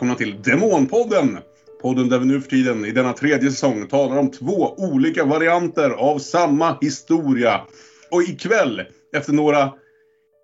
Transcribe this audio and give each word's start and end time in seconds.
Välkomna 0.00 0.18
till 0.18 0.42
Demonpodden! 0.42 1.38
Podden 1.82 2.08
där 2.08 2.18
vi 2.18 2.26
nu 2.26 2.40
för 2.40 2.50
tiden 2.50 2.84
i 2.84 2.90
denna 2.90 3.12
tredje 3.12 3.50
säsong 3.50 3.86
talar 3.86 4.16
om 4.18 4.30
två 4.30 4.74
olika 4.76 5.24
varianter 5.24 5.90
av 5.90 6.18
samma 6.18 6.78
historia. 6.80 7.60
Och 8.10 8.22
ikväll, 8.22 8.82
efter 9.16 9.32
några 9.32 9.72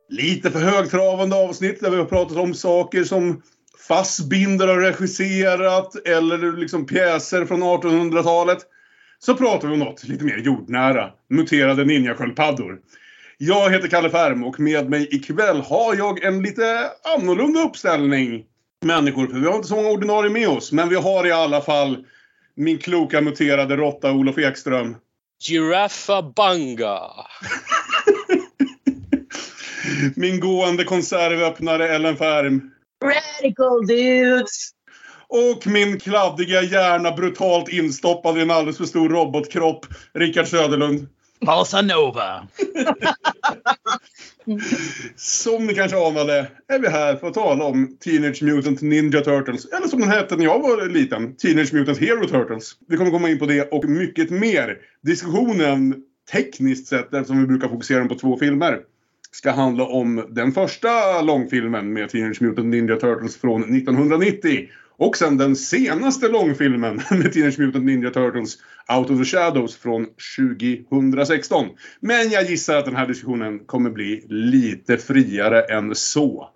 lite 0.09 0.51
för 0.51 0.59
högtravande 0.59 1.37
avsnitt 1.37 1.81
där 1.81 1.91
vi 1.91 1.97
har 1.97 2.05
pratat 2.05 2.37
om 2.37 2.55
saker 2.55 3.05
som 3.05 3.43
Fassbinder 3.89 4.69
har 4.69 4.81
regisserat 4.81 6.07
eller 6.07 6.57
liksom 6.57 6.87
pjäser 6.87 7.45
från 7.45 7.63
1800-talet. 7.63 8.59
Så 9.19 9.35
pratar 9.35 9.69
vi 9.69 9.75
om 9.75 9.81
något 9.81 10.05
lite 10.05 10.25
mer 10.25 10.39
jordnära. 10.39 11.11
Muterade 11.31 11.85
ninjasköldpaddor. 11.85 12.79
Jag 13.39 13.71
heter 13.71 13.89
Kalle 13.89 14.11
Färm 14.11 14.45
och 14.45 14.61
med 14.61 14.91
mig 14.91 15.09
ikväll 15.11 15.61
har 15.61 15.95
jag 15.95 16.25
en 16.25 16.43
lite 16.43 16.91
annorlunda 17.17 17.61
uppställning 17.61 18.45
människor. 18.87 19.27
För 19.27 19.39
vi 19.39 19.47
har 19.47 19.57
inte 19.57 19.69
så 19.69 19.77
många 19.77 19.89
ordinarie 19.89 20.31
med 20.31 20.49
oss. 20.49 20.73
Men 20.73 20.89
vi 20.89 20.97
har 20.97 21.27
i 21.27 21.33
alla 21.33 21.61
fall 21.61 22.05
min 22.55 22.79
kloka 22.79 23.21
muterade 23.21 23.77
råtta 23.77 24.13
Olof 24.13 24.39
Ekström. 24.39 24.97
Giraffa 25.49 26.23
Banga. 26.23 26.97
min 30.17 30.41
gående 30.41 30.85
konservöppnare 30.85 31.89
Ellen 31.89 32.17
Färm. 32.17 32.71
Radical 33.05 33.87
dudes! 33.87 34.71
Och 35.29 35.67
min 35.67 36.01
kladdiga 36.01 36.63
hjärna 36.63 37.13
brutalt 37.13 37.69
instoppad 37.69 38.39
i 38.39 38.41
en 38.41 38.51
alldeles 38.51 38.79
för 38.79 38.85
stor 38.85 39.09
robotkropp, 39.09 39.87
Rickard 40.15 40.47
Söderlund. 40.47 41.09
Bossa 41.41 41.83
Nova. 41.83 42.49
Mm. 44.47 44.61
Som 45.17 45.67
ni 45.67 45.75
kanske 45.75 46.07
anade 46.07 46.51
är 46.69 46.79
vi 46.79 46.89
här 46.89 47.17
för 47.17 47.29
att 47.29 47.35
tala 47.35 47.65
om 47.65 47.97
Teenage 48.05 48.43
Mutant 48.43 48.83
Ninja 48.83 49.21
Turtles. 49.21 49.67
Eller 49.67 49.89
som 49.89 50.01
den 50.01 50.11
hette 50.11 50.37
när 50.37 50.45
jag 50.45 50.59
var 50.59 50.89
liten, 50.89 51.37
Teenage 51.37 51.75
Mutant 51.75 51.99
Hero 51.99 52.29
Turtles. 52.29 52.73
Vi 52.89 52.97
kommer 52.97 53.11
komma 53.11 53.31
in 53.31 53.39
på 53.39 53.47
det 53.47 53.73
och 53.73 53.85
mycket 53.85 54.31
mer. 54.31 54.77
Diskussionen 55.03 55.95
tekniskt 56.33 56.89
sett, 56.89 57.15
eftersom 57.15 57.41
vi 57.41 57.47
brukar 57.47 57.69
fokusera 57.69 58.05
på 58.05 58.15
två 58.15 58.39
filmer, 58.39 58.81
ska 59.31 59.51
handla 59.51 59.85
om 59.85 60.27
den 60.31 60.53
första 60.53 61.23
långfilmen 61.23 61.93
med 61.93 62.11
Teenage 62.11 62.43
Mutant 62.43 62.69
Ninja 62.69 62.97
Turtles 62.97 63.37
från 63.37 63.63
1990. 63.63 64.69
Och 64.99 65.17
sen 65.17 65.37
den 65.37 65.57
senaste 65.57 66.29
långfilmen 66.29 67.03
med 67.11 67.33
Teenage 67.33 67.59
Mutant 67.59 67.85
Ninja 67.85 68.11
Turtles 68.11 68.59
Out 68.97 69.11
of 69.11 69.19
the 69.19 69.25
Shadows 69.25 69.77
från 69.77 70.07
2016. 70.37 71.67
Men 72.01 72.31
jag 72.31 72.51
gissar 72.51 72.77
att 72.77 72.85
den 72.85 72.97
här 72.97 73.07
diskussionen 73.07 73.59
kommer 73.59 73.91
bli 73.91 74.27
lite 74.29 74.97
friare 74.97 75.63
än 75.63 75.95
så. 75.95 76.51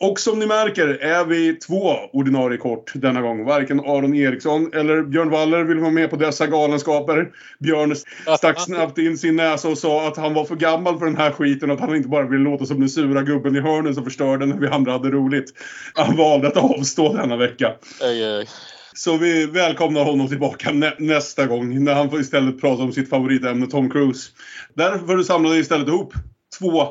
Och 0.00 0.20
som 0.20 0.38
ni 0.38 0.46
märker 0.46 0.88
är 0.88 1.24
vi 1.24 1.52
två 1.52 1.92
ordinarie 2.12 2.58
kort 2.58 2.92
denna 2.94 3.20
gång. 3.20 3.44
Varken 3.44 3.80
Aron 3.80 4.14
Eriksson 4.14 4.72
eller 4.74 5.02
Björn 5.02 5.30
Waller 5.30 5.64
vill 5.64 5.78
vara 5.78 5.90
med 5.90 6.10
på 6.10 6.16
dessa 6.16 6.46
galenskaper. 6.46 7.30
Björn 7.58 7.96
stack 8.38 8.60
snabbt 8.60 8.98
in 8.98 9.18
sin 9.18 9.36
näsa 9.36 9.68
och 9.68 9.78
sa 9.78 10.08
att 10.08 10.16
han 10.16 10.34
var 10.34 10.44
för 10.44 10.56
gammal 10.56 10.98
för 10.98 11.06
den 11.06 11.16
här 11.16 11.30
skiten 11.30 11.70
och 11.70 11.74
att 11.74 11.80
han 11.80 11.96
inte 11.96 12.08
bara 12.08 12.28
ville 12.28 12.44
låta 12.44 12.66
som 12.66 12.80
den 12.80 12.88
sura 12.88 13.22
gubben 13.22 13.56
i 13.56 13.60
hörnen 13.60 13.94
som 13.94 14.04
förstörde 14.04 14.46
när 14.46 14.56
vi 14.56 14.66
andra 14.66 14.92
hade 14.92 15.10
roligt. 15.10 15.52
Han 15.94 16.16
valde 16.16 16.48
att 16.48 16.56
avstå 16.56 17.12
denna 17.12 17.36
vecka. 17.36 17.72
Ej, 18.02 18.24
ej. 18.24 18.46
Så 18.94 19.16
vi 19.16 19.46
välkomnar 19.46 20.04
honom 20.04 20.28
tillbaka 20.28 20.72
nä 20.72 20.94
nästa 20.98 21.46
gång 21.46 21.84
när 21.84 21.94
han 21.94 22.10
får 22.10 22.20
istället 22.20 22.60
prata 22.60 22.82
om 22.82 22.92
sitt 22.92 23.10
favoritämne 23.10 23.66
Tom 23.66 23.90
Cruise. 23.90 24.30
Därför 24.74 25.22
samlade 25.22 25.54
vi 25.54 25.60
istället 25.60 25.88
ihop 25.88 26.12
två 26.58 26.88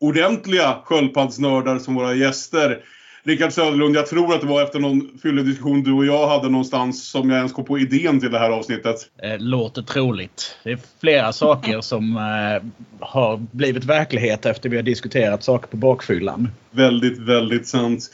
ordentliga 0.00 0.78
sköldpaddsnördar 0.84 1.78
som 1.78 1.94
våra 1.94 2.14
gäster. 2.14 2.84
Rickard 3.26 3.52
Söderlund, 3.52 3.96
jag 3.96 4.06
tror 4.06 4.34
att 4.34 4.40
det 4.40 4.46
var 4.46 4.62
efter 4.62 4.78
någon 4.78 5.18
fyllig 5.22 5.44
diskussion 5.44 5.82
du 5.82 5.92
och 5.92 6.06
jag 6.06 6.28
hade 6.28 6.48
någonstans 6.48 7.10
som 7.10 7.30
jag 7.30 7.36
ens 7.36 7.52
kom 7.52 7.64
på 7.64 7.78
idén 7.78 8.20
till 8.20 8.30
det 8.30 8.38
här 8.38 8.50
avsnittet. 8.50 8.96
Eh, 9.22 9.38
Låter 9.38 9.82
troligt. 9.82 10.58
Det 10.64 10.70
är 10.70 10.78
flera 11.00 11.32
saker 11.32 11.80
som 11.80 12.16
eh, 12.16 12.62
har 13.00 13.36
blivit 13.36 13.84
verklighet 13.84 14.46
efter 14.46 14.68
vi 14.68 14.76
har 14.76 14.82
diskuterat 14.82 15.42
saker 15.44 15.68
på 15.68 15.76
bakfyllan. 15.76 16.48
Väldigt, 16.70 17.18
väldigt 17.18 17.66
sant. 17.66 18.10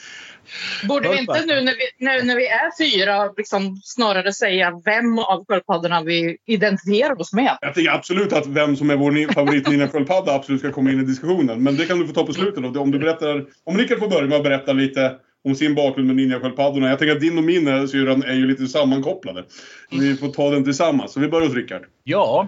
Borde 0.87 1.09
vi 1.09 1.17
inte 1.17 1.45
nu 1.45 1.61
när 1.61 1.73
vi, 1.73 2.05
nu 2.05 2.23
när 2.23 2.35
vi 2.35 2.47
är 2.47 2.77
fyra 2.83 3.31
liksom 3.37 3.81
snarare 3.83 4.33
säga 4.33 4.81
vem 4.85 5.19
av 5.19 5.45
sköldpaddorna 5.47 6.03
vi 6.03 6.37
identifierar 6.45 7.21
oss 7.21 7.33
med? 7.33 7.57
Jag 7.61 7.75
tycker 7.75 7.91
absolut 7.91 8.33
att 8.33 8.47
vem 8.47 8.75
som 8.75 8.89
är 8.89 8.95
vår 8.95 9.33
favorit 9.33 9.91
sköldpadda 9.91 10.33
absolut 10.33 10.59
ska 10.59 10.71
komma 10.71 10.91
in 10.91 10.99
i 10.99 11.03
diskussionen. 11.03 11.63
Men 11.63 11.77
det 11.77 11.85
kan 11.85 11.99
du 11.99 12.07
få 12.07 12.13
ta 12.13 12.25
på 12.25 12.33
slutet. 12.33 12.77
Om 12.77 12.91
du 12.91 12.99
berättar, 12.99 13.45
om 13.63 13.77
Rickard 13.77 13.99
får 13.99 14.07
börja 14.07 14.27
med 14.27 14.37
att 14.37 14.43
berätta 14.43 14.73
lite 14.73 15.15
om 15.43 15.55
sin 15.55 15.75
bakgrund 15.75 16.07
med 16.07 16.15
ninjasköldpaddorna. 16.15 16.89
Jag 16.89 16.99
tänker 16.99 17.15
att 17.15 17.21
din 17.21 17.37
och 17.37 17.43
min 17.43 17.87
syrran 17.87 18.23
är 18.23 18.33
ju 18.33 18.47
lite 18.47 18.67
sammankopplade. 18.67 19.43
Vi 19.91 20.17
får 20.17 20.27
ta 20.27 20.49
den 20.49 20.63
tillsammans. 20.63 21.13
Så 21.13 21.19
vi 21.19 21.27
börjar 21.27 21.47
hos 21.47 21.55
Rickard. 21.55 21.81
Ja, 22.03 22.47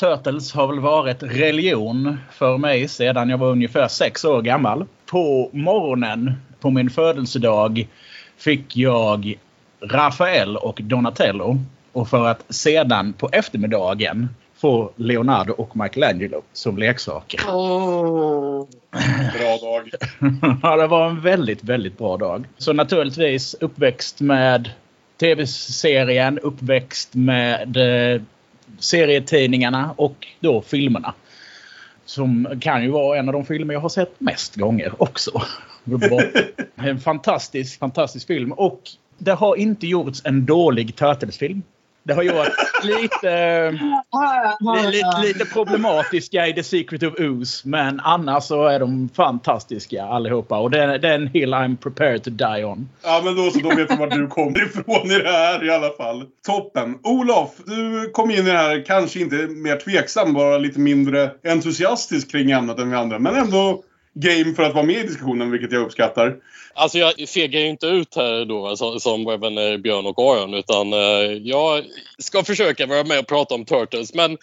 Turtles 0.00 0.52
har 0.52 0.66
väl 0.66 0.80
varit 0.80 1.22
religion 1.22 2.16
för 2.32 2.58
mig 2.58 2.88
sedan 2.88 3.28
jag 3.28 3.38
var 3.38 3.50
ungefär 3.50 3.88
sex 3.88 4.24
år 4.24 4.42
gammal. 4.42 4.84
På 5.06 5.50
morgonen 5.52 6.32
på 6.66 6.70
min 6.70 6.90
födelsedag 6.90 7.88
fick 8.36 8.76
jag 8.76 9.38
Rafael 9.80 10.56
och 10.56 10.80
Donatello. 10.82 11.58
Och 11.92 12.08
för 12.08 12.26
att 12.26 12.44
sedan 12.48 13.12
på 13.12 13.28
eftermiddagen 13.32 14.28
få 14.56 14.90
Leonardo 14.96 15.52
och 15.52 15.76
Michelangelo 15.76 16.42
som 16.52 16.78
leksaker. 16.78 17.40
Oh. 17.48 18.66
Bra 19.38 19.56
dag. 19.62 19.90
ja, 20.62 20.76
det 20.76 20.86
var 20.86 21.08
en 21.08 21.20
väldigt, 21.20 21.64
väldigt 21.64 21.98
bra 21.98 22.16
dag. 22.16 22.46
Så 22.58 22.72
naturligtvis 22.72 23.54
uppväxt 23.60 24.20
med 24.20 24.70
tv-serien, 25.20 26.38
uppväxt 26.38 27.14
med 27.14 27.76
eh, 27.76 28.22
serietidningarna 28.78 29.94
och 29.96 30.26
då 30.40 30.62
filmerna. 30.62 31.14
Som 32.06 32.48
kan 32.60 32.82
ju 32.82 32.90
vara 32.90 33.18
en 33.18 33.28
av 33.28 33.32
de 33.32 33.44
filmer 33.44 33.74
jag 33.74 33.80
har 33.80 33.88
sett 33.88 34.20
mest 34.20 34.56
gånger 34.56 34.92
också. 34.98 35.42
En 36.76 37.00
fantastisk, 37.00 37.78
fantastisk 37.78 38.26
film. 38.26 38.52
Och 38.52 38.80
det 39.18 39.32
har 39.32 39.56
inte 39.56 39.86
gjorts 39.86 40.22
en 40.24 40.46
dålig 40.46 40.96
Turtles-film. 40.96 41.62
Det 42.06 42.14
har 42.14 42.22
gjorts 42.22 42.56
lite, 42.82 43.70
lite, 44.90 45.20
lite 45.22 45.44
problematiska 45.44 46.46
i 46.46 46.52
The 46.52 46.62
Secret 46.62 47.02
of 47.02 47.14
Ooze. 47.20 47.68
Men 47.68 48.00
annars 48.00 48.44
så 48.44 48.66
är 48.66 48.80
de 48.80 49.08
fantastiska 49.16 50.04
allihopa. 50.04 50.58
Och 50.58 50.70
det 50.70 50.82
är, 50.82 50.98
det 50.98 51.08
är 51.08 51.14
en 51.14 51.26
hill 51.26 51.54
I'm 51.54 51.76
prepared 51.76 52.24
to 52.24 52.30
die 52.30 52.64
on. 52.64 52.88
Ja 53.02 53.22
men 53.24 53.36
då 53.36 53.50
så, 53.50 53.58
då 53.58 53.68
vet 53.68 53.90
vi 53.90 53.96
var 53.96 54.06
du 54.06 54.26
kommer 54.26 54.62
ifrån 54.62 55.10
i 55.10 55.18
det 55.18 55.30
här 55.30 55.64
i 55.64 55.70
alla 55.70 55.90
fall. 55.90 56.24
Toppen. 56.46 56.98
Olof, 57.02 57.50
du 57.66 58.10
kom 58.12 58.30
in 58.30 58.36
i 58.36 58.42
det 58.42 58.58
här 58.58 58.84
kanske 58.86 59.20
inte 59.20 59.36
mer 59.36 59.76
tveksam, 59.76 60.34
bara 60.34 60.58
lite 60.58 60.80
mindre 60.80 61.30
entusiastisk 61.48 62.30
kring 62.30 62.50
ämnet 62.50 62.78
än 62.78 62.90
vi 62.90 62.96
andra. 62.96 63.18
Men 63.18 63.34
ändå 63.34 63.82
game 64.20 64.54
för 64.54 64.62
att 64.62 64.74
vara 64.74 64.84
med 64.84 64.96
i 64.96 65.02
diskussionen, 65.02 65.50
vilket 65.50 65.72
jag 65.72 65.82
uppskattar. 65.82 66.36
Alltså 66.74 66.98
jag 66.98 67.28
fegar 67.28 67.60
ju 67.60 67.66
inte 67.68 67.86
ut 67.86 68.16
här 68.16 68.44
då 68.44 68.76
som, 68.76 69.00
som 69.00 69.24
våra 69.24 69.36
vänner 69.36 69.78
Björn 69.78 70.06
och 70.06 70.18
Aron 70.18 70.54
utan 70.54 70.92
eh, 70.92 71.32
jag 71.42 71.84
ska 72.18 72.42
försöka 72.42 72.86
vara 72.86 73.04
med 73.04 73.18
och 73.18 73.26
prata 73.26 73.54
om 73.54 73.64
Turtles 73.64 74.14
men 74.14 74.38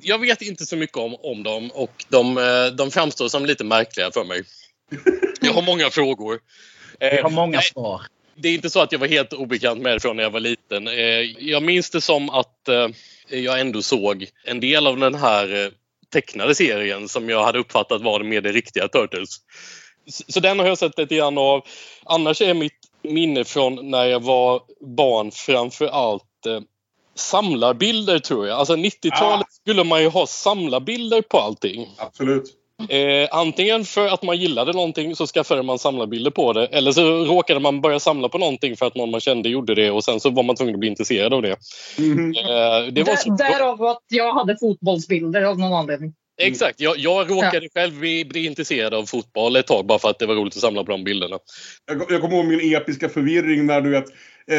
jag 0.00 0.18
vet 0.18 0.42
inte 0.42 0.66
så 0.66 0.76
mycket 0.76 0.96
om, 0.96 1.14
om 1.14 1.42
dem 1.42 1.70
och 1.74 2.04
de, 2.08 2.38
eh, 2.38 2.66
de 2.76 2.90
framstår 2.90 3.28
som 3.28 3.46
lite 3.46 3.64
märkliga 3.64 4.10
för 4.10 4.24
mig. 4.24 4.42
Jag 5.40 5.52
har 5.52 5.62
många 5.62 5.90
frågor. 5.90 6.38
Jag 6.98 7.22
har 7.22 7.30
Eh, 7.30 7.34
många 7.34 7.60
svar. 7.60 8.02
Det 8.36 8.48
är 8.48 8.54
inte 8.54 8.70
så 8.70 8.80
att 8.80 8.92
jag 8.92 8.98
var 8.98 9.06
helt 9.06 9.32
obekant 9.32 9.82
med 9.82 9.92
det 9.92 10.00
från 10.00 10.16
när 10.16 10.22
jag 10.22 10.30
var 10.30 10.40
liten. 10.40 10.88
Eh, 10.88 10.94
Jag 11.38 11.62
minns 11.62 11.90
det 11.90 12.00
som 12.00 12.30
att 12.30 12.68
eh, 12.68 12.88
jag 13.28 13.60
ändå 13.60 13.82
såg 13.82 14.26
en 14.44 14.60
del 14.60 14.86
av 14.86 14.96
den 14.96 15.14
här 15.14 15.64
eh, 15.64 15.70
tecknade 16.14 16.54
serien 16.54 17.08
som 17.08 17.28
jag 17.28 17.44
hade 17.44 17.58
uppfattat 17.58 18.02
var 18.02 18.20
mer 18.20 18.40
det 18.40 18.52
riktiga 18.52 18.88
Turtles. 18.88 19.30
Så 20.28 20.40
den 20.40 20.58
har 20.58 20.66
jag 20.66 20.78
sett 20.78 20.98
lite 20.98 21.14
grann 21.14 21.38
av. 21.38 21.64
Annars 22.04 22.40
är 22.40 22.54
mitt 22.54 22.78
minne 23.02 23.44
från 23.44 23.90
när 23.90 24.04
jag 24.04 24.22
var 24.22 24.62
barn 24.96 25.30
framför 25.30 25.86
allt 25.86 26.46
eh, 26.46 26.60
samlarbilder 27.14 28.18
tror 28.18 28.46
jag. 28.46 28.58
Alltså 28.58 28.76
90-talet 28.76 29.52
skulle 29.52 29.84
man 29.84 30.02
ju 30.02 30.08
ha 30.08 30.26
samlarbilder 30.26 31.22
på 31.22 31.38
allting. 31.38 31.88
Absolut. 31.98 32.44
Eh, 32.88 33.28
antingen 33.30 33.84
för 33.84 34.06
att 34.06 34.22
man 34.22 34.36
gillade 34.36 34.72
någonting 34.72 35.16
så 35.16 35.26
skaffade 35.26 35.62
man 35.62 35.78
samlarbilder 35.78 36.30
på 36.30 36.52
det. 36.52 36.66
Eller 36.66 36.92
så 36.92 37.24
råkade 37.24 37.60
man 37.60 37.80
börja 37.80 38.00
samla 38.00 38.28
på 38.28 38.38
någonting 38.38 38.76
för 38.76 38.86
att 38.86 38.94
någon 38.94 39.10
man 39.10 39.20
kände 39.20 39.48
gjorde 39.48 39.74
det 39.74 39.90
och 39.90 40.04
sen 40.04 40.20
så 40.20 40.30
var 40.30 40.42
man 40.42 40.56
tvungen 40.56 40.74
att 40.74 40.80
bli 40.80 40.88
intresserad 40.88 41.34
av 41.34 41.42
det. 41.42 41.56
Mhm. 41.98 42.34
Eh, 42.36 42.92
det 42.92 43.02
var 43.02 43.16
så... 43.16 43.30
Där, 43.30 43.50
därav 43.50 43.82
att 43.82 44.02
jag 44.08 44.34
hade 44.34 44.56
fotbollsbilder 44.60 45.42
av 45.42 45.58
någon 45.58 45.72
anledning. 45.72 46.12
Exakt. 46.36 46.80
Jag, 46.80 46.98
jag 46.98 47.30
råkade 47.30 47.68
själv 47.74 47.98
bli, 48.00 48.24
bli 48.24 48.46
intresserad 48.46 48.94
av 48.94 49.04
fotboll 49.04 49.56
ett 49.56 49.66
tag 49.66 49.86
bara 49.86 49.98
för 49.98 50.10
att 50.10 50.18
det 50.18 50.26
var 50.26 50.34
roligt 50.34 50.56
att 50.56 50.60
samla 50.60 50.84
på 50.84 50.92
de 50.92 51.04
bilderna. 51.04 51.38
Jag, 51.86 52.02
jag 52.08 52.20
kommer 52.20 52.36
ihåg 52.36 52.44
min 52.44 52.76
episka 52.76 53.08
förvirring 53.08 53.66
när 53.66 53.80
du 53.80 53.90
vet 53.90 54.06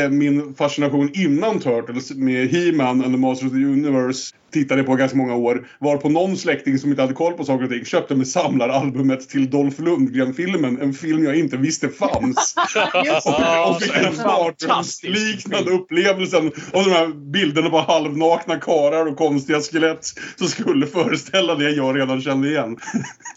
min 0.09 0.55
fascination 0.55 1.11
innan 1.13 1.59
Turtles 1.59 2.11
med 2.11 2.47
He-Man 2.47 3.03
and 3.03 3.13
the 3.13 3.17
Masters 3.17 3.47
of 3.47 3.53
the 3.53 3.65
Universe 3.65 4.35
tittade 4.53 4.83
på 4.83 4.95
ganska 4.95 5.17
många 5.17 5.35
år. 5.35 5.67
Var 5.79 5.97
på 5.97 6.09
någon 6.09 6.37
släkting 6.37 6.79
som 6.79 6.89
inte 6.89 7.01
hade 7.01 7.13
koll 7.13 7.33
på 7.33 7.43
saker 7.43 7.63
och 7.63 7.69
ting 7.69 7.85
köpte 7.85 8.15
med 8.15 8.27
samlaralbumet 8.27 9.29
till 9.29 9.49
Dolph 9.49 9.81
Lundgren-filmen. 9.81 10.81
En 10.81 10.93
film 10.93 11.23
jag 11.25 11.35
inte 11.35 11.57
visste 11.57 11.89
fanns. 11.89 12.55
och, 13.25 13.69
och 13.69 13.81
fick 13.81 13.93
den 13.93 14.15
mardrömsliknande 14.15 15.71
upplevelsen 15.71 16.47
av 16.47 16.83
de 16.83 16.89
här 16.89 17.31
bilderna 17.31 17.69
på 17.69 17.79
halvnakna 17.79 18.59
karar 18.59 19.05
och 19.05 19.17
konstiga 19.17 19.59
skelett 19.61 20.05
som 20.35 20.47
skulle 20.47 20.87
föreställa 20.87 21.55
det 21.55 21.71
jag 21.71 21.97
redan 21.97 22.21
kände 22.21 22.49
igen. 22.49 22.77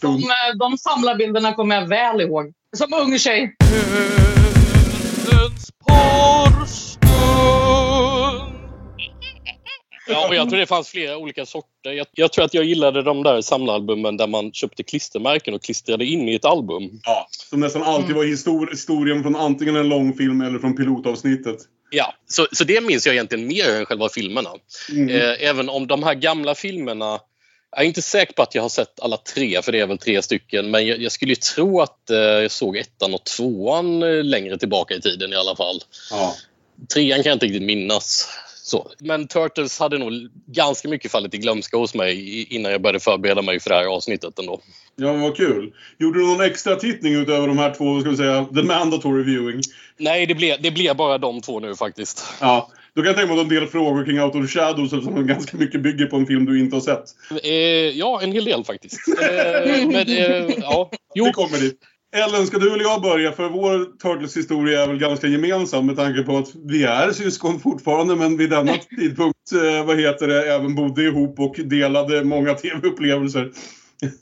De, 0.01 0.15
eh, 0.15 0.57
de 0.59 0.77
samlarbilderna 0.77 1.53
kommer 1.53 1.75
jag 1.75 1.87
väl 1.87 2.21
ihåg. 2.21 2.53
Som 2.77 2.93
ung 2.93 3.19
tjej. 3.19 3.55
Ja, 10.09 10.27
och 10.27 10.35
jag 10.35 10.49
tror 10.49 10.59
det 10.59 10.65
fanns 10.65 10.89
flera 10.89 11.17
olika 11.17 11.45
sorter. 11.45 11.91
Jag, 11.91 12.07
jag, 12.11 12.33
tror 12.33 12.45
att 12.45 12.53
jag 12.53 12.63
gillade 12.63 13.03
de 13.03 13.23
där 13.23 13.41
samlaralbumen 13.41 14.17
där 14.17 14.27
man 14.27 14.51
köpte 14.51 14.83
klistermärken 14.83 15.53
och 15.53 15.63
klistrade 15.63 16.05
in 16.05 16.29
i 16.29 16.35
ett 16.35 16.45
album. 16.45 16.83
Ja, 17.03 17.27
som 17.31 17.59
nästan 17.59 17.83
alltid 17.83 18.15
var 18.15 18.23
histor 18.23 18.67
historien 18.71 19.23
från 19.23 19.35
antingen 19.35 19.75
en 19.75 19.89
långfilm 19.89 20.41
eller 20.41 20.59
från 20.59 20.75
pilotavsnittet. 20.75 21.57
Ja, 21.91 22.13
så, 22.27 22.47
så 22.51 22.63
det 22.63 22.83
minns 22.83 23.05
jag 23.05 23.15
egentligen 23.15 23.47
mer 23.47 23.75
än 23.75 23.85
själva 23.85 24.09
filmerna. 24.09 24.49
Mm. 24.91 25.09
Eh, 25.09 25.49
även 25.49 25.69
om 25.69 25.87
de 25.87 26.03
här 26.03 26.13
gamla 26.13 26.55
filmerna 26.55 27.19
jag 27.71 27.81
är 27.83 27.87
inte 27.87 28.01
säker 28.01 28.33
på 28.33 28.41
att 28.41 28.55
jag 28.55 28.61
har 28.61 28.69
sett 28.69 28.99
alla 28.99 29.17
tre, 29.17 29.61
för 29.61 29.71
det 29.71 29.79
är 29.79 29.87
väl 29.87 29.97
tre 29.97 30.21
stycken. 30.21 30.71
Men 30.71 30.87
jag, 30.87 31.01
jag 31.01 31.11
skulle 31.11 31.35
tro 31.35 31.81
att 31.81 32.09
eh, 32.09 32.17
jag 32.17 32.51
såg 32.51 32.77
ettan 32.77 33.13
och 33.13 33.23
tvåan 33.23 34.03
eh, 34.03 34.23
längre 34.23 34.57
tillbaka 34.57 34.95
i 34.95 35.01
tiden 35.01 35.33
i 35.33 35.35
alla 35.35 35.55
fall. 35.55 35.81
Ja. 36.11 36.35
Trean 36.93 37.23
kan 37.23 37.29
jag 37.29 37.35
inte 37.35 37.45
riktigt 37.45 37.63
minnas. 37.63 38.29
Så. 38.63 38.91
Men 38.99 39.27
Turtles 39.27 39.79
hade 39.79 39.97
nog 39.97 40.11
ganska 40.45 40.87
mycket 40.87 41.11
fallit 41.11 41.33
i 41.33 41.37
glömska 41.37 41.77
hos 41.77 41.95
mig 41.95 42.43
innan 42.43 42.71
jag 42.71 42.81
började 42.81 42.99
förbereda 42.99 43.41
mig 43.41 43.59
för 43.59 43.69
det 43.69 43.75
här 43.75 43.85
avsnittet 43.85 44.39
ändå. 44.39 44.61
Ja, 44.95 45.11
men 45.11 45.21
vad 45.21 45.37
kul. 45.37 45.73
Gjorde 45.99 46.19
du 46.19 46.27
någon 46.27 46.41
extra 46.41 46.75
tittning 46.75 47.13
utöver 47.13 47.47
de 47.47 47.57
här 47.57 47.73
två, 47.73 48.01
ska 48.01 48.09
vi 48.09 48.17
säga, 48.17 48.45
the 48.45 48.63
mandatory 48.63 49.23
viewing? 49.23 49.61
Nej, 49.97 50.25
det 50.25 50.35
blev, 50.35 50.61
det 50.61 50.71
blev 50.71 50.95
bara 50.95 51.17
de 51.17 51.41
två 51.41 51.59
nu 51.59 51.75
faktiskt. 51.75 52.23
Ja. 52.41 52.69
Då 52.99 53.03
kan 53.03 53.09
jag 53.09 53.17
tänka 53.17 53.33
mig 53.33 53.43
en 53.43 53.49
del 53.49 53.67
frågor 53.67 54.05
kring 54.05 54.21
Out 54.21 54.35
of 54.35 54.49
Shadows 54.49 54.89
som 54.89 55.27
ganska 55.27 55.57
mycket 55.57 55.81
bygger 55.81 56.05
på 56.05 56.15
en 56.15 56.25
film 56.25 56.45
du 56.45 56.59
inte 56.59 56.75
har 56.75 56.81
sett. 56.81 57.03
Eh, 57.43 57.51
ja, 57.99 58.21
en 58.21 58.31
hel 58.31 58.45
del 58.45 58.63
faktiskt. 58.63 58.97
Eh, 59.07 59.87
men, 59.87 60.07
eh, 60.07 60.55
ja. 60.57 60.89
Jo. 61.15 61.25
Vi 61.25 61.31
kommer 61.31 61.57
dit. 61.57 61.79
Ellen, 62.15 62.47
ska 62.47 62.57
du 62.57 62.73
eller 62.73 62.83
jag 62.83 63.01
börja? 63.01 63.31
För 63.31 63.49
vår 63.49 63.97
Turtles-historia 63.97 64.83
är 64.83 64.87
väl 64.87 64.97
ganska 64.97 65.27
gemensam 65.27 65.85
med 65.85 65.95
tanke 65.95 66.23
på 66.23 66.37
att 66.37 66.47
vi 66.65 66.83
är 66.83 67.11
syskon 67.11 67.59
fortfarande 67.59 68.15
men 68.15 68.37
vid 68.37 68.49
denna 68.49 68.73
tidpunkt, 68.99 69.51
eh, 69.51 69.85
vad 69.85 69.99
heter 69.99 70.27
det, 70.27 70.53
även 70.53 70.75
bodde 70.75 71.03
ihop 71.03 71.39
och 71.39 71.55
delade 71.65 72.23
många 72.23 72.53
tv-upplevelser. 72.53 73.51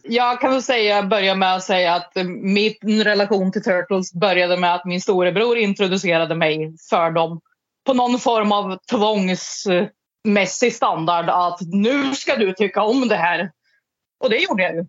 Jag 0.03 0.41
kan 0.41 0.51
väl 0.51 0.61
säga, 0.61 1.03
börja 1.03 1.35
med 1.35 1.55
att 1.55 1.63
säga 1.63 1.95
att 1.95 2.11
min 2.41 3.03
relation 3.03 3.51
till 3.51 3.63
Turtles 3.63 4.13
började 4.13 4.57
med 4.57 4.75
att 4.75 4.85
min 4.85 5.01
storebror 5.01 5.57
introducerade 5.57 6.35
mig 6.35 6.75
för 6.89 7.11
dem 7.11 7.41
på 7.87 7.93
någon 7.93 8.19
form 8.19 8.51
av 8.51 8.77
tvångsmässig 8.91 10.75
standard 10.75 11.29
att 11.29 11.59
nu 11.61 12.15
ska 12.15 12.35
du 12.35 12.53
tycka 12.53 12.83
om 12.83 13.07
det 13.07 13.15
här. 13.15 13.51
Och 14.23 14.29
det 14.29 14.37
gjorde 14.37 14.63
jag 14.63 14.75
ju. 14.75 14.85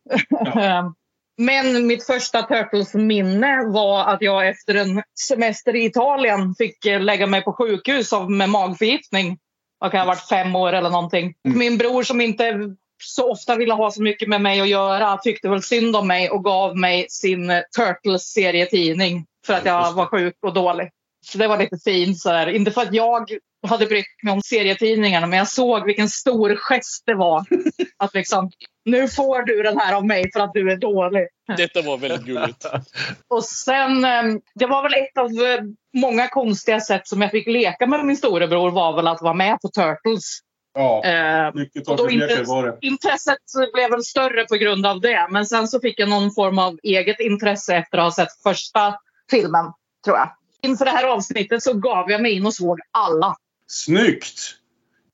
Ja. 0.55 0.95
Men 1.41 1.87
mitt 1.87 2.07
första 2.07 2.43
Turtles-minne 2.43 3.65
var 3.65 4.05
att 4.05 4.23
jag 4.23 4.49
efter 4.49 4.75
en 4.75 5.03
semester 5.29 5.77
i 5.77 5.85
Italien 5.85 6.55
fick 6.59 6.85
lägga 6.85 7.27
mig 7.27 7.43
på 7.43 7.53
sjukhus 7.53 8.13
med 8.29 8.49
magförgiftning. 8.49 9.39
Jag 9.81 9.91
kan 9.91 10.01
ha 10.01 10.07
varit 10.07 10.29
fem 10.29 10.57
år 10.57 10.73
eller 10.73 10.91
någonting. 10.91 11.35
Mm. 11.47 11.59
Min 11.59 11.79
bror 11.79 12.03
som 12.03 12.21
inte 12.21 12.75
så 13.03 13.31
ofta 13.31 13.57
ville 13.57 13.75
ha 13.75 13.91
så 13.91 14.03
mycket 14.03 14.29
med 14.29 14.41
mig 14.41 14.61
att 14.61 14.69
göra 14.69 15.17
tyckte 15.17 15.49
väl 15.49 15.63
synd 15.63 15.97
om 15.97 16.07
mig 16.07 16.31
och 16.31 16.45
gav 16.45 16.77
mig 16.77 17.07
sin 17.09 17.63
Turtles-serietidning 17.77 19.27
för 19.47 19.55
att 19.55 19.65
jag 19.65 19.93
var 19.93 20.07
sjuk 20.07 20.35
och 20.43 20.53
dålig. 20.53 20.91
Så 21.21 21.39
det 21.39 21.49
var 21.49 21.59
lite 21.59 21.79
fint. 21.85 22.19
Så 22.19 22.29
där. 22.29 22.49
Inte 22.49 22.71
för 22.71 22.83
att 22.83 22.95
jag 22.95 23.31
hade 23.67 23.87
brytt 23.87 24.23
mig 24.23 24.33
om 24.33 24.43
serietidningarna 24.43 25.27
men 25.27 25.39
jag 25.39 25.49
såg 25.49 25.87
vilken 25.87 26.09
stor 26.09 26.57
gest 26.57 27.03
det 27.07 27.15
var. 27.15 27.45
Att 27.97 28.15
liksom, 28.15 28.51
nu 28.85 29.09
får 29.09 29.43
du 29.43 29.63
den 29.63 29.79
här 29.79 29.95
av 29.95 30.07
mig 30.07 30.31
för 30.33 30.41
att 30.41 30.53
du 30.55 30.73
är 30.73 30.77
dålig. 30.77 31.29
Detta 31.57 31.83
var 31.83 31.99
väldigt 31.99 32.23
gulligt. 32.23 32.67
Och 33.29 33.45
sen, 33.45 34.05
ehm, 34.05 34.41
det 34.55 34.67
var 34.67 34.83
väl 34.83 34.95
ett 34.95 35.19
av 35.19 35.27
eh, 35.27 35.61
många 35.97 36.29
konstiga 36.29 36.81
sätt 36.81 37.09
som 37.09 37.23
jag 37.23 37.31
fick 37.31 37.47
leka 37.47 37.87
med 37.87 38.07
min 38.07 38.17
storebror 38.17 38.71
var 38.71 38.97
väl 38.97 39.09
att 39.09 39.23
vara 39.23 39.35
med 39.35 39.61
på 39.61 39.69
Turtles. 39.69 40.39
Ja, 40.75 41.05
eh, 41.05 41.55
mycket 41.55 41.85
Turtles 41.85 42.49
var 42.49 42.67
det. 42.67 42.79
Intresset 42.81 43.39
blev 43.75 43.91
väl 43.91 44.03
större 44.03 44.45
på 44.45 44.57
grund 44.57 44.87
av 44.87 45.01
det. 45.01 45.27
Men 45.31 45.47
sen 45.47 45.69
så 45.69 45.81
fick 45.81 46.01
jag 46.01 46.09
någon 46.09 46.31
form 46.35 46.59
av 46.59 46.79
eget 46.83 47.21
intresse 47.21 47.77
efter 47.77 47.99
att 47.99 48.05
ha 48.05 48.13
sett 48.13 48.43
första 48.43 48.95
filmen, 49.31 49.73
tror 50.05 50.17
jag. 50.17 50.38
Inför 50.63 50.85
det 50.85 50.91
här 50.91 51.05
avsnittet 51.05 51.63
så 51.63 51.75
gav 51.75 52.11
jag 52.11 52.23
mig 52.23 52.33
in 52.33 52.47
och 52.47 52.55
såg 52.55 52.79
alla. 52.93 53.37
Snyggt! 53.67 54.59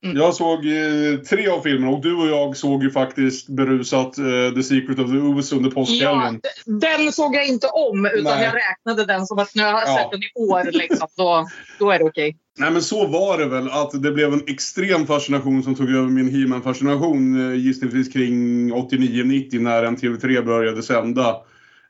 Mm. 0.05 0.17
Jag 0.17 0.35
såg 0.35 0.67
eh, 0.67 1.19
tre 1.31 1.49
av 1.49 1.61
filmerna 1.61 1.93
och 1.93 2.03
du 2.03 2.15
och 2.15 2.27
jag 2.27 2.57
såg 2.57 2.83
ju 2.83 2.91
faktiskt 2.91 3.49
berusat 3.49 4.19
eh, 4.19 4.55
The 4.55 4.63
Secret 4.63 4.99
of 4.99 5.11
the 5.11 5.17
Ooze 5.17 5.57
under 5.57 5.71
påskhelgen. 5.71 6.41
Ja, 6.43 6.97
den 6.97 7.13
såg 7.13 7.35
jag 7.35 7.47
inte 7.47 7.67
om 7.67 8.07
utan 8.07 8.39
Nej. 8.39 8.45
jag 8.45 8.55
räknade 8.55 9.13
den 9.13 9.27
som 9.27 9.39
att 9.39 9.55
nu 9.55 9.63
har 9.63 9.71
jag 9.71 9.83
ja. 9.83 9.97
sett 9.97 10.11
den 10.11 10.23
i 10.23 10.31
år. 10.35 10.73
Liksom, 10.73 11.09
då, 11.17 11.47
då 11.79 11.91
är 11.91 11.99
det 11.99 12.05
okej. 12.05 12.29
Okay. 12.29 12.39
Nej 12.59 12.71
men 12.71 12.83
så 12.83 13.07
var 13.07 13.39
det 13.39 13.47
väl 13.47 13.71
att 13.71 14.03
det 14.03 14.11
blev 14.11 14.33
en 14.33 14.43
extrem 14.47 15.07
fascination 15.07 15.63
som 15.63 15.75
tog 15.75 15.91
över 15.91 16.09
min 16.09 16.51
he 16.53 16.61
fascination 16.61 17.51
eh, 17.51 17.59
gissningsvis 17.59 18.13
kring 18.13 18.73
89-90 18.73 19.61
när 19.61 19.85
NTV3 19.85 20.45
började 20.45 20.83
sända 20.83 21.37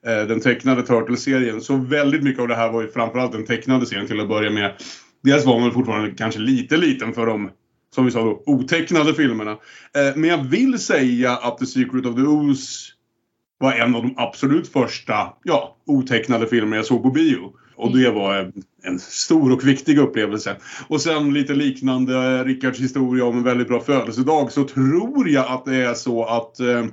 den 0.04 0.40
tecknade 0.40 0.82
Turtles-serien. 0.82 1.60
Så 1.60 1.76
väldigt 1.76 2.22
mycket 2.22 2.42
av 2.42 2.48
det 2.48 2.54
här 2.54 2.72
var 2.72 2.82
ju 2.82 2.88
framförallt 2.88 3.32
den 3.32 3.44
tecknade 3.44 3.86
serien 3.86 4.06
till 4.06 4.20
att 4.20 4.28
börja 4.28 4.50
med. 4.50 4.72
Dels 5.22 5.44
var 5.44 5.60
man 5.60 5.72
fortfarande 5.72 6.10
kanske 6.10 6.40
lite 6.40 6.76
liten 6.76 7.12
för 7.12 7.26
de, 7.26 7.50
som 7.94 8.04
vi 8.04 8.10
sa 8.10 8.24
då, 8.24 8.42
otecknade 8.46 9.14
filmerna. 9.14 9.50
Eh, 9.50 10.16
men 10.16 10.30
jag 10.30 10.44
vill 10.44 10.78
säga 10.78 11.32
att 11.32 11.58
The 11.58 11.66
Secret 11.66 12.06
of 12.06 12.14
the 12.14 12.22
Ooze 12.22 12.92
var 13.58 13.72
en 13.72 13.94
av 13.94 14.02
de 14.02 14.14
absolut 14.16 14.68
första, 14.68 15.32
ja, 15.42 15.76
otecknade 15.86 16.46
filmer 16.46 16.76
jag 16.76 16.86
såg 16.86 17.02
på 17.02 17.10
bio. 17.10 17.52
Och 17.76 17.96
det 17.96 18.10
var 18.10 18.34
en, 18.34 18.52
en 18.82 18.98
stor 18.98 19.52
och 19.52 19.66
viktig 19.66 19.98
upplevelse. 19.98 20.56
Och 20.88 21.00
sen 21.00 21.34
lite 21.34 21.54
liknande 21.54 22.44
Rickards 22.44 22.80
historia 22.80 23.24
om 23.24 23.38
en 23.38 23.44
väldigt 23.44 23.68
bra 23.68 23.80
födelsedag 23.80 24.52
så 24.52 24.64
tror 24.64 25.28
jag 25.28 25.46
att 25.48 25.64
det 25.64 25.76
är 25.76 25.94
så 25.94 26.24
att 26.24 26.60
eh, 26.60 26.84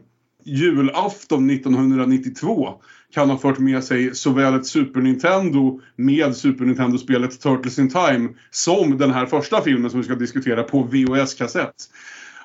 julafton 0.45 1.49
1992 1.49 2.81
kan 3.13 3.29
ha 3.29 3.37
fört 3.37 3.59
med 3.59 3.83
sig 3.83 4.15
såväl 4.15 4.53
ett 4.53 4.65
Super 4.65 5.01
Nintendo 5.01 5.81
med 5.95 6.35
Super 6.35 6.65
Nintendo-spelet 6.65 7.41
Turtles 7.41 7.79
in 7.79 7.89
Time 7.89 8.29
som 8.51 8.97
den 8.97 9.11
här 9.11 9.25
första 9.25 9.61
filmen 9.61 9.89
som 9.89 9.99
vi 9.99 10.03
ska 10.05 10.15
diskutera 10.15 10.63
på 10.63 10.83
VHS-kassett. 10.83 11.75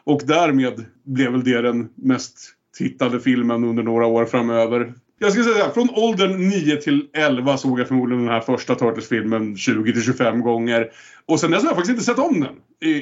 Och 0.04 0.20
därmed 0.24 0.84
blev 1.04 1.32
väl 1.32 1.44
det 1.44 1.62
den 1.62 1.88
mest 1.94 2.38
tittade 2.78 3.20
filmen 3.20 3.64
under 3.64 3.82
några 3.82 4.06
år 4.06 4.24
framöver. 4.24 4.94
Jag 5.18 5.32
ska 5.32 5.42
säga 5.42 5.70
från 5.70 5.88
åldern 5.90 6.48
9 6.48 6.76
till 6.76 7.08
11 7.12 7.56
såg 7.56 7.80
jag 7.80 7.88
förmodligen 7.88 8.24
den 8.24 8.32
här 8.32 8.40
första 8.40 8.74
Turtles-filmen 8.74 9.56
20 9.56 9.92
till 9.92 10.02
25 10.02 10.40
gånger. 10.40 10.90
Och 11.26 11.40
sen 11.40 11.50
dess 11.50 11.62
har 11.62 11.68
jag 11.68 11.76
faktiskt 11.76 11.90
inte 11.90 12.04
sett 12.04 12.18
om 12.18 12.40
den, 12.40 12.54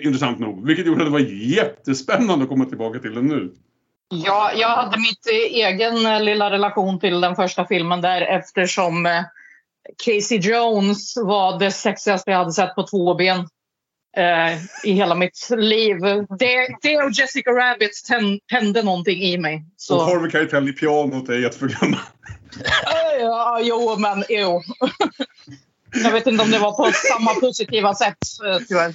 intressant 0.03 0.39
nog. 0.39 0.67
Vilket 0.67 0.87
gjorde 0.87 1.01
att 1.01 1.07
det 1.07 1.13
var 1.13 1.21
jättespännande 1.31 2.43
att 2.43 2.49
komma 2.49 2.65
tillbaka 2.65 2.99
till 2.99 3.15
den 3.15 3.27
nu. 3.27 3.53
Ja, 4.09 4.53
jag 4.55 4.69
hade 4.69 4.99
mitt 4.99 5.27
egen 5.51 6.07
eh, 6.07 6.23
lilla 6.23 6.51
relation 6.51 7.01
till 7.01 7.21
den 7.21 7.37
första 7.37 7.67
filmen 7.67 8.01
där 8.01 8.21
eftersom 8.21 9.07
eh, 9.07 9.23
Casey 10.05 10.39
Jones 10.39 11.17
var 11.17 11.59
det 11.59 11.71
sexigaste 11.71 12.31
jag 12.31 12.39
hade 12.39 12.53
sett 12.53 12.75
på 12.75 12.87
två 12.87 13.15
ben 13.15 13.39
eh, 14.17 14.59
i 14.85 14.93
hela 14.93 15.15
mitt 15.15 15.49
liv. 15.51 16.01
Det, 16.39 16.69
det 16.83 16.97
och 16.97 17.11
Jessica 17.11 17.51
Rabbit 17.51 17.93
tände 18.51 18.83
någonting 18.83 19.23
i 19.23 19.39
mig. 19.39 19.65
Så. 19.77 19.97
Och 19.97 20.05
Harvey 20.05 20.31
Keitel 20.31 20.69
i 20.69 20.73
pianot 20.73 21.29
är 21.29 21.39
jätteprogram. 21.39 21.97
ja, 23.21 23.61
jo, 23.63 23.97
men 23.99 24.25
jo. 24.29 24.63
jag 26.05 26.13
vet 26.13 26.27
inte 26.27 26.43
om 26.43 26.51
det 26.51 26.59
var 26.59 26.73
på 26.73 26.93
samma 26.93 27.35
positiva 27.35 27.95
sätt, 27.95 28.19
eh, 28.47 28.59
tyvärr. 28.69 28.95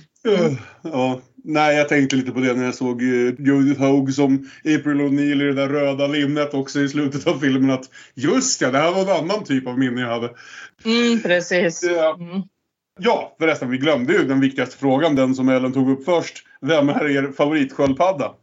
Ja, 0.82 1.22
Nej, 1.52 1.78
jag 1.78 1.90
tänkte 1.90 2.16
lite 2.16 2.32
på 2.32 2.40
det 2.40 2.54
när 2.54 2.66
jag 2.66 2.76
såg 2.76 3.02
uh, 3.02 3.34
Judith 3.40 3.82
Hogue 3.82 4.14
som 4.14 4.50
April 4.60 5.02
O'Neil 5.02 5.42
i 5.42 5.46
det 5.46 5.54
där 5.54 5.70
röda 5.70 6.08
linnet 6.08 6.54
också 6.54 6.80
i 6.80 6.90
slutet 6.90 7.28
av 7.28 7.40
filmen. 7.40 7.70
Att 7.70 7.90
just 8.14 8.62
ja, 8.62 8.72
det 8.72 8.78
här 8.78 8.92
var 8.92 9.02
en 9.02 9.24
annan 9.24 9.44
typ 9.44 9.68
av 9.68 9.80
minne 9.80 10.02
jag 10.02 10.08
hade. 10.08 10.34
Mm, 10.86 11.22
precis. 11.22 11.84
Ja. 11.84 12.18
Mm. 12.20 12.42
ja, 13.00 13.36
förresten, 13.40 13.70
vi 13.70 13.78
glömde 13.78 14.14
ju 14.14 14.24
den 14.24 14.40
viktigaste 14.40 14.78
frågan, 14.78 15.16
den 15.16 15.36
som 15.36 15.50
Ellen 15.50 15.74
tog 15.74 15.90
upp 15.90 16.06
först. 16.06 16.44
Vem 16.62 16.90
är 16.90 17.10
er 17.10 17.32
favoritsköldpadda? 17.32 18.34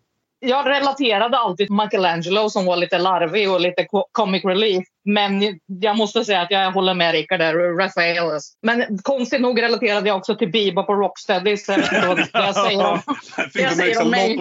Jag 0.40 0.68
relaterade 0.68 1.38
alltid 1.38 1.66
till 1.66 1.76
Michelangelo 1.76 2.50
som 2.50 2.66
var 2.66 2.76
lite 2.76 2.98
larvig 2.98 3.50
och 3.50 3.60
lite 3.60 3.84
co- 3.84 4.08
comic 4.12 4.44
relief. 4.44 4.84
Men 5.04 5.58
jag 5.66 5.96
måste 5.96 6.24
säga 6.24 6.40
att 6.40 6.50
jag 6.50 6.72
håller 6.72 6.94
med 6.94 7.12
Rickard 7.12 7.40
där, 7.40 7.54
Rafael. 7.78 8.40
Men 8.62 8.98
konstigt 9.02 9.40
nog 9.40 9.62
relaterade 9.62 10.08
jag 10.08 10.16
också 10.16 10.34
till 10.36 10.50
Bebop 10.52 10.88
och 10.88 10.98
Rocksteady. 10.98 11.56
Så 11.56 11.72
jag 12.32 12.54
säger 12.54 12.86
om. 12.90 13.00
Jag 13.54 13.72
säger 13.72 14.02
om 14.02 14.10
mig. 14.10 14.36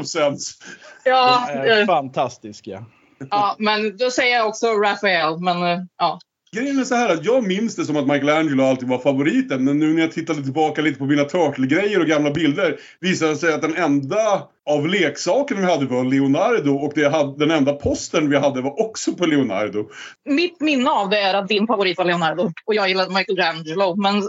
Ja, 1.06 1.50
eh, 1.52 1.86
fantastiska. 1.86 2.86
ja, 3.30 3.56
men 3.60 3.98
då 3.98 4.12
säger 4.12 4.38
jag 4.38 4.48
också 4.48 4.68
Rafael. 4.68 5.40
Men 5.40 5.64
eh, 5.64 5.80
ja. 5.98 6.20
Grejen 6.56 6.80
är 6.80 6.84
så 6.84 6.96
här 6.96 7.14
att 7.14 7.26
jag 7.26 7.48
minns 7.48 7.76
det 7.76 7.86
som 7.86 7.98
att 7.98 8.08
Michelangelo 8.08 8.64
alltid 8.64 8.88
var 8.90 9.00
favoriten. 9.00 9.64
Men 9.64 9.80
nu 9.80 9.94
när 9.94 10.02
jag 10.02 10.12
tittade 10.12 10.44
tillbaka 10.44 10.82
lite 10.82 11.00
på 11.00 11.06
mina 11.06 11.24
Turtle-grejer 11.24 12.00
och 12.00 12.08
gamla 12.08 12.32
bilder 12.32 12.80
visade 13.00 13.32
det 13.32 13.38
sig 13.38 13.54
att 13.54 13.62
den 13.62 13.76
enda 13.76 14.48
av 14.70 14.88
leksakerna 14.88 15.62
vi 15.62 15.68
hade 15.68 15.86
var 15.86 16.04
Leonardo 16.04 16.72
och 16.76 16.92
det 16.96 17.10
hade, 17.10 17.38
den 17.46 17.52
enda 17.52 17.74
posten 17.74 18.30
vi 18.30 18.38
hade 18.38 18.62
var 18.62 18.82
också 18.82 19.14
på 19.14 19.26
Leonardo. 19.26 19.90
Mitt 20.26 20.62
minne 20.62 20.90
av 20.90 21.10
det 21.10 21.20
är 21.20 21.34
att 21.34 21.48
din 21.48 21.68
favorit 21.68 21.98
var 21.98 22.06
Leonardo 22.06 22.52
och 22.66 22.76
jag 22.76 22.90
gillade 22.90 23.14
Michelangelo. 23.14 23.96
Men 23.96 24.22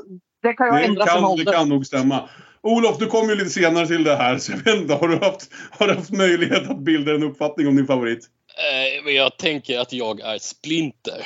det 0.43 0.53
kan 0.53 0.67
ju 0.67 0.73
Det 0.73 0.85
ändras 0.89 1.07
med 1.07 1.15
kan, 1.15 1.23
det 1.23 1.29
åldern. 1.29 1.55
kan 1.55 1.69
nog 1.69 1.87
stämma. 1.87 2.29
Olof, 2.63 2.99
du 2.99 3.07
kom 3.07 3.29
ju 3.29 3.35
lite 3.35 3.51
senare 3.51 3.87
till 3.87 4.05
det 4.05 4.17
här 4.17 4.39
så 4.39 4.53
jag 4.53 4.59
vet 4.59 4.83
inte, 4.83 4.95
har 4.95 5.09
du 5.09 5.17
haft, 5.17 5.51
har 5.71 5.87
du 5.87 5.95
haft 5.95 6.11
möjlighet 6.13 6.71
att 6.71 6.79
bilda 6.79 7.15
en 7.15 7.23
uppfattning 7.23 7.69
om 7.69 7.77
din 7.77 7.87
favorit? 7.87 8.27
Eh, 9.07 9.13
jag 9.13 9.37
tänker 9.39 9.79
att 9.79 9.93
jag 9.93 10.21
är 10.21 10.39
Splinter. 10.39 11.21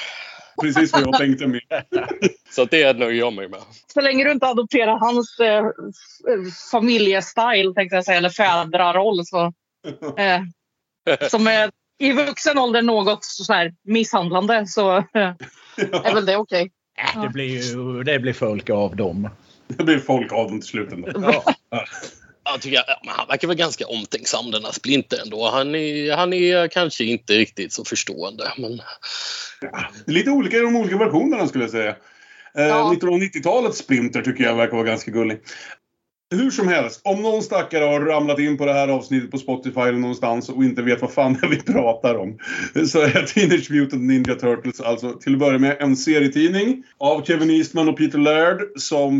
Precis 0.61 0.93
vad 0.93 1.03
jag 1.03 1.19
tänkte 1.19 1.47
med. 1.47 1.61
Så 2.51 2.65
det 2.65 2.99
nöjer 2.99 3.19
jag 3.19 3.33
mig 3.33 3.49
med. 3.49 3.61
Så 3.95 4.01
länge 4.01 4.25
du 4.25 4.33
inte 4.33 4.47
adopterar 4.47 4.99
hans 4.99 5.39
eh, 5.41 5.65
f- 5.67 6.55
familjestyle, 6.71 7.75
tänkte 7.75 7.97
jag 7.97 8.05
säga, 8.05 8.19
eller 8.19 8.29
fädraroll, 8.31 9.27
så, 9.27 9.53
eh, 10.17 10.43
som 11.31 11.47
är 11.47 11.71
i 11.99 12.13
vuxen 12.13 12.59
ålder 12.59 12.83
något 12.83 13.25
så 13.25 13.53
här 13.53 13.75
misshandlande, 13.85 14.67
så 14.67 14.97
eh, 14.97 15.05
är 15.77 16.15
väl 16.15 16.27
det 16.27 16.37
okej. 16.37 16.71
Det 17.23 17.29
blir 17.29 17.63
ju 17.75 18.03
det 18.03 18.19
blir 18.19 18.33
folk 18.33 18.71
av 18.71 18.97
dem. 18.97 19.29
Det 19.69 19.85
blir 19.85 19.99
folk 19.99 20.33
av 20.33 20.49
dem 20.49 20.61
till 20.61 20.69
slut 20.69 20.93
ändå. 20.93 21.09
Ja. 21.15 21.55
Jag 22.53 22.63
tycker, 22.63 22.77
ja, 22.87 23.01
men 23.05 23.15
han 23.17 23.27
verkar 23.29 23.49
vara 23.49 23.57
ganska 23.57 23.87
omtänksam 23.87 24.51
den 24.51 24.65
här 24.65 24.73
Splinter 24.73 25.23
ändå. 25.23 25.51
Han 25.51 25.75
är, 25.75 26.17
han 26.17 26.33
är 26.33 26.69
kanske 26.69 27.05
inte 27.05 27.33
riktigt 27.33 27.73
så 27.73 27.85
förstående. 27.85 28.53
Men 28.59 28.77
Det 30.07 30.13
är 30.13 30.13
lite 30.13 30.31
olika 30.31 30.57
i 30.57 30.61
de 30.61 30.77
olika 30.77 30.97
versionerna 30.97 31.49
skulle 31.49 31.65
jag 31.65 31.71
säga. 31.71 31.97
Eh, 32.59 32.67
Ja. 32.67 32.95
1990-talets 33.01 33.79
Splinter 33.79 34.23
tycker 34.23 34.45
jag 34.45 34.55
verkar 34.55 34.73
vara 34.77 34.87
ganska 34.87 35.11
gullig. 35.11 35.41
Hur 36.35 36.51
som 36.51 36.69
helst, 36.69 37.01
om 37.05 37.23
någon 37.23 37.43
stackare 37.43 37.85
har 37.85 38.01
ramlat 38.01 38.39
in 38.39 38.57
på 38.57 38.67
det 38.67 38.73
här 38.73 38.89
avsnittet 38.89 39.31
på 39.31 39.39
Spotify 39.39 39.81
eller 39.81 39.99
någonstans 39.99 40.49
och 40.49 40.65
inte 40.65 40.83
vet 40.83 41.01
vad 41.01 41.13
fan 41.13 41.39
det 41.41 41.47
är 41.47 41.51
vi 41.51 41.63
pratar 41.63 42.15
om. 42.15 42.39
Så 42.87 43.01
är 43.01 43.27
Teenage 43.27 43.71
Mutant 43.71 44.03
Ninja 44.03 44.35
Turtles 44.35 44.81
alltså 44.81 45.13
till 45.13 45.33
att 45.33 45.39
börja 45.39 45.59
med 45.59 45.77
en 45.81 45.97
serietidning 45.97 46.85
av 46.99 47.25
Kevin 47.25 47.51
Eastman 47.51 47.89
och 47.89 47.99
Peter 47.99 48.19
Laird 48.19 48.61
som 48.77 49.15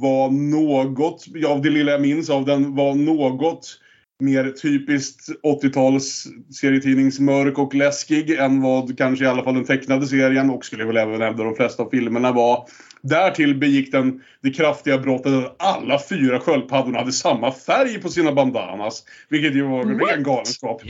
var 0.00 0.30
något, 0.30 1.24
av 1.46 1.62
det 1.62 1.70
lilla 1.70 1.92
jag 1.92 2.00
minns 2.00 2.30
av 2.30 2.44
den, 2.44 2.74
var 2.74 2.94
något 2.94 3.78
mer 4.20 4.50
typiskt 4.50 5.28
80-tals 5.42 6.26
serietidningsmörk 6.60 7.58
och 7.58 7.74
läskig 7.74 8.30
än 8.30 8.62
vad 8.62 8.98
kanske 8.98 9.24
i 9.24 9.28
alla 9.28 9.44
fall 9.44 9.54
den 9.54 9.64
tecknade 9.64 10.06
serien 10.06 10.50
och 10.50 10.64
skulle 10.64 10.82
jag 10.82 10.86
väl 10.86 10.96
även 10.96 11.20
hävda 11.20 11.44
de 11.44 11.54
flesta 11.54 11.82
av 11.82 11.90
filmerna 11.90 12.32
var. 12.32 12.66
Därtill 13.02 13.54
begick 13.54 13.92
den 13.92 14.22
det 14.42 14.50
kraftiga 14.50 14.98
brottet 14.98 15.32
att 15.32 15.54
alla 15.58 15.98
fyra 16.08 16.40
sköldpaddorna 16.40 16.98
hade 16.98 17.12
samma 17.12 17.52
färg 17.52 18.00
på 18.00 18.08
sina 18.08 18.32
bandanas. 18.32 19.04
Vilket 19.28 19.54
ju 19.54 19.62
var 19.62 19.80
en 19.80 20.00
ren 20.00 20.22
galenskap. 20.22 20.82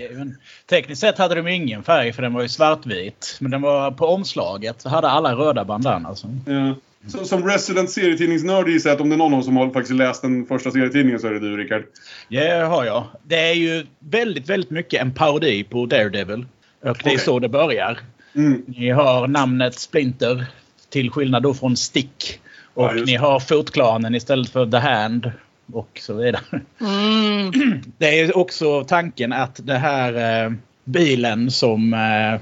Tekniskt 0.70 1.00
sett 1.00 1.18
hade 1.18 1.34
de 1.34 1.48
ingen 1.48 1.82
färg 1.82 2.12
för 2.12 2.22
den 2.22 2.34
var 2.34 2.42
ju 2.42 2.48
svartvit. 2.48 3.36
Men 3.40 3.50
den 3.50 3.62
var 3.62 3.90
på 3.90 4.06
omslaget 4.06 4.80
så 4.80 4.88
hade 4.88 5.08
alla 5.08 5.34
röda 5.34 5.64
bandanas. 5.64 6.24
Ja. 6.46 6.74
Så, 7.08 7.24
som 7.24 7.48
resident 7.48 7.90
serietidningsnörd 7.90 8.68
gissar 8.68 8.90
jag 8.90 8.94
att 8.94 9.00
om 9.00 9.08
det 9.08 9.14
är 9.14 9.18
någon 9.18 9.32
av 9.32 9.38
oss 9.38 9.44
som 9.44 9.56
har 9.56 9.70
faktiskt 9.70 9.94
läst 9.94 10.22
den 10.22 10.46
första 10.46 10.70
serietidningen 10.70 11.20
så 11.20 11.26
är 11.26 11.32
det 11.32 11.40
du 11.40 11.56
Rickard. 11.56 11.82
Ja, 12.28 12.44
det 12.44 12.64
har 12.64 12.84
jag. 12.84 13.04
Det 13.22 13.36
är 13.36 13.54
ju 13.54 13.86
väldigt, 13.98 14.48
väldigt 14.48 14.70
mycket 14.70 15.02
en 15.02 15.14
parodi 15.14 15.64
på 15.64 15.86
Daredevil. 15.86 16.46
Och 16.80 16.82
det 16.82 16.88
är 16.88 16.92
Okej. 16.92 17.18
så 17.18 17.38
det 17.38 17.48
börjar. 17.48 17.98
Mm. 18.34 18.62
Ni 18.66 18.90
har 18.90 19.28
namnet 19.28 19.74
Splinter 19.74 20.46
till 20.88 21.10
skillnad 21.10 21.42
då 21.42 21.54
från 21.54 21.76
Stick. 21.76 22.40
Och 22.74 22.84
Ja, 22.84 22.92
ni 22.92 23.16
har 23.16 23.40
Fotklanen 23.40 24.14
istället 24.14 24.50
för 24.50 24.66
The 24.66 24.76
Hand. 24.76 25.32
Och 25.72 26.00
så 26.02 26.14
vidare. 26.14 26.40
Mm. 26.80 27.82
Det 27.98 28.20
är 28.20 28.36
också 28.36 28.84
tanken 28.84 29.32
att 29.32 29.60
det 29.66 29.78
här 29.78 30.44
eh, 30.44 30.52
bilen 30.84 31.50
som... 31.50 31.94
Eh, 31.94 32.40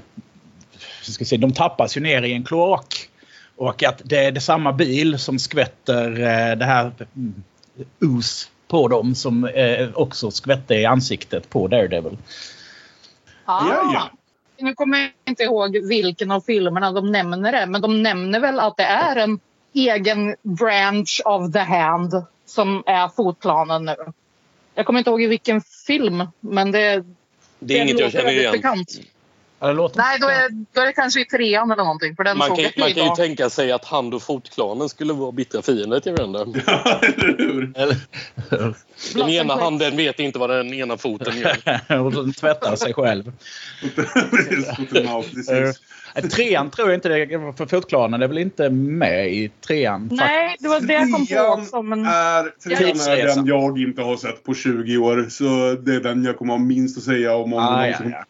ska 1.02 1.24
se, 1.24 1.36
de 1.36 1.52
tappas 1.52 1.96
ju 1.96 2.00
ner 2.00 2.22
i 2.22 2.32
en 2.32 2.44
kloak. 2.44 3.08
Och 3.56 3.82
att 3.82 4.02
det 4.04 4.24
är 4.24 4.32
det 4.32 4.40
samma 4.40 4.72
bil 4.72 5.18
som 5.18 5.38
skvätter 5.38 6.10
eh, 6.10 6.56
det 6.56 6.64
här 6.64 6.92
mm, 7.16 7.42
us 8.00 8.50
på 8.68 8.88
dem 8.88 9.14
som 9.14 9.44
eh, 9.44 9.88
också 9.94 10.30
skvätte 10.30 10.74
i 10.74 10.84
ansiktet 10.84 11.50
på 11.50 11.68
Daredevil. 11.68 12.16
Ah. 13.44 13.68
Ja, 13.68 13.90
ja. 13.94 14.10
Nu 14.64 14.75
kommer 14.75 14.99
jag 14.99 15.11
inte 15.25 15.42
ihåg 15.42 15.76
vilken 15.76 16.30
av 16.30 16.40
filmerna 16.40 16.92
de 16.92 17.12
nämner 17.12 17.52
det, 17.52 17.66
men 17.66 17.80
de 17.80 18.02
nämner 18.02 18.40
väl 18.40 18.61
att 18.61 18.76
det 18.76 18.83
är 18.83 19.16
en 19.16 19.40
egen 19.75 20.37
branch 20.42 21.23
of 21.25 21.52
the 21.52 21.59
hand 21.59 22.12
som 22.47 22.83
är 22.87 23.09
fotplanen 23.09 23.85
nu. 23.85 23.97
Jag 24.75 24.87
kommer 24.87 24.99
inte 24.99 25.11
ihåg 25.11 25.23
i 25.23 25.26
vilken 25.26 25.61
film, 25.87 26.28
men 26.40 26.71
det, 26.71 27.04
det 27.59 27.78
är 27.78 27.83
inget 27.83 28.00
jag 28.00 28.12
känner 28.12 28.30
igen. 28.33 28.52
Bekant. 28.52 29.00
Ja, 29.64 29.90
Nej, 29.94 30.18
då 30.21 30.26
är, 30.26 30.49
då 30.73 30.80
är 30.80 30.87
det 30.87 30.92
kanske 30.92 31.21
i 31.21 31.25
trean 31.25 31.71
eller 31.71 31.83
någonting. 31.83 32.16
För 32.16 32.25
den 32.25 32.38
Man 32.38 32.49
såg 32.49 32.56
kan, 32.56 32.71
man 32.78 32.92
kan 32.92 33.04
ju 33.04 33.14
tänka 33.16 33.50
sig 33.50 33.73
att 33.73 33.85
Hand 33.85 34.14
och 34.14 34.23
Fotklanen 34.23 34.88
skulle 34.88 35.12
vara 35.12 35.33
bittra 35.33 35.62
fiender 35.62 36.00
till 36.00 36.12
varandra. 36.12 36.40
Eller 37.02 37.38
hur? 37.38 37.73
Eller, 37.76 37.97
den 39.14 39.28
ena 39.28 39.52
and 39.52 39.62
handen 39.62 39.97
vet 39.97 40.21
inte 40.21 40.38
vad 40.38 40.50
den 40.50 40.75
ena 40.75 40.97
foten 40.97 41.35
gör. 41.38 42.00
och 42.04 42.12
den 42.12 42.33
tvättar 42.33 42.76
sig 42.76 42.94
själv. 42.94 43.33
Eh, 46.16 46.25
Trean 46.28 46.71
tror 46.71 46.88
jag 46.88 46.97
inte 46.97 47.09
det 47.09 47.54
för 47.56 47.66
Fotklanen 47.66 48.23
är 48.23 48.28
väl 48.28 48.38
inte 48.38 48.71
med 48.71 49.33
i 49.33 49.49
trean? 49.66 50.09
Nej, 50.12 50.56
det 50.61 50.68
var 50.68 50.80
det 50.80 50.92
jag 50.92 51.12
kom 51.12 51.26
på 51.26 51.40
också. 51.40 51.83
Men... 51.83 52.04
är, 52.04 52.68
trean 52.68 53.18
är 53.18 53.35
den 53.37 53.47
jag 53.47 53.78
inte 53.78 54.02
har 54.02 54.16
sett 54.16 54.44
på 54.44 54.54
20 54.54 54.99
år. 54.99 55.26
Så 55.30 55.44
det 55.83 55.94
är 55.94 56.00
den 56.00 56.25
jag 56.25 56.38
kommer 56.38 56.52
ha 56.52 56.59
minst 56.59 56.99
att 56.99 57.04
säga 57.04 57.37
om. 57.37 57.52
om 57.52 57.59
Ah, 57.59 57.87
ja, 57.87 57.97
som- 57.97 58.11
ja. 58.11 58.25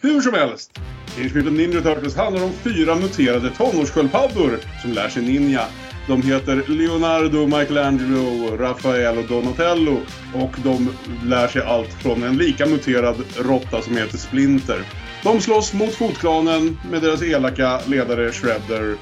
Hur 0.00 0.20
som 0.20 0.34
helst. 0.34 0.80
Teenage 1.14 1.34
Mutant 1.34 1.56
Ninja 1.56 1.80
Turtles 1.80 2.16
handlar 2.16 2.44
om 2.44 2.52
fyra 2.52 2.94
muterade 2.94 3.50
tonårssköldpaddor 3.50 4.58
som 4.82 4.92
lär 4.92 5.08
sig 5.08 5.22
ninja. 5.22 5.62
De 6.08 6.22
heter 6.22 6.64
Leonardo, 6.68 7.46
Michelangelo, 7.46 8.56
Rafael 8.56 9.18
och 9.18 9.24
Donatello. 9.24 9.96
Och 10.34 10.56
de 10.64 10.88
lär 11.24 11.48
sig 11.48 11.62
allt 11.62 11.92
från 11.92 12.22
en 12.22 12.36
lika 12.36 12.66
muterad 12.66 13.16
råtta 13.36 13.82
som 13.82 13.96
heter 13.96 14.18
Splinter. 14.18 14.82
De 15.22 15.40
slåss 15.40 15.74
mot 15.74 15.94
Fotklanen 15.94 16.78
med 16.90 17.02
deras 17.02 17.22
elaka 17.22 17.80
ledare 17.86 18.32
Shredder. 18.32 18.96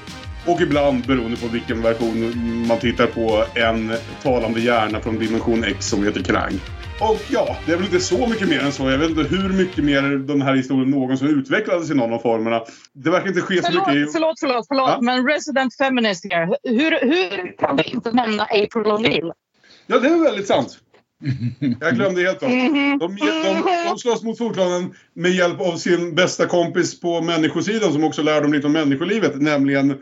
Och 0.45 0.61
ibland, 0.61 1.07
beroende 1.07 1.37
på 1.37 1.47
vilken 1.47 1.81
version 1.81 2.67
man 2.67 2.79
tittar 2.79 3.07
på, 3.07 3.45
en 3.53 3.93
talande 4.23 4.59
hjärna 4.59 4.99
från 4.99 5.19
Dimension 5.19 5.63
X 5.63 5.89
som 5.89 6.03
heter 6.03 6.23
Krang. 6.23 6.59
Och 6.99 7.21
ja, 7.29 7.57
det 7.65 7.71
är 7.71 7.75
väl 7.75 7.85
inte 7.85 7.99
så 7.99 8.27
mycket 8.27 8.49
mer 8.49 8.59
än 8.59 8.71
så. 8.71 8.89
Jag 8.89 8.97
vet 8.97 9.09
inte 9.09 9.23
hur 9.23 9.49
mycket 9.49 9.83
mer 9.83 10.01
den 10.01 10.41
här 10.41 10.55
historien 10.55 10.91
någonsin 10.91 11.27
utvecklades 11.27 11.91
i 11.91 11.93
någon 11.93 12.13
av 12.13 12.19
formerna. 12.19 12.61
Det 12.93 13.09
verkar 13.09 13.27
inte 13.27 13.41
ske 13.41 13.63
så 13.63 13.71
mycket 13.71 13.95
i... 13.95 14.05
Förlåt, 14.13 14.39
förlåt, 14.39 14.67
förlåt. 14.67 14.89
Ja? 14.89 15.01
men 15.01 15.27
Resident 15.27 15.77
Feminist 15.77 16.25
här. 16.31 16.57
Hur, 16.63 16.91
hur 16.91 17.57
kan 17.57 17.77
vi 17.77 17.83
inte 17.83 18.11
nämna 18.11 18.43
April 18.43 18.83
O'Neil? 18.83 19.31
Ja, 19.87 19.99
det 19.99 20.07
är 20.07 20.23
väldigt 20.23 20.47
sant. 20.47 20.77
Jag 21.79 21.95
glömde 21.95 22.21
helt 22.21 22.39
bort. 22.39 22.49
Mhm. 22.49 22.97
De, 22.99 23.15
de, 23.15 23.63
de 23.89 23.97
slåss 23.97 24.23
mot 24.23 24.37
Fotklanen 24.37 24.93
med 25.13 25.31
hjälp 25.31 25.61
av 25.61 25.75
sin 25.75 26.15
bästa 26.15 26.45
kompis 26.45 26.99
på 26.99 27.21
människosidan 27.21 27.93
som 27.93 28.03
också 28.03 28.21
lär 28.21 28.41
dem 28.41 28.53
lite 28.53 28.67
om 28.67 28.73
människolivet. 28.73 29.41
Nämligen 29.41 29.97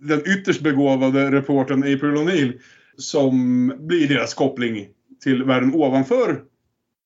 den 0.00 0.22
ytterst 0.26 0.60
begåvade 0.60 1.30
reportern 1.30 1.82
April 1.82 2.16
O'Neil. 2.16 2.52
Som 2.96 3.66
blir 3.78 4.08
deras 4.08 4.34
koppling 4.34 4.88
till 5.22 5.44
världen 5.44 5.74
ovanför 5.74 6.42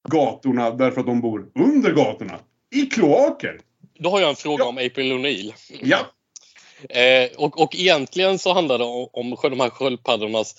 gatorna 0.08 0.70
därför 0.70 1.00
att 1.00 1.06
de 1.06 1.20
bor 1.20 1.46
under 1.54 1.92
gatorna. 1.92 2.38
I 2.74 2.86
kloaker. 2.86 3.60
Då 3.98 4.10
har 4.10 4.20
jag 4.20 4.30
en 4.30 4.36
fråga 4.36 4.64
Ja. 4.64 4.68
om 4.68 4.78
April 4.78 5.12
O'Neil. 5.12 5.52
Ja. 5.82 5.98
Eh, 6.88 7.28
och, 7.36 7.62
och 7.62 7.74
egentligen 7.76 8.38
så 8.38 8.52
handlar 8.52 8.78
det 8.78 8.84
om, 8.84 9.08
om 9.12 9.36
de 9.42 9.60
här 9.60 9.70
sköldpaddornas 9.70 10.54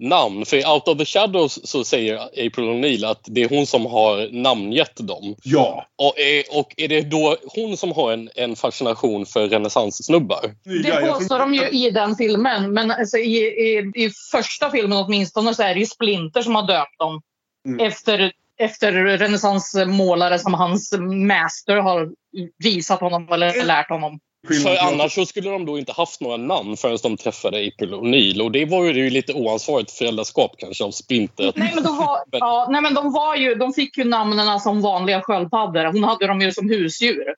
namn. 0.00 0.46
För 0.46 0.56
i 0.56 0.64
Out 0.64 0.88
of 0.88 0.98
the 0.98 1.04
Shadows 1.04 1.70
så 1.70 1.84
säger 1.84 2.16
April 2.16 2.64
O'Neil 2.64 3.10
att 3.10 3.20
det 3.24 3.42
är 3.42 3.48
hon 3.48 3.66
som 3.66 3.86
har 3.86 4.42
namngett 4.42 4.96
dem. 4.96 5.34
Ja. 5.42 5.86
Och, 5.98 6.18
eh, 6.18 6.58
och 6.58 6.74
är 6.76 6.88
det 6.88 7.00
då 7.00 7.36
hon 7.46 7.76
som 7.76 7.92
har 7.92 8.12
en, 8.12 8.30
en 8.34 8.56
fascination 8.56 9.26
för 9.26 9.48
renässanssnubbar? 9.48 10.54
Det 10.82 11.12
påstår 11.12 11.38
de 11.38 11.54
ju 11.54 11.68
i 11.68 11.90
den 11.90 12.16
filmen. 12.16 12.72
Men 12.72 12.90
alltså 12.90 13.16
i, 13.16 13.36
i, 13.38 13.92
i 13.94 14.10
första 14.32 14.70
filmen 14.70 14.98
åtminstone 14.98 15.54
så 15.54 15.62
är 15.62 15.74
det 15.74 15.80
ju 15.80 15.86
Splinter 15.86 16.42
som 16.42 16.54
har 16.54 16.66
döpt 16.66 16.98
dem. 16.98 17.22
Mm. 17.68 17.86
Efter 17.86 18.32
efter 18.58 18.92
renässansmålare 18.92 20.38
som 20.38 20.54
hans 20.54 20.94
master 21.28 21.76
har 21.76 22.10
visat 22.58 23.00
honom 23.00 23.28
eller 23.32 23.64
lärt 23.64 23.88
honom. 23.88 24.20
För 24.48 24.76
annars 24.92 25.14
så 25.14 25.26
skulle 25.26 25.50
de 25.50 25.66
då 25.66 25.78
inte 25.78 25.92
haft 25.92 26.20
några 26.20 26.36
namn 26.36 26.76
förrän 26.76 26.98
de 27.02 27.16
träffade 27.16 27.56
April 27.56 27.94
O'Neill. 27.94 28.40
Och 28.40 28.52
det 28.52 28.64
var 28.64 28.84
ju 28.84 29.10
lite 29.10 29.32
oansvarigt 29.32 29.90
föräldraskap 29.90 30.54
kanske 30.58 30.84
av 30.84 30.90
Splinter. 30.90 31.52
Nej 31.56 31.72
men, 31.74 31.84
de 31.84 31.96
var, 31.96 32.18
ja, 32.30 32.68
nej, 32.70 32.82
men 32.82 32.94
de, 32.94 33.12
var 33.12 33.36
ju, 33.36 33.54
de 33.54 33.72
fick 33.72 33.98
ju 33.98 34.04
namnen 34.04 34.60
som 34.60 34.80
vanliga 34.80 35.22
sköldpaddor. 35.22 35.84
Hon 35.84 36.04
hade 36.04 36.26
dem 36.26 36.40
ju 36.40 36.52
som 36.52 36.68
husdjur. 36.68 37.34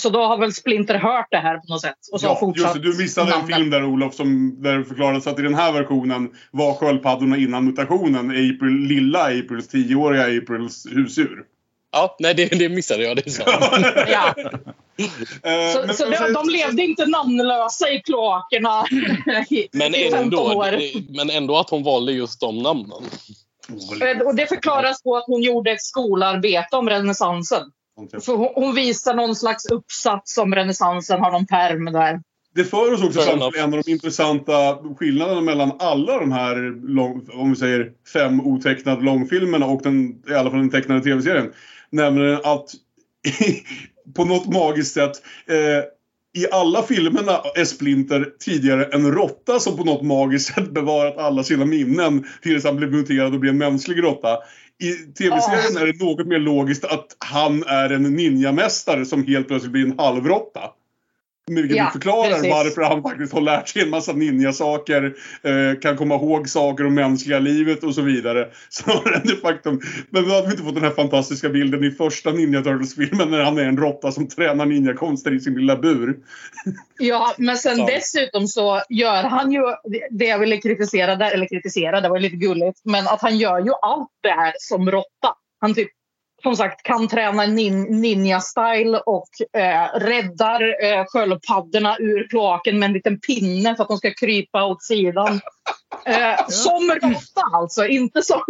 Så 0.00 0.10
då 0.10 0.24
har 0.24 0.38
väl 0.38 0.52
Splinter 0.52 0.94
hört 0.94 1.26
det 1.30 1.36
här 1.36 1.58
på 1.58 1.72
något 1.72 1.80
sätt. 1.80 1.98
Och 2.12 2.20
så 2.20 2.26
ja, 2.26 2.36
fortsatt 2.40 2.64
just 2.64 2.84
det, 2.84 2.92
du 2.92 3.02
missade 3.02 3.34
en 3.34 3.46
film 3.46 3.70
där 3.70 3.84
Olof 3.84 4.14
som, 4.14 4.62
där 4.62 4.78
det 4.78 4.84
förklarades 4.84 5.26
att 5.26 5.38
i 5.38 5.42
den 5.42 5.54
här 5.54 5.72
versionen 5.72 6.30
var 6.50 6.74
sköldpaddorna 6.74 7.36
innan 7.36 7.64
mutationen 7.64 8.30
April, 8.30 8.86
lilla 8.88 9.22
Aprils 9.24 9.68
tioåriga 9.68 10.42
Aprils 10.42 10.86
husdjur. 10.90 11.44
Ja, 11.92 12.16
nej 12.18 12.34
det, 12.34 12.46
det 12.46 12.68
missade 12.68 13.02
jag. 13.02 13.16
Det 13.16 13.26
är 13.26 13.30
sant. 13.30 13.86
ja. 14.08 14.34
Eh, 15.42 15.72
Så, 15.72 15.86
men 15.86 15.94
så 15.94 16.04
för 16.04 16.34
de, 16.34 16.48
levde 16.48 16.82
inte 16.82 17.06
namnlösa 17.06 17.90
i 17.90 18.00
kloakerna 18.00 18.84
i, 19.50 19.68
Men 19.72 19.94
i 19.94 19.98
15 20.10 20.18
ändå, 20.22 20.38
år. 20.38 20.78
men 21.16 21.30
ändå 21.30 21.56
att 21.56 21.70
hon 21.70 21.82
valde 21.82 22.12
just 22.12 22.40
de 22.40 22.58
namnen. 22.58 23.02
Och 24.26 24.34
det 24.36 24.46
förklaras 24.46 25.02
på 25.02 25.16
att 25.16 25.24
hon 25.26 25.42
gjorde 25.42 25.70
ett 25.70 25.82
skolarbete 25.82 26.76
om 26.76 26.88
renässansen. 26.88 27.62
För 28.24 28.36
hon, 28.36 28.48
hon 28.54 28.74
visar 28.74 29.14
någon 29.14 29.36
slags 29.36 29.66
uppsats 29.66 30.38
om 30.38 30.54
renässansen, 30.54 31.20
har 31.20 31.32
någon 31.32 31.46
pärm 31.46 31.84
där. 31.84 32.20
Det 32.54 32.64
för 32.64 32.92
oss 32.94 33.02
också 33.02 33.20
fram 33.20 33.52
till 33.52 33.60
en 33.60 33.74
av 33.74 33.82
de 33.84 33.90
intressanta 33.90 34.78
skillnaderna 34.98 35.40
mellan 35.40 35.72
alla 35.78 36.18
de 36.20 36.32
här, 36.32 36.86
lång, 36.94 37.28
om 37.32 37.50
vi 37.50 37.56
säger 37.56 37.92
fem 38.12 38.40
otecknade 38.40 39.02
långfilmerna 39.02 39.66
och 39.66 39.82
den, 39.82 40.22
i 40.30 40.34
alla 40.34 40.50
fall 40.50 40.58
den 40.60 40.70
tecknade 40.70 41.00
tv-serien. 41.00 41.52
Nämligen 41.90 42.34
att 42.44 42.66
på 44.14 44.24
något 44.24 44.52
magiskt 44.52 44.94
sätt 44.94 45.12
eh, 45.48 45.84
i 46.34 46.46
alla 46.50 46.82
filmerna 46.82 47.40
är 47.54 47.64
Splinter 47.64 48.28
tidigare 48.40 48.84
en 48.84 49.12
råtta 49.12 49.60
som 49.60 49.76
på 49.76 49.84
något 49.84 50.02
magiskt 50.02 50.54
sätt 50.54 50.70
bevarat 50.70 51.18
alla 51.18 51.42
sina 51.42 51.64
minnen 51.64 52.24
tills 52.42 52.64
han 52.64 52.76
blev 52.76 52.90
muterad 52.92 53.34
och 53.34 53.40
blev 53.40 53.52
en 53.52 53.58
mänsklig 53.58 54.02
råtta. 54.02 54.38
I 54.82 54.92
tv-serien 54.92 55.76
är 55.76 55.92
det 55.92 56.04
något 56.04 56.26
mer 56.26 56.38
logiskt 56.38 56.84
att 56.84 57.16
han 57.18 57.62
är 57.62 57.90
en 57.90 58.02
ninjamästare 58.02 59.04
som 59.04 59.26
helt 59.26 59.48
plötsligt 59.48 59.72
blir 59.72 59.84
en 59.84 59.98
halvråtta. 59.98 60.60
Vilket 61.50 61.76
Ja, 61.76 61.90
förklarar 61.92 62.30
precis. 62.30 62.50
varför 62.50 62.82
han 62.82 63.02
faktiskt 63.02 63.32
har 63.32 63.40
lärt 63.40 63.68
sig 63.68 63.82
en 63.82 63.90
massa 63.90 64.12
ninjasaker, 64.12 65.14
eh, 65.42 65.80
kan 65.80 65.96
komma 65.96 66.14
ihåg 66.14 66.48
saker 66.48 66.86
om 66.86 66.94
mänskliga 66.94 67.38
livet 67.38 67.84
och 67.84 67.94
så 67.94 68.02
vidare. 68.02 68.48
Snarare 68.70 69.14
än 69.16 69.22
det 69.26 69.36
faktum. 69.36 69.80
Men 70.10 70.28
då 70.28 70.34
hade 70.34 70.46
vi 70.46 70.50
inte 70.52 70.62
fått 70.64 70.74
den 70.74 70.84
här 70.84 70.90
fantastiska 70.90 71.48
bilden 71.48 71.84
i 71.84 71.90
första 71.90 72.30
Ninja 72.30 72.62
Turtles-filmen 72.62 73.30
när 73.30 73.44
han 73.44 73.58
är 73.58 73.64
en 73.64 73.76
råtta 73.76 74.12
som 74.12 74.28
tränar 74.28 74.66
ninjakonster 74.66 75.34
i 75.34 75.40
sin 75.40 75.54
lilla 75.54 75.76
bur. 75.76 76.16
Ja, 76.98 77.34
men 77.38 77.56
sen 77.56 77.78
Ja. 77.78 77.86
dessutom 77.86 78.48
så 78.48 78.82
gör 78.88 79.22
han 79.22 79.52
ju 79.52 79.60
det 80.10 80.24
jag 80.26 80.38
ville 80.38 80.56
kritisera 80.56 81.16
där, 81.16 81.30
eller 81.30 81.46
kritisera, 81.48 82.00
det 82.00 82.08
var 82.08 82.18
lite 82.20 82.36
gulligt, 82.36 82.80
men 82.84 83.06
att 83.06 83.20
han 83.22 83.38
gör 83.38 83.58
ju 83.58 83.72
allt 83.82 84.08
det 84.22 84.30
här 84.30 84.52
som 84.58 84.90
råtta. 84.90 85.34
Han 85.60 85.74
typ, 85.74 85.88
som 86.42 86.56
sagt, 86.56 86.82
kan 86.82 87.08
träna 87.08 87.46
nin, 87.46 88.00
ninja-style 88.02 88.98
och 89.06 89.28
eh, 89.60 89.98
räddar 90.00 90.84
eh, 90.84 91.04
sköldpaddorna 91.06 91.96
ur 91.98 92.28
kloaken 92.28 92.78
med 92.78 92.86
en 92.86 92.92
liten 92.92 93.20
pinne 93.20 93.76
för 93.76 93.82
att 93.82 93.88
de 93.88 93.98
ska 93.98 94.14
krypa 94.14 94.64
åt 94.64 94.82
sidan. 94.82 95.40
Eh, 96.06 96.48
som 96.48 96.90
råtta 97.02 97.40
alltså, 97.52 97.86
inte 97.86 98.22
som... 98.22 98.40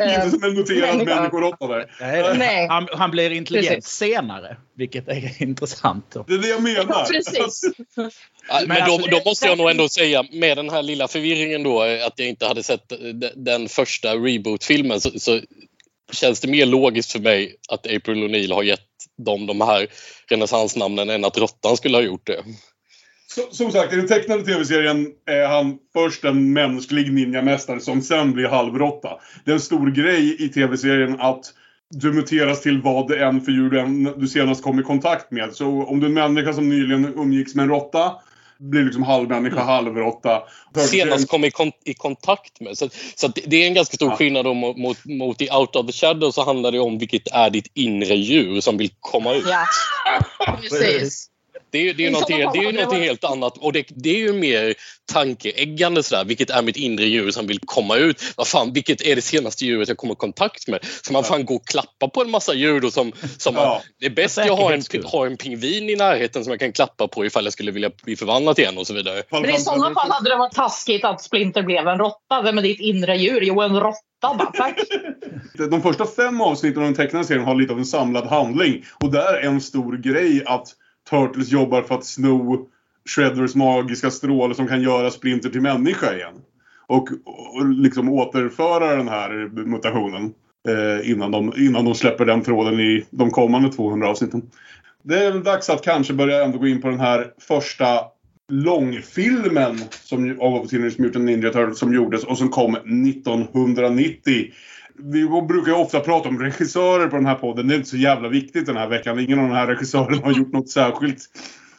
eh, 0.00 0.14
Inte 0.14 0.30
som 0.30 0.44
en 0.44 0.54
muterad 0.54 0.96
människoråtta 1.06 1.66
där. 1.66 1.90
Nej, 2.00 2.38
Nej. 2.38 2.66
Han, 2.68 2.88
han 2.92 3.10
blir 3.10 3.30
intelligent 3.30 3.74
Precis. 3.74 3.90
senare, 3.92 4.56
vilket 4.76 5.08
är 5.08 5.42
intressant. 5.42 6.06
Då. 6.12 6.24
Det 6.28 6.34
är 6.34 6.38
det 6.38 6.48
jag 6.48 6.62
menar. 6.62 6.86
Ja, 6.88 7.06
precis. 7.10 7.64
Men, 7.96 8.10
Men 8.68 8.86
då, 8.86 8.92
alltså, 8.94 9.10
då 9.10 9.20
måste 9.24 9.46
jag 9.46 9.58
nog 9.58 9.70
ändå 9.70 9.88
säga, 9.88 10.24
med 10.32 10.56
den 10.56 10.70
här 10.70 10.82
lilla 10.82 11.08
förvirringen 11.08 11.62
då, 11.62 11.84
eh, 11.84 12.06
att 12.06 12.12
jag 12.16 12.28
inte 12.28 12.46
hade 12.46 12.62
sett 12.62 12.92
eh, 12.92 12.98
de- 12.98 13.32
den 13.36 13.68
första 13.68 14.14
reboot-filmen, 14.14 15.00
så, 15.00 15.10
så 15.20 15.40
känns 16.12 16.40
det 16.40 16.48
mer 16.48 16.66
logiskt 16.66 17.12
för 17.12 17.20
mig 17.20 17.56
att 17.68 17.86
April 17.86 18.24
O'Neill 18.24 18.54
har 18.54 18.62
gett 18.62 18.80
dem 19.18 19.46
de 19.46 19.60
här 19.60 19.86
renässansnamnen 20.28 21.10
än 21.10 21.24
att 21.24 21.38
Råttan 21.38 21.76
skulle 21.76 21.96
ha 21.96 22.02
gjort 22.02 22.26
det. 22.26 22.44
Så, 23.26 23.42
som 23.50 23.72
sagt, 23.72 23.92
i 23.92 23.96
den 23.96 24.08
tecknade 24.08 24.44
tv-serien 24.44 25.06
är 25.26 25.46
han 25.46 25.78
först 25.92 26.24
en 26.24 26.52
mänsklig 26.52 27.12
ninjamästare 27.12 27.80
som 27.80 28.02
sen 28.02 28.32
blir 28.32 28.48
halvråtta. 28.48 29.08
Det 29.44 29.50
är 29.50 29.54
en 29.54 29.60
stor 29.60 29.90
grej 29.90 30.44
i 30.44 30.48
tv-serien 30.48 31.20
att 31.20 31.44
du 31.90 32.12
muteras 32.12 32.62
till 32.62 32.82
vad 32.82 33.08
det 33.08 33.24
än 33.24 33.40
för 33.40 33.52
djur 33.52 34.16
du 34.20 34.28
senast 34.28 34.62
kom 34.62 34.80
i 34.80 34.82
kontakt 34.82 35.30
med. 35.30 35.54
Så 35.54 35.84
om 35.84 36.00
du 36.00 36.06
är 36.06 36.08
en 36.08 36.14
människa 36.14 36.52
som 36.52 36.68
nyligen 36.68 37.14
umgicks 37.16 37.54
med 37.54 37.62
en 37.62 37.68
råtta 37.68 38.12
blir 38.58 38.84
liksom 38.84 39.02
halvmänniska, 39.02 39.60
halvråtta. 39.62 40.42
Senast 40.90 41.28
kom 41.28 41.44
i, 41.44 41.50
kon 41.50 41.72
i 41.84 41.94
kontakt 41.94 42.60
med. 42.60 42.78
Så, 42.78 42.88
så 43.14 43.26
att 43.26 43.34
det- 43.34 43.42
det 43.46 43.56
är 43.62 43.66
en 43.66 43.74
ganska 43.74 43.94
stor 43.94 44.08
Ja. 44.10 44.16
skillnad 44.16 44.44
då 44.44 44.54
mot, 44.54 44.76
mot, 44.76 45.04
mot 45.04 45.42
i 45.42 45.48
Out 45.50 45.76
of 45.76 45.86
the 45.86 45.92
Shadow 45.92 46.30
så 46.30 46.44
handlar 46.44 46.72
det 46.72 46.78
om 46.80 46.98
vilket 46.98 47.28
är 47.32 47.50
ditt 47.50 47.66
inre 47.74 48.14
djur 48.14 48.60
som 48.60 48.76
vill 48.76 48.90
komma 49.00 49.34
ut. 49.34 49.44
Ja, 49.48 49.66
precis. 50.60 51.26
Det 51.74 51.88
är, 51.88 51.94
det 51.94 52.06
är 52.06 52.10
det 52.26 52.82
är 52.82 52.86
var- 52.86 52.94
helt 52.94 53.24
annat. 53.24 53.58
Och 53.58 53.72
det, 53.72 53.86
det 53.88 54.10
är 54.10 54.18
ju 54.18 54.32
mer 54.32 54.74
tankeäggande 55.12 56.02
sådär. 56.02 56.24
Vilket 56.24 56.50
är 56.50 56.62
mitt 56.62 56.76
inre 56.76 57.04
djur 57.04 57.30
som 57.30 57.46
vill 57.46 57.58
komma 57.66 57.96
ut? 57.96 58.22
Vad 58.36 58.48
fan, 58.48 58.72
vilket 58.72 59.02
är 59.02 59.16
det 59.16 59.22
senaste 59.22 59.64
djuret 59.64 59.88
jag 59.88 59.96
kommer 59.96 60.14
i 60.14 60.16
kontakt 60.16 60.68
med? 60.68 60.84
Ska 60.84 61.12
man 61.12 61.24
fan 61.24 61.44
gå 61.44 61.54
och 61.54 61.66
klappa 61.66 62.08
på 62.08 62.22
en 62.22 62.30
massa 62.30 62.54
djur 62.54 62.80
då 62.80 62.90
som... 62.90 63.12
som 63.38 63.54
Ja. 63.54 63.82
Det 64.00 64.06
är 64.06 64.10
bäst 64.10 64.36
jag 64.36 64.56
har 64.56 64.72
en, 64.72 64.82
har 65.04 65.26
en 65.26 65.36
pingvin 65.36 65.90
i 65.90 65.96
närheten 65.96 66.44
som 66.44 66.50
jag 66.50 66.60
kan 66.60 66.72
klappa 66.72 67.08
på 67.08 67.26
ifall 67.26 67.44
jag 67.44 67.52
skulle 67.52 67.70
vilja 67.70 67.90
bli 68.04 68.16
förvandlad 68.16 68.58
igen 68.58 68.78
och 68.78 68.86
så 68.86 68.94
vidare. 68.94 69.22
Men 69.30 69.50
i 69.50 69.58
sådana 69.58 69.94
fall 69.94 70.10
hade 70.10 70.30
det 70.30 70.36
varit 70.36 70.54
taskigt 70.54 71.04
att 71.04 71.22
Splinter 71.22 71.62
blev 71.62 71.88
en 71.88 71.98
råtta. 71.98 72.42
Vem 72.42 72.58
är 72.58 72.62
ditt 72.62 72.80
inre 72.80 73.16
djur? 73.16 73.40
Jo, 73.42 73.60
en 73.60 73.80
råtta. 73.80 74.50
Tack. 74.54 74.78
De 75.70 75.82
första 75.82 76.06
fem 76.06 76.40
avsnitten 76.40 76.82
av 76.82 76.88
den 76.88 76.94
tecknade 76.96 77.24
serien 77.24 77.44
har 77.44 77.54
lite 77.54 77.72
av 77.72 77.78
en 77.78 77.84
samlad 77.86 78.26
handling. 78.26 78.84
Och 79.02 79.12
där 79.12 79.34
är 79.34 79.46
en 79.46 79.60
stor 79.60 79.96
grej 79.96 80.42
att 80.46 80.68
Turtles 81.10 81.52
jobbar 81.52 81.82
för 81.82 81.94
att 81.94 82.04
sno 82.04 82.66
Shredders 83.08 83.54
magiska 83.54 84.10
stråle 84.10 84.54
som 84.54 84.66
kan 84.66 84.82
göra 84.82 85.10
Splinter 85.10 85.50
till 85.50 85.60
människa 85.60 86.14
igen. 86.14 86.34
Och, 86.86 87.08
och 87.24 87.68
liksom 87.68 88.08
återföra 88.08 88.96
den 88.96 89.08
här 89.08 89.50
mutationen. 89.66 90.34
Eh, 90.68 91.10
innan, 91.10 91.30
de, 91.30 91.52
innan 91.56 91.84
de 91.84 91.94
släpper 91.94 92.24
den 92.24 92.42
tråden 92.42 92.80
i 92.80 93.06
de 93.10 93.30
kommande 93.30 93.72
200 93.72 94.08
avsnitten. 94.08 94.42
Det 95.02 95.24
är 95.24 95.32
väl 95.32 95.44
dags 95.44 95.70
att 95.70 95.84
kanske 95.84 96.14
börja 96.14 96.44
ändå 96.44 96.58
gå 96.58 96.66
in 96.66 96.80
på 96.80 96.88
den 96.88 97.00
här 97.00 97.32
första 97.38 98.00
långfilmen 98.48 99.78
som, 99.90 100.40
av 100.40 100.66
Teenage 100.66 101.00
Mutant 101.00 101.24
Ninja 101.24 101.50
Turtles 101.50 101.78
som 101.78 101.94
gjordes 101.94 102.24
och 102.24 102.38
som 102.38 102.48
kom 102.48 102.74
1990. 102.74 104.52
Vi 104.98 105.28
brukar 105.48 105.72
ju 105.72 105.78
ofta 105.78 106.00
prata 106.00 106.28
om 106.28 106.40
regissörer 106.40 107.06
på 107.06 107.16
den 107.16 107.26
här 107.26 107.34
podden. 107.34 107.68
Det 107.68 107.74
är 107.74 107.76
inte 107.76 107.88
så 107.88 107.96
jävla 107.96 108.28
viktigt 108.28 108.66
den 108.66 108.76
här 108.76 108.88
veckan. 108.88 109.18
Ingen 109.18 109.38
av 109.38 109.48
de 109.48 109.54
här 109.54 109.66
regissörerna 109.66 110.22
har 110.24 110.32
gjort 110.32 110.52
något 110.52 110.68
särskilt 110.68 111.18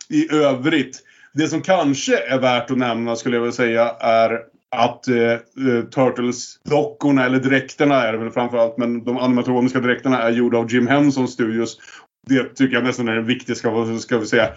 i 0.10 0.34
övrigt. 0.34 1.01
Det 1.34 1.47
som 1.47 1.62
kanske 1.62 2.17
är 2.17 2.39
värt 2.39 2.71
att 2.71 2.78
nämna 2.78 3.15
skulle 3.15 3.36
jag 3.36 3.41
vilja 3.41 3.54
säga 3.54 3.89
är 3.99 4.39
att 4.71 5.08
eh, 5.08 5.32
eh 5.32 5.39
Turtles-dockorna, 5.91 7.25
eller 7.25 7.39
dräkterna 7.39 8.04
är 8.04 8.12
det 8.12 8.17
väl 8.17 8.32
framförallt, 8.32 8.78
men 8.78 9.04
de 9.04 9.17
animatroniska 9.17 9.80
dräkterna 9.80 10.21
är 10.21 10.32
gjorda 10.32 10.58
av 10.58 10.73
Jim 10.73 10.88
Henson 10.88 11.28
Studios. 11.28 11.78
Det 12.28 12.56
tycker 12.56 12.75
jag 12.75 12.84
nästan 12.84 13.08
är 13.08 13.15
det 13.15 13.21
viktigaste, 13.21 13.99
ska 13.99 14.17
vi 14.17 14.25
säga, 14.25 14.49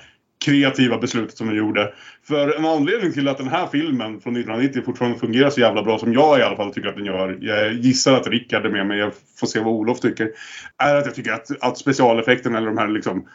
kreativa 0.44 0.98
beslutet 0.98 1.36
som 1.36 1.48
vi 1.48 1.56
gjorde. 1.56 1.92
För 2.22 2.56
en 2.56 2.64
anledning 2.64 3.12
till 3.12 3.28
att 3.28 3.38
den 3.38 3.48
här 3.48 3.66
filmen 3.66 4.20
från 4.20 4.36
1990 4.36 4.82
fortfarande 4.84 5.18
fungerar 5.18 5.50
så 5.50 5.60
jävla 5.60 5.82
bra 5.82 5.98
som 5.98 6.12
jag 6.12 6.38
i 6.38 6.42
alla 6.42 6.56
fall 6.56 6.74
tycker 6.74 6.88
att 6.88 6.96
den 6.96 7.04
gör. 7.04 7.38
Jag 7.40 7.72
gissar 7.72 8.12
att 8.12 8.26
Rickard 8.26 8.66
är 8.66 8.70
med 8.70 8.86
mig, 8.86 8.98
jag 8.98 9.12
får 9.40 9.46
se 9.46 9.60
vad 9.60 9.74
Olof 9.74 10.00
tycker. 10.00 10.30
Är 10.78 10.94
att 10.94 11.06
jag 11.06 11.14
tycker 11.14 11.32
att, 11.32 11.46
att 11.60 11.78
specialeffekterna 11.78 12.58
eller 12.58 12.66
de 12.66 12.78
här 12.78 12.88
liksom 12.88 13.28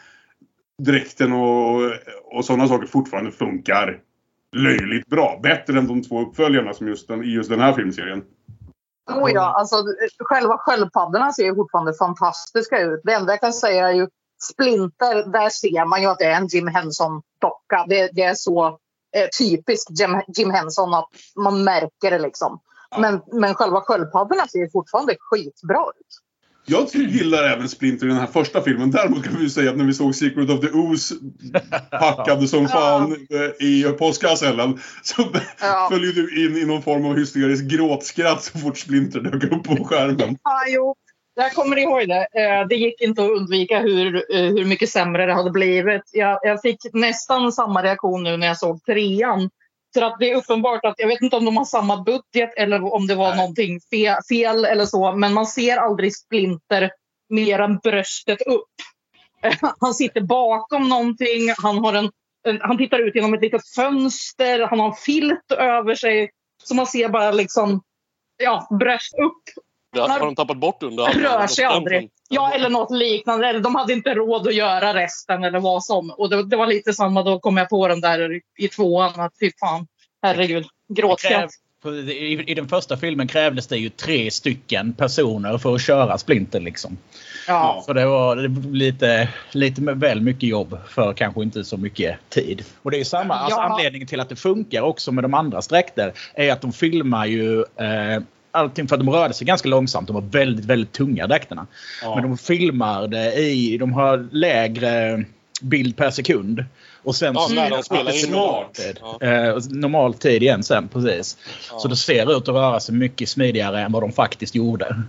dräkten 0.82 1.32
och, 1.32 1.82
och 2.24 2.44
sådana 2.44 2.68
saker 2.68 2.86
fortfarande 2.86 3.32
funkar 3.32 3.98
löjligt 4.56 5.06
bra. 5.06 5.40
Bättre 5.42 5.78
än 5.78 5.86
de 5.86 6.02
två 6.02 6.20
uppföljarna 6.22 6.74
som 6.74 6.88
just 6.88 7.08
den, 7.08 7.24
i 7.24 7.28
just 7.28 7.50
den 7.50 7.60
här 7.60 7.72
filmserien. 7.72 8.22
Oh 9.10 9.30
ja, 9.30 9.54
alltså 9.58 9.76
själva 10.18 10.58
sköldpaddorna 10.58 11.32
ser 11.32 11.44
ju 11.44 11.54
fortfarande 11.54 11.94
fantastiska 11.94 12.80
ut. 12.80 13.00
Det 13.04 13.12
enda 13.12 13.32
jag 13.32 13.40
kan 13.40 13.52
säga 13.52 13.88
är 13.88 13.92
ju 13.92 14.08
Splinter, 14.44 15.32
där 15.32 15.50
ser 15.50 15.84
man 15.84 16.02
ju 16.02 16.08
att 16.08 16.18
det 16.18 16.24
är 16.24 16.36
en 16.36 16.46
Jim 16.46 16.66
Henson-docka. 16.68 17.84
Det, 17.88 18.10
det 18.12 18.22
är 18.22 18.34
så 18.34 18.66
eh, 19.16 19.28
typiskt 19.38 20.00
Jim, 20.00 20.20
Jim 20.36 20.50
Henson 20.50 20.94
att 20.94 21.08
man 21.36 21.64
märker 21.64 22.10
det 22.10 22.18
liksom. 22.18 22.60
Men, 22.98 23.22
men 23.32 23.54
själva 23.54 23.80
sköldpaddorna 23.80 24.46
ser 24.46 24.58
ju 24.58 24.70
fortfarande 24.70 25.16
skitbra 25.18 25.84
ut. 26.00 26.20
Jag 26.66 26.88
gillar 26.94 27.42
även 27.42 27.68
Splinter 27.68 28.06
i 28.06 28.08
den 28.08 28.18
här 28.18 28.26
första 28.26 28.62
filmen. 28.62 28.90
Däremot 28.90 29.24
kan 29.24 29.36
vi 29.38 29.50
säga 29.50 29.70
att 29.70 29.76
när 29.76 29.84
vi 29.84 29.94
såg 29.94 30.14
Secret 30.14 30.50
of 30.50 30.60
the 30.60 30.66
Ooze 30.66 31.14
packade 31.90 32.48
som 32.48 32.68
fan 32.68 33.12
eh, 33.12 33.66
i 33.66 33.82
påskkassellen 33.98 34.80
så 35.02 35.22
Ja. 35.60 35.88
följde 35.92 36.12
du 36.12 36.46
in 36.46 36.56
i 36.56 36.64
någon 36.64 36.82
form 36.82 37.04
av 37.06 37.16
hysterisk 37.16 37.64
gråtskratt 37.64 38.42
så 38.42 38.58
fort 38.58 38.78
Splinter 38.78 39.20
dök 39.20 39.44
upp 39.52 39.64
på 39.64 39.84
skärmen. 39.84 40.38
Ja, 40.42 40.64
jo, 40.68 40.94
Jag 41.34 41.52
kommer 41.52 41.76
ihåg 41.78 42.08
det. 42.08 42.26
Eh, 42.32 42.66
det 42.68 42.76
gick 42.76 43.00
inte 43.00 43.22
att 43.22 43.30
undvika 43.30 43.78
hur, 43.78 44.16
eh, 44.34 44.42
hur 44.42 44.64
mycket 44.64 44.90
sämre 44.90 45.26
det 45.26 45.32
hade 45.32 45.50
blivit. 45.50 46.02
Jag, 46.12 46.38
jag 46.42 46.62
fick 46.62 46.78
nästan 46.92 47.52
samma 47.52 47.82
reaktion 47.82 48.22
nu 48.22 48.36
när 48.36 48.46
jag 48.46 48.58
såg 48.58 48.84
trean. 48.84 49.50
För 49.94 50.02
att 50.02 50.18
det 50.18 50.30
är 50.30 50.36
uppenbart 50.36 50.84
att, 50.84 50.94
jag 50.98 51.08
vet 51.08 51.22
inte 51.22 51.36
om 51.36 51.44
de 51.44 51.56
har 51.56 51.64
samma 51.64 52.02
budget 52.02 52.54
eller 52.56 52.94
om 52.94 53.06
det 53.06 53.14
var 53.14 53.28
Nej. 53.28 53.36
någonting 53.36 53.80
fel, 53.80 54.16
fel 54.28 54.64
eller 54.64 54.84
så, 54.84 55.12
men 55.12 55.34
man 55.34 55.46
ser 55.46 55.76
aldrig 55.76 56.16
Splinter 56.16 56.90
mer 57.28 57.58
än 57.58 57.78
bröstet 57.78 58.42
upp. 58.42 58.72
Han 59.80 59.94
sitter 59.94 60.20
bakom 60.20 60.88
någonting, 60.88 61.54
han, 61.62 61.78
har 61.78 61.94
en, 61.94 62.10
en, 62.48 62.60
han 62.60 62.78
tittar 62.78 62.98
ut 62.98 63.14
genom 63.14 63.34
ett 63.34 63.42
litet 63.42 63.68
fönster, 63.76 64.66
han 64.66 64.80
har 64.80 64.86
en 64.86 64.94
filt 64.94 65.52
över 65.52 65.94
sig. 65.94 66.30
Så 66.64 66.74
man 66.74 66.86
ser 66.86 67.08
bara 67.08 67.30
liksom, 67.30 67.82
ja, 68.36 68.68
bröst 68.80 69.14
upp 69.14 69.64
Det 69.94 70.00
har 70.00 70.20
de 70.20 70.34
tappat 70.36 70.56
bort 70.56 70.82
under 70.82 71.04
rör 71.04 71.46
sig 71.46 71.64
aldrig. 71.64 72.10
Ja, 72.28 72.52
eller 72.52 72.68
något 72.68 72.90
liknande. 72.90 73.48
Eller 73.48 73.60
de 73.60 73.74
hade 73.74 73.92
inte 73.92 74.14
råd 74.14 74.48
att 74.48 74.54
göra 74.54 74.94
resten 74.94 75.44
eller 75.44 75.60
vad 75.60 75.84
som. 75.84 76.10
Och 76.10 76.30
det, 76.30 76.42
det 76.42 76.56
var 76.56 76.66
lite 76.66 76.92
samma, 76.92 77.22
då 77.22 77.38
kom 77.38 77.56
jag 77.56 77.68
på 77.68 77.88
den 77.88 78.00
där 78.00 78.40
i, 78.58 78.68
tvåan. 78.68 79.20
Att 79.20 79.32
fy 79.40 79.50
fan, 79.60 79.86
herregud. 80.22 80.64
Gråtskratt. 80.88 81.50
I, 82.08 82.50
I 82.50 82.54
den 82.54 82.68
första 82.68 82.96
filmen 82.96 83.28
krävdes 83.28 83.66
det 83.66 83.76
ju 83.76 83.88
tre 83.88 84.30
stycken 84.30 84.92
personer 84.92 85.58
för 85.58 85.74
att 85.74 85.82
köra 85.82 86.18
Splinter. 86.18 86.60
Liksom. 86.60 86.98
Ja. 87.48 87.82
Så 87.86 87.92
det 87.92 88.06
var 88.06 88.36
lite, 88.72 89.28
lite 89.52 89.80
väl 89.80 90.20
mycket 90.20 90.48
jobb 90.48 90.78
för 90.88 91.12
kanske 91.12 91.42
inte 91.42 91.64
så 91.64 91.76
mycket 91.76 92.16
tid. 92.28 92.64
Och 92.82 92.90
det 92.90 92.96
är 92.96 92.98
ju 92.98 93.04
samma 93.04 93.34
alltså, 93.34 93.60
Ja. 93.60 93.64
anledningen 93.64 94.08
till 94.08 94.20
att 94.20 94.28
det 94.28 94.36
funkar 94.36 94.82
också 94.82 95.12
med 95.12 95.24
de 95.24 95.34
andra 95.34 95.62
sträckter. 95.62 96.12
Är 96.34 96.52
att 96.52 96.60
de 96.60 96.72
filmar 96.72 97.26
ju 97.26 97.60
eh, 97.60 98.22
allting 98.54 98.88
för 98.88 98.96
att 98.96 99.00
de 99.00 99.10
rörde 99.10 99.34
sig 99.34 99.46
ganska 99.46 99.68
långsamt. 99.68 100.06
De 100.06 100.12
var 100.14 100.22
väldigt, 100.22 100.64
väldigt 100.64 100.92
tunga 100.92 101.26
dräkterna. 101.26 101.66
Ja. 102.02 102.14
Men 102.14 102.24
de 102.24 102.38
filmar 102.38 103.08
det 103.08 103.34
i... 103.34 103.78
De 103.78 103.92
har 103.92 104.28
lägre 104.32 105.24
bild 105.62 105.96
per 105.96 106.10
sekund. 106.10 106.64
Och 107.02 107.16
sen 107.16 107.34
Ja, 107.34 107.48
när 107.54 107.70
de 107.70 107.82
spelar 107.82 108.12
in. 108.14 108.26
Smart. 108.26 108.74
tid. 108.74 108.98
Ja. 109.20 109.26
Eh, 109.26 109.56
normal 109.70 110.14
tid 110.14 110.42
igen 110.42 110.62
sen, 110.62 110.88
precis. 110.88 111.36
Ja. 111.72 111.78
Så 111.78 111.88
det 111.88 111.96
ser 111.96 112.36
ut 112.36 112.42
att 112.42 112.54
röra 112.54 112.80
sig 112.80 112.94
mycket 112.94 113.28
smidigare 113.28 113.80
än 113.80 113.92
vad 113.92 114.02
de 114.02 114.12
faktiskt 114.12 114.54
gjorde. 114.54 115.02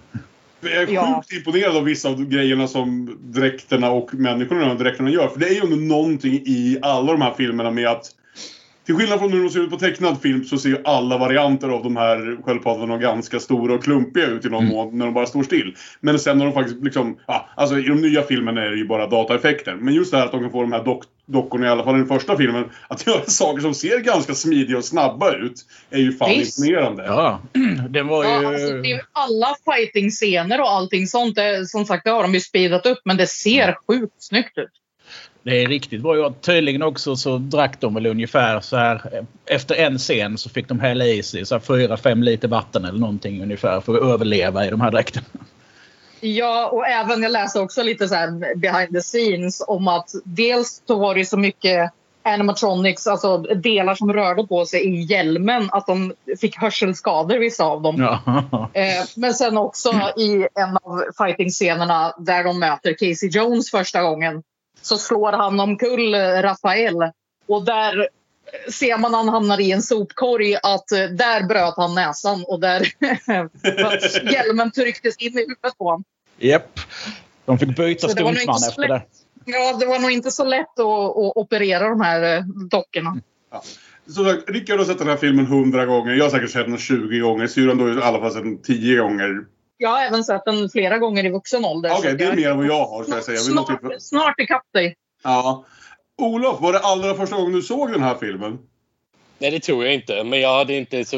Jag 0.61 0.73
är 0.73 0.87
Ja. 0.93 1.23
sjukt 1.29 1.33
imponerad 1.47 1.77
av 1.77 1.83
vissa 1.83 2.09
av 2.09 2.25
grejerna 2.25 2.67
som 2.67 3.17
dräkterna 3.21 3.91
och 3.91 4.13
människorna 4.13 4.73
i 4.73 4.75
dräkterna 4.77 5.09
gör. 5.09 5.27
För 5.27 5.39
det 5.39 5.47
är 5.47 5.53
ju 5.53 5.75
någonting 5.87 6.33
i 6.33 6.77
alla 6.81 7.11
de 7.11 7.21
här 7.21 7.33
filmerna 7.37 7.71
med 7.71 7.87
att 7.87 8.05
till 8.85 8.95
skillnad 8.95 9.19
från 9.19 9.31
hur 9.33 9.43
de 9.43 9.49
ser 9.49 9.59
ut 9.59 9.69
på 9.69 9.77
tecknad 9.77 10.21
film 10.21 10.43
så 10.43 10.57
ser 10.57 10.69
ju 10.69 10.77
alla 10.83 11.17
varianter 11.17 11.69
av 11.69 11.83
de 11.83 11.95
här 11.97 12.43
sköldpaddorna 12.43 12.97
ganska 12.97 13.39
stora 13.39 13.73
och 13.73 13.83
klumpiga 13.83 14.25
ut 14.27 14.45
i 14.45 14.49
någon 14.49 14.63
Mm. 14.63 14.75
mån 14.75 14.97
när 14.97 15.05
de 15.05 15.13
bara 15.13 15.25
står 15.25 15.43
still. 15.43 15.75
Men 15.99 16.19
sen 16.19 16.37
när 16.37 16.45
de 16.45 16.53
faktiskt 16.53 16.83
liksom, 16.83 17.17
ja, 17.27 17.49
alltså 17.55 17.79
i 17.79 17.81
de 17.87 18.01
nya 18.01 18.21
filmerna 18.23 18.61
är 18.65 18.69
det 18.69 18.77
ju 18.77 18.87
bara 18.87 19.07
dataeffekter. 19.07 19.75
Men 19.75 19.93
just 19.93 20.11
det 20.11 20.17
här 20.17 20.25
att 20.25 20.31
de 20.31 20.41
kan 20.41 20.51
få 20.51 20.61
de 20.61 20.71
här 20.71 20.83
dock, 20.83 21.03
dockorna, 21.25 21.65
i 21.65 21.69
alla 21.69 21.83
fall 21.83 21.95
i 21.95 21.97
den 21.97 22.07
första 22.07 22.37
filmen, 22.37 22.63
att 22.87 23.07
göra 23.07 23.21
saker 23.27 23.61
som 23.61 23.73
ser 23.73 23.99
ganska 23.99 24.33
smidiga 24.35 24.77
och 24.77 24.85
snabba 24.85 25.35
ut, 25.35 25.65
är 25.89 25.99
ju 25.99 26.11
fan 26.11 26.29
Visst. 26.29 26.59
imponerande. 26.59 27.05
Ja, 27.05 27.39
den 27.89 28.07
var 28.07 28.23
ju... 28.23 28.29
Ja, 28.29 28.47
alltså, 28.47 28.67
det 28.67 28.91
är 28.91 28.95
ju 28.95 29.01
alla 29.11 29.55
fighting-scener 29.65 30.61
och 30.61 30.71
allting 30.71 31.07
sånt. 31.07 31.35
Det, 31.35 31.65
som 31.65 31.85
sagt, 31.85 32.03
det 32.03 32.09
har 32.11 32.21
de 32.23 32.33
ju 32.33 32.39
speedat 32.39 32.85
upp, 32.85 32.99
men 33.05 33.17
det 33.17 33.27
ser 33.27 33.77
sjukt 33.87 34.13
snyggt 34.23 34.57
ut. 34.57 34.69
Det 35.45 35.63
är 35.63 35.67
riktigt 35.67 36.01
bra. 36.01 36.33
Tydligen 36.41 36.81
också 36.81 37.15
så 37.15 37.37
drack 37.37 37.81
de 37.81 37.93
väl 37.93 38.05
ungefär 38.05 38.59
så 38.59 38.77
här. 38.77 39.25
Efter 39.45 39.75
en 39.75 39.97
scen 39.97 40.37
så 40.37 40.49
fick 40.49 40.67
de 40.67 40.79
hälla 40.79 41.05
i 41.05 41.23
sig 41.23 41.45
så 41.45 41.55
här 41.55 41.59
fyra, 41.59 41.97
fem 41.97 42.23
liter 42.23 42.47
vatten 42.47 42.85
eller 42.85 42.99
någonting 42.99 43.43
ungefär 43.43 43.81
för 43.81 43.95
att 43.95 44.01
överleva 44.01 44.65
i 44.65 44.69
de 44.69 44.81
här 44.81 44.91
dräkterna. 44.91 45.25
Ja, 46.19 46.69
och 46.69 46.87
även 46.87 47.23
jag 47.23 47.31
läste 47.31 47.59
också 47.59 47.83
lite 47.83 48.07
så 48.07 48.15
här 48.15 48.55
behind 48.55 48.93
the 48.93 49.01
scenes 49.01 49.63
om 49.67 49.87
att 49.87 50.09
dels 50.23 50.81
så 50.87 50.99
var 50.99 51.15
det 51.15 51.25
så 51.25 51.37
mycket 51.37 51.91
animatronics, 52.23 53.07
alltså 53.07 53.37
delar 53.37 53.95
som 53.95 54.13
rörde 54.13 54.47
på 54.47 54.65
sig 54.65 54.85
i 54.87 55.01
hjälmen, 55.01 55.69
att 55.71 55.87
de 55.87 56.13
fick 56.41 56.57
hörselskador 56.57 57.37
vissa 57.37 57.63
av 57.63 57.81
dem. 57.81 57.95
Ja. 57.99 58.69
Eh, 58.73 59.05
men 59.15 59.33
sen 59.33 59.57
också 59.57 59.89
i 60.17 60.47
en 60.59 60.77
av 60.83 61.03
fighting-scenerna 61.17 62.13
där 62.17 62.43
de 62.43 62.59
möter 62.59 62.93
Casey 62.93 63.29
Jones 63.29 63.71
första 63.71 64.01
gången 64.01 64.43
så 64.85 64.97
slår 64.97 65.31
han 65.31 65.59
omkull 65.59 66.13
eh, 66.13 66.19
Rafael. 66.19 66.95
Och 67.47 67.65
där 67.65 68.09
ser 68.71 68.97
man 68.97 69.11
när 69.11 69.17
han 69.17 69.29
hamnar 69.29 69.59
i 69.59 69.71
en 69.71 69.81
sopkorg 69.81 70.55
att 70.55 70.91
eh, 70.91 70.99
där 70.99 71.47
bröt 71.47 71.73
han 71.77 71.95
näsan 71.95 72.43
och 72.47 72.59
där 72.59 72.87
hjälmen 74.33 74.71
trycktes 74.71 75.17
in 75.17 75.37
i 75.37 75.41
huvudet 75.41 75.77
på 75.77 75.83
honom. 75.83 76.03
Japp. 76.37 76.79
De 77.45 77.59
fick 77.59 77.77
byta 77.77 78.09
stuntman 78.09 78.55
efter 78.69 78.87
det. 78.87 79.01
Ja, 79.45 79.77
det 79.79 79.85
var 79.85 79.99
nog 79.99 80.11
inte 80.11 80.31
så 80.31 80.43
lätt 80.43 80.79
att, 80.79 81.17
att 81.17 81.37
operera 81.37 81.89
de 81.89 82.01
här 82.01 82.37
eh, 82.37 82.43
dockorna. 82.69 83.17
Som 84.07 84.25
sagt, 84.25 84.49
Rickard 84.49 84.77
har 84.77 84.85
sett 84.85 84.97
den 84.97 85.07
här 85.07 85.17
filmen 85.17 85.45
hundra 85.45 85.85
gånger. 85.85 86.13
Jag 86.13 86.25
har 86.25 86.29
säkert 86.29 86.49
sett 86.49 86.65
den 86.65 86.77
20 86.77 87.19
gånger. 87.19 87.47
Syrran 87.47 87.77
då 87.77 87.89
i 87.89 88.01
alla 88.01 88.19
fall 88.19 88.31
sett 88.31 88.43
den 88.43 88.61
10 88.61 88.97
gånger. 88.97 89.45
Jag 89.77 89.89
har 89.89 90.01
även 90.03 90.23
sett 90.23 90.45
den 90.45 90.69
flera 90.69 90.97
gånger 90.97 91.25
i 91.25 91.29
vuxen 91.29 91.65
ålder. 91.65 91.91
Okej, 91.97 92.11
så 92.11 92.17
det 92.17 92.23
är 92.23 92.35
mer 92.35 92.49
än 92.49 92.57
vad 92.57 92.65
jag 92.67 92.85
har, 92.87 93.03
ska 93.03 93.13
jag 93.13 93.23
säga. 93.23 93.37
Snart, 93.37 93.67
tillfälle- 93.67 93.99
snart 93.99 94.39
ikapp 94.39 94.73
dig. 94.73 94.95
Ja. 95.23 95.65
Olof, 96.17 96.61
var 96.61 96.73
det 96.73 96.79
allra 96.79 97.13
första 97.15 97.35
gången 97.35 97.53
du 97.53 97.61
såg 97.61 97.91
den 97.91 98.03
här 98.03 98.15
filmen? 98.15 98.57
Nej, 99.37 99.51
det 99.51 99.59
tror 99.59 99.85
jag 99.85 99.93
inte. 99.93 100.23
Men 100.23 100.39
jag 100.41 100.57
hade 100.57 100.73
inte 100.73 101.05
så, 101.05 101.17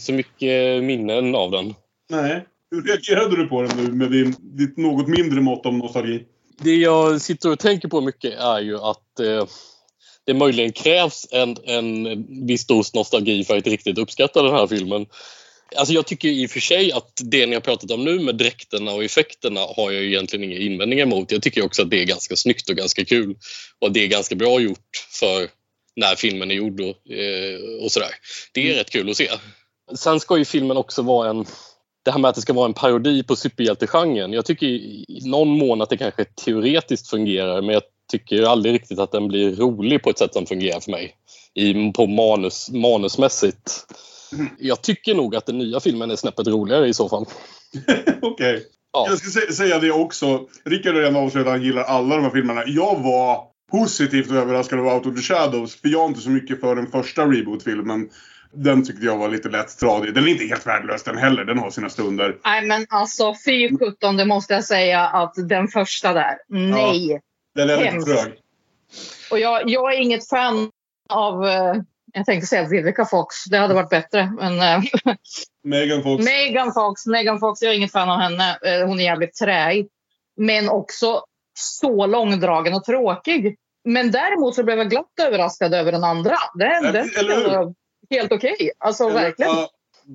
så 0.00 0.12
mycket 0.12 0.84
minnen 0.84 1.34
av 1.34 1.50
den. 1.50 1.74
Nej. 2.10 2.46
Hur 2.70 2.82
reagerade 2.82 3.36
du 3.36 3.46
på 3.48 3.62
den 3.62 3.76
nu 3.76 3.92
med 3.92 4.10
din, 4.10 4.34
ditt 4.38 4.76
något 4.76 5.08
mindre 5.08 5.40
mått 5.40 5.66
om 5.66 5.78
nostalgi? 5.78 6.24
Det 6.58 6.74
jag 6.74 7.20
sitter 7.20 7.50
och 7.52 7.58
tänker 7.58 7.88
på 7.88 8.00
mycket 8.00 8.38
är 8.38 8.60
ju 8.60 8.76
att 8.78 9.20
eh, 9.20 9.46
det 10.26 10.34
möjligen 10.34 10.72
krävs 10.72 11.26
en, 11.32 11.56
en 11.64 12.26
viss 12.46 12.66
dos 12.66 12.94
nostalgi 12.94 13.44
för 13.44 13.56
att 13.56 13.66
riktigt 13.66 13.98
uppskatta 13.98 14.42
den 14.42 14.52
här 14.52 14.66
filmen. 14.66 15.06
Alltså 15.76 15.94
jag 15.94 16.06
tycker 16.06 16.28
i 16.28 16.46
och 16.46 16.50
för 16.50 16.60
sig 16.60 16.92
att 16.92 17.20
det 17.24 17.46
ni 17.46 17.54
har 17.54 17.60
pratat 17.60 17.90
om 17.90 18.04
nu 18.04 18.20
med 18.20 18.34
dräkterna 18.34 18.92
och 18.92 19.04
effekterna 19.04 19.60
har 19.60 19.90
jag 19.90 20.04
egentligen 20.04 20.44
inga 20.44 20.60
invändningar 20.60 21.06
mot. 21.06 21.32
Jag 21.32 21.42
tycker 21.42 21.64
också 21.64 21.82
att 21.82 21.90
det 21.90 22.02
är 22.02 22.06
ganska 22.06 22.36
snyggt 22.36 22.70
och 22.70 22.76
ganska 22.76 23.04
kul. 23.04 23.36
Och 23.78 23.86
att 23.86 23.94
det 23.94 24.04
är 24.04 24.08
ganska 24.08 24.34
bra 24.34 24.60
gjort 24.60 25.06
för 25.20 25.48
när 25.96 26.16
filmen 26.16 26.50
är 26.50 26.54
gjord 26.54 26.80
och, 26.80 27.10
eh, 27.10 27.82
och 27.82 27.92
sådär. 27.92 28.10
Det 28.54 28.70
är 28.70 28.74
rätt 28.74 28.90
kul 28.90 29.10
att 29.10 29.16
se. 29.16 29.30
Sen 29.94 30.20
ska 30.20 30.38
ju 30.38 30.44
filmen 30.44 30.76
också 30.76 31.02
vara 31.02 31.30
en 31.30 31.46
det 32.04 32.10
här 32.10 32.18
med 32.18 32.28
att 32.28 32.34
det 32.34 32.40
ska 32.40 32.52
vara 32.52 32.66
en 32.66 32.74
parodi 32.74 33.22
på 33.22 33.36
superhjältegenren. 33.36 34.32
Jag 34.32 34.44
tycker 34.44 34.66
i 34.66 35.04
i 35.08 35.28
någon 35.28 35.48
mån 35.48 35.82
att 35.82 35.90
det 35.90 35.96
kanske 35.96 36.24
teoretiskt 36.24 37.10
fungerar 37.10 37.62
men 37.62 37.74
jag 37.74 37.82
tycker 38.12 38.42
aldrig 38.42 38.74
riktigt 38.74 38.98
att 38.98 39.12
den 39.12 39.28
blir 39.28 39.56
rolig 39.56 40.02
på 40.02 40.10
ett 40.10 40.18
sätt 40.18 40.32
som 40.32 40.46
fungerar 40.46 40.80
för 40.80 40.90
mig. 40.90 41.14
I, 41.54 41.92
på 41.92 42.06
manus, 42.06 42.70
manusmässigt. 42.70 43.86
Jag 44.58 44.82
tycker 44.82 45.14
nog 45.14 45.36
att 45.36 45.46
den 45.46 45.58
nya 45.58 45.80
filmen 45.80 46.10
är 46.10 46.16
snäppet 46.16 46.46
roligare 46.46 46.88
i 46.88 46.94
så 46.94 47.08
fall. 47.08 47.26
Okej. 48.22 48.64
Ja. 48.92 49.06
Jag 49.08 49.18
ska 49.18 49.40
sä- 49.40 49.52
säga 49.52 49.78
det 49.78 49.90
också. 49.90 50.46
Rickard 50.64 50.94
har 50.94 51.00
redan 51.00 51.16
avslöjat 51.16 51.46
att 51.46 51.52
han 51.52 51.62
gillar 51.62 51.82
alla 51.82 52.16
de 52.16 52.22
här 52.24 52.30
filmerna. 52.30 52.62
Jag 52.66 53.00
var 53.02 53.44
positivt 53.72 54.30
överraskad 54.30 54.78
av 54.78 54.86
Out 54.86 55.06
of 55.06 55.14
the 55.14 55.22
Shadows. 55.22 55.80
För 55.80 55.88
jag 55.88 56.02
är 56.02 56.06
inte 56.06 56.20
så 56.20 56.30
mycket 56.30 56.60
för 56.60 56.76
den 56.76 56.86
första 56.86 57.26
reboot-filmen. 57.26 58.08
Den 58.52 58.84
tyckte 58.84 59.06
jag 59.06 59.16
var 59.18 59.28
lite 59.28 59.48
lätt 59.48 59.78
tradig. 59.78 60.14
Den 60.14 60.24
är 60.24 60.28
inte 60.28 60.44
helt 60.44 60.66
värdelös 60.66 61.02
den 61.02 61.16
heller. 61.18 61.44
Den 61.44 61.58
har 61.58 61.70
sina 61.70 61.88
stunder. 61.90 62.36
Nej, 62.44 62.66
men 62.66 62.86
alltså 62.88 63.34
fy 63.46 63.78
sjutton, 63.78 64.16
det 64.16 64.24
måste 64.24 64.54
jag 64.54 64.64
säga 64.64 65.00
att 65.00 65.32
den 65.48 65.68
första 65.68 66.12
där, 66.12 66.36
nej. 66.48 67.20
Den 67.54 67.70
är 67.70 67.76
lite 67.76 67.90
Hemskt. 67.90 68.06
trög. 68.08 68.32
Och 69.30 69.38
jag, 69.38 69.70
jag 69.70 69.94
är 69.94 70.00
inget 70.00 70.28
fan 70.28 70.70
av, 71.08 71.46
eh, 71.46 71.74
jag 72.12 72.26
tänkte 72.26 72.46
säga 72.46 72.68
Vivica 72.68 73.04
Fox, 73.04 73.44
det 73.44 73.58
hade 73.58 73.74
varit 73.74 73.90
bättre. 73.90 74.32
Men 74.38 74.60
eh, 74.60 74.82
Megan 75.64 76.02
Fox. 76.02 76.24
Megan 76.24 76.72
Fox, 76.72 77.06
Megan 77.06 77.40
Fox, 77.40 77.62
jag 77.62 77.72
är 77.72 77.76
inget 77.76 77.92
fan 77.92 78.10
av 78.10 78.18
henne. 78.18 78.58
Eh, 78.62 78.86
hon 78.86 79.00
är 79.00 79.04
jävligt 79.04 79.34
träig. 79.34 79.88
Men 80.36 80.68
också 80.68 81.24
så 81.58 82.06
långdragen 82.06 82.74
och 82.74 82.84
tråkig. 82.84 83.56
Men 83.84 84.10
däremot 84.10 84.54
så 84.54 84.64
blev 84.64 84.78
jag 84.78 84.90
glatt 84.90 85.20
överraskad 85.22 85.74
över 85.74 85.92
den 85.92 86.04
andra. 86.04 86.36
Den, 86.54 86.84
Ja, 86.84 86.92
den 86.92 87.10
eller 87.18 87.36
hur? 87.36 87.44
var 87.44 87.74
helt 88.10 88.32
okej. 88.32 88.70
Alltså 88.78 89.08
verkligen. 89.08 89.52
Ja, 89.52 89.68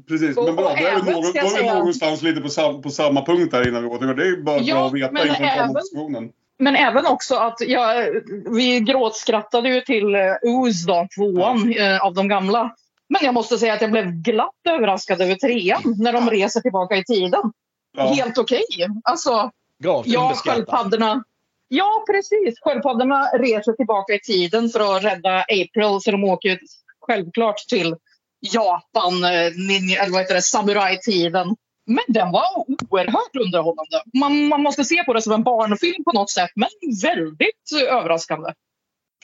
precis. 0.07 0.35
Men 0.35 0.55
bra. 0.55 0.69
och 0.69 0.77
Då 0.77 0.85
är 0.85 1.01
vi, 1.05 1.11
någon, 1.11 1.21
då 1.21 1.29
är 1.39 1.61
vi 1.61 1.79
någonstans 1.79 2.21
lite 2.21 2.41
på, 2.41 2.49
sam, 2.49 2.81
på 2.81 2.89
samma 2.89 3.25
punkt 3.25 3.53
här 3.53 3.67
innan 3.67 3.83
vi 3.83 3.89
återgår. 3.89 4.13
Det 4.13 4.27
är 4.27 4.37
bara 4.37 4.59
Ja, 4.59 4.75
bra 4.75 4.87
att 4.87 4.93
veta 4.93 5.27
inför 5.27 5.79
diskussionen. 5.79 6.31
Men 6.59 6.75
även 6.75 7.05
också 7.05 7.35
att 7.35 7.61
jag, 7.61 8.21
vi 8.55 8.79
gråtskrattade 8.79 9.69
ju 9.69 9.81
till 9.81 10.15
Ooze 10.41 10.87
då, 10.87 11.07
tvåan 11.15 11.73
eh, 11.73 12.05
av 12.05 12.13
de 12.13 12.27
gamla. 12.27 12.75
Men 13.09 13.25
jag 13.25 13.33
måste 13.33 13.57
säga 13.57 13.73
att 13.73 13.81
jag 13.81 13.91
blev 13.91 14.11
glatt 14.11 14.67
överraskad 14.69 15.21
över 15.21 15.35
trean 15.35 15.81
när 15.99 16.13
de 16.13 16.29
reser 16.29 16.61
tillbaka 16.61 16.95
i 16.95 17.03
tiden. 17.03 17.51
Ja. 17.97 18.13
Helt 18.13 18.37
okej. 18.37 18.65
Alltså, 19.03 19.51
Gravt 19.83 20.07
ja, 20.07 20.33
sköldpaddorna. 20.35 21.23
Ja, 21.67 22.03
precis. 22.07 22.59
Sköldpaddorna 22.61 23.25
reser 23.25 23.73
tillbaka 23.73 24.13
i 24.13 24.19
tiden 24.19 24.69
för 24.69 24.97
att 24.97 25.03
rädda 25.03 25.39
April. 25.39 25.99
Så 26.01 26.11
de 26.11 26.23
åker 26.23 26.49
ju 26.49 26.57
självklart 26.99 27.57
till 27.57 27.95
Japan, 28.39 29.23
eh, 29.23 29.51
ninja, 29.67 30.01
eller 30.01 30.11
vad 30.11 30.21
heter 30.21 30.35
det, 30.35 30.41
samurai-tiden. 30.41 31.55
Men 31.85 32.03
den 32.07 32.31
var 32.31 32.43
oerhört 32.89 33.35
underhållande. 33.45 34.01
Man, 34.13 34.47
man 34.47 34.61
måste 34.63 34.83
se 34.83 35.03
på 35.03 35.13
det 35.13 35.21
som 35.21 35.33
en 35.33 35.43
barnfilm 35.43 36.03
på 36.03 36.11
något 36.11 36.29
sätt, 36.29 36.49
men 36.55 36.69
väldigt 37.03 37.89
överraskande. 37.91 38.49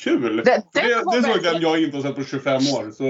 Kul! 0.02 0.36
Det, 0.38 0.44
Det- 0.44 0.64
det, 0.74 0.82
verkligen- 0.82 1.54
den 1.54 1.62
jag 1.62 1.84
inte 1.84 1.98
har 1.98 2.04
sett 2.04 2.16
på 2.16 2.24
25 2.24 2.54
år. 2.56 2.92
Så 2.92 3.04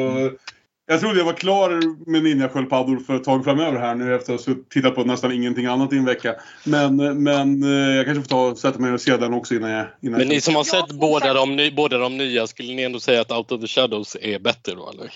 jag 0.87 0.99
trodde 0.99 1.17
jag 1.17 1.25
var 1.25 1.33
klar 1.33 1.69
med 2.11 2.23
ninjasköldpaddor 2.23 2.97
för 2.99 3.15
ett 3.15 3.23
tag 3.23 3.43
framöver 3.43 3.79
här 3.79 3.95
nu 3.95 4.15
efter 4.15 4.33
att 4.35 4.45
ha 4.45 4.53
tittat 4.69 4.95
på 4.95 5.03
nästan 5.03 5.31
ingenting 5.31 5.65
annat 5.65 5.93
i 5.93 5.97
en 5.97 6.05
vecka. 6.05 6.35
Men, 6.63 7.23
men 7.23 7.63
eh, 7.63 7.95
jag 7.95 8.05
kanske 8.05 8.21
får 8.23 8.29
ta 8.29 8.47
och 8.47 8.57
sätta 8.57 8.79
mig 8.79 8.93
och 8.93 9.01
se 9.01 9.17
den 9.17 9.33
också 9.33 9.55
innan 9.55 9.69
jag... 9.71 9.85
Innan 10.01 10.17
Men 10.19 10.27
ni 10.27 10.41
som 10.41 10.55
har 10.55 10.63
sett 10.63 10.91
båda 10.91 11.33
de, 11.33 11.71
båda 11.75 11.97
de 11.97 12.17
nya, 12.17 12.47
skulle 12.47 12.73
ni 12.73 12.81
ändå 12.83 12.99
säga 12.99 13.21
att 13.21 13.31
Out 13.31 13.51
of 13.51 13.61
the 13.61 13.67
Shadows 13.67 14.17
är 14.21 14.39
bättre 14.39 14.75
då 14.75 14.89
eller? 14.89 15.13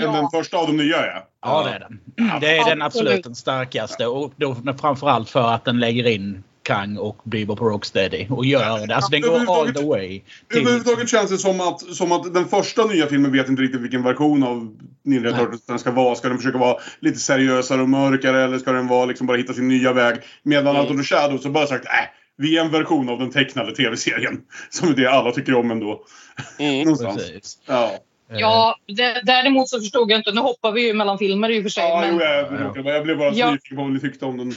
Än 0.00 0.12
den 0.12 0.30
första 0.30 0.56
av 0.56 0.66
de 0.66 0.76
nya 0.76 1.06
ja. 1.06 1.28
Ja, 1.42 1.62
det 1.64 1.70
är 1.74 1.78
den. 1.80 2.40
Det 2.40 2.56
är 2.58 2.64
den 2.70 2.82
Absolut. 2.82 3.24
den 3.24 3.34
starkaste. 3.34 4.06
Och 4.06 4.32
då 4.36 4.56
framförallt 4.80 5.30
för 5.30 5.54
att 5.54 5.64
den 5.64 5.80
lägger 5.80 6.06
in 6.06 6.42
Kang 6.64 6.96
och 6.98 7.16
Bebop 7.24 7.60
och 7.60 7.70
Rocksteady. 7.70 8.26
Och 8.30 8.46
gör 8.46 8.86
det. 8.86 8.96
Alltså 8.96 9.10
den 9.10 9.20
går 9.20 9.58
all 9.60 9.74
the 9.74 9.84
way. 9.86 10.22
till- 10.50 10.60
Överhuvudtaget 10.60 11.08
känns 11.08 11.30
det 11.30 11.38
som 11.38 11.60
att, 11.60 11.80
som 11.80 12.12
att 12.12 12.34
den 12.34 12.44
första 12.48 12.84
nya 12.84 13.06
filmen 13.06 13.32
vet 13.32 13.48
inte 13.48 13.62
riktigt 13.62 13.80
vilken 13.80 14.02
version 14.02 14.42
av 14.42 14.76
Ninja. 15.04 15.32
Turtles 15.36 15.66
den 15.66 15.78
ska 15.78 15.90
vara. 15.90 16.14
Ska 16.14 16.28
den 16.28 16.36
försöka 16.38 16.58
vara 16.58 16.76
lite 17.00 17.18
seriösare 17.18 17.82
och 17.82 17.88
mörkare 17.88 18.42
eller 18.44 18.58
ska 18.58 18.72
den 18.72 18.88
vara 18.88 19.04
liksom 19.04 19.26
bara 19.26 19.36
hitta 19.36 19.52
sin 19.52 19.68
nya 19.68 19.92
väg? 19.92 20.16
Medan 20.42 20.66
Mm. 20.76 20.82
Out 20.82 20.90
of 20.90 20.96
the 20.96 21.14
Shadows 21.14 21.44
har 21.44 21.50
bara 21.50 21.66
sagt 21.66 21.84
äh, 21.84 21.90
vi 22.36 22.58
är 22.58 22.64
en 22.64 22.70
version 22.70 23.08
av 23.08 23.18
den 23.18 23.30
tecknade 23.30 23.74
tv-serien. 23.74 24.40
Som 24.70 24.88
är 24.88 24.92
det 24.94 25.06
alla 25.06 25.32
tycker 25.32 25.54
om 25.54 25.70
ändå. 25.70 26.04
Mm. 26.58 26.78
Någonstans. 26.84 27.16
Precis. 27.16 27.58
Ja. 27.66 27.90
Ja, 28.40 28.76
det, 28.86 29.22
däremot 29.24 29.68
så 29.68 29.80
förstod 29.80 30.10
jag 30.10 30.20
inte. 30.20 30.32
Nu 30.32 30.40
hoppar 30.40 30.72
vi 30.72 30.86
ju 30.86 30.94
mellan 30.94 31.18
filmer 31.18 31.50
i 31.50 31.58
och 31.58 31.62
för 31.62 31.70
sig. 31.70 31.84
Ja, 31.84 32.00
men 32.00 32.14
jo, 32.14 32.20
jag, 32.20 32.86
jag, 32.96 33.04
blev 33.04 33.18
bara 33.18 33.32
Ja. 33.32 33.50
nyfiken 33.50 33.76
på 33.76 33.82
vad 33.82 33.92
ni 33.92 34.00
tyckte 34.00 34.24
om 34.24 34.38
den. 34.38 34.54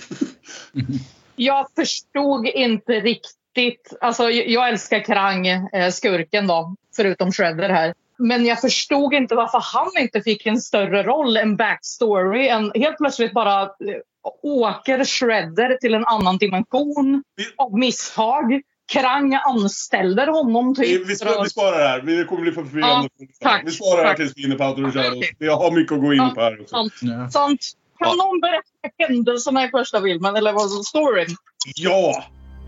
jag 1.36 1.68
förstod 1.76 2.48
inte 2.48 2.94
riktigt. 2.94 3.94
Alltså, 4.02 4.30
jag 4.30 4.48
jag 4.48 4.70
älskar 4.70 5.00
Krang, 5.00 5.48
eh, 5.48 5.92
skurken 5.92 6.48
då, 6.48 6.76
förutom 6.96 7.32
Shredder 7.32 7.70
här. 7.70 7.94
Men 8.18 8.46
jag 8.46 8.62
förstod 8.62 9.14
inte 9.14 9.36
varför 9.36 9.60
han 9.64 10.04
inte 10.04 10.22
fick 10.22 10.46
en 10.46 10.62
större 10.62 11.04
roll, 11.04 11.38
en 11.38 11.56
backstory. 11.56 12.48
En, 12.48 12.72
helt 12.76 12.98
plötsligt 12.98 13.34
bara 13.34 13.62
eh, 13.62 13.68
åker 14.42 15.06
Shredder 15.06 15.78
till 15.82 15.94
en 15.94 16.06
annan 16.06 16.38
dimension 16.38 17.24
av 17.58 17.78
misstag. 17.78 18.62
Krang 18.88 19.34
anställer 19.36 20.28
honom 20.28 20.74
Vi, 20.78 20.86
typ. 20.98 21.10
vi, 21.10 21.15
för 21.15 21.26
att- 21.26 21.38
sp- 21.38 21.43
vi 21.43 21.50
sparar 21.50 21.80
det 21.80 21.88
här. 21.88 22.02
Vi 22.02 22.26
kommer 22.26 22.41
bli 22.41 22.52
för 22.52 22.63
förvirrande. 22.63 23.10
tack, 23.41 23.62
vi 23.65 23.71
sparar 23.71 24.02
det 24.02 24.08
här 24.08 24.15
tills 24.15 24.34
vi 24.36 24.41
är 24.41 24.45
inne 24.48 24.56
på 24.56 24.63
Out 24.65 24.78
of 24.80 24.93
the 24.93 25.00
Shadows. 25.00 25.17
Okej. 25.17 25.36
Vi 25.39 25.48
har 25.48 25.71
mycket 25.71 25.93
att 25.93 26.02
gå 26.02 26.13
in 26.13 26.17
Ja, 26.19 26.32
på 26.36 26.41
här 26.41 26.62
också. 26.62 26.76
sant. 26.76 26.93
Ja. 27.02 27.30
sant. 27.30 27.62
Kan 28.00 28.08
Ja. 28.17 28.24
någon 28.26 28.39
berätta 28.41 29.04
händelserna 29.13 29.65
i 29.65 29.69
första 29.69 30.02
filmen? 30.02 30.36
Eller 30.36 30.54
vad 30.54 30.71
som 30.71 30.84
storyn? 30.84 31.36
Ja! 31.76 32.24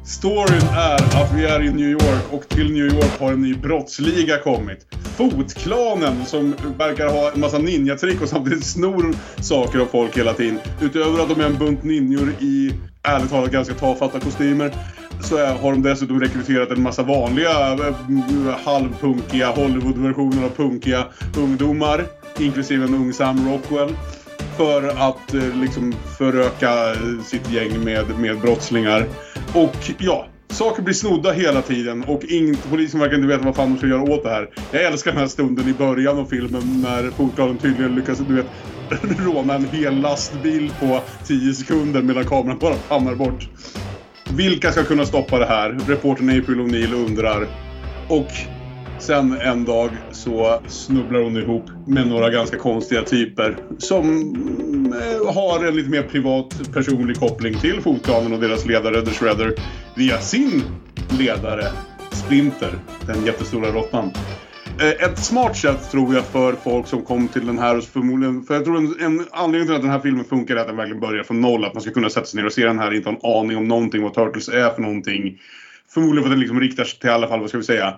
Storyn 0.06 0.67
är 0.75 0.95
att 1.23 1.34
vi 1.36 1.45
är 1.45 1.63
i 1.63 1.71
New 1.73 1.89
York 1.89 2.23
och 2.34 2.49
till 2.49 2.73
New 2.73 2.86
York 2.86 3.19
har 3.19 3.32
en 3.32 3.41
ny 3.41 3.56
brottsliga 3.56 4.38
kommit. 4.39 4.88
Fotklanen 5.17 6.25
som 6.25 6.56
verkar 6.77 7.08
ha 7.08 7.32
en 7.32 7.39
massa 7.39 7.58
ninjatrick 7.58 8.21
och 8.21 8.30
samtidigt 8.30 8.65
snor 8.65 9.15
saker 9.41 9.80
av 9.80 9.86
folk 9.86 10.17
hela 10.17 10.34
tiden. 10.34 10.60
Utöver 10.82 11.23
att 11.23 11.30
de 11.30 11.41
är 11.41 11.45
en 11.45 11.58
bunt 11.58 11.84
ninjor 11.84 12.30
i 12.39 12.71
ärligt 13.08 13.30
talat 13.30 13.52
ganska 13.52 13.74
tafatta 13.74 14.20
kostymer 14.20 14.74
så 15.22 15.46
har 15.46 15.72
de 15.72 15.82
dessutom 15.82 16.20
rekryterat 16.20 16.72
en 16.72 16.82
massa 16.82 17.04
vanliga 17.04 17.74
eh, 17.74 17.96
halvpunkiga 18.65 19.52
Hollywood-versioner 19.52 20.46
av 20.46 20.50
punkiga 20.50 21.06
ungdomar. 21.38 22.06
Inklusive 22.39 22.86
en 22.86 22.93
ung 22.93 23.13
Sam 23.13 23.52
Rockwell 23.52 23.96
för 24.58 24.88
att 24.88 25.34
eh, 25.34 25.56
liksom 25.62 25.96
föröka 26.17 26.93
eh, 26.93 27.24
sitt 27.26 27.52
gäng 27.52 27.84
med, 27.84 28.20
med 28.20 28.39
brottslingar. 28.39 29.06
Och 29.54 29.91
ja, 29.98 30.26
saker 30.49 30.81
blir 30.81 30.93
snodda 30.93 31.31
hela 31.31 31.62
tiden 31.62 32.03
och 32.03 32.23
ingen, 32.23 32.57
polisen 32.69 32.99
verkar 32.99 33.15
inte 33.15 33.27
veta 33.27 33.45
vad 33.45 33.55
fan 33.55 33.71
de 33.71 33.77
ska 33.77 33.88
göra 33.88 34.01
åt 34.01 34.23
det 34.23 34.29
här. 34.29 34.49
Jag 34.71 34.83
älskar 34.83 35.12
den 35.12 35.19
här 35.19 35.27
stunden 35.27 35.69
i 35.69 35.73
början 35.73 36.17
av 36.19 36.25
filmen 36.25 36.81
när 36.83 37.12
fotklanen 37.12 37.57
tydligen 37.57 37.95
lyckas, 37.95 38.19
du 38.27 38.36
vet, 38.36 38.45
råna 39.25 39.55
en 39.55 39.65
hel 39.65 40.01
lastbil 40.01 40.71
på 40.79 41.01
10 41.25 41.53
sekunder 41.53 42.01
medan 42.01 42.25
kameran 42.25 42.57
bara 42.57 42.75
hamnar 42.89 43.15
bort. 43.15 43.49
Vilka 44.29 44.71
ska 44.71 44.83
kunna 44.83 45.05
stoppa 45.05 45.39
det 45.39 45.45
här? 45.45 45.79
Reportern 45.88 46.29
April 46.29 46.60
O'Neill 46.60 46.93
undrar. 46.93 47.47
Och 48.07 48.31
sen 48.99 49.38
en 49.41 49.65
dag 49.65 49.89
så 50.12 50.62
snubblar 50.67 51.19
hon 51.19 51.38
ihop 51.38 51.65
med 51.88 52.07
några 52.07 52.29
ganska 52.29 52.57
konstiga 52.57 53.01
typer 53.01 53.57
som 53.77 54.05
eh, 54.93 55.33
har 55.33 55.65
en 55.65 55.75
lite 55.75 55.89
mer 55.89 56.03
privat 56.03 56.73
personlig 56.73 57.17
koppling 57.17 57.60
till 57.60 57.81
fotklanen 57.81 58.33
och 58.33 58.39
deras 58.39 58.65
ledare 58.65 59.01
The 59.05 59.12
Shredder 59.12 59.53
via 59.95 60.17
sin 60.17 60.63
ledare 61.19 61.63
Splinter, 62.12 62.79
den 63.05 63.25
jättestora 63.25 63.71
råttan. 63.71 64.12
Eh, 64.79 65.10
ett 65.10 65.19
smart 65.19 65.57
sätt 65.57 65.91
tror 65.91 66.15
jag 66.15 66.25
för 66.25 66.53
folk 66.53 66.88
som 66.88 67.01
kom 67.01 67.27
till 67.27 67.45
den 67.45 67.60
här 67.60 67.77
och 67.77 67.83
förmodligen, 67.83 68.43
för 68.43 68.53
jag 68.53 68.65
tror 68.65 68.77
en, 68.77 68.95
en 68.99 69.25
anledning 69.31 69.67
till 69.67 69.75
att 69.75 69.81
den 69.81 69.91
här 69.91 69.99
filmen 69.99 70.25
funkar 70.25 70.55
är 70.55 70.60
att 70.60 70.67
den 70.67 70.77
verkligen 70.77 70.99
börjar 71.01 71.23
från 71.23 71.41
noll. 71.41 71.65
Att 71.65 71.73
man 71.73 71.81
ska 71.81 71.91
kunna 71.91 72.10
sätta 72.10 72.25
sig 72.25 72.39
ner 72.39 72.45
och 72.45 72.53
se 72.53 72.65
den 72.65 72.79
här 72.79 72.88
och 72.88 72.95
inte 72.95 73.10
ha 73.10 73.15
en 73.15 73.45
aning 73.45 73.57
om 73.57 73.67
någonting 73.67 74.03
vad 74.03 74.13
Turtles 74.13 74.49
är 74.49 74.69
för 74.69 74.81
någonting. 74.81 75.39
Förmodligen 75.89 76.23
för 76.23 76.29
att 76.29 76.33
den 76.33 76.39
liksom 76.39 76.60
riktar 76.60 76.83
sig 76.83 76.99
till 76.99 77.10
i 77.10 77.12
alla 77.12 77.27
fall, 77.27 77.39
vad 77.39 77.49
ska 77.49 77.57
vi 77.57 77.63
säga, 77.63 77.93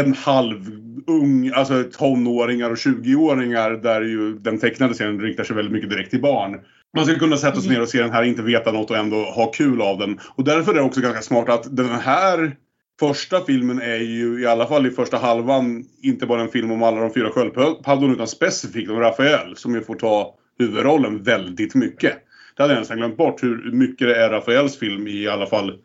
en 0.00 0.14
halv 0.14 0.70
ung, 1.06 1.50
alltså 1.54 1.84
tonåringar 1.92 2.70
och 2.70 2.76
20-åringar 2.76 3.70
där 3.70 4.02
ju 4.02 4.38
den 4.38 4.58
tecknade 4.58 4.94
serien 4.94 5.20
riktar 5.20 5.44
sig 5.44 5.56
väldigt 5.56 5.72
mycket 5.72 5.90
direkt 5.90 6.10
till 6.10 6.20
barn. 6.20 6.60
Man 6.96 7.06
ska 7.06 7.18
kunna 7.18 7.36
sätta 7.36 7.60
sig 7.60 7.70
ner 7.70 7.82
och 7.82 7.88
se 7.88 8.02
den 8.02 8.12
här, 8.12 8.22
inte 8.22 8.42
veta 8.42 8.72
något 8.72 8.90
och 8.90 8.96
ändå 8.96 9.16
ha 9.16 9.46
kul 9.50 9.82
av 9.82 9.98
den. 9.98 10.18
Och 10.34 10.44
därför 10.44 10.72
är 10.72 10.76
det 10.76 10.82
också 10.82 11.00
ganska 11.00 11.22
smart 11.22 11.48
att 11.48 11.76
den 11.76 11.88
här 11.88 12.56
första 13.00 13.40
filmen 13.40 13.80
är 13.80 13.96
ju 13.96 14.40
i 14.40 14.46
alla 14.46 14.66
fall 14.66 14.86
i 14.86 14.90
första 14.90 15.18
halvan 15.18 15.84
inte 16.02 16.26
bara 16.26 16.40
en 16.40 16.48
film 16.48 16.70
om 16.70 16.82
alla 16.82 17.00
de 17.00 17.14
fyra 17.14 17.30
sköldpaddorna 17.30 18.12
utan 18.12 18.28
specifikt 18.28 18.90
om 18.90 19.00
Rafael 19.00 19.56
som 19.56 19.74
ju 19.74 19.80
får 19.80 19.94
ta 19.94 20.34
huvudrollen 20.58 21.22
väldigt 21.22 21.74
mycket. 21.74 22.12
Det 22.56 22.62
hade 22.62 22.74
jag 22.74 22.80
nästan 22.80 22.96
glömt 22.96 23.16
bort 23.16 23.42
hur 23.42 23.72
mycket 23.72 24.08
det 24.08 24.16
är 24.16 24.30
Rafaels 24.30 24.78
film 24.78 25.06
i 25.08 25.28
alla 25.28 25.46
fall 25.46 25.78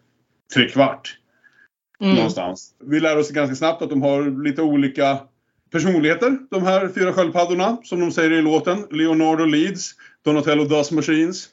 tre 0.54 0.70
kvart 0.70 1.19
Mm. 2.02 2.16
någonstans. 2.16 2.74
Vi 2.84 3.00
lär 3.00 3.18
oss 3.18 3.32
ganska 3.32 3.56
snabbt 3.56 3.82
att 3.82 3.90
de 3.90 4.02
har 4.02 4.44
lite 4.44 4.62
olika 4.62 5.18
personligheter, 5.72 6.38
de 6.52 6.64
här 6.64 6.90
fyra 6.96 7.14
sköldpaddorna, 7.14 7.78
som 7.84 8.00
de 8.00 8.12
säger 8.12 8.32
i 8.32 8.42
låten. 8.42 8.86
Leonardo 8.92 9.46
leads, 9.46 9.92
Donatello 10.26 10.64
does 10.64 10.92
machines. 10.92 11.50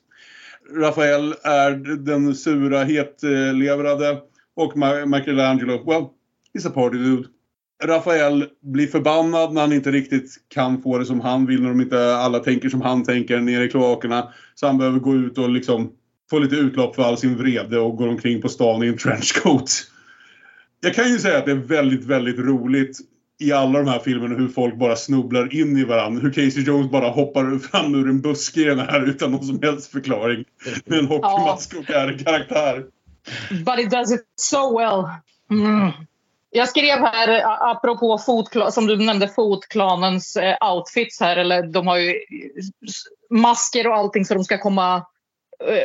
Rafael 0.76 1.34
är 1.42 1.70
den 1.96 2.34
sura, 2.34 2.84
hetlevrade 2.84 4.18
och 4.56 4.72
Michelangelo, 5.06 5.84
well, 5.86 6.06
he's 6.54 6.68
a 6.68 6.72
party 6.74 6.98
dude. 6.98 7.28
Rafael 7.84 8.44
blir 8.62 8.86
förbannad 8.86 9.52
när 9.52 9.60
han 9.60 9.72
inte 9.72 9.90
riktigt 9.90 10.30
kan 10.48 10.82
få 10.82 10.98
det 10.98 11.04
som 11.04 11.20
han 11.20 11.46
vill, 11.46 11.62
när 11.62 11.68
de 11.68 11.80
inte 11.80 12.16
alla 12.16 12.38
tänker 12.38 12.68
som 12.68 12.80
han 12.80 13.04
tänker 13.04 13.40
nere 13.40 13.64
i 13.64 13.68
kloakerna. 13.68 14.32
Så 14.54 14.66
han 14.66 14.78
behöver 14.78 14.98
gå 14.98 15.14
ut 15.14 15.38
och 15.38 15.50
liksom 15.50 15.92
få 16.30 16.38
lite 16.38 16.56
utlopp 16.56 16.94
för 16.94 17.02
all 17.02 17.18
sin 17.18 17.36
vrede 17.36 17.78
och 17.78 17.96
går 17.96 18.08
omkring 18.08 18.42
på 18.42 18.48
stan 18.48 18.82
i 18.82 18.86
en 18.86 18.96
trenchcoat. 18.96 19.70
Jag 20.80 20.94
kan 20.94 21.08
ju 21.08 21.18
säga 21.18 21.38
att 21.38 21.44
det 21.44 21.50
är 21.50 21.54
väldigt, 21.54 22.04
väldigt 22.04 22.38
roligt 22.38 22.98
i 23.38 23.52
alla 23.52 23.78
de 23.78 23.88
här 23.88 23.98
filmerna 23.98 24.34
hur 24.34 24.48
folk 24.48 24.78
bara 24.78 24.96
snubblar 24.96 25.54
in 25.54 25.76
i 25.76 25.84
varandra. 25.84 26.22
Hur 26.22 26.32
Casey 26.32 26.62
Jones 26.62 26.90
bara 26.90 27.08
hoppar 27.08 27.58
fram 27.58 27.94
ur 27.94 28.08
en 28.08 28.20
buske 28.20 28.60
i 28.60 28.64
den 28.64 28.78
här 28.78 29.08
utan 29.08 29.30
någon 29.30 29.44
som 29.44 29.62
helst 29.62 29.92
förklaring. 29.92 30.44
Med 30.84 30.98
en 30.98 31.06
hockeymask 31.06 31.74
och 31.74 31.90
är 31.90 32.18
karaktär. 32.24 32.84
But 33.50 33.78
it 33.78 33.90
does 33.90 34.12
it 34.12 34.24
so 34.36 34.78
well. 34.78 35.04
Mm. 35.50 35.90
Jag 36.50 36.68
skrev 36.68 36.98
här, 36.98 37.42
apropå 37.70 38.18
fotkla- 38.26 38.70
som 38.70 38.86
du 38.86 38.96
nämnde, 38.96 39.28
fotklanens 39.28 40.36
eh, 40.36 40.56
outfits 40.72 41.20
här. 41.20 41.36
Eller 41.36 41.62
de 41.62 41.86
har 41.86 41.96
ju 41.96 42.14
masker 43.30 43.86
och 43.86 43.96
allting 43.96 44.24
så 44.24 44.34
de 44.34 44.44
ska 44.44 44.58
komma 44.58 45.06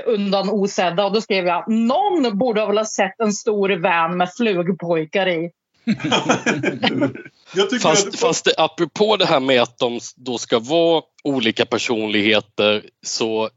undan 0.06 0.50
osedda. 0.50 1.06
Och 1.06 1.14
då 1.14 1.22
skrev 1.22 1.46
jag, 1.46 1.72
någon 1.72 2.38
borde 2.38 2.66
väl 2.66 2.78
ha 2.78 2.86
sett 2.86 3.20
en 3.20 3.34
stor 3.34 3.70
van 3.70 4.18
med 4.18 4.30
flugpojkar 4.38 5.28
i. 5.28 5.52
Fast, 7.82 8.08
att... 8.08 8.20
fast 8.20 8.46
det, 8.46 8.54
apropå 8.58 9.18
det 9.18 9.26
här 9.26 9.40
med 9.40 9.62
att 9.62 9.78
de 9.78 10.00
då 10.16 10.38
ska 10.38 10.60
vara 10.60 11.04
olika 11.24 11.66
personligheter 11.66 12.84
så 13.06 13.50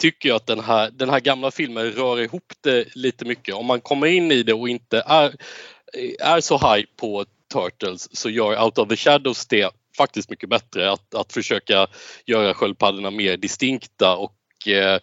tycker 0.00 0.28
jag 0.28 0.36
att 0.36 0.46
den 0.46 0.60
här, 0.60 0.90
den 0.90 1.10
här 1.10 1.20
gamla 1.20 1.50
filmen 1.50 1.90
rör 1.92 2.20
ihop 2.20 2.52
det 2.60 2.96
lite 2.96 3.24
mycket. 3.24 3.54
Om 3.54 3.66
man 3.66 3.80
kommer 3.80 4.06
in 4.06 4.32
i 4.32 4.42
det 4.42 4.52
och 4.52 4.68
inte 4.68 5.02
är, 5.06 5.34
är 6.20 6.40
så 6.40 6.58
hype 6.58 6.92
på 6.96 7.24
Turtles 7.52 8.08
så 8.18 8.30
gör 8.30 8.64
Out 8.64 8.78
of 8.78 8.88
the 8.88 8.96
Shadows 8.96 9.46
det 9.46 9.70
faktiskt 9.96 10.30
mycket 10.30 10.48
bättre. 10.48 10.90
Att, 10.90 11.14
att 11.14 11.32
försöka 11.32 11.86
göra 12.26 12.54
sköldpaddorna 12.54 13.10
mer 13.10 13.36
distinkta 13.36 14.16
och 14.16 14.68
eh, 14.68 15.00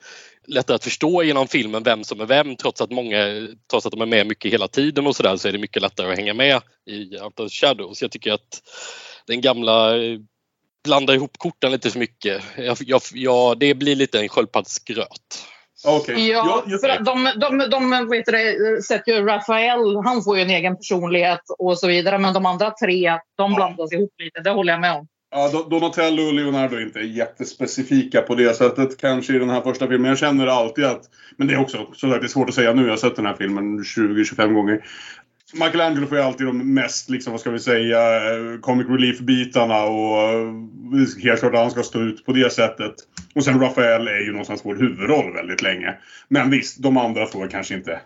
lättare 0.47 0.75
att 0.75 0.83
förstå 0.83 1.23
genom 1.23 1.47
filmen 1.47 1.83
vem 1.83 2.03
som 2.03 2.21
är 2.21 2.25
vem 2.25 2.55
trots 2.55 2.81
att 2.81 2.91
många, 2.91 3.47
trots 3.71 3.85
att 3.85 3.91
de 3.91 4.01
är 4.01 4.05
med 4.05 4.27
mycket 4.27 4.53
hela 4.53 4.67
tiden 4.67 5.07
och 5.07 5.15
sådär 5.15 5.37
så 5.37 5.47
är 5.47 5.51
det 5.51 5.57
mycket 5.57 5.81
lättare 5.81 6.11
att 6.11 6.17
hänga 6.17 6.33
med 6.33 6.61
i 6.89 7.17
Out 7.17 7.39
of 7.39 7.51
Shadows. 7.51 8.01
Jag 8.01 8.11
tycker 8.11 8.33
att 8.33 8.61
den 9.27 9.41
gamla 9.41 9.97
eh, 9.97 10.19
blanda 10.83 11.13
ihop 11.13 11.37
korten 11.37 11.71
lite 11.71 11.89
för 11.89 11.99
mycket. 11.99 12.43
Jag, 12.57 12.77
jag, 12.79 13.01
jag, 13.13 13.59
det 13.59 13.73
blir 13.73 13.95
lite 13.95 14.19
en 14.19 14.29
sköldpaddsgröt. 14.29 15.45
Okej. 15.87 16.29
Ja, 16.29 16.63
för 16.81 16.89
att 16.89 17.05
de, 17.05 17.31
de, 17.35 17.69
de 17.69 18.09
vet 18.09 18.25
det, 18.25 18.83
sätter 18.83 19.11
ju 19.11 19.25
Rafael, 19.25 19.95
han 20.05 20.23
får 20.23 20.37
ju 20.37 20.43
en 20.43 20.49
egen 20.49 20.75
personlighet 20.75 21.41
och 21.59 21.79
så 21.79 21.87
vidare. 21.87 22.17
Men 22.17 22.33
de 22.33 22.45
andra 22.45 22.71
tre, 22.71 23.19
de 23.37 23.51
Ja. 23.51 23.55
blandas 23.55 23.93
ihop 23.93 24.13
lite. 24.23 24.39
Det 24.39 24.49
håller 24.49 24.73
jag 24.73 24.81
med 24.81 24.91
om. 24.91 25.07
Ja, 25.37 25.65
Donatello 25.69 26.23
och 26.23 26.33
Leonardo 26.33 26.75
är 26.75 26.81
inte 26.81 26.99
jättespecifika 26.99 28.21
på 28.21 28.35
det 28.35 28.53
sättet 28.53 28.97
kanske 28.97 29.35
i 29.35 29.39
den 29.39 29.49
här 29.49 29.61
första 29.61 29.87
filmen. 29.87 30.09
Jag 30.09 30.17
känner 30.17 30.47
alltid 30.47 30.85
att, 30.85 31.01
men 31.37 31.47
det 31.47 31.53
är 31.53 31.61
också 31.61 31.87
så 31.93 32.07
det 32.07 32.15
är 32.15 32.27
svårt 32.27 32.49
att 32.49 32.55
säga 32.55 32.73
nu. 32.73 32.83
Jag 32.83 32.89
har 32.89 32.97
sett 32.97 33.15
den 33.15 33.25
här 33.25 33.35
filmen 33.35 33.79
20-25 33.79 34.53
gånger. 34.53 34.85
Michelangelo 35.53 36.07
får 36.07 36.17
ju 36.17 36.23
alltid 36.23 36.47
de 36.47 36.73
mest, 36.73 37.09
liksom, 37.09 37.31
vad 37.31 37.39
ska 37.41 37.51
vi 37.51 37.59
säga, 37.59 38.15
eh, 38.15 38.59
comic 38.61 38.87
relief-bitarna 38.87 39.83
och 39.83 40.21
eh, 40.21 40.53
det 40.91 40.97
är 40.97 41.23
helt 41.23 41.39
klart 41.39 41.53
att 41.53 41.59
han 41.59 41.71
ska 41.71 41.83
stå 41.83 41.99
ut 41.99 42.25
på 42.25 42.33
det 42.33 42.53
sättet. 42.53 42.93
Och 43.35 43.43
sen 43.43 43.59
Rafael 43.59 44.07
är 44.07 44.19
ju 44.19 44.31
någonstans 44.31 44.61
vår 44.65 44.75
huvudroll 44.75 45.33
väldigt 45.33 45.61
länge. 45.61 45.95
Men 46.27 46.49
visst, 46.49 46.83
de 46.83 46.97
andra 46.97 47.25
får 47.25 47.47
kanske 47.47 47.73
inte 47.73 47.99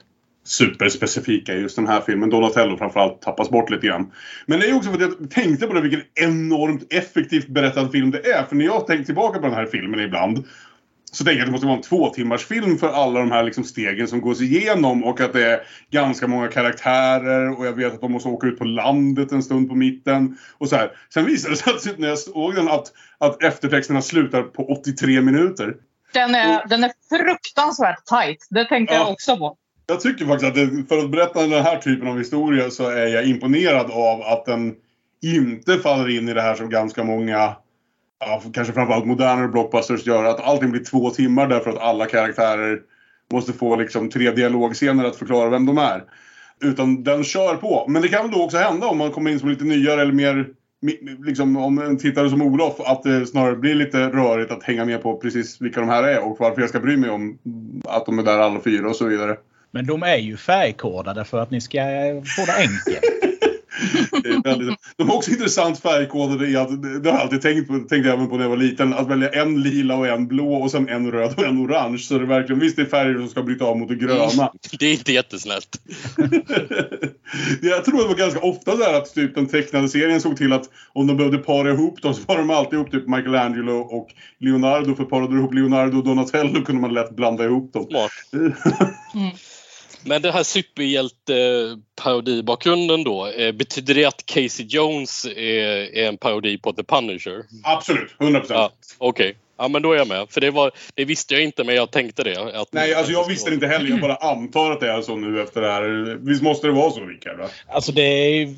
superspecifika 0.49 1.53
i 1.53 1.59
just 1.59 1.75
den 1.75 1.87
här 1.87 2.01
filmen. 2.01 2.29
Donatello 2.29 2.77
framförallt 2.77 3.21
tappas 3.21 3.49
bort 3.49 3.69
lite 3.69 3.87
grann. 3.87 4.11
Men 4.45 4.59
det 4.59 4.69
är 4.69 4.75
också 4.75 4.89
för 4.91 5.03
att 5.03 5.13
jag 5.19 5.31
tänkte 5.31 5.67
på 5.67 5.73
det, 5.73 5.81
vilken 5.81 6.01
enormt 6.15 6.93
effektivt 6.93 7.47
berättad 7.47 7.91
film 7.91 8.11
det 8.11 8.31
är. 8.31 8.43
För 8.43 8.55
när 8.55 8.65
jag 8.65 8.87
tänker 8.87 9.05
tillbaka 9.05 9.39
på 9.39 9.45
den 9.45 9.55
här 9.55 9.65
filmen 9.65 9.99
ibland 9.99 10.45
så 11.11 11.23
tänker 11.23 11.39
jag 11.39 11.43
att 11.43 11.47
det 11.47 11.51
måste 11.51 11.67
vara 11.67 11.77
en 11.77 11.83
två 11.83 12.09
timmars 12.09 12.45
film 12.45 12.77
för 12.77 12.89
alla 12.89 13.19
de 13.19 13.31
här 13.31 13.43
liksom 13.43 13.63
stegen 13.63 14.07
som 14.07 14.21
gås 14.21 14.41
igenom 14.41 15.03
och 15.03 15.21
att 15.21 15.33
det 15.33 15.45
är 15.45 15.61
ganska 15.91 16.27
många 16.27 16.47
karaktärer 16.47 17.59
och 17.59 17.65
jag 17.65 17.73
vet 17.73 17.93
att 17.93 18.01
de 18.01 18.11
måste 18.11 18.29
åka 18.29 18.47
ut 18.47 18.59
på 18.59 18.65
landet 18.65 19.31
en 19.31 19.43
stund 19.43 19.69
på 19.69 19.75
mitten. 19.75 20.37
Och 20.57 20.69
så 20.69 20.75
här. 20.75 20.91
Sen 21.13 21.25
visade 21.25 21.55
det 21.55 21.79
sig 21.79 21.91
att 21.91 21.99
när 21.99 22.07
jag 22.07 22.19
såg 22.19 22.55
den 22.55 22.67
att, 22.67 22.87
att 23.17 23.43
eftertexterna 23.43 24.01
slutar 24.01 24.43
på 24.43 24.79
83 24.79 25.21
minuter. 25.21 25.75
Den 26.13 26.35
är, 26.35 26.67
den 26.67 26.83
är 26.83 26.91
fruktansvärt 27.09 28.05
tight. 28.05 28.47
Det 28.49 28.65
tänkte 28.65 28.95
Ja. 28.95 28.99
jag 28.99 29.11
också 29.11 29.37
på. 29.37 29.57
Jag 29.89 29.99
tycker 29.99 30.25
faktiskt 30.25 30.47
att 30.47 30.55
det, 30.55 30.83
för 30.89 30.97
att 30.97 31.11
berätta 31.11 31.41
den 31.41 31.63
här 31.63 31.77
typen 31.77 32.07
av 32.07 32.17
historia 32.17 32.69
så 32.69 32.89
är 32.89 33.07
jag 33.07 33.25
imponerad 33.25 33.91
av 33.91 34.21
att 34.21 34.45
den 34.45 34.75
inte 35.21 35.77
faller 35.77 36.09
in 36.17 36.29
i 36.29 36.33
det 36.33 36.41
här 36.41 36.55
som 36.55 36.69
ganska 36.69 37.03
många, 37.03 37.55
ja, 38.19 38.41
kanske 38.53 38.73
framförallt 38.73 39.05
modernare 39.05 39.47
blockbusters 39.47 40.07
gör. 40.07 40.23
Att 40.23 40.39
allting 40.39 40.71
blir 40.71 40.83
två 40.83 41.09
timmar 41.09 41.47
därför 41.47 41.69
att 41.69 41.77
alla 41.77 42.05
karaktärer 42.05 42.79
måste 43.31 43.53
få 43.53 43.75
liksom 43.75 44.09
tre 44.09 44.31
dialogscener 44.31 45.05
att 45.05 45.15
förklara 45.15 45.49
vem 45.49 45.65
de 45.65 45.77
är. 45.77 46.03
Utan 46.61 47.03
den 47.03 47.23
kör 47.23 47.55
på. 47.55 47.85
Men 47.87 48.01
det 48.01 48.07
kan 48.07 48.21
väl 48.21 48.31
då 48.31 48.43
också 48.43 48.57
hända 48.57 48.87
om 48.87 48.97
man 48.97 49.11
kommer 49.11 49.31
in 49.31 49.39
som 49.39 49.49
lite 49.49 49.63
nyare 49.65 50.01
eller 50.01 50.13
mer 50.13 50.49
Liksom 51.25 51.57
om 51.57 51.79
en 51.79 51.97
tittare 51.97 52.29
som 52.29 52.41
Olof 52.41 52.79
att 52.79 53.03
det 53.03 53.25
snarare 53.25 53.55
blir 53.55 53.75
lite 53.75 54.09
rörigt 54.09 54.51
att 54.51 54.63
hänga 54.63 54.85
med 54.85 55.01
på 55.01 55.17
precis 55.17 55.61
vilka 55.61 55.79
de 55.79 55.89
här 55.89 56.03
är 56.03 56.23
och 56.23 56.37
varför 56.39 56.61
jag 56.61 56.69
ska 56.69 56.79
bry 56.79 56.97
mig 56.97 57.09
om 57.09 57.37
att 57.83 58.05
de 58.05 58.19
är 58.19 58.23
där 58.23 58.39
alla 58.39 58.61
fyra 58.61 58.89
och 58.89 58.95
så 58.95 59.05
vidare. 59.05 59.37
Men 59.71 59.85
de 59.85 60.03
är 60.03 60.17
ju 60.17 60.37
färgkodade 60.37 61.25
för 61.25 61.39
att 61.39 61.51
ni 61.51 61.61
ska 61.61 61.79
få 62.37 62.45
det 62.45 62.55
enkelt. 62.57 63.29
Det 64.23 64.29
är 64.29 64.43
väldigt, 64.43 64.79
de 64.97 65.09
är 65.09 65.15
också 65.15 65.31
intressant 65.31 65.79
färgkodade 65.79 66.47
i 66.47 66.55
att, 66.55 66.81
det 66.81 67.09
har 67.09 67.17
jag 67.17 67.21
alltid 67.21 67.41
tänkt 67.41 67.67
på, 67.67 67.73
tänkte 67.73 67.95
jag 67.95 68.13
även 68.13 68.29
på 68.29 68.35
när 68.35 68.43
jag 68.43 68.49
var 68.49 68.57
liten, 68.57 68.93
att 68.93 69.07
välja 69.07 69.29
en 69.29 69.61
lila 69.61 69.95
och 69.95 70.07
en 70.07 70.27
blå 70.27 70.53
och 70.53 70.71
sen 70.71 70.89
en 70.89 71.11
röd 71.11 71.33
och 71.37 71.43
en 71.43 71.65
orange. 71.65 71.97
Så 71.97 72.17
det 72.17 72.23
är 72.23 72.27
verkligen, 72.27 72.59
visst 72.59 72.75
det 72.75 72.81
är 72.81 72.85
färger 72.85 73.17
som 73.17 73.29
ska 73.29 73.43
bryta 73.43 73.65
av 73.65 73.77
mot 73.77 73.89
det 73.89 73.95
gröna. 73.95 74.51
Det 74.79 74.85
är 74.85 74.93
inte 74.93 75.13
jättesnällt. 75.13 75.81
jag 77.61 77.85
tror 77.85 78.01
det 78.01 78.07
var 78.07 78.15
ganska 78.15 78.39
ofta 78.39 78.77
så 78.77 78.83
här 78.83 78.93
att 78.93 79.13
typ 79.13 79.35
den 79.35 79.47
tecknade 79.47 79.89
serien 79.89 80.21
såg 80.21 80.37
till 80.37 80.53
att 80.53 80.69
om 80.93 81.07
de 81.07 81.17
behövde 81.17 81.37
para 81.37 81.71
ihop 81.71 82.01
dem 82.01 82.13
så 82.13 82.21
var 82.27 82.37
de 82.37 82.49
alltid 82.49 82.73
ihop 82.73 82.91
typ 82.91 83.07
Michelangelo 83.07 83.79
och 83.79 84.07
Leonardo. 84.39 84.95
För 84.95 85.03
parade 85.03 85.33
du 85.33 85.39
ihop 85.39 85.53
Leonardo 85.53 85.97
och 85.97 86.03
Donatello 86.03 86.61
kunde 86.65 86.81
man 86.81 86.93
lätt 86.93 87.15
blanda 87.15 87.45
ihop 87.45 87.73
dem. 87.73 87.85
Smart. 87.85 88.11
Men 90.03 90.21
den 90.21 90.33
här 90.33 90.43
superhjälte-parodibakgrunden 90.43 93.03
då. 93.03 93.27
eh, 93.27 93.51
Betyder 93.51 93.93
det 93.93 94.05
att 94.05 94.25
Casey 94.25 94.65
Jones 94.65 95.25
är, 95.25 95.97
är 95.97 96.07
en 96.07 96.17
parodi 96.17 96.57
på 96.57 96.73
The 96.73 96.83
Punisher? 96.83 97.43
Absolut, 97.63 98.15
100%. 98.19 98.45
Ja, 98.49 98.71
Okej. 98.97 99.35
Ja, 99.57 99.67
men 99.67 99.81
då 99.81 99.91
är 99.93 99.97
jag 99.97 100.07
med. 100.07 100.27
För 100.29 100.41
det, 100.41 100.51
var, 100.51 100.71
det 100.93 101.05
visste 101.05 101.33
jag 101.33 101.43
inte, 101.43 101.63
men 101.63 101.75
jag 101.75 101.91
tänkte 101.91 102.23
det. 102.23 102.59
Att 102.61 102.73
Nej, 102.73 102.93
alltså 102.93 103.11
jag 103.11 103.27
visste 103.27 103.49
det 103.49 103.53
inte 103.53 103.67
heller. 103.67 103.89
Jag 103.89 104.01
bara 104.01 104.15
antar 104.15 104.71
att 104.71 104.79
det 104.79 104.91
är 104.91 105.01
så 105.01 105.15
nu 105.15 105.41
efter 105.41 105.61
det 105.61 105.71
här. 105.71 106.17
Visst 106.21 106.41
måste 106.43 106.67
det 106.67 106.73
vara 106.73 106.91
så, 106.91 107.05
Rickard? 107.05 107.37
va? 107.39 107.47
Alltså 107.67 107.91
det 107.91 108.01
är, 108.01 108.55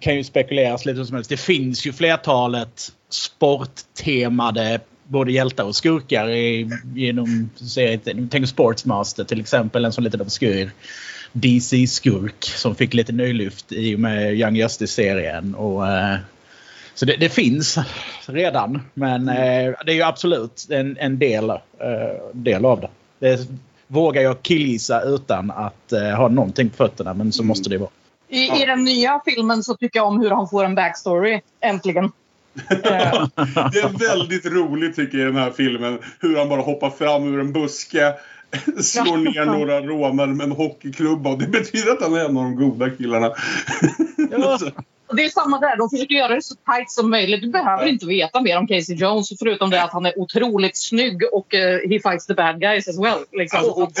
kan 0.00 0.16
ju 0.16 0.24
spekuleras 0.24 0.86
lite 0.86 1.04
som 1.04 1.14
helst. 1.14 1.30
Det 1.30 1.36
finns 1.36 1.86
ju 1.86 1.92
flertalet 1.92 2.92
sporttemade 3.10 4.80
både 5.12 5.32
hjältar 5.32 5.64
och 5.64 5.76
skurkar 5.76 6.30
i, 6.30 6.70
genom 6.94 7.50
serien. 7.54 8.28
Tänk 8.30 8.48
Sportsmaster 8.48 9.24
till 9.24 9.40
exempel. 9.40 9.84
En 9.84 9.92
sån 9.92 10.04
liten 10.04 10.20
obskyr 10.20 10.70
DC-skurk 11.32 12.44
som 12.44 12.74
fick 12.74 12.94
lite 12.94 13.12
nylyft 13.12 13.72
i 13.72 13.94
och 13.94 14.00
med 14.00 14.34
Young 14.34 14.56
Justice-serien. 14.56 15.54
Och, 15.54 15.88
eh, 15.88 16.16
så 16.94 17.04
det, 17.04 17.16
det 17.16 17.28
finns 17.28 17.78
redan. 18.26 18.82
Men 18.94 19.28
eh, 19.28 19.74
det 19.86 19.92
är 19.92 19.94
ju 19.94 20.02
absolut 20.02 20.66
en, 20.70 20.96
en 21.00 21.18
del, 21.18 21.50
eh, 21.50 21.58
del 22.32 22.64
av 22.64 22.80
det. 22.80 22.88
Det 23.18 23.48
vågar 23.86 24.22
jag 24.22 24.42
killgissa 24.42 25.02
utan 25.02 25.50
att 25.50 25.92
eh, 25.92 26.10
ha 26.10 26.28
någonting 26.28 26.70
på 26.70 26.76
fötterna. 26.76 27.14
Men 27.14 27.32
så 27.32 27.44
måste 27.44 27.70
det 27.70 27.78
vara. 27.78 27.90
I, 28.28 28.62
I 28.62 28.66
den 28.66 28.84
nya 28.84 29.20
filmen 29.24 29.62
så 29.62 29.76
tycker 29.76 29.98
jag 29.98 30.06
om 30.06 30.20
hur 30.20 30.30
han 30.30 30.48
får 30.48 30.64
en 30.64 30.74
backstory. 30.74 31.40
Äntligen. 31.60 32.12
Eh, 32.70 33.26
Det 33.72 33.78
är 33.78 34.08
väldigt 34.08 34.46
roligt 34.46 34.96
tycker 34.96 35.18
jag 35.18 35.28
i 35.28 35.32
den 35.32 35.42
här 35.42 35.50
filmen. 35.50 35.98
Hur 36.20 36.38
han 36.38 36.48
bara 36.48 36.60
hoppar 36.60 36.90
fram 36.90 37.34
ur 37.34 37.40
en 37.40 37.52
buske. 37.52 38.14
Slår 38.82 39.16
ner 39.16 39.44
några 39.44 39.80
rånare 39.80 40.26
med 40.26 40.44
en 40.44 40.52
hockeyklubba. 40.52 41.30
Och 41.30 41.38
det 41.38 41.46
betyder 41.46 41.92
att 41.92 42.02
han 42.02 42.14
är 42.14 42.24
en 42.24 42.36
av 42.36 42.42
de 42.42 42.56
goda 42.56 42.90
killarna. 42.90 43.32
Ja. 44.30 44.58
och 45.08 45.16
det 45.16 45.24
är 45.24 45.28
samma 45.28 45.60
där. 45.60 45.76
De 45.76 45.90
försöker 45.90 46.14
göra 46.14 46.34
det 46.34 46.42
så 46.42 46.54
tight 46.54 46.90
som 46.90 47.10
möjligt. 47.10 47.42
Du 47.42 47.50
behöver 47.50 47.86
inte 47.86 48.06
veta 48.06 48.40
mer 48.40 48.58
om 48.58 48.66
Casey 48.66 48.96
Jones 48.96 49.28
förutom 49.38 49.70
det 49.70 49.82
att 49.82 49.92
han 49.92 50.06
är 50.06 50.18
otroligt 50.18 50.76
snygg 50.76 51.22
och 51.32 51.54
eh, 51.54 51.78
he 51.90 52.00
fights 52.10 52.26
the 52.26 52.34
bad 52.34 52.60
guys 52.60 52.88
as 52.88 52.98
well. 52.98 53.18
Liksom. 53.32 53.58
Alltså, 53.58 53.72
och 53.72 53.92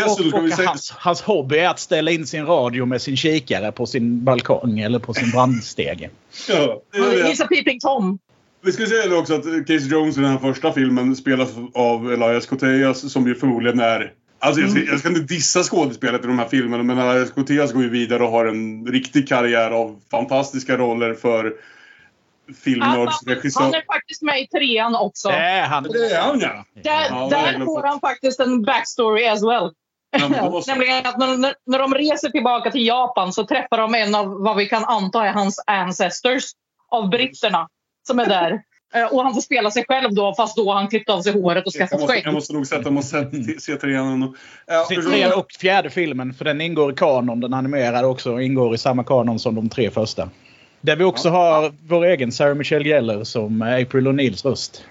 vi 0.44 0.52
Och 0.52 0.54
säga... 0.54 0.68
hans, 0.68 0.90
hans 0.90 1.22
hobby 1.22 1.58
är 1.58 1.68
att 1.68 1.80
ställa 1.80 2.10
in 2.10 2.26
sin 2.26 2.46
radio 2.46 2.86
med 2.86 3.02
sin 3.02 3.16
kikare 3.16 3.72
på 3.72 3.86
sin 3.86 4.24
balkong 4.24 4.80
eller 4.80 4.98
på 4.98 5.14
sin 5.14 5.30
brandstege. 5.30 6.10
Ja, 6.48 6.82
det 6.92 6.98
är 6.98 7.16
det. 7.16 7.22
He's 7.22 7.42
a 7.44 7.46
peeping 7.50 7.80
Tom. 7.80 8.18
Vi 8.64 8.72
ska 8.72 8.86
säga 8.86 9.16
också 9.16 9.34
att 9.34 9.44
Casey 9.44 9.88
Jones 9.88 10.18
i 10.18 10.20
den 10.20 10.30
här 10.30 10.38
första 10.38 10.72
filmen 10.72 11.16
spelas 11.16 11.50
av 11.74 12.12
Elias 12.12 12.46
Koteas 12.46 13.12
som 13.12 13.26
ju 13.26 13.34
förmodligen 13.34 13.80
är 13.80 14.12
Alltså 14.38 14.60
jag, 14.60 14.70
ska, 14.70 14.80
jag 14.80 14.98
ska 14.98 15.08
inte 15.08 15.20
dissa 15.20 15.62
skådespelet 15.62 16.24
i 16.24 16.26
de 16.26 16.38
här 16.38 16.48
filmerna 16.48 16.82
men 16.82 16.98
Elias 16.98 17.30
Koteas 17.30 17.72
går 17.72 17.82
ju 17.82 17.90
vidare 17.90 18.22
och 18.22 18.30
har 18.30 18.46
en 18.46 18.86
riktig 18.86 19.28
karriär 19.28 19.70
av 19.70 20.00
fantastiska 20.10 20.76
roller 20.76 21.14
för 21.14 21.52
filmnördsregissör. 22.64 23.60
han 23.60 23.74
är 23.74 23.84
faktiskt 23.94 24.22
med 24.22 24.40
i 24.40 24.46
trean 24.46 24.96
också. 24.96 25.28
Det 25.28 25.34
är 25.34 25.66
han. 25.66 25.82
Det 25.82 26.10
är 26.10 26.22
han 26.22 26.40
ja! 26.40 26.64
Där, 26.74 27.06
Ja, 27.10 27.28
där 27.30 27.64
får 27.64 27.82
han 27.82 28.00
faktiskt 28.00 28.40
en 28.40 28.62
backstory 28.62 29.26
as 29.26 29.42
well. 29.42 29.70
Ja. 30.10 30.62
Nämligen 30.66 31.06
att 31.06 31.18
när, 31.18 31.36
när, 31.36 31.54
när 31.66 31.78
de 31.78 31.94
reser 31.94 32.28
tillbaka 32.28 32.70
till 32.70 32.86
Japan 32.86 33.32
så 33.32 33.46
träffar 33.46 33.78
de 33.78 33.94
en 33.94 34.14
av 34.14 34.42
vad 34.42 34.56
vi 34.56 34.66
kan 34.66 34.84
anta 34.84 35.26
är 35.26 35.32
hans 35.32 35.64
ancestors 35.66 36.44
av 36.90 37.10
britterna 37.10 37.68
som 38.06 38.18
är 38.18 38.26
där. 38.26 38.62
Eh, 38.94 39.04
Och 39.06 39.22
han 39.22 39.34
får 39.34 39.40
spela 39.40 39.70
sig 39.70 39.84
själv 39.88 40.14
då 40.14 40.34
fast 40.34 40.56
då 40.56 40.72
han 40.72 40.88
klippt 40.88 41.10
av 41.10 41.20
sig 41.22 41.32
håret 41.32 41.66
och 41.66 41.72
skaffat 41.72 42.08
skägg. 42.10 42.22
jag 42.24 42.34
måste 42.34 42.52
nog 42.52 42.66
sätta 42.66 42.90
mig 42.90 42.98
och 42.98 43.04
se, 43.04 43.60
se 43.60 43.76
trean. 43.76 44.22
och- 44.22 44.34
Ja, 44.66 44.86
Se 44.88 44.94
trean 45.02 45.32
och 45.38 45.52
fjärde 45.60 45.90
filmen, 45.90 46.34
för 46.34 46.44
den 46.44 46.60
ingår 46.60 46.92
i 46.92 46.94
kanon. 46.94 47.40
Den 47.40 47.54
animerade 47.54 48.06
också 48.06 48.40
ingår 48.40 48.74
i 48.74 48.78
samma 48.78 49.04
kanon 49.04 49.38
som 49.38 49.54
de 49.54 49.68
tre 49.68 49.90
första. 49.90 50.30
Där 50.80 50.96
vi 50.96 51.04
också 51.04 51.28
har 51.28 51.72
vår 51.88 52.04
egen 52.04 52.32
Sarah 52.32 52.54
Michelle 52.54 52.88
Gellar 52.88 53.24
som 53.24 53.62
April 53.62 54.06
O'Neills 54.08 54.44
röst. 54.48 54.84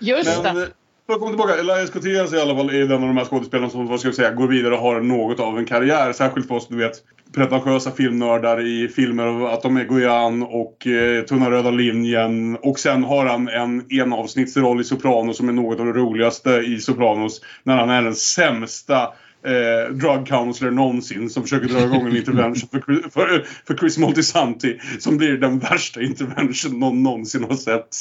Just 0.00 0.42
Men 0.42 0.54
det 0.56 0.68
för 1.08 1.14
att 1.14 1.20
komma 1.20 1.30
tillbaka, 1.30 1.54
Elias 1.54 1.90
Cotillas 1.90 2.32
i 2.32 2.40
alla 2.40 2.56
fall 2.56 2.70
är 2.70 2.86
den 2.86 3.02
av 3.02 3.08
de 3.08 3.16
här 3.16 3.24
skådespelarna 3.24 3.70
som 3.70 3.86
vad 3.86 4.00
ska 4.00 4.08
jag 4.08 4.14
säga, 4.14 4.30
går 4.32 4.48
vidare 4.48 4.74
och 4.74 4.80
har 4.80 5.00
något 5.00 5.40
av 5.40 5.58
en 5.58 5.64
karriär. 5.64 6.12
Särskilt 6.12 6.48
för 6.48 6.54
oss, 6.54 6.68
du 6.68 6.76
vet, 6.76 6.92
pretentiösa 7.34 7.90
filmnördar 7.90 8.66
i 8.66 8.88
filmer 8.88 9.26
av 9.26 9.46
att 9.46 9.62
de 9.62 9.76
är 9.76 9.84
Goyan 9.84 10.42
och 10.42 10.86
eh, 10.86 11.24
Tunna 11.24 11.50
röda 11.50 11.70
linjen. 11.70 12.56
Och 12.56 12.78
sen 12.78 13.04
har 13.04 13.26
han 13.26 13.48
en 13.48 13.92
enavsnittsroll 13.92 14.80
i 14.80 14.84
Sopranos 14.84 15.36
som 15.36 15.48
är 15.48 15.52
något 15.52 15.80
av 15.80 15.86
det 15.86 15.92
roligaste 15.92 16.50
i 16.50 16.80
Sopranos. 16.80 17.40
När 17.62 17.76
han 17.76 17.90
är 17.90 18.02
den 18.02 18.14
sämsta 18.14 19.08
eh, 19.46 19.92
drug 19.92 20.26
counselor 20.26 20.70
någonsin 20.70 21.30
som 21.30 21.42
försöker 21.42 21.68
dra 21.68 21.84
igång 21.84 22.06
en 22.06 22.16
intervention 22.16 22.68
för, 22.82 23.10
för, 23.10 23.46
för 23.66 23.76
Chris 23.76 23.98
Moltisanti. 23.98 24.78
Som 24.98 25.16
blir 25.16 25.36
den 25.36 25.58
värsta 25.58 26.02
intervention 26.02 26.80
någon 26.80 27.02
någonsin 27.02 27.44
har 27.44 27.56
sett. 27.56 27.96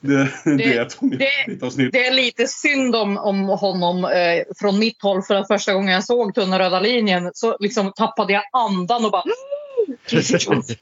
Det, 0.00 0.28
det, 0.44 0.76
är 0.76 0.82
ett 0.82 0.98
det- 1.00 1.62
avsnitt. 1.62 1.92
Det 1.92 2.06
är 2.06 2.14
lite 2.14 2.46
synd 2.46 2.96
om, 2.96 3.18
om 3.18 3.48
honom 3.48 4.04
eh, 4.04 4.42
från 4.60 4.78
mitt 4.78 5.02
håll 5.02 5.22
för 5.22 5.34
att 5.34 5.46
första 5.46 5.74
gången 5.74 5.94
jag 5.94 6.04
såg 6.04 6.34
Tunna 6.34 6.58
röda 6.58 6.80
linjen 6.80 7.30
så 7.34 7.56
liksom 7.60 7.92
tappade 7.92 8.32
jag 8.32 8.42
andan 8.52 9.04
och 9.04 9.10
bara 9.10 9.24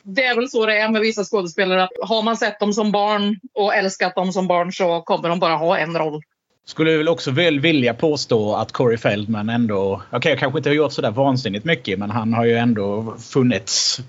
Det 0.02 0.24
är 0.24 0.34
väl 0.36 0.48
så 0.48 0.66
det 0.66 0.78
är 0.78 0.88
med 0.88 1.00
vissa 1.00 1.24
skådespelare. 1.24 1.88
Har 2.02 2.22
man 2.22 2.36
sett 2.36 2.60
dem 2.60 2.72
som 2.72 2.92
barn 2.92 3.40
och 3.54 3.74
älskat 3.74 4.14
dem 4.14 4.32
som 4.32 4.46
barn 4.46 4.72
så 4.72 5.00
kommer 5.00 5.28
de 5.28 5.38
bara 5.38 5.56
ha 5.56 5.78
en 5.78 5.98
roll. 5.98 6.22
Skulle 6.64 6.96
väl 6.96 7.08
också 7.08 7.30
väl 7.30 7.60
vilja 7.60 7.94
påstå 7.94 8.54
att 8.54 8.72
Corey 8.72 8.98
Feldman 8.98 9.48
ändå... 9.48 10.02
Okej, 10.06 10.18
okay, 10.18 10.36
kanske 10.36 10.58
inte 10.58 10.68
har 10.68 10.74
gjort 10.74 10.92
sådär 10.92 11.10
vansinnigt 11.10 11.64
mycket 11.64 11.98
men 11.98 12.10
han 12.10 12.32
har 12.32 12.44
ju 12.44 12.56
ändå 12.56 13.16
funnits 13.32 14.00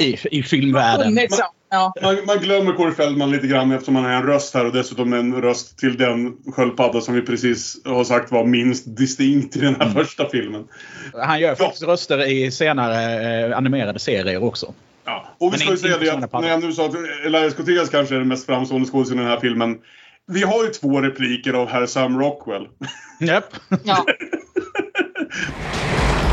i, 0.00 0.18
i 0.30 0.42
filmvärlden. 0.42 1.06
Funnits, 1.06 1.40
ja. 1.70 1.92
Man, 2.02 2.16
man, 2.26 2.38
glömmer 2.38 2.72
Corey 2.72 2.94
Feldman 2.94 3.30
lite 3.30 3.46
grann 3.46 3.72
eftersom 3.72 3.96
han 3.96 4.04
är 4.04 4.16
en 4.16 4.22
röst 4.22 4.54
här 4.54 4.64
och 4.64 4.72
dessutom 4.72 5.12
en 5.12 5.34
röst 5.42 5.78
till 5.78 5.96
den 5.96 6.36
sköldpadda 6.52 7.00
som 7.00 7.14
vi 7.14 7.22
precis 7.22 7.80
har 7.84 8.04
sagt 8.04 8.30
var 8.30 8.44
minst 8.44 8.96
distinkt 8.96 9.56
i 9.56 9.60
den 9.60 9.74
här 9.74 9.82
mm. 9.82 9.94
första 9.94 10.28
filmen. 10.28 10.64
Han 11.12 11.40
gör 11.40 11.54
faktiskt 11.54 11.82
ja. 11.82 11.88
röster 11.88 12.28
i 12.28 12.50
senare 12.50 13.46
eh, 13.46 13.56
animerade 13.56 13.98
serier 13.98 14.44
också. 14.44 14.74
Ja, 15.04 15.28
och 15.38 15.54
vi 15.54 15.58
ska 15.58 15.70
ju 15.70 15.76
säga 15.76 15.98
det 15.98 16.12
att 16.12 16.32
när 16.32 16.48
jag 16.48 16.64
nu 16.64 16.72
sa 16.72 16.86
att 16.86 16.94
Elias 17.26 17.54
Cortez 17.54 17.90
kanske 17.90 18.14
är 18.14 18.18
den 18.18 18.28
mest 18.28 18.46
framstående 18.46 18.88
skådespelaren 18.88 19.26
i 19.26 19.30
den 19.30 19.34
här 19.34 19.40
filmen. 19.40 19.78
Vi 20.30 20.42
har 20.42 20.64
ju 20.64 20.70
två 20.70 21.00
repliker 21.00 21.52
av 21.52 21.68
herr 21.68 21.86
Sam 21.86 22.18
Rockwell. 22.20 22.68
Japp. 23.20 23.44
Ja. 23.84 24.04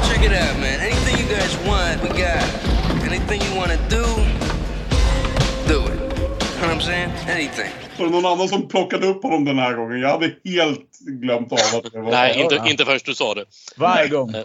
Check 0.08 0.26
it 0.26 0.32
out 0.32 0.58
man. 0.60 0.80
Anything 0.82 1.20
you 1.20 1.30
guys 1.30 1.58
want, 1.68 2.04
we 2.04 2.10
got. 2.10 2.44
Anything 3.08 3.42
you 3.42 3.60
wanna 3.60 3.76
do, 3.90 4.06
do 5.68 5.80
it. 5.80 6.00
You 6.00 6.62
know 6.62 6.68
what 6.68 6.78
I'm 6.78 6.82
saying? 6.82 7.12
Anything. 7.30 7.72
Var 7.98 8.06
det 8.06 8.12
någon 8.12 8.26
annan 8.26 8.50
som 8.50 8.68
plockade 8.68 9.08
upp 9.08 9.24
honom 9.24 9.46
den 9.46 9.60
här 9.60 9.74
gången? 9.74 10.00
Jag 10.00 10.10
hade 10.10 10.32
helt 10.46 11.00
glömt 11.00 11.52
av 11.52 11.58
att 11.58 11.92
det 11.94 12.02
var 12.02 12.12
Nej, 12.12 12.42
inte, 12.42 12.64
inte 12.66 12.86
förrän 12.86 13.00
du 13.06 13.16
sa 13.16 13.34
det. 13.34 13.46
Varje 13.78 14.08
gång. 14.08 14.36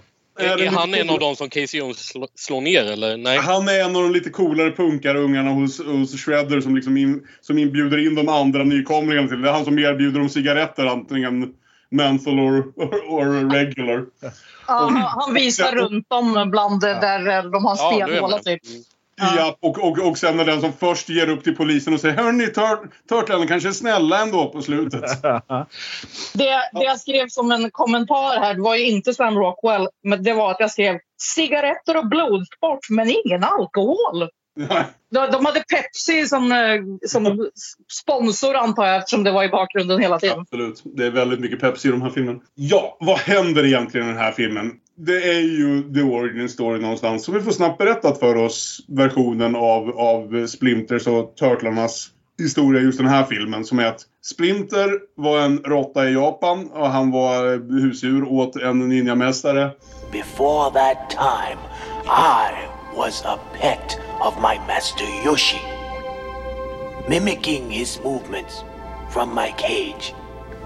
Är, 0.41 0.62
är 0.62 0.70
han 0.70 0.95
en 0.95 1.11
av 1.11 1.18
de 1.18 1.36
som 1.36 1.51
Casey 1.51 1.80
Jones 1.80 2.12
slår 2.34 2.61
ner 2.61 2.84
eller? 2.84 3.16
Nej. 3.16 3.38
Han 3.38 3.68
är 3.68 3.84
en 3.84 3.97
av 3.97 4.03
de 4.03 4.12
lite 4.12 4.30
coolare 4.30 4.70
punkarungarna 4.70 5.51
hos, 5.51 5.86
hos 5.86 6.24
Shredder 6.24 6.61
som, 6.61 6.76
liksom 6.76 6.97
in, 6.97 7.22
som 7.41 7.59
inbjuder 7.59 8.07
in 8.07 8.14
de 8.14 8.28
andra 8.28 8.64
nykomlingarna 8.64 9.28
till 9.28 9.43
det. 9.43 9.49
är 9.49 9.53
han 9.53 9.64
som 9.64 9.78
erbjuder 9.78 10.20
dem 10.20 10.28
cigaretter 10.28 10.86
antingen 10.86 11.55
menthol 11.91 12.41
or, 12.41 12.72
or, 12.76 12.95
or 13.09 13.51
regular. 13.51 14.07
Ja, 14.66 15.12
han, 15.26 15.34
visar 15.34 15.72
runt 15.72 16.09
dem 16.09 16.51
bland 16.51 16.80
där 16.80 17.51
de 17.51 17.64
har 17.64 17.76
spelhåla 17.76 18.36
ja, 18.36 18.43
typ. 18.43 18.62
Ja, 19.20 19.56
och, 19.60 19.78
och, 19.78 19.98
och 19.98 20.18
sen 20.18 20.40
är 20.40 20.44
den 20.44 20.60
som 20.60 20.72
först 20.72 21.08
ger 21.08 21.28
upp 21.28 21.44
till 21.44 21.56
polisen 21.56 21.94
och 21.94 22.00
säger 22.00 22.16
Hörni, 22.16 22.46
Turtlarna 23.08 23.46
kanske 23.46 23.68
är 23.68 23.72
snälla 23.72 24.22
ändå 24.22 24.48
på 24.48 24.62
slutet. 24.62 25.22
det, 26.34 26.70
det 26.72 26.84
jag 26.84 27.00
skrev 27.00 27.28
som 27.28 27.52
en 27.52 27.70
kommentar 27.70 28.40
här 28.40 28.54
var 28.58 28.76
ju 28.76 28.86
inte 28.86 29.14
Sam 29.14 29.38
Rockwell, 29.38 29.88
men 30.02 30.22
det 30.22 30.32
var 30.32 30.50
att 30.50 30.60
jag 30.60 30.70
skrev 30.70 30.98
cigaretter 31.22 31.96
och 31.96 32.08
blodsport, 32.08 32.90
men 32.90 33.14
ingen 33.24 33.44
alkohol. 33.44 34.28
De, 35.10 35.30
de 35.32 35.46
hade 35.46 35.60
Pepsi 35.60 36.26
som, 36.26 36.52
eh, 36.52 36.80
som 37.06 37.50
sponsor 38.02 38.54
antar 38.54 38.86
jag 38.86 38.96
eftersom 38.96 39.24
det 39.24 39.32
var 39.32 39.44
i 39.44 39.48
bakgrunden 39.48 40.00
hela 40.00 40.18
tiden. 40.18 40.40
Absolut. 40.40 40.82
Det 40.84 41.06
är 41.06 41.10
väldigt 41.10 41.40
mycket 41.40 41.60
Pepsi 41.60 41.88
i 41.88 41.90
de 41.90 42.02
här 42.02 42.10
filmen. 42.10 42.40
Ja, 42.54 42.96
vad 43.00 43.18
händer 43.18 43.66
egentligen 43.66 44.06
i 44.06 44.10
den 44.10 44.20
här 44.20 44.32
filmen? 44.32 44.72
Det 45.07 45.28
är 45.36 45.40
ju 45.40 45.92
the 45.94 46.03
origin 46.03 46.48
story 46.48 46.80
någonstans. 46.80 47.24
Så 47.24 47.32
vi 47.32 47.40
får 47.40 47.53
snabbt 47.53 47.78
berättat 47.78 48.18
för 48.18 48.36
oss 48.36 48.80
versionen 48.88 49.57
av, 49.57 49.98
av 49.98 50.46
Splinters 50.46 51.07
och 51.07 51.36
Turtlarnas 51.36 52.09
historia 52.38 52.82
just 52.82 52.98
den 52.98 53.07
här 53.07 53.24
filmen. 53.24 53.64
Som 53.64 53.78
är 53.78 53.86
att 53.86 54.01
Splinter 54.24 54.90
var 55.16 55.40
en 55.40 55.59
råtta 55.59 56.09
i 56.09 56.12
Japan 56.12 56.70
och 56.70 56.90
han 56.90 57.11
var 57.11 57.70
husdjur 57.80 58.24
åt 58.24 58.57
en 58.57 58.78
ninjamästare. 58.88 59.70
Before 60.12 60.70
that 60.70 61.11
time 61.11 61.61
I 62.07 62.53
was 62.96 63.24
a 63.24 63.38
pet 63.61 63.98
of 64.20 64.34
my 64.36 64.59
master 64.66 65.07
Yoshi. 65.26 65.61
Mimicking 67.09 67.70
his 67.70 68.01
movements 68.05 68.64
from 69.11 69.34
my 69.34 69.55
cage 69.59 70.14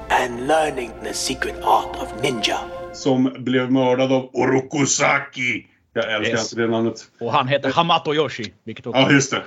and 0.09 0.47
learning 0.47 0.91
the 1.03 1.15
secret 1.15 1.55
art 1.65 1.97
of 2.03 2.23
ninja 2.23 2.59
som 2.95 3.33
blev 3.39 3.73
mördad 3.73 4.13
av 4.13 4.31
Orokusaki. 4.33 5.67
Jag 5.93 6.13
älskar 6.13 6.33
yes. 6.33 6.53
inte 6.53 6.63
det 6.63 6.69
namnet. 6.69 6.95
Och 7.21 7.33
han 7.33 7.49
heter 7.49 7.73
Hamato 7.73 8.15
Yoshi. 8.15 8.53
Vilket 8.65 8.87
också... 8.87 9.01
Ja, 9.01 9.11
just 9.11 9.31
det. 9.31 9.43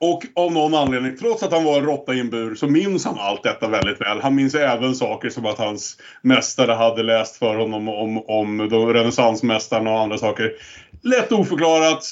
Och 0.00 0.26
av 0.34 0.52
någon 0.52 0.74
anledning, 0.74 1.16
trots 1.16 1.42
att 1.42 1.52
han 1.52 1.64
var 1.64 1.78
en 1.78 1.84
råtta 1.84 2.14
i 2.14 2.20
en 2.20 2.30
bur, 2.30 2.54
så 2.54 2.66
minns 2.66 3.04
han 3.04 3.18
allt 3.18 3.42
detta 3.42 3.68
väldigt 3.68 4.00
väl. 4.00 4.20
Han 4.20 4.34
minns 4.34 4.54
även 4.54 4.94
saker 4.94 5.30
som 5.30 5.46
att 5.46 5.58
hans 5.58 5.96
mästare 6.22 6.72
hade 6.72 7.02
läst 7.02 7.36
för 7.36 7.56
honom 7.56 7.88
om, 7.88 8.24
om 8.28 8.70
renässansmästarna 8.70 9.90
och 9.90 10.00
andra 10.00 10.18
saker. 10.18 10.52
Lätt 11.02 11.32
oförklarat, 11.32 12.04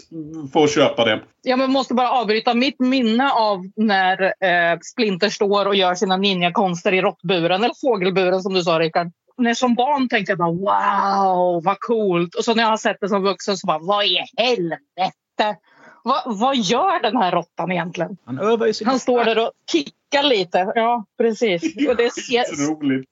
får 0.52 0.68
köpa 0.68 1.04
det. 1.04 1.20
Jag 1.42 1.70
måste 1.70 1.94
bara 1.94 2.10
avbryta. 2.10 2.54
Mitt 2.54 2.80
minne 2.80 3.30
av 3.30 3.64
när 3.76 4.22
eh, 4.22 4.78
Splinter 4.92 5.28
står 5.28 5.66
och 5.66 5.74
gör 5.74 5.94
sina 5.94 6.16
ninjakonster 6.16 6.92
i 6.92 7.00
råttburen, 7.00 7.64
eller 7.64 7.74
fågelburen 7.80 8.42
som 8.42 8.54
du 8.54 8.62
sa 8.62 8.78
Rickard 8.78 9.10
när 9.38 9.54
som 9.54 9.74
barn 9.74 10.08
tänkte 10.08 10.32
jag 10.32 10.38
bara 10.38 10.50
wow, 10.50 11.64
vad 11.64 11.80
coolt. 11.80 12.34
Och 12.34 12.44
så 12.44 12.54
när 12.54 12.62
jag 12.62 12.70
har 12.70 12.76
sett 12.76 12.96
det 13.00 13.08
som 13.08 13.22
vuxen 13.22 13.56
så 13.56 13.66
bara 13.66 13.78
vad 13.78 14.04
i 14.04 14.24
helvete. 14.36 15.56
Vad, 16.04 16.38
vad 16.38 16.56
gör 16.56 17.02
den 17.02 17.16
här 17.16 17.32
råttan 17.32 17.72
egentligen? 17.72 18.16
Han 18.24 18.38
övar 18.38 18.72
sin 18.72 18.86
Han 18.86 18.98
står 18.98 19.24
där 19.24 19.38
och 19.38 19.52
kickar 19.72 20.22
lite. 20.22 20.72
Ja, 20.74 21.04
precis. 21.18 21.62
Och 21.88 21.96
det 21.96 22.12
ser... 22.12 22.68
roligt. 22.68 23.10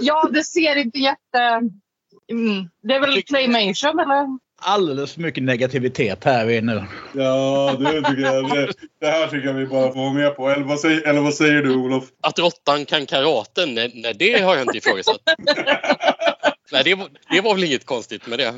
Ja, 0.00 0.28
det 0.32 0.44
ser 0.44 0.76
inte 0.76 0.98
jätte... 0.98 1.70
Mm. 2.30 2.70
Det 2.82 2.94
är 2.94 3.00
väl 3.00 3.22
claymation 3.22 4.00
eller? 4.00 4.38
Alldeles 4.58 5.12
för 5.12 5.20
mycket 5.20 5.42
negativitet 5.42 6.24
här 6.24 6.50
inne. 6.50 6.86
Ja, 7.12 7.76
det 7.78 8.02
tycker 8.02 8.22
jag. 8.22 8.50
Det, 8.50 8.72
det, 9.00 9.06
här 9.06 9.26
tycker 9.26 9.46
jag 9.46 9.54
vi 9.54 9.66
bara 9.66 9.92
får 9.92 10.00
vara 10.00 10.12
med 10.12 10.36
på. 10.36 10.48
Eller 10.48 10.64
vad 10.64 10.80
säger, 10.80 11.08
eller 11.08 11.20
vad 11.20 11.34
säger 11.34 11.62
du, 11.62 11.74
Olof? 11.74 12.04
Att 12.22 12.38
råttan 12.38 12.84
kan 12.84 13.06
karate? 13.06 13.66
Nej, 13.66 13.92
nej, 13.94 14.14
det 14.18 14.40
har 14.40 14.56
jag 14.56 14.62
inte 14.62 14.78
ifrågasatt. 14.78 15.20
nej, 16.72 16.84
det 16.84 16.94
var, 16.94 17.08
det 17.30 17.40
var 17.40 17.54
väl 17.54 17.64
inget 17.64 17.86
konstigt 17.86 18.26
med 18.26 18.38
det. 18.38 18.52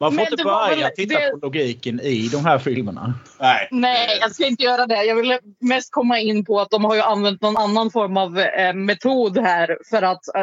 Man 0.00 0.12
får 0.12 0.20
inte 0.20 0.44
börja 0.44 0.76
väl, 0.76 0.90
titta 0.96 1.18
det... 1.18 1.30
på 1.30 1.36
logiken 1.36 2.00
i 2.00 2.28
de 2.28 2.44
här 2.44 2.58
filmerna. 2.58 3.14
Nej. 3.40 3.68
nej, 3.70 4.18
jag 4.20 4.32
ska 4.32 4.46
inte 4.46 4.64
göra 4.64 4.86
det. 4.86 5.04
Jag 5.04 5.14
vill 5.14 5.38
mest 5.60 5.92
komma 5.92 6.18
in 6.20 6.44
på 6.44 6.60
att 6.60 6.70
de 6.70 6.84
har 6.84 6.94
ju 6.94 7.00
använt 7.00 7.42
någon 7.42 7.56
annan 7.56 7.90
form 7.90 8.16
av 8.16 8.38
eh, 8.38 8.74
metod 8.74 9.38
här. 9.38 9.78
För 9.90 10.02
att, 10.02 10.36
eh, 10.36 10.42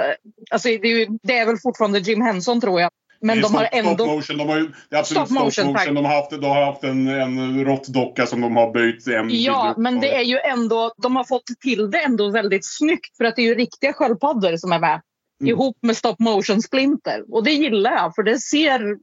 alltså, 0.52 0.68
det, 0.68 0.88
är 0.88 1.00
ju, 1.00 1.08
det 1.24 1.38
är 1.38 1.46
väl 1.46 1.58
fortfarande 1.58 2.00
Jim 2.00 2.22
Henson 2.22 2.62
tror 2.62 2.82
jag 2.82 2.92
men 3.22 3.42
de 3.42 3.56
har 3.56 3.70
ändå... 3.72 3.94
Stop 3.94 4.16
motion. 4.16 4.38
De 4.38 4.50
har 4.50 4.58
ju, 4.58 4.72
det 4.90 4.96
är 4.96 5.00
absolut 5.00 5.26
stop 5.26 5.40
motion. 5.44 5.68
Motion. 5.68 5.96
De 5.96 6.06
har 6.06 6.16
haft, 6.16 6.32
de 6.32 6.46
har 6.46 6.66
haft 6.66 6.84
en, 6.84 7.08
en 7.08 7.66
råttdocka 7.66 8.26
som 8.26 8.42
de 8.42 8.56
har 8.56 8.72
böjt 8.72 9.08
en 9.08 9.30
Ja, 9.30 9.74
men 9.78 10.00
det 10.00 10.16
är 10.16 10.24
ju 10.24 10.38
ändå... 10.40 10.94
De 10.98 11.16
har 11.16 11.24
fått 11.24 11.46
till 11.62 11.92
det 11.92 12.00
ändå 12.00 12.30
väldigt 12.32 12.66
snyggt. 12.66 13.18
För 13.18 13.26
att 13.26 13.36
det 13.36 13.42
är 13.42 13.48
ju 13.48 13.56
riktiga 13.56 13.94
sköldpaddor 13.94 14.58
som 14.58 14.72
är 14.72 14.80
med. 14.80 15.02
Mm. 15.42 15.50
Ihop 15.50 15.78
med 15.82 15.98
stop 15.98 16.16
motion 16.20 16.62
splinter. 16.62 17.24
Och 17.32 17.44
det 17.44 17.52
gillar 17.52 17.92
jag 17.92 18.16
för 18.16 18.24
det 18.24 18.40
ser 18.40 18.98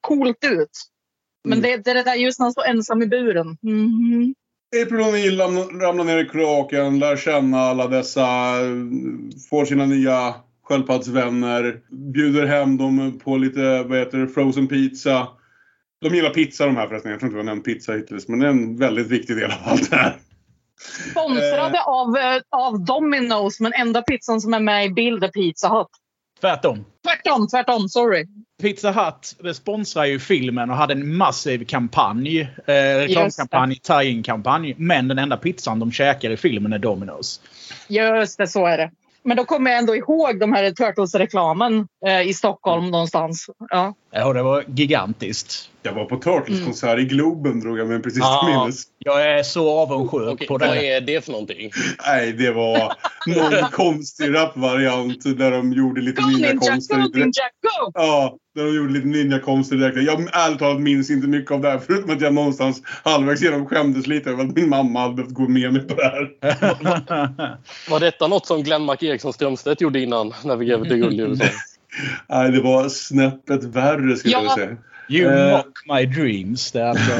coolt 0.00 0.44
ut. 0.44 0.70
Men 1.44 1.58
mm. 1.58 1.70
det, 1.70 1.84
det 1.84 1.90
är 1.90 1.94
det 1.94 2.02
där 2.02 2.14
just 2.14 2.38
när 2.38 2.44
han 2.44 2.52
står 2.52 2.64
ensam 2.64 3.02
i 3.02 3.06
buren. 3.06 3.56
Mm. 3.62 4.34
April 4.82 5.00
O'Neill 5.00 5.38
ramlar 5.80 6.04
ner 6.04 6.18
i 6.18 6.24
kloaken, 6.24 6.98
lär 6.98 7.16
känna 7.16 7.60
alla 7.60 7.86
dessa, 7.86 8.26
får 9.50 9.64
sina 9.64 9.86
nya 9.86 10.34
sköldpaddsvänner. 10.68 11.80
Bjuder 12.12 12.46
hem 12.46 12.76
dem 12.76 13.20
på 13.24 13.36
lite, 13.36 13.82
vad 13.82 13.98
heter 13.98 14.18
det, 14.18 14.28
frozen 14.28 14.68
pizza. 14.68 15.28
De 16.00 16.14
gillar 16.14 16.30
pizza 16.30 16.66
de 16.66 16.76
här 16.76 16.88
förresten. 16.88 17.10
Jag 17.10 17.20
tror 17.20 17.28
inte 17.28 17.36
vi 17.36 17.46
har 17.46 17.54
nämnt 17.54 17.64
pizza 17.64 17.92
hittills. 17.92 18.28
Men 18.28 18.38
det 18.38 18.46
är 18.46 18.50
en 18.50 18.76
väldigt 18.76 19.06
viktig 19.06 19.36
del 19.36 19.50
av 19.50 19.58
allt 19.64 19.90
det 19.90 19.96
här. 19.96 20.16
Sponsrade 21.10 21.78
eh. 21.78 21.88
av, 21.88 22.16
eh, 22.16 22.40
av 22.50 22.74
Domino's 22.74 23.62
men 23.62 23.72
enda 23.72 24.02
pizzan 24.02 24.40
som 24.40 24.54
är 24.54 24.60
med 24.60 24.86
i 24.86 24.90
bild 24.90 25.24
är 25.24 25.28
Pizza 25.28 25.68
Hut. 25.68 25.86
Tvärtom. 26.40 26.84
Tvärtom, 27.04 27.48
tvärtom. 27.48 27.88
Sorry. 27.88 28.26
Pizza 28.62 28.92
Hut 28.92 29.56
sponsrar 29.56 30.04
ju 30.04 30.18
filmen 30.18 30.70
och 30.70 30.76
hade 30.76 30.92
en 30.92 31.16
massiv 31.16 31.64
kampanj. 31.64 32.40
Eh, 32.40 32.74
reklamkampanj, 32.74 33.76
tie-in-kampanj. 33.76 34.74
Men 34.78 35.08
den 35.08 35.18
enda 35.18 35.36
pizzan 35.36 35.78
de 35.78 35.92
käkar 35.92 36.30
i 36.30 36.36
filmen 36.36 36.72
är 36.72 36.78
Domino's. 36.78 37.40
Just 37.88 38.38
det, 38.38 38.46
så 38.46 38.66
är 38.66 38.78
det. 38.78 38.90
Men 39.26 39.36
då 39.36 39.44
kommer 39.44 39.70
jag 39.70 39.78
ändå 39.78 39.96
ihåg 39.96 40.40
de 40.40 40.52
här 40.52 40.70
Turtles-reklamen 40.70 41.88
eh, 42.06 42.20
i 42.20 42.34
Stockholm 42.34 42.90
någonstans. 42.90 43.46
Ja. 43.70 43.94
ja, 44.10 44.32
det 44.32 44.42
var 44.42 44.64
gigantiskt. 44.66 45.70
Jag 45.86 45.92
var 45.92 46.04
på 46.04 46.16
Turtles-konsert 46.16 46.92
mm. 46.92 47.04
i 47.06 47.08
Globen 47.08 47.60
drog 47.60 47.78
jag 47.78 47.88
mig 47.88 48.02
precis 48.02 48.22
till 48.22 48.48
minnes. 48.48 48.82
Jag 48.98 49.38
är 49.38 49.42
så 49.42 49.78
avundsjuk 49.78 50.32
Okej, 50.32 50.46
på 50.46 50.58
det. 50.58 50.66
Vad 50.66 50.76
är 50.76 51.00
det 51.00 51.24
för 51.24 51.32
någonting? 51.32 51.70
Nej, 52.06 52.32
det 52.32 52.50
var 52.50 52.92
någon 53.26 53.70
konstig 53.70 54.34
rapvariant 54.34 55.38
där 55.38 55.50
de 55.50 55.72
gjorde 55.72 56.00
lite 56.00 56.22
go, 56.22 56.28
ninja-konster. 56.28 56.96
Go, 56.96 57.08
ninja, 57.14 57.48
go! 57.62 57.92
Ja, 57.94 58.36
där 58.54 58.64
de 58.64 58.76
gjorde 58.76 58.92
lite 58.92 59.06
ninja-konster 59.06 59.76
direkt. 59.76 59.96
Jag 59.96 60.20
ärligt 60.32 60.58
talat 60.58 60.80
minns 60.80 61.10
inte 61.10 61.28
mycket 61.28 61.50
av 61.50 61.60
det 61.60 61.70
här 61.70 61.78
förutom 61.78 62.10
att 62.10 62.20
jag 62.20 62.34
någonstans 62.34 62.82
halvvägs 63.04 63.42
igenom 63.42 63.66
skämdes 63.66 64.06
lite 64.06 64.30
över 64.30 64.44
att 64.44 64.56
min 64.56 64.68
mamma 64.68 65.00
hade 65.00 65.14
behövt 65.14 65.34
gå 65.34 65.48
med 65.48 65.72
mig 65.72 65.82
på 65.82 65.94
det 65.94 66.04
här. 66.04 66.30
var 67.90 68.00
detta 68.00 68.28
något 68.28 68.46
som 68.46 68.62
Glenmark 68.62 69.02
Eriksson 69.02 69.32
Strömstedt 69.32 69.80
gjorde 69.80 70.00
innan 70.00 70.34
när 70.44 70.56
vi 70.56 70.66
grävde 70.66 70.98
guld 70.98 71.20
i 71.20 71.22
USA? 71.22 71.44
Nej, 72.28 72.52
det 72.52 72.60
var 72.60 72.88
snäppet 72.88 73.64
värre 73.64 74.16
skulle 74.16 74.32
ja, 74.32 74.42
jag 74.42 74.52
säga. 74.52 74.76
You 75.08 75.32
Eh. 75.32 75.50
mock 75.56 75.78
my 75.88 76.06
dreams. 76.06 76.72
Det 76.72 76.80
är 76.80 76.86
alltså, 76.88 77.12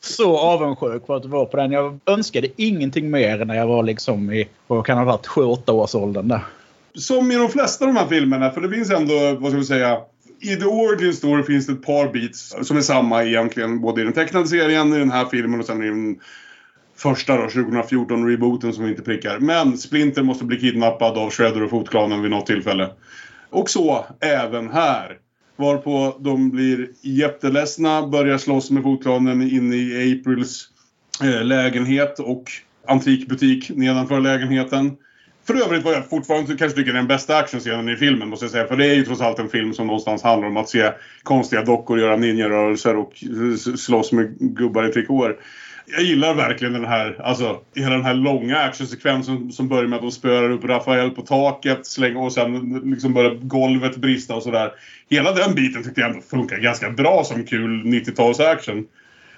så 0.00 0.38
avundsjuk 0.38 1.06
på 1.06 1.14
att 1.14 1.22
du 1.22 1.28
var 1.28 1.44
på 1.46 1.56
den. 1.56 1.72
Jag 1.72 1.98
önskade 2.06 2.48
ingenting 2.56 3.10
mer 3.10 3.44
när 3.44 3.54
jag 3.54 3.66
var 3.66 3.82
liksom 3.82 4.32
i, 4.32 4.48
vad 4.66 4.86
kan 4.86 4.98
ha 4.98 5.04
varit, 5.04 5.26
7-8 5.26 5.70
års 5.70 5.94
åldern 5.94 6.28
där. 6.28 6.40
Som 6.94 7.30
i 7.32 7.34
de 7.36 7.48
flesta 7.48 7.84
av 7.84 7.94
de 7.94 8.00
här 8.00 8.06
filmerna, 8.06 8.50
för 8.50 8.60
det 8.60 8.70
finns 8.70 8.90
ändå, 8.90 9.36
vad 9.38 9.50
ska 9.50 9.58
vi 9.58 9.64
säga, 9.64 9.98
i 10.40 10.56
The 10.56 10.64
Origin 10.64 11.12
Story 11.14 11.42
finns 11.42 11.66
det 11.66 11.72
ett 11.72 11.82
par 11.86 12.12
beats 12.12 12.56
som 12.62 12.76
är 12.76 12.80
samma 12.80 13.24
egentligen, 13.24 13.80
både 13.80 14.00
i 14.00 14.04
den 14.04 14.12
tecknade 14.12 14.46
serien, 14.46 14.94
i 14.94 14.98
den 14.98 15.10
här 15.10 15.24
filmen 15.24 15.60
och 15.60 15.66
sen 15.66 15.82
i 15.82 15.86
den 15.86 16.16
första 16.96 17.36
då, 17.36 17.42
2014-rebooten 17.42 18.72
som 18.72 18.84
vi 18.84 18.90
inte 18.90 19.02
prickar. 19.02 19.38
Men 19.38 19.78
Splinter 19.78 20.22
måste 20.22 20.44
bli 20.44 20.60
kidnappad 20.60 21.18
av 21.18 21.30
Shredder 21.30 21.62
och 21.62 21.70
Fotklanen 21.70 22.22
vid 22.22 22.30
något 22.30 22.46
tillfälle. 22.46 22.90
Och 23.50 23.70
så 23.70 24.04
även 24.20 24.70
här. 24.70 25.18
Varpå 25.56 26.16
de 26.20 26.50
blir 26.50 26.88
jätteledsna, 27.02 28.06
börjar 28.06 28.38
slåss 28.38 28.70
med 28.70 28.82
Fotklanen 28.82 29.42
inne 29.42 29.76
i 29.76 30.20
Aprils 30.20 30.68
eh, 31.22 31.44
lägenhet 31.44 32.18
och 32.18 32.44
antikbutik 32.86 33.70
nedanför 33.70 34.20
lägenheten. 34.20 34.96
För 35.46 35.54
övrigt 35.54 35.84
var 35.84 35.92
jag 35.92 36.10
fortfarande 36.10 36.56
kanske 36.56 36.78
tycker 36.78 36.92
den 36.92 37.06
bästa 37.06 37.36
actionscenen 37.36 37.88
i 37.88 37.96
filmen 37.96 38.28
måste 38.28 38.44
jag 38.44 38.52
säga. 38.52 38.66
För 38.66 38.76
det 38.76 38.86
är 38.86 38.94
ju 38.94 39.04
trots 39.04 39.20
allt 39.20 39.38
en 39.38 39.48
film 39.48 39.74
som 39.74 39.86
någonstans 39.86 40.22
handlar 40.22 40.48
om 40.48 40.56
att 40.56 40.68
se 40.68 40.92
konstiga 41.22 41.62
dockor 41.62 42.00
göra 42.00 42.16
ninjarörelser 42.16 42.96
och 42.96 43.12
slåss 43.78 44.12
med 44.12 44.38
gubbar 44.38 44.88
i 44.88 44.92
trikåer. 44.92 45.36
Jag 45.86 46.02
gillar 46.02 46.34
verkligen 46.34 46.72
den 46.72 46.84
här, 46.84 47.20
alltså 47.22 47.60
hela 47.74 47.90
den 47.90 48.04
här 48.04 48.14
långa 48.14 48.58
actionsekvensen 48.58 49.52
som 49.52 49.68
börjar 49.68 49.86
med 49.86 49.96
att 49.96 50.02
de 50.02 50.10
spöar 50.10 50.50
upp 50.50 50.64
Rafael 50.64 51.10
på 51.10 51.22
taket 51.22 51.86
slänger, 51.86 52.22
och 52.22 52.32
sen 52.32 52.80
liksom 52.84 53.14
börjar 53.14 53.34
golvet 53.34 53.96
brista 53.96 54.34
och 54.34 54.42
sådär. 54.42 54.72
Hela 55.10 55.32
den 55.32 55.54
biten 55.54 55.82
tyckte 55.84 56.00
jag 56.00 56.10
ändå 56.10 56.22
funkar 56.22 56.56
ganska 56.56 56.90
bra 56.90 57.24
som 57.24 57.44
kul 57.44 57.82
90-tals 57.84 58.40
action. 58.40 58.86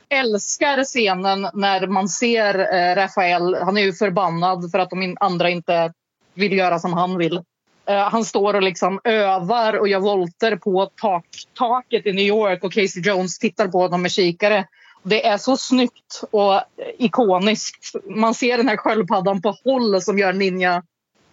älskar 0.09 0.85
scenen 0.85 1.49
när 1.55 1.87
man 1.87 2.09
ser 2.09 2.59
eh, 2.59 2.97
Rafael. 2.97 3.55
Han 3.55 3.77
är 3.77 3.83
ju 3.83 3.93
förbannad 3.93 4.71
för 4.71 4.79
att 4.79 4.91
de 4.91 5.17
andra 5.21 5.51
inte 5.51 5.93
vill 6.35 6.53
göra 6.53 6.79
som 6.79 6.93
han 6.93 7.19
vill. 7.19 7.41
Eh, 7.89 8.09
han 8.11 8.25
står 8.25 8.55
och 8.55 8.63
liksom 8.63 9.01
övar 9.05 9.79
och 9.79 9.89
gör 9.89 10.01
volter 10.01 10.57
på 10.57 10.91
tak, 11.01 11.27
taket 11.59 12.07
i 12.07 12.13
New 12.13 12.27
York 12.27 12.65
och 12.65 12.73
Casey 12.73 13.03
Jones 13.03 13.39
tittar 13.39 13.69
på 13.69 13.79
honom 13.79 14.03
med 14.03 14.13
kikare. 14.13 14.65
Det 15.09 15.27
är 15.27 15.39
så 15.39 15.57
snyggt 15.57 16.23
och 16.31 16.61
ikoniskt. 16.99 17.95
Man 18.05 18.35
ser 18.35 18.57
den 18.57 18.69
här 18.69 18.77
sköldpaddan 18.77 19.43
på 19.43 19.55
håll 19.65 20.03
som 20.03 20.19
gör 20.19 20.33
ninja 20.33 20.83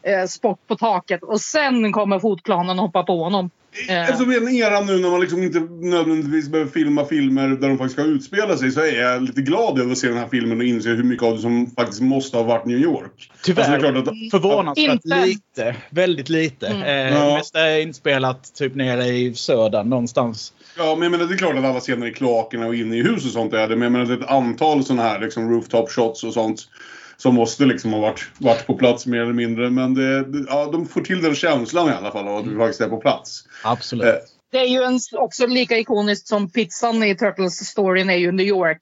eh, 0.04 0.28
sport 0.28 0.60
på 0.68 0.76
taket 0.76 1.24
och 1.24 1.42
sen 1.42 1.92
kommer 1.94 2.20
fotklanen 2.20 2.80
och 2.80 2.86
hoppar 2.86 3.04
på 3.04 3.24
honom. 3.24 3.50
Eh. 3.90 4.02
Eftersom 4.02 4.30
vi 4.30 4.36
är 4.36 4.42
en 4.42 4.50
era 4.50 4.82
nu 4.82 5.00
när 5.00 5.10
man 5.10 5.22
liksom 5.22 5.44
inte 5.44 5.60
nödvändigtvis 5.60 6.50
behöver 6.50 6.72
filma 6.72 7.06
filmer 7.06 7.48
där 7.48 7.70
de 7.70 7.78
faktiskt 7.78 8.00
ska 8.00 8.04
utspela 8.04 8.58
sig 8.58 8.72
så 8.72 8.80
är 8.80 9.02
jag 9.02 9.22
lite 9.22 9.42
glad 9.42 9.80
över 9.80 9.92
att 9.92 9.98
se 9.98 10.08
den 10.08 10.18
här 10.18 10.28
filmen 10.28 10.58
och 10.58 10.64
inse 10.64 10.90
hur 10.90 11.04
mycket 11.04 11.24
av 11.24 11.36
det 11.36 11.42
som 11.42 11.72
faktiskt 11.78 12.02
måste 12.02 12.38
ha 12.38 12.44
varit 12.44 12.66
New 12.66 12.80
York. 12.80 13.32
Tyvärr. 13.44 13.64
Alltså, 13.64 13.82
det 13.82 13.88
är 13.88 13.92
klart 13.92 14.08
att, 14.08 14.32
Förvånansvärt 14.32 14.94
Inte. 15.06 15.26
lite. 15.26 15.76
Väldigt 15.90 16.30
lite. 16.30 16.68
Mm. 16.68 16.84
Eh, 16.84 17.20
Ja. 17.20 17.26
Det 17.28 17.34
mesta 17.34 17.60
är 17.60 17.82
inspelat 17.82 18.54
typ 18.56 18.76
nere 18.76 19.06
i 19.06 19.34
södern 19.34 19.90
någonstans. 19.90 20.54
Ja, 20.78 20.96
men 20.96 21.02
jag 21.04 21.12
menar, 21.12 21.26
det 21.26 21.34
är 21.34 21.38
klart 21.38 21.56
att 21.58 21.66
alla 21.66 21.80
scener 21.80 22.08
i 22.08 22.14
kloakerna 22.14 22.68
och 22.68 22.76
inne 22.76 22.96
i 22.96 23.04
hus 23.04 23.26
och 23.26 23.32
sånt 23.32 23.54
är 23.54 23.68
det. 23.68 23.76
Men 23.76 23.82
jag 23.82 23.92
menar, 23.92 24.06
det 24.06 24.14
är 24.14 24.18
ett 24.18 24.30
antal 24.30 24.84
sådana 24.84 25.04
här 25.04 25.20
liksom, 25.20 25.50
rooftop 25.50 25.92
shots 25.92 26.24
och 26.24 26.34
sånt 26.34 26.60
som 27.18 27.36
måste 27.36 27.66
liksom 27.66 27.94
ha 27.94 28.00
varit, 28.00 28.30
varit 28.38 28.68
på 28.68 28.74
plats 28.74 29.06
mer 29.06 29.22
eller 29.22 29.34
mindre. 29.34 29.70
Men 29.70 29.94
det, 29.94 30.26
ja, 30.48 30.70
de 30.72 30.88
får 30.88 31.02
till 31.02 31.22
den 31.22 31.36
känslan 31.36 31.90
i 31.90 31.92
alla 31.92 32.12
fall 32.12 32.28
av 32.28 32.38
att 32.38 32.48
vi 32.48 32.58
faktiskt 32.58 32.82
är 32.82 32.88
på 32.90 32.98
plats. 32.98 33.44
Absolut. 33.64 34.06
Eh, 34.06 34.14
Det 34.52 34.58
är 34.60 34.68
ju 34.68 34.84
en, 34.84 35.00
också 35.14 35.48
lika 35.48 35.78
ikoniskt 35.78 36.28
som 36.28 36.50
pizzan 36.50 37.04
i 37.04 37.16
Turtles-storyn 37.16 38.10
är 38.10 38.18
ju 38.18 38.32
New 38.32 38.46
York. 38.46 38.78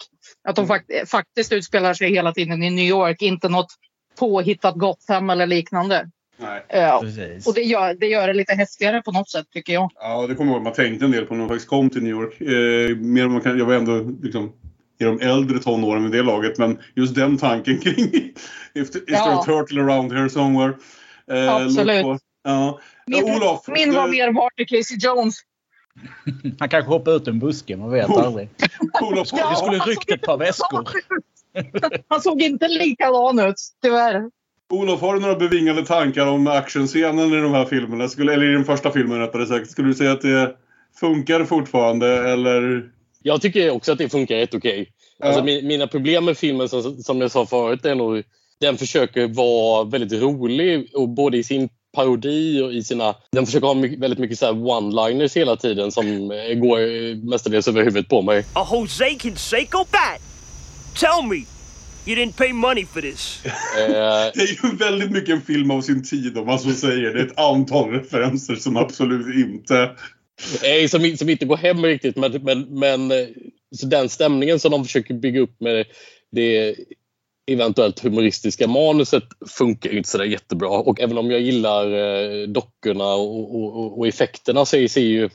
Att 0.47 0.55
de 0.55 0.67
fakt- 0.67 1.09
faktiskt 1.09 1.51
utspelar 1.51 1.93
sig 1.93 2.09
hela 2.09 2.31
tiden 2.31 2.63
i 2.63 2.69
New 2.69 2.85
York, 2.85 3.21
inte 3.21 3.49
något 3.49 3.71
påhittat 4.19 4.75
Gotham 4.75 5.29
eller 5.29 5.47
liknande. 5.47 6.09
Nej. 6.37 6.65
Eh, 6.69 6.99
Precis. 6.99 7.47
och 7.47 7.53
det 7.53 7.61
gör, 7.61 7.93
det 7.93 8.07
gör 8.07 8.27
det 8.27 8.33
lite 8.33 8.53
häftigare 8.53 9.01
på 9.01 9.11
något 9.11 9.29
sätt 9.29 9.45
tycker 9.53 9.73
jag. 9.73 9.91
Ja, 9.95 10.27
det 10.27 10.35
kommer 10.35 10.51
jag 10.51 10.55
ihåg. 10.55 10.63
Man 10.63 10.73
tänkte 10.73 11.05
en 11.05 11.11
del 11.11 11.25
på 11.25 11.33
när 11.33 11.39
man 11.39 11.49
faktiskt 11.49 11.69
kom 11.69 11.89
till 11.89 12.03
New 12.03 12.11
York. 12.11 12.41
Eh, 12.41 12.97
mer 12.97 13.23
än 13.23 13.31
man 13.31 13.41
kan, 13.41 13.57
jag 13.57 13.65
var 13.65 13.73
ändå 13.73 14.11
liksom 14.23 14.53
i 14.99 15.03
de 15.03 15.19
äldre 15.21 15.59
tonåren 15.59 16.01
med 16.03 16.11
det 16.11 16.21
laget. 16.21 16.57
Men 16.57 16.77
just 16.95 17.15
den 17.15 17.37
tanken 17.37 17.77
kring 17.81 18.09
if, 18.13 18.31
is 18.73 18.91
there 18.91 19.03
Ja. 19.07 19.39
a 19.39 19.43
turtle 19.45 19.81
around 19.81 20.13
here 20.13 20.29
somewhere? 20.29 20.73
Eh, 21.31 21.53
Absolut. 21.55 22.03
på- 22.03 22.19
Ja. 22.43 22.79
Min, 23.07 23.27
ja, 23.27 23.35
Olof. 23.35 23.67
min 23.67 23.93
var 23.93 24.05
du- 24.05 24.11
mer 24.11 24.31
Marty 24.31 24.65
Casey 24.65 24.97
Jones. 25.01 25.35
Han 26.59 26.69
kanske 26.69 26.89
hoppar 26.91 27.11
ut 27.15 27.27
en 27.27 27.39
buske, 27.39 27.77
man 27.77 27.91
vet 27.91 28.09
Oh. 28.09 28.25
aldrig. 28.25 28.49
Olof, 29.01 29.27
Ja. 29.31 29.49
Vi 29.49 29.55
skulle 29.55 29.77
ryckt 29.79 30.11
ett 30.11 30.21
par 30.21 30.37
väskor. 30.37 30.89
Han 32.07 32.21
såg 32.21 32.41
inte 32.41 32.67
likadan 32.67 33.39
ut, 33.39 33.55
tyvärr. 33.81 34.29
Olof, 34.73 35.01
har 35.01 35.13
du 35.13 35.19
några 35.19 35.35
bevingade 35.35 35.85
tankar 35.85 36.27
om 36.27 36.47
actionscenen 36.47 37.33
i 37.33 37.41
de 37.41 37.51
här 37.53 37.65
filmerna? 37.65 38.07
Skulle, 38.07 38.33
eller 38.33 38.49
i 38.49 38.53
den 38.53 38.65
första 38.65 38.91
filmen 38.91 39.19
rättare 39.19 39.45
sagt. 39.45 39.71
Skulle 39.71 39.87
du 39.87 39.93
säga 39.93 40.11
att 40.11 40.21
det 40.21 40.55
funkar 40.99 41.45
fortfarande 41.45 42.31
eller? 42.31 42.83
Jag 43.23 43.41
tycker 43.41 43.69
också 43.69 43.91
att 43.91 43.97
det 43.97 44.09
funkar 44.09 44.35
rätt 44.35 44.53
okej. 44.53 44.89
Ja. 45.19 45.25
Alltså, 45.25 45.41
mi- 45.43 45.63
mina 45.63 45.87
problem 45.87 46.25
med 46.25 46.37
filmen 46.37 46.69
som, 46.69 46.97
som 46.97 47.21
jag 47.21 47.31
sa 47.31 47.45
förut 47.45 47.85
är 47.85 47.95
nog 47.95 48.23
den 48.59 48.77
försöker 48.77 49.27
vara 49.27 49.83
väldigt 49.83 50.21
rolig 50.21 50.89
och 50.93 51.09
både 51.09 51.37
i 51.37 51.43
sin 51.43 51.69
parodi 51.95 52.61
och 52.61 52.73
i 52.73 52.83
sina... 52.83 53.15
Den 53.31 53.45
försöker 53.45 53.67
ha 53.67 53.73
mycket, 53.73 53.99
väldigt 53.99 54.19
mycket 54.19 54.39
så 54.39 54.45
här 54.45 54.53
one-liners 54.53 55.35
hela 55.35 55.55
tiden 55.55 55.91
som 55.91 56.31
eh, 56.31 56.53
går 56.55 56.79
eh, 56.79 57.15
mestadels 57.15 57.67
över 57.67 57.83
huvudet 57.83 58.09
på 58.09 58.21
mig. 58.21 58.45
A 58.53 58.67
Jose 58.71 59.09
Canseco 59.09 59.77
bat? 59.77 60.21
Tell 60.99 61.29
me, 61.29 61.45
you 62.05 62.15
didn't 62.15 62.37
pay 62.37 62.53
money 62.53 62.85
for 62.85 63.01
this. 63.01 63.41
Eh, 63.45 63.51
Det 64.33 64.41
är 64.41 64.63
ju 64.71 64.75
väldigt 64.77 65.11
mycket 65.11 65.29
en 65.29 65.41
film 65.41 65.71
av 65.71 65.81
sin 65.81 66.03
tid 66.03 66.37
om 66.37 66.45
man 66.45 66.59
så 66.59 66.71
säger. 66.71 67.13
Det 67.13 67.19
är 67.21 67.25
ett 67.25 67.39
antal 67.39 67.89
referenser 67.91 68.55
som 68.55 68.77
absolut 68.77 69.35
inte... 69.35 69.91
eh, 70.63 70.87
som, 70.87 71.17
som 71.17 71.29
inte 71.29 71.45
går 71.45 71.57
hem 71.57 71.85
riktigt 71.85 72.15
men, 72.15 72.31
men, 72.43 72.79
men 72.79 73.11
eh, 73.11 73.27
så 73.75 73.85
den 73.85 74.09
stämningen 74.09 74.59
som 74.59 74.71
de 74.71 74.85
försöker 74.85 75.13
bygga 75.13 75.41
upp 75.41 75.55
med 75.59 75.85
det 76.31 76.75
eventuellt 77.51 77.99
humoristiska 77.99 78.67
manuset 78.67 79.23
funkar 79.57 79.89
ju 79.89 79.97
inte 79.97 80.09
sådär 80.09 80.25
jättebra. 80.25 80.69
Och 80.69 81.01
även 81.01 81.17
om 81.17 81.31
jag 81.31 81.41
gillar 81.41 81.85
eh, 81.91 82.47
dockorna 82.47 83.13
och, 83.13 83.55
och, 83.55 83.77
och- 83.79 83.99
och 83.99 84.07
effekterna 84.07 84.65
så 84.65 84.87
ser 84.87 85.01
ju 85.01 85.29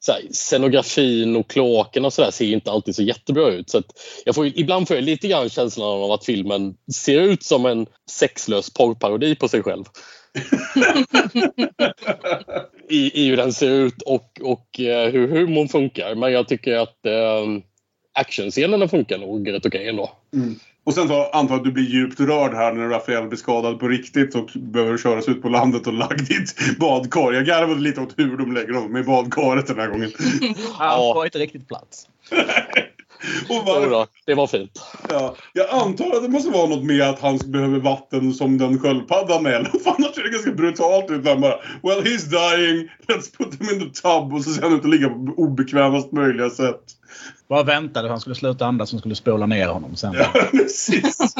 så 0.00 0.12
här, 0.12 0.22
scenografin 0.32 1.36
och 1.36 1.50
kloakerna 1.50 2.06
och 2.06 2.12
sådär 2.12 2.30
ser 2.30 2.52
inte 2.52 2.70
alltid 2.70 2.96
så 2.96 3.02
jättebra 3.02 3.48
ut. 3.48 3.70
Så 3.70 3.82
jag 4.24 4.34
får, 4.34 4.46
ibland 4.46 4.88
får 4.88 4.96
jag 4.96 5.04
lite 5.04 5.28
grann 5.28 5.48
känslan 5.48 5.88
av 5.88 6.12
att 6.12 6.24
filmen 6.24 6.74
ser 6.92 7.20
ut 7.20 7.42
som 7.42 7.66
en 7.66 7.86
sexlös 8.10 8.70
porrparodi 8.70 9.34
på 9.34 9.48
sig 9.48 9.62
själv. 9.62 9.84
I, 12.88 13.24
I 13.24 13.28
hur 13.28 13.36
den 13.36 13.52
ser 13.52 13.70
ut 13.70 14.02
och, 14.02 14.40
och 14.42 14.80
eh, 14.80 15.10
hur 15.10 15.28
humorn 15.28 15.68
funkar. 15.68 16.14
Men 16.14 16.32
jag 16.32 16.48
tycker 16.48 16.76
att 16.76 17.06
eh, 17.06 17.46
actionscenerna 18.14 18.88
funkar 18.88 19.18
nog 19.18 19.52
rätt 19.52 19.66
okej 19.66 19.88
ändå. 19.88 20.10
Och 20.84 20.94
sen 20.94 21.08
så 21.08 21.24
antar 21.24 21.54
jag 21.54 21.58
att 21.60 21.64
du 21.64 21.72
blir 21.72 21.84
djupt 21.84 22.20
rörd 22.20 22.54
här 22.54 22.72
när 22.72 22.88
Rafael 22.88 23.28
blir 23.28 23.38
skadad 23.38 23.80
på 23.80 23.88
riktigt 23.88 24.34
och 24.34 24.48
behöver 24.54 24.98
köras 24.98 25.28
ut 25.28 25.42
på 25.42 25.48
landet 25.48 25.86
och 25.86 25.92
lagd 25.92 26.30
i 26.30 26.34
ett 26.34 26.78
badkar. 26.78 27.32
Jag 27.32 27.46
garvade 27.46 27.80
lite 27.80 28.00
åt 28.00 28.14
hur 28.18 28.36
de 28.36 28.52
lägger 28.52 28.72
honom 28.72 28.96
i 28.96 29.02
badkaret 29.02 29.66
den 29.66 29.78
här 29.78 29.88
gången. 29.88 30.12
Han 30.72 30.88
Ja. 30.88 31.14
får 31.14 31.24
inte 31.24 31.38
riktigt 31.38 31.68
plats. 31.68 32.06
Och 33.48 33.66
var, 33.66 33.90
då, 33.90 34.06
det 34.26 34.34
var 34.34 34.46
fint. 34.46 34.80
ja, 35.08 35.34
jag 35.52 35.70
antar 35.70 36.16
att 36.16 36.22
det 36.22 36.28
måste 36.28 36.50
vara 36.50 36.66
något 36.68 36.84
med 36.84 37.02
att 37.02 37.20
han 37.20 37.38
behöver 37.44 37.78
vatten 37.80 38.34
som 38.34 38.58
den 38.58 38.78
sköldpaddan. 38.78 39.44
För 39.44 39.90
annars 39.98 40.14
ser 40.14 40.22
det 40.22 40.30
ganska 40.30 40.52
brutalt 40.52 41.10
ut. 41.10 41.26
Han 41.28 41.40
bara 41.40 41.54
Well 41.82 42.02
he's 42.02 42.26
dying, 42.30 42.88
let's 43.08 43.36
put 43.38 43.60
him 43.60 43.68
in 43.74 43.80
the 43.92 44.00
tub. 44.00 44.34
Och 44.34 44.44
så 44.44 44.50
ser 44.50 44.62
han 44.62 44.72
ut 44.74 44.84
att 44.84 44.90
ligga 44.90 45.08
på 45.08 45.34
obekvämast 45.36 46.12
möjliga 46.12 46.50
sätt. 46.50 46.80
Bara 47.48 47.62
väntade 47.62 48.06
att 48.06 48.10
han 48.10 48.20
skulle 48.20 48.34
sluta 48.34 48.66
andas 48.66 48.90
som 48.90 48.98
skulle 48.98 49.14
spola 49.14 49.46
ner 49.46 49.68
honom 49.68 49.96
sen. 49.96 50.12
Ja, 50.12 50.32
precis. 50.50 51.18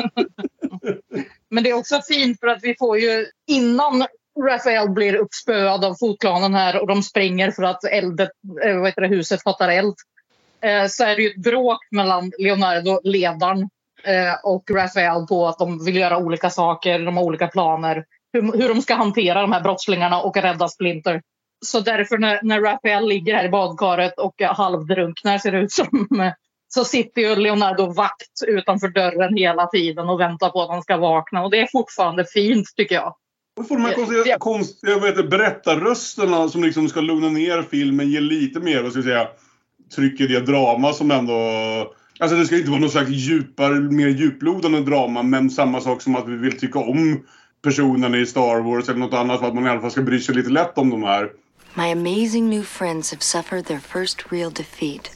Men 1.50 1.64
det 1.64 1.70
är 1.70 1.74
också 1.74 2.00
fint 2.08 2.40
för 2.40 2.46
att 2.46 2.58
vi 2.62 2.74
får 2.78 2.98
ju 2.98 3.26
innan 3.46 4.06
Rafael 4.44 4.90
blir 4.90 5.14
uppspöad 5.14 5.84
av 5.84 5.94
fotklanen 5.94 6.54
här 6.54 6.80
och 6.80 6.86
de 6.86 7.02
springer 7.02 7.50
för 7.50 7.62
att 7.62 7.84
eldet, 7.84 8.30
eh, 8.64 8.76
vad 8.76 8.86
heter 8.86 9.02
det, 9.02 9.08
huset 9.08 9.42
fattar 9.42 9.68
eld. 9.68 9.94
Eh, 10.62 10.86
så 10.86 11.04
är 11.04 11.16
det 11.16 11.22
ju 11.22 11.30
ett 11.30 11.42
bråk 11.42 11.78
mellan 11.90 12.32
Leonardo, 12.38 13.00
ledaren, 13.04 13.68
eh, 14.04 14.34
och 14.44 14.70
Rafael 14.70 15.26
på 15.26 15.48
att 15.48 15.58
de 15.58 15.84
vill 15.84 15.96
göra 15.96 16.18
olika 16.18 16.50
saker, 16.50 16.98
de 16.98 17.16
har 17.16 17.24
olika 17.24 17.46
planer. 17.46 18.04
Hur, 18.32 18.58
hur 18.58 18.68
de 18.68 18.82
ska 18.82 18.94
hantera 18.94 19.40
de 19.40 19.52
här 19.52 19.60
brottslingarna 19.60 20.20
och 20.20 20.36
rädda 20.36 20.68
Splinter. 20.68 21.22
Så 21.66 21.80
därför 21.80 22.18
när, 22.18 22.40
när 22.42 22.60
Rafael 22.60 23.08
ligger 23.08 23.34
här 23.34 23.44
i 23.44 23.48
badkaret 23.48 24.18
och 24.18 24.42
halvdrunknar 24.42 25.38
ser 25.38 25.52
det 25.52 25.58
ut 25.58 25.72
som 25.72 26.08
så 26.68 26.84
sitter 26.84 27.22
ju 27.22 27.36
Leonardo 27.36 27.92
vakt 27.92 28.42
utanför 28.46 28.88
dörren 28.88 29.36
hela 29.36 29.66
tiden 29.66 30.08
och 30.08 30.20
väntar 30.20 30.50
på 30.50 30.62
att 30.62 30.70
han 30.70 30.82
ska 30.82 30.96
vakna. 30.96 31.42
Och 31.44 31.50
det 31.50 31.60
är 31.60 31.68
fortfarande 31.72 32.24
fint 32.24 32.66
tycker 32.76 32.94
jag. 32.94 33.14
Och 33.60 33.68
får 33.68 33.76
de 33.76 33.84
här 33.84 33.94
konstiga, 33.94 34.22
Ja. 34.26 34.36
konstiga 34.38 34.98
vad 34.98 35.08
heter, 35.08 35.22
berättarrösterna 35.22 36.48
som 36.48 36.62
liksom 36.62 36.88
ska 36.88 37.00
lugna 37.00 37.28
ner 37.28 37.62
filmen, 37.62 38.10
ge 38.10 38.20
lite 38.20 38.60
mer, 38.60 38.82
vad 38.82 38.92
ska 38.92 38.98
jag 38.98 39.04
säga, 39.04 39.28
tryck 39.94 40.20
i 40.20 40.26
det 40.26 40.40
drama 40.40 40.92
som 40.92 41.10
ändå... 41.10 41.34
Alltså 42.20 42.36
det 42.36 42.46
ska 42.46 42.56
inte 42.56 42.70
vara 42.70 42.80
någon 42.80 42.90
slags 42.90 43.10
djupare, 43.10 43.74
mer 43.74 44.08
djuplodande 44.08 44.80
drama, 44.80 45.22
men 45.22 45.50
samma 45.50 45.80
sak 45.80 46.02
som 46.02 46.16
att 46.16 46.28
vi 46.28 46.36
vill 46.36 46.58
tycka 46.58 46.78
om 46.78 47.24
personerna 47.62 48.18
i 48.18 48.26
Star 48.26 48.60
Wars 48.60 48.88
eller 48.88 48.98
något 48.98 49.14
annat 49.14 49.40
för 49.40 49.46
att 49.46 49.54
man 49.54 49.66
i 49.66 49.68
alla 49.68 49.80
fall 49.80 49.90
ska 49.90 50.02
bry 50.02 50.20
sig 50.20 50.34
lite 50.34 50.50
lätt 50.50 50.78
om 50.78 50.90
de 50.90 51.02
här. 51.02 51.30
My 51.80 51.86
amazing 51.86 52.50
new 52.50 52.62
friends 52.62 53.10
have 53.10 53.22
suffered 53.22 53.64
their 53.64 53.80
first 53.80 54.30
real 54.30 54.50
defeat. 54.50 55.10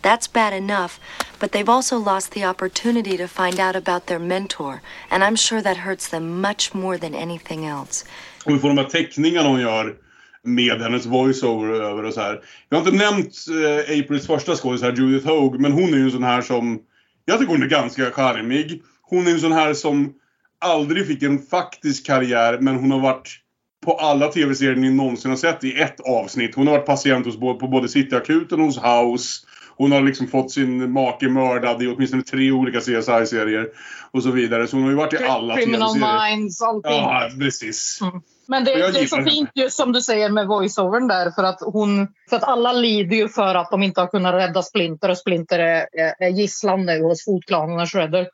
That's 0.00 0.26
bad 0.26 0.54
enough, 0.54 0.98
but 1.38 1.52
they've 1.52 1.68
also 1.68 1.98
lost 1.98 2.32
the 2.32 2.44
opportunity 2.44 3.18
to 3.18 3.26
find 3.26 3.60
out 3.60 3.76
about 3.76 4.06
their 4.06 4.18
mentor, 4.18 4.80
and 5.10 5.22
I'm 5.22 5.36
sure 5.36 5.60
that 5.60 5.76
hurts 5.76 6.08
them 6.08 6.40
much 6.40 6.74
more 6.74 6.96
than 6.96 7.14
anything 7.14 7.66
else. 7.66 8.06
Och 8.44 8.54
vi 8.54 8.58
får 8.58 8.68
de 8.68 8.78
här 8.78 8.84
teckningarna 8.84 9.48
hon 9.48 9.60
gör 9.60 9.96
med 10.42 10.80
hennes 10.80 11.06
voiceover 11.06 11.68
över 11.68 12.04
och 12.04 12.14
så 12.14 12.20
här. 12.20 12.40
Jag 12.68 12.78
har 12.78 12.86
inte 12.86 13.04
nämnt 13.04 13.34
eh, 13.48 14.00
Aprils 14.00 14.26
första 14.26 14.56
skådis 14.56 14.82
här, 14.82 14.92
Judith 14.92 15.26
Hogue, 15.26 15.60
men 15.60 15.72
hon 15.72 15.94
är 15.94 15.98
ju 15.98 16.04
en 16.04 16.10
sån 16.10 16.22
här 16.22 16.42
som... 16.42 16.80
Jag 17.24 17.38
tycker 17.38 17.52
hon 17.52 17.62
är 17.62 17.68
ganska 17.68 18.10
charmig. 18.10 18.82
Hon 19.02 19.26
är 19.26 19.30
en 19.30 19.40
sån 19.40 19.52
här 19.52 19.74
som 19.74 20.14
aldrig 20.58 21.06
fick 21.06 21.22
en 21.22 21.38
faktisk 21.38 22.06
karriär, 22.06 22.58
men 22.60 22.76
hon 22.76 22.90
har 22.90 23.00
varit 23.00 23.40
på 23.86 23.92
alla 23.92 24.28
tv-serier 24.28 24.76
ni 24.76 24.90
någonsin 24.90 25.30
har 25.30 25.38
sett 25.38 25.64
i 25.64 25.80
ett 25.80 26.00
avsnitt. 26.00 26.54
Hon 26.54 26.66
har 26.66 26.74
varit 26.74 26.86
patient 26.86 27.26
hos, 27.26 27.38
på 27.38 27.68
både 27.68 27.88
Cityakuten 27.88 28.60
och 28.60 28.66
hos 28.66 28.78
House. 28.78 29.46
Hon 29.76 29.92
har 29.92 30.00
liksom 30.00 30.26
fått 30.26 30.50
sin 30.50 30.92
make 30.92 31.28
mördad 31.28 31.82
i 31.82 31.86
åtminstone 31.86 32.22
tre 32.22 32.50
olika 32.50 32.80
CSI-serier. 32.80 33.68
Och 34.10 34.22
så 34.22 34.30
vidare. 34.30 34.66
Så 34.66 34.76
hon 34.76 34.82
har 34.82 34.90
ju 34.90 34.96
varit 34.96 35.20
i 35.20 35.24
alla 35.24 35.56
Criminal 35.56 35.94
tv-serier. 35.94 36.36
Minds, 36.36 36.62
allting. 36.62 36.92
Ja, 36.92 37.30
precis. 37.38 38.00
Men 38.48 38.64
det, 38.64 38.92
det 38.92 39.00
är 39.00 39.06
så 39.06 39.22
fint 39.22 39.50
just 39.54 39.76
som 39.76 39.92
du 39.92 40.00
säger 40.00 40.30
med 40.30 40.46
voiceovern 40.46 41.08
där 41.08 41.30
för 41.30 41.44
att 41.44 41.60
hon, 41.60 42.08
för 42.30 42.36
att 42.36 42.42
alla 42.42 42.72
lider 42.72 43.16
ju 43.16 43.28
för 43.28 43.54
att 43.54 43.70
de 43.70 43.82
inte 43.82 44.00
har 44.00 44.06
kunnat 44.06 44.34
rädda 44.34 44.62
Splinter 44.62 45.08
och 45.08 45.18
Splinter 45.18 45.58
är, 45.58 45.86
är, 46.18 46.28
gisslan 46.28 46.86
nu 46.86 47.02
hos 47.02 47.24
fotklanen 47.24 47.80
och 47.80 47.92
Shredder. 47.92 48.28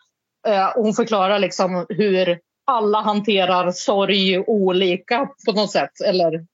Eh, 0.47 0.73
hon 0.75 0.95
förklarar 0.95 1.39
liksom 1.39 1.87
hur 1.89 2.39
alla 2.65 3.01
hanterar 3.01 3.71
sorg 3.71 4.39
olika 4.39 5.29
på 5.47 5.53
något 5.53 5.71
sätt 5.71 6.01
eller 6.07 6.47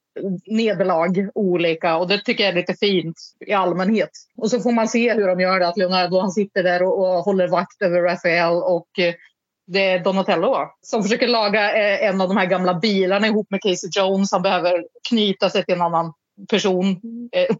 nederlag 0.46 1.30
olika 1.34 1.96
och 1.96 2.08
det 2.08 2.18
tycker 2.18 2.44
jag 2.44 2.52
är 2.52 2.56
lite 2.56 2.74
fint 2.74 3.16
i 3.46 3.52
allmänhet. 3.52 4.11
Och 4.36 4.50
så 4.50 4.61
får 4.61 4.72
man 4.72 4.88
se 4.88 5.14
hur 5.14 5.26
de 5.26 5.40
gör 5.40 5.61
det, 5.61 5.68
att 5.68 5.76
Leonardo 5.76 6.20
han 6.20 6.30
sitter 6.30 6.62
där 6.62 6.82
och, 6.82 6.98
och 6.98 7.24
håller 7.24 7.48
vakt 7.48 7.82
över 7.82 8.02
Rafael 8.02 8.62
och 8.62 8.98
eh, 8.98 9.14
det 9.66 9.84
är 9.84 10.04
Donatello 10.04 10.56
som 10.80 11.02
försöker 11.02 11.28
laga 11.28 11.72
eh, 11.76 12.08
en 12.08 12.20
av 12.20 12.28
de 12.28 12.36
här 12.36 12.46
gamla 12.46 12.74
bilarna 12.74 13.26
ihop 13.26 13.46
med 13.50 13.62
Casey 13.62 13.90
Jones. 13.92 14.32
Han 14.32 14.42
behöver 14.42 14.84
knyta 15.08 15.50
sig 15.50 15.64
till 15.64 15.74
en 15.74 15.82
annan 15.82 16.12
person. 16.50 17.00
Eh, 17.32 17.56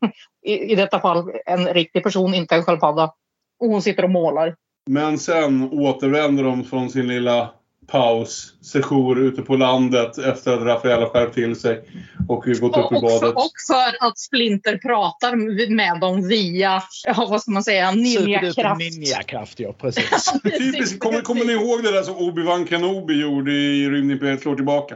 I, 0.47 0.73
I 0.73 0.75
detta 0.75 1.01
fall 1.01 1.31
en 1.47 1.67
riktig 1.67 2.03
person, 2.03 2.35
inte 2.35 2.55
en 2.55 2.63
sköldpadda. 2.63 3.13
Och 3.61 3.69
hon 3.69 3.83
sitter 3.83 4.05
och 4.05 4.11
målar. 4.11 4.57
Men 4.91 5.19
sen 5.19 5.71
återvänder 5.73 6.45
de 6.45 6.65
från 6.65 6.91
sin 6.91 7.09
lilla 7.09 7.51
paus, 7.91 8.55
sejour 8.63 9.21
ute 9.21 9.43
på 9.43 9.57
landet 9.57 10.19
efter 10.19 10.53
att 10.53 10.63
Rafael 10.63 11.01
har 11.01 11.09
skärpt 11.09 11.35
till 11.35 11.57
sig 11.57 11.85
och 12.29 12.45
gått 12.45 12.77
upp 12.77 12.93
i 12.93 13.01
badet. 13.01 13.35
och 13.35 13.53
för 13.69 14.07
att 14.07 14.19
Splinter 14.19 14.79
pratar 14.79 15.37
med 15.75 16.01
dem 16.01 16.29
via, 16.29 16.83
ja, 17.05 17.27
vad 17.31 17.43
ska 17.43 17.51
man 17.51 17.65
säga, 17.65 17.91
ninjakraft. 17.91 18.79
ninjakraft, 18.79 19.61
ja 19.61 19.73
precis. 19.73 20.33
Typiskt, 20.59 20.99
kommer, 20.99 21.21
kommer 21.21 21.45
ni 21.45 21.53
ihåg 21.53 21.83
det 21.83 21.93
där 21.93 22.03
som 22.03 22.15
Obi-Wan 22.15 22.67
Kenobi 22.67 23.21
gjorde 23.21 23.53
i 23.53 23.91
Rymdimperiet 23.91 24.41
slår 24.43 24.57
tillbaka? 24.57 24.95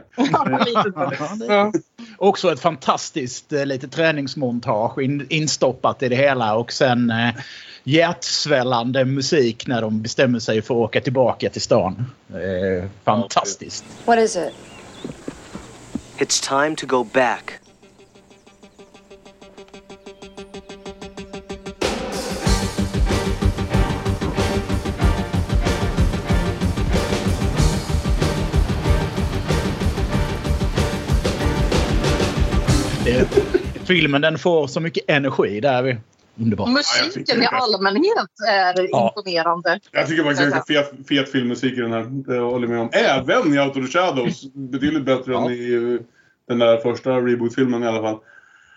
Ja. 1.47 1.71
Också 2.17 2.51
ett 2.51 2.59
fantastiskt 2.59 3.53
eh, 3.53 3.65
lite 3.65 3.87
träningsmontage 3.87 5.01
in, 5.01 5.27
instoppat 5.29 6.03
i 6.03 6.09
det 6.09 6.15
hela 6.15 6.55
och 6.55 6.71
sen 6.71 7.09
eh, 7.09 7.29
hjärtsvällande 7.83 9.05
musik 9.05 9.67
när 9.67 9.81
de 9.81 10.01
bestämmer 10.01 10.39
sig 10.39 10.61
för 10.61 10.73
att 10.73 10.79
åka 10.89 11.01
tillbaka 11.01 11.49
till 11.49 11.61
stan. 11.61 12.11
Eh, 12.29 12.89
fantastiskt. 13.03 13.85
What 14.05 14.19
is 14.19 14.35
it? 14.35 14.53
It's 16.17 16.63
time 16.63 16.75
to 16.75 16.85
go 16.87 17.03
back. 17.03 17.59
Eh, 33.05 33.27
filmen 33.87 34.21
den 34.21 34.37
får 34.37 34.67
så 34.67 34.79
mycket 34.79 35.03
energi. 35.07 35.59
Där 35.59 35.73
är 35.73 35.83
vi. 35.83 35.97
Underbart. 36.39 36.67
Ja, 36.67 36.73
Musiken 36.73 37.39
det 37.39 37.43
i 37.43 37.47
allmänhet 37.51 38.29
är 38.49 38.87
Ja. 38.91 39.13
imponerande. 39.17 39.79
Jag 39.91 40.07
tycker 40.07 40.23
faktiskt 40.23 40.67
det 40.67 40.75
är 40.75 40.83
fet, 40.83 41.07
fet 41.07 41.31
filmmusik 41.31 41.73
i 41.77 41.81
den 41.81 41.91
här. 41.91 42.03
Det 42.33 42.39
håller 42.39 42.67
jag 42.67 42.69
med 42.75 42.79
om. 42.79 42.89
Även 42.93 43.53
i 43.53 43.59
Out 43.59 43.77
of 43.77 43.85
the 43.85 43.91
Shadows. 43.99 44.53
Betydligt 44.53 45.03
bättre 45.05 45.31
Ja. 45.31 45.45
än 45.45 45.51
i 45.53 45.73
eh, 45.73 46.05
den 46.47 46.59
där 46.59 46.77
första 46.77 47.09
reboot-filmen 47.11 47.83
i 47.83 47.87
alla 47.87 48.01
fall. 48.01 48.17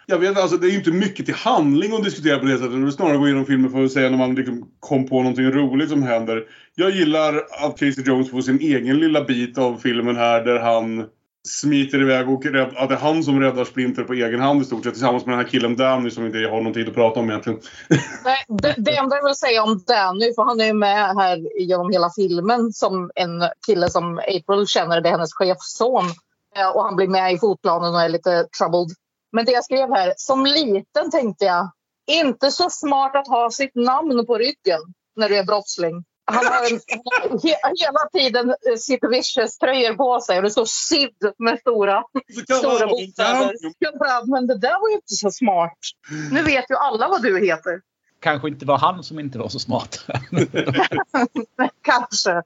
Jag 0.06 0.18
vet 0.18 0.38
alltså, 0.38 0.56
det 0.56 0.66
är 0.66 0.70
ju 0.70 0.76
inte 0.78 0.90
mycket 0.90 1.26
till 1.26 1.34
handling 1.34 1.94
att 1.94 2.04
diskutera 2.04 2.38
på 2.38 2.44
det 2.44 2.58
sättet. 2.58 2.72
Det 2.72 2.86
är 2.86 2.90
snarare 2.90 3.14
att 3.14 3.20
gå 3.20 3.26
igenom 3.26 3.46
filmen 3.46 3.70
för 3.70 3.84
att 3.84 3.92
säga 3.92 4.10
när 4.10 4.18
man 4.18 4.34
liksom 4.34 4.70
kom 4.80 5.08
på 5.08 5.16
någonting 5.22 5.50
roligt 5.50 5.90
som 5.90 6.02
händer. 6.02 6.44
Jag 6.74 6.90
gillar 6.90 7.36
att 7.64 7.78
Casey 7.78 8.04
Jones 8.06 8.30
får 8.30 8.40
sin 8.40 8.60
egen 8.60 8.98
lilla 8.98 9.24
bit 9.24 9.58
av 9.58 9.76
filmen 9.82 10.16
här 10.16 10.44
där 10.44 10.58
han 10.58 11.04
smiter 11.48 12.02
iväg 12.02 12.30
och 12.30 12.46
rädd, 12.46 12.76
att 12.76 12.88
det 12.88 12.94
är 12.94 12.98
han 12.98 13.24
som 13.24 13.40
räddar 13.40 13.64
Splinter 13.64 14.04
på 14.04 14.12
egen 14.12 14.40
hand 14.40 14.62
i 14.62 14.64
stort 14.64 14.84
sett 14.84 14.94
tillsammans 14.94 15.26
med 15.26 15.32
den 15.32 15.44
här 15.44 15.50
killen 15.50 15.76
Danny 15.76 16.10
som 16.10 16.26
inte 16.26 16.38
jag 16.38 16.50
har 16.50 16.60
någon 16.60 16.72
tid 16.72 16.88
att 16.88 16.94
prata 16.94 17.20
om 17.20 17.30
egentligen. 17.30 17.60
Nej, 18.24 18.44
det, 18.48 18.74
det 18.78 18.96
enda 18.96 19.16
jag 19.16 19.24
vill 19.24 19.34
säga 19.34 19.62
om 19.62 19.82
Danny, 19.86 20.34
för 20.34 20.42
han 20.42 20.60
är 20.60 20.66
ju 20.66 20.72
med 20.72 21.14
här 21.16 21.60
genom 21.60 21.90
hela 21.90 22.10
filmen 22.10 22.72
som 22.72 23.10
en 23.14 23.44
kille 23.66 23.88
som 23.88 24.18
April 24.18 24.66
känner, 24.66 25.00
det 25.00 25.08
är 25.08 25.12
hennes 25.12 25.34
chefsson. 25.34 26.04
Eh, 26.56 26.68
och 26.68 26.82
han 26.82 26.96
blir 26.96 27.08
med 27.08 27.32
i 27.32 27.38
fotplanen 27.38 27.94
och 27.94 28.00
är 28.00 28.08
lite 28.08 28.44
troubled. 28.58 28.96
Men 29.32 29.44
det 29.44 29.52
jag 29.52 29.64
skrev 29.64 29.90
här, 29.90 30.14
som 30.16 30.46
liten 30.46 31.10
tänkte 31.10 31.44
jag, 31.44 31.70
inte 32.10 32.50
så 32.50 32.70
smart 32.70 33.16
att 33.16 33.28
ha 33.28 33.50
sitt 33.50 33.74
namn 33.74 34.26
på 34.26 34.38
ryggen 34.38 34.80
när 35.16 35.28
du 35.28 35.36
är 35.36 35.44
brottsling. 35.44 36.04
Han 36.30 36.46
har, 36.46 36.72
en, 36.72 36.80
he, 37.42 37.54
hela 37.78 38.08
tiden 38.12 38.50
eh, 38.50 38.76
Sid 38.78 39.00
Vicious-tröjor 39.10 39.94
på 39.94 40.20
sig 40.20 40.36
och 40.36 40.42
det 40.42 40.50
står 40.50 40.64
Sid 40.64 41.32
med 41.38 41.58
stora, 41.58 42.02
stora 42.58 42.86
bokstäver. 42.86 44.30
Men 44.30 44.46
det 44.46 44.58
där 44.58 44.80
var 44.80 44.88
ju 44.88 44.94
inte 44.94 45.14
så 45.14 45.30
smart. 45.30 45.78
Nu 46.32 46.42
vet 46.42 46.70
ju 46.70 46.74
alla 46.74 47.08
vad 47.08 47.22
du 47.22 47.46
heter. 47.46 47.80
Kanske 48.20 48.48
inte 48.48 48.66
var 48.66 48.78
han 48.78 49.04
som 49.04 49.20
inte 49.20 49.38
var 49.38 49.48
så 49.48 49.58
smart. 49.58 50.04
Kanske. 51.82 52.42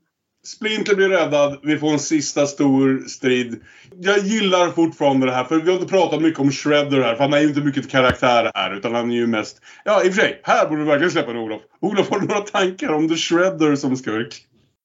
Splinter 0.47 0.95
blir 0.95 1.09
räddad. 1.09 1.61
Vi 1.63 1.79
får 1.79 1.93
en 1.93 1.99
sista 1.99 2.47
stor 2.47 3.09
strid. 3.09 3.61
Jag 4.01 4.19
gillar 4.19 4.71
fortfarande 4.71 5.27
det 5.27 5.33
här, 5.33 5.45
för 5.45 5.57
vi 5.57 5.71
har 5.71 5.79
inte 5.79 5.91
pratat 5.91 6.23
mycket 6.23 6.41
om 6.41 6.53
Shredder 6.53 7.01
här, 7.01 7.15
för 7.15 7.25
han 7.25 7.33
är 7.33 7.41
ju 7.41 7.49
inte 7.49 7.61
mycket 7.61 7.91
karaktär 7.91 8.51
här, 8.55 8.77
utan 8.77 8.95
han 8.95 9.11
är 9.11 9.15
ju 9.15 9.27
mest... 9.27 9.61
Ja, 9.85 10.05
i 10.05 10.11
och 10.11 10.15
för 10.15 10.21
sig, 10.21 10.41
här 10.43 10.69
borde 10.69 10.81
du 10.81 10.87
verkligen 10.87 11.11
släppa 11.11 11.31
en 11.31 11.37
Olof. 11.37 11.63
Olof, 11.81 12.11
har 12.11 12.21
du 12.21 12.27
några 12.27 12.41
tankar 12.41 12.93
om 12.93 13.09
The 13.09 13.17
Shredder 13.17 13.77
som 13.77 13.97
skurk? 13.97 14.35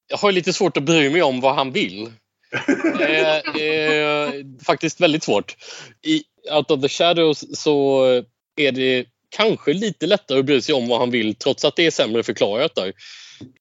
Jag 0.08 0.18
har 0.18 0.32
lite 0.32 0.54
svårt 0.54 0.78
att 0.78 0.84
bry 0.84 1.10
mig 1.10 1.22
om 1.22 1.42
vad 1.42 1.56
han 1.56 1.72
vill. 1.72 2.12
eh, 3.00 3.62
eh, 3.64 4.32
faktiskt 4.66 5.02
väldigt 5.02 5.24
svårt. 5.24 5.56
I 6.06 6.24
Out 6.52 6.72
of 6.72 6.82
the 6.82 6.90
Shadows 6.90 7.60
så 7.60 8.06
är 8.56 8.72
det 8.72 9.06
kanske 9.30 9.74
lite 9.74 10.08
lättare 10.08 10.40
att 10.40 10.46
bry 10.46 10.62
sig 10.62 10.76
om 10.76 10.88
vad 10.88 11.00
han 11.00 11.12
vill 11.12 11.36
trots 11.36 11.66
att 11.66 11.76
det 11.76 11.86
är 11.86 11.92
sämre 11.92 12.24
förklarat 12.24 12.76
där. 12.76 12.94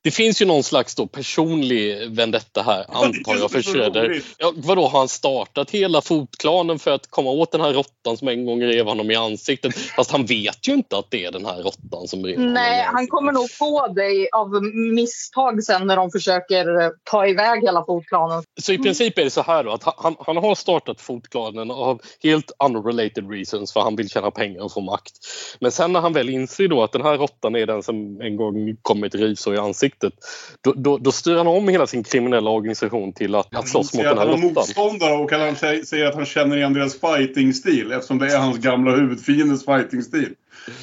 Det 0.03 0.11
finns 0.11 0.43
ju 0.43 0.47
någon 0.47 0.63
slags 0.63 0.95
då 0.95 1.07
personlig 1.07 2.11
vendetta 2.11 2.63
här, 2.63 2.85
antar 2.89 3.37
jag, 3.37 3.51
för 3.51 3.63
Shredder. 3.63 4.23
Ja, 4.39 4.53
vadå, 4.57 4.87
har 4.87 4.99
han 4.99 5.09
startat 5.09 5.71
hela 5.71 6.01
fotklanen 6.01 6.79
för 6.79 6.91
att 6.91 7.11
komma 7.11 7.31
åt 7.31 7.53
den 7.53 7.61
här 7.61 7.73
råttan 7.73 8.17
som 8.17 8.29
en 8.29 8.47
gång 8.47 8.63
rev 8.63 8.87
honom 8.87 9.11
i 9.11 9.15
ansiktet? 9.15 9.75
Fast 9.77 10.11
han 10.11 10.27
vet 10.27 10.69
ju 10.69 10.73
inte 10.73 10.99
att 10.99 11.11
det 11.11 11.25
är 11.25 11.33
den 11.33 11.47
här 11.47 11.63
råttan 11.63 12.09
som 12.09 12.27
rev 12.27 12.37
honom 12.37 12.53
Nej, 12.53 12.83
han 12.85 13.07
kommer 13.07 13.33
nog 13.33 13.59
på 13.59 13.87
dig 13.87 14.29
av 14.33 14.63
misstag 14.95 15.65
sen 15.65 15.87
när 15.87 15.97
de 15.97 16.11
försöker 16.11 16.81
eh, 16.81 16.91
ta 17.05 17.27
iväg 17.27 17.63
hela 17.63 17.85
fotplanen. 17.85 18.43
Så 18.61 18.73
i 18.73 18.79
princip 18.79 19.19
är 19.19 19.25
det 19.25 19.31
så 19.31 19.43
här 19.43 19.65
då 19.65 19.71
att 19.71 19.83
han, 19.97 20.17
han 20.19 20.37
har 20.37 20.55
startat 20.55 21.01
fotklanen 21.01 21.71
av 21.71 22.01
helt 22.23 22.53
unrelated 22.65 23.31
reasons 23.31 23.73
för 23.73 23.81
han 23.81 23.97
vill 23.97 24.11
tjäna 24.11 24.31
pengar 24.31 24.63
och 24.63 24.73
få 24.73 24.81
makt. 24.81 25.13
Men 25.61 25.73
sen 25.73 25.93
när 25.93 26.01
han 26.01 26.13
väl 26.13 26.29
inser 26.29 26.69
då 26.69 26.83
att 26.83 26.93
den 26.93 27.03
här 27.03 27.19
råttan 27.19 27.57
är 27.57 27.67
den 27.67 27.83
som 27.83 28.21
en 28.21 28.37
gång 28.37 28.77
kommit 28.83 29.15
risor 29.15 29.55
i 29.55 29.59
ansiktet 29.67 30.13
då, 30.61 30.73
då, 30.73 30.99
då 30.99 31.13
styr 31.13 31.37
han 31.37 31.47
om 31.47 31.69
hela 31.69 31.87
sin 31.87 32.05
kriminella 32.05 32.51
organisation 32.51 33.13
till 33.13 33.35
att, 33.35 33.57
att 33.57 33.69
slåss 33.69 33.95
mot 33.95 34.03
den 34.03 34.19
här 34.19 34.27
han 34.27 34.29
har 34.29 34.37
råttan. 34.37 34.55
motståndare 34.55 35.15
och 35.15 35.31
kan 35.31 35.41
han 35.41 35.55
sä- 35.55 35.85
säga 35.85 36.09
att 36.09 36.15
han 36.15 36.27
känner 36.27 36.57
igen 36.57 36.73
deras 36.73 37.01
fighting-stil 37.01 37.93
eftersom 37.93 38.19
det 38.19 38.35
är 38.35 38.39
hans 38.39 38.59
gamla 38.59 38.91
huvudfiendes 38.97 39.65
fighting-stil. 39.65 40.35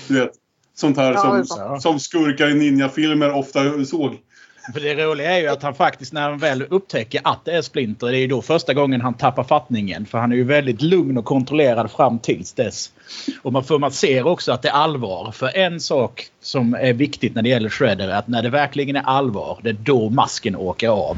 Du 0.07 0.19
vet, 0.19 0.31
sånt 0.75 0.97
här 0.97 1.11
är 1.11 1.43
som, 1.43 1.79
som 1.81 1.99
skurkar 1.99 2.49
i 2.49 2.53
ninjafilmer 2.53 3.33
ofta 3.33 3.85
såg. 3.85 4.17
För 4.71 4.79
det 4.79 4.95
roliga 4.95 5.31
är 5.31 5.39
ju 5.39 5.47
att 5.47 5.63
han 5.63 5.73
faktiskt 5.73 6.13
när 6.13 6.21
han 6.21 6.37
väl 6.37 6.63
upptäcker 6.69 7.21
att 7.23 7.45
det 7.45 7.51
är 7.51 7.61
Splinter, 7.61 8.07
det 8.07 8.17
är 8.17 8.19
ju 8.19 8.27
då 8.27 8.41
första 8.41 8.73
gången 8.73 9.01
han 9.01 9.13
tappar 9.13 9.43
fattningen. 9.43 10.05
För 10.05 10.17
han 10.17 10.31
är 10.31 10.35
ju 10.35 10.43
väldigt 10.43 10.81
lugn 10.81 11.17
och 11.17 11.25
kontrollerad 11.25 11.91
fram 11.91 12.19
tills 12.19 12.53
dess. 12.53 12.91
Och 13.41 13.53
man, 13.53 13.63
får, 13.63 13.79
man 13.79 13.91
ser 13.91 14.27
också 14.27 14.51
att 14.51 14.61
det 14.61 14.69
är 14.69 14.73
allvar. 14.73 15.31
För 15.31 15.57
en 15.57 15.79
sak 15.79 16.27
som 16.41 16.73
är 16.73 16.93
viktigt 16.93 17.35
när 17.35 17.41
det 17.41 17.49
gäller 17.49 17.69
Shredder 17.69 18.07
är 18.07 18.15
att 18.15 18.27
när 18.27 18.43
det 18.43 18.49
verkligen 18.49 18.95
är 18.95 19.01
allvar, 19.01 19.59
det 19.63 19.69
är 19.69 19.73
då 19.73 20.09
masken 20.09 20.55
åker 20.55 20.89
av. 20.89 21.17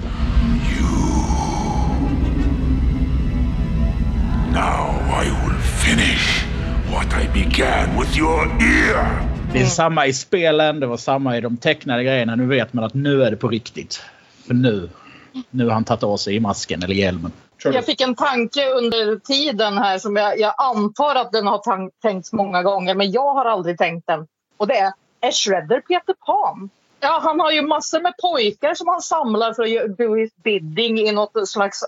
Now 4.54 4.96
I 5.24 5.30
will 5.30 5.60
finish 5.60 6.46
what 6.92 7.14
I 7.14 7.28
began 7.34 8.00
with 8.00 8.18
your 8.18 8.48
ear. 8.62 9.35
Det 9.56 9.62
är 9.62 9.66
samma 9.66 10.06
i 10.08 10.14
spelen, 10.14 10.80
det 10.80 10.88
var 10.88 10.98
samma 10.98 11.38
i 11.38 11.42
de 11.42 11.58
tecknade 11.58 12.04
grejerna. 12.04 12.36
Nu 12.36 12.46
vet 12.46 12.74
man 12.74 12.84
att 12.84 12.94
nu 12.94 13.24
är 13.24 13.32
det 13.32 13.38
på 13.38 13.48
riktigt. 13.48 14.02
För 14.48 14.54
nu, 14.54 14.90
nu 15.50 15.66
har 15.66 15.72
han 15.72 15.84
tagit 15.84 16.04
av 16.04 16.18
sig 16.18 16.40
masken 16.40 16.84
eller 16.84 16.96
hjälmen. 16.96 17.32
Jag 17.64 17.86
fick 17.86 18.02
en 18.02 18.16
tanke 18.16 18.70
under 18.70 19.20
tiden 19.20 19.78
här 19.78 20.00
som 20.00 20.16
jag, 20.16 20.40
jag 20.40 20.54
antar 20.58 21.16
att 21.16 21.32
den 21.32 21.48
har 21.48 21.90
tänkts 22.02 22.34
många 22.34 22.64
gånger 22.64 22.96
men 22.96 23.12
jag 23.12 23.34
har 23.34 23.46
aldrig 23.46 23.78
tänkt 23.78 24.08
den. 24.08 24.28
Och 24.58 24.68
det 24.68 24.78
är, 24.78 24.94
är 25.22 25.32
Shredder 25.32 25.82
Peter 25.82 26.16
Pan? 26.26 26.70
Ja, 27.00 27.20
han 27.24 27.40
har 27.40 27.52
ju 27.52 27.62
massor 27.62 28.02
med 28.02 28.14
pojkar 28.22 28.74
som 28.74 28.88
han 28.88 29.02
samlar 29.02 29.54
för 29.54 29.64
att 29.64 29.70
göra- 29.70 29.88
do 29.88 30.16
his 30.16 30.36
bidding 30.36 31.00
i 31.00 31.12
något 31.12 31.50
slags 31.50 31.80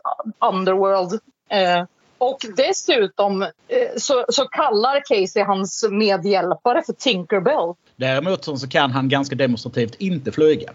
underworld. 0.51 1.13
Eh, 1.49 1.85
och 2.17 2.39
dessutom 2.55 3.41
eh, 3.41 3.49
så, 3.97 4.25
så 4.29 4.45
kallar 4.45 5.01
Casey 5.05 5.43
hans 5.43 5.85
medhjälpare 5.91 6.83
för 6.85 6.93
Tinkerbell. 6.93 7.73
Däremot 7.95 8.45
så 8.59 8.69
kan 8.69 8.91
han 8.91 9.09
ganska 9.09 9.35
demonstrativt 9.35 9.95
inte 9.95 10.31
flyga. 10.31 10.71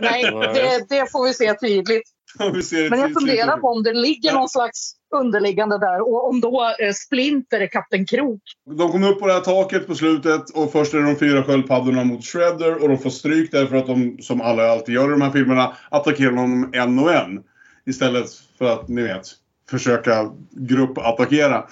Nej, 0.00 0.22
det, 0.54 0.86
det 0.88 1.12
får 1.12 1.26
vi 1.26 1.34
se 1.34 1.54
tydligt. 1.54 2.08
Men 2.90 3.00
jag 3.00 3.12
funderar 3.12 3.56
på 3.56 3.68
om 3.68 3.82
det 3.82 3.92
ligger 3.92 4.32
någon 4.32 4.48
slags 4.48 4.94
underliggande 5.16 5.78
där 5.78 6.00
och 6.00 6.28
om 6.28 6.40
då 6.40 6.74
eh, 6.80 6.92
Splinter 6.92 7.60
är 7.60 7.66
Kapten 7.66 8.06
Krok. 8.06 8.42
De 8.76 8.92
kommer 8.92 9.08
upp 9.08 9.20
på 9.20 9.26
det 9.26 9.32
här 9.32 9.40
taket 9.40 9.86
på 9.86 9.94
slutet 9.94 10.50
och 10.50 10.72
först 10.72 10.94
är 10.94 10.98
de 10.98 11.16
fyra 11.16 11.44
sköldpaddorna 11.44 12.04
mot 12.04 12.24
Shredder 12.24 12.82
och 12.82 12.88
de 12.88 12.98
får 12.98 13.10
stryk 13.10 13.52
därför 13.52 13.76
att 13.76 13.86
de, 13.86 14.18
som 14.20 14.40
alla 14.40 14.70
alltid 14.70 14.94
gör 14.94 15.08
i 15.08 15.10
de 15.10 15.22
här 15.22 15.30
filmerna, 15.30 15.76
attackerar 15.90 16.30
honom 16.30 16.70
en 16.72 16.98
och 16.98 17.12
en. 17.12 17.42
Istället 17.86 18.26
för 18.58 18.64
att, 18.64 18.88
ni 18.88 19.02
vet, 19.02 19.26
försöka 19.70 20.30
gruppattackera. 20.50 21.64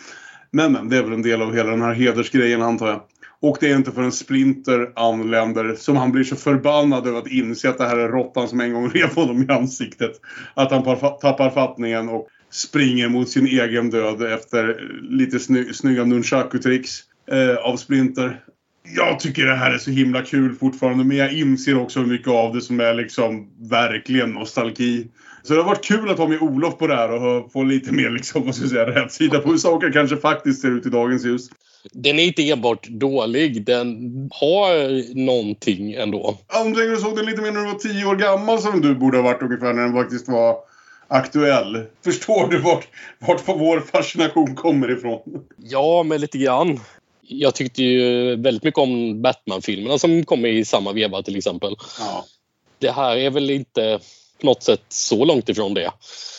Men, 0.51 0.73
men, 0.73 0.89
det 0.89 0.97
är 0.97 1.03
väl 1.03 1.13
en 1.13 1.23
del 1.23 1.43
av 1.43 1.55
hela 1.55 1.71
den 1.71 1.83
här 1.83 1.95
hedersgrejen 1.95 2.63
antar 2.63 2.89
jag. 2.89 3.01
Och 3.41 3.57
det 3.61 3.71
är 3.71 3.77
inte 3.77 3.93
förrän 3.93 4.13
Splinter 4.13 4.93
anländer 4.97 5.75
som 5.75 5.97
han 5.97 6.13
blir 6.13 6.25
så 6.25 6.37
förbannad 6.37 7.07
över 7.07 7.19
att 7.19 7.31
inse 7.31 7.69
att 7.69 7.79
det 7.79 7.87
här 7.87 7.97
är 7.97 8.09
råttan 8.09 8.49
som 8.49 8.61
en 8.61 8.73
gång 8.73 8.89
rev 8.91 9.15
honom 9.15 9.43
i 9.43 9.53
ansiktet. 9.53 10.13
Att 10.55 10.71
han 10.71 10.83
tappar 11.21 11.51
fattningen 11.51 12.09
och 12.09 12.29
springer 12.51 13.09
mot 13.09 13.29
sin 13.29 13.47
egen 13.47 13.91
död 13.91 14.23
efter 14.23 14.91
lite 15.11 15.39
sny- 15.39 15.73
snygga 15.73 16.05
nunchaku-tricks 16.05 17.01
eh, 17.31 17.57
av 17.57 17.77
Splinter. 17.77 18.41
Jag 18.97 19.21
tycker 19.21 19.47
det 19.47 19.57
här 19.57 19.71
är 19.71 19.79
så 19.79 19.91
himla 19.91 20.23
kul 20.23 20.55
fortfarande 20.55 21.05
men 21.05 21.17
jag 21.17 21.33
inser 21.33 21.79
också 21.79 22.01
hur 22.01 22.07
mycket 22.07 22.29
av 22.29 22.55
det 22.55 22.61
som 22.61 22.81
är 22.81 22.95
liksom 22.95 23.51
verkligen 23.71 24.31
nostalgi. 24.31 25.09
Så 25.47 25.55
det 25.55 25.61
har 25.61 25.67
varit 25.67 25.85
kul 25.85 26.11
att 26.11 26.19
ha 26.19 26.29
med 26.29 26.43
Olof 26.43 26.79
på 26.79 26.87
det 26.87 26.97
här 26.97 27.13
och 27.13 27.53
få 27.53 27.63
lite 27.63 27.93
mer 27.93 28.11
liksom, 28.11 28.45
vad 28.45 28.55
ska 28.55 28.65
jag 28.65 28.71
säga, 28.71 29.05
rätt 29.05 29.13
sida 29.13 29.39
på 29.39 29.51
hur 29.51 29.59
saker 29.59 29.93
kanske 29.93 30.17
faktiskt 30.17 30.63
ser 30.63 30.77
ut 30.77 30.87
i 30.87 30.89
dagens 30.89 31.25
ljus. 31.25 31.49
Den 31.93 32.19
är 32.19 32.25
inte 32.25 32.51
enbart 32.51 32.89
dålig, 32.89 33.65
den 33.65 33.87
har 34.33 35.15
någonting 35.25 35.93
ändå. 35.93 36.39
Om 36.65 36.73
du 36.73 36.97
såg 36.97 37.17
den 37.17 37.27
lite 37.27 37.43
mer 37.43 37.53
när 37.53 37.61
du 37.61 37.67
var 37.67 37.79
tio 37.79 38.07
år 38.07 38.17
gammal 38.17 38.59
som 38.59 38.81
du 38.81 38.95
borde 38.95 39.19
ha 39.19 39.25
varit 39.25 39.43
ungefär 39.43 39.73
när 39.73 39.83
den 39.83 39.95
faktiskt 39.95 40.29
var 40.29 40.57
aktuell. 41.09 41.83
Förstår 42.05 42.49
du 42.51 42.59
vart, 42.59 42.89
vart 43.19 43.43
vår 43.47 43.81
fascination 43.81 44.55
kommer 44.55 44.91
ifrån? 44.91 45.21
Ja, 45.57 46.03
men 46.03 46.21
lite 46.21 46.39
grann. 46.39 46.81
Jag 47.21 47.55
tyckte 47.55 47.83
ju 47.83 48.37
väldigt 48.37 48.63
mycket 48.63 48.79
om 48.79 49.23
Batman-filmerna 49.23 49.99
som 49.99 50.25
kom 50.25 50.47
i 50.47 50.65
samma 50.65 50.93
veva 50.93 51.23
till 51.23 51.37
exempel. 51.37 51.77
Ja. 51.99 52.25
Det 52.79 52.91
här 52.91 53.17
är 53.17 53.31
väl 53.31 53.51
inte 53.51 53.99
på 54.41 54.47
något 54.47 54.63
sätt 54.63 54.83
så 54.89 55.25
långt 55.25 55.49
ifrån 55.49 55.75
det. 55.75 55.91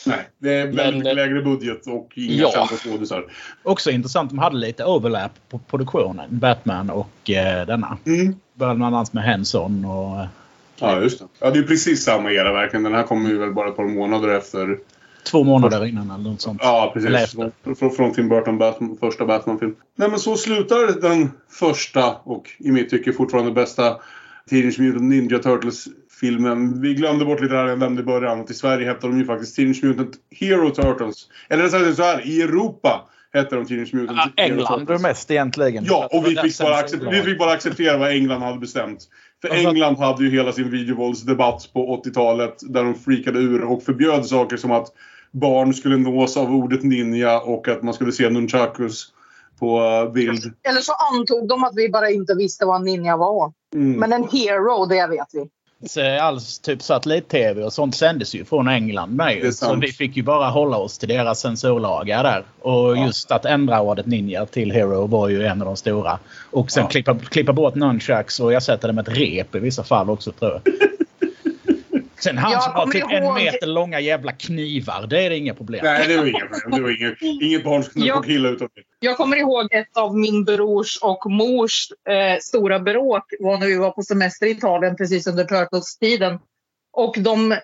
Nej, 0.06 0.28
det 0.40 0.54
är 0.54 0.64
väldigt 0.66 0.76
Men- 0.86 0.98
mycket 0.98 1.16
lägre 1.16 1.42
budget 1.42 1.88
och 1.88 2.12
inga 2.16 2.34
Ja. 2.34 2.52
kända 2.52 2.68
skådisar. 2.68 3.26
Också 3.64 3.92
intressant, 3.92 4.30
de 4.30 4.40
hade 4.40 4.56
lite 4.58 4.86
overlap 4.86 5.32
på 5.50 5.60
produktionen. 5.60 6.26
Batman 6.40 6.90
och 6.90 7.30
eh, 7.30 7.66
denna. 7.68 7.98
Mm. 8.06 8.36
Bland 8.54 8.84
annat 8.84 9.14
med 9.14 9.24
Henson 9.24 9.86
och... 9.86 10.20
eh, 10.20 10.26
Ja, 10.80 11.02
just 11.02 11.20
det. 11.20 11.26
Ja, 11.40 11.52
det 11.52 11.60
är 11.60 11.64
precis 11.64 12.04
samma 12.04 12.32
era 12.32 12.54
verkligen. 12.54 12.84
Den 12.84 12.94
här 12.94 13.04
kommer 13.04 13.30
ju 13.30 13.38
väl 13.38 13.54
bara 13.54 13.70
ett 13.70 13.76
par 13.76 13.86
månader 13.86 14.28
efter. 14.30 14.78
Två 15.32 15.44
månader 15.44 15.86
innan 15.86 16.12
eller 16.12 16.30
något 16.30 16.42
sånt. 16.42 16.60
Ja, 16.64 16.92
precis. 16.94 17.36
Från, 17.80 17.92
från 17.92 18.14
Tim 18.14 18.30
Burton 18.30 18.58
Batman, 18.58 18.98
första 19.00 19.26
Batman-film. 19.26 19.76
Nej, 19.96 20.10
men 20.10 20.20
så 20.20 20.38
slutar 20.38 21.02
den 21.02 21.32
första 21.50 22.16
och 22.24 22.50
i 22.60 22.72
mitt 22.72 22.90
tycke 22.90 23.14
fortfarande 23.14 23.52
bästa 23.52 23.98
Teenage 24.50 24.80
Mutant 24.80 25.04
Ninja 25.04 25.40
Turtles-filmen. 26.22 26.82
Vi 26.82 26.94
glömde 26.94 27.26
bort 27.26 27.42
lite 27.42 27.56
här 27.56 27.68
jag 27.68 27.80
nämnde 27.80 28.02
i 28.02 28.06
början. 28.06 28.42
att 28.42 28.52
I 28.52 28.54
Sverige 28.54 28.88
hette 28.88 29.08
de 29.08 29.18
ju 29.20 29.26
faktiskt 29.26 29.56
Teenage 29.56 29.84
Mutant 29.84 30.16
Hero 30.32 30.70
Turtles. 30.70 31.28
Eller 31.50 31.64
rättare 31.64 31.84
sagt 31.84 31.98
så 31.98 32.04
här, 32.04 32.28
i 32.28 32.42
Europa 32.42 33.10
hette 33.34 33.56
de 33.56 33.66
Teenage 33.66 33.94
Mutant 33.94 34.20
Ja, 34.36 34.44
Hero 34.44 34.54
England 34.54 34.80
Turtles. 34.80 35.00
är 35.02 35.08
mest 35.08 35.32
egentligen. 35.32 35.86
Ja, 35.88 36.10
och 36.12 36.26
vi 36.26 36.36
fick, 36.36 36.60
bara 36.60 36.76
acceptera, 36.76 37.10
vi 37.12 37.22
fick 37.22 37.40
bara 37.40 37.52
acceptera 37.52 37.98
vad 37.98 38.10
England 38.12 38.42
hade 38.42 38.60
bestämt. 38.60 39.00
För 39.42 39.50
Alltså- 39.50 39.68
England 39.70 39.98
hade 39.98 40.24
ju 40.24 40.32
hela 40.32 40.52
sin 40.52 40.72
videovåldsdebatt 40.72 41.70
på 41.74 42.02
80-talet 42.04 42.56
där 42.62 42.84
de 42.84 42.96
freakade 42.96 43.40
ur 43.40 43.64
och 43.64 43.84
förbjöd 43.84 44.26
saker 44.26 44.58
som 44.58 44.72
att 44.72 44.88
barn 45.32 45.74
skulle 45.74 45.98
nås 45.98 46.38
av 46.38 46.56
ordet 46.56 46.84
ninja 46.84 47.40
och 47.40 47.68
att 47.68 47.84
man 47.84 47.94
skulle 47.94 48.12
se 48.12 48.30
nunchakus 48.30 49.06
på 49.60 49.80
eh, 49.80 50.12
bild. 50.14 50.54
Eller 50.70 50.82
så 50.82 50.94
antog 51.14 51.48
de 51.48 51.64
att 51.64 51.74
vi 51.76 51.90
bara 51.90 52.10
inte 52.10 52.36
visste 52.36 52.66
vad 52.66 52.76
en 52.76 52.86
ninja 52.86 53.18
var. 53.18 53.54
Mm. 53.76 54.00
Men 54.00 54.14
en 54.14 54.24
hero, 54.32 54.86
det 54.86 55.08
vet 55.08 55.28
vi. 55.34 55.50
Så 55.86 56.20
alls 56.20 56.60
typ 56.60 56.82
satellit-tv 56.82 57.64
och 57.64 57.74
sånt 57.74 57.96
sändes 57.96 58.36
ju 58.36 58.46
från 58.46 58.68
England 58.68 59.16
med 59.16 59.36
ju. 59.36 59.52
Så 59.52 59.76
vi 59.76 59.88
fick 59.92 60.18
ju 60.18 60.24
bara 60.24 60.50
hålla 60.50 60.78
oss 60.78 60.98
till 60.98 61.10
deras 61.10 61.40
censurlagar 61.40 62.24
där. 62.24 62.44
Och 62.62 62.98
Ja. 62.98 63.06
just 63.06 63.32
att 63.32 63.46
ändra 63.46 63.82
ordet 63.82 64.06
ninja 64.06 64.46
till 64.46 64.72
hero 64.72 65.08
var 65.08 65.30
ju 65.30 65.46
en 65.46 65.62
av 65.62 65.66
de 65.66 65.76
stora. 65.78 66.20
Och 66.52 66.72
sen 66.72 66.84
Ja. 66.84 66.90
klippa, 66.90 67.16
klippa 67.20 67.54
bort 67.54 67.76
nunchucks 67.76 68.40
och 68.40 68.54
ersätta 68.54 68.88
det 68.88 68.94
med 68.94 69.08
ett 69.08 69.18
rep 69.18 69.56
i 69.56 69.60
vissa 69.60 69.84
fall 69.84 70.10
också 70.10 70.32
tror 70.32 70.52
jag. 70.52 70.62
Sen 72.20 72.38
han 72.38 72.52
Jag 72.52 72.64
som 72.64 72.74
har 72.74 72.88
typ 72.88 73.04
en 73.12 73.24
ihåg- 73.24 73.36
meter 73.36 73.68
långa 73.68 74.00
jävla 74.00 74.32
knivar. 74.32 75.08
Det 75.08 75.22
är 75.26 75.30
det 75.30 75.38
inga 75.38 75.54
problem. 75.54 75.82
Nej, 75.84 76.08
det 76.08 76.18
var 76.18 76.26
inget 76.26 76.50
problem. 76.52 76.72
Det 76.72 76.82
var 76.82 77.02
inget, 77.04 77.22
inget 77.44 77.64
barn 77.64 77.84
som 77.84 77.94
kunde 77.94 78.08
Ja. 78.08 78.16
få 78.16 78.22
killa 78.24 78.50
utav 78.50 78.70
det. 78.76 78.82
Jag 79.00 79.18
kommer 79.18 79.38
ihåg 79.38 79.74
ett 79.74 79.98
av 79.98 80.18
min 80.18 80.44
brors 80.44 80.98
och 81.02 81.32
mors 81.32 81.88
eh, 82.10 82.40
stora 82.42 82.80
bråk 82.80 83.24
var 83.40 83.58
när 83.58 83.68
vi 83.68 83.78
var 83.78 83.92
på 83.92 84.02
semester 84.04 84.46
i 84.46 84.50
Italien 84.52 84.96
precis 84.96 85.28
under 85.28 85.44
Turtles-tiden. 85.44 86.40
Och 86.94 87.16
de 87.20 87.52
eh, 87.52 87.58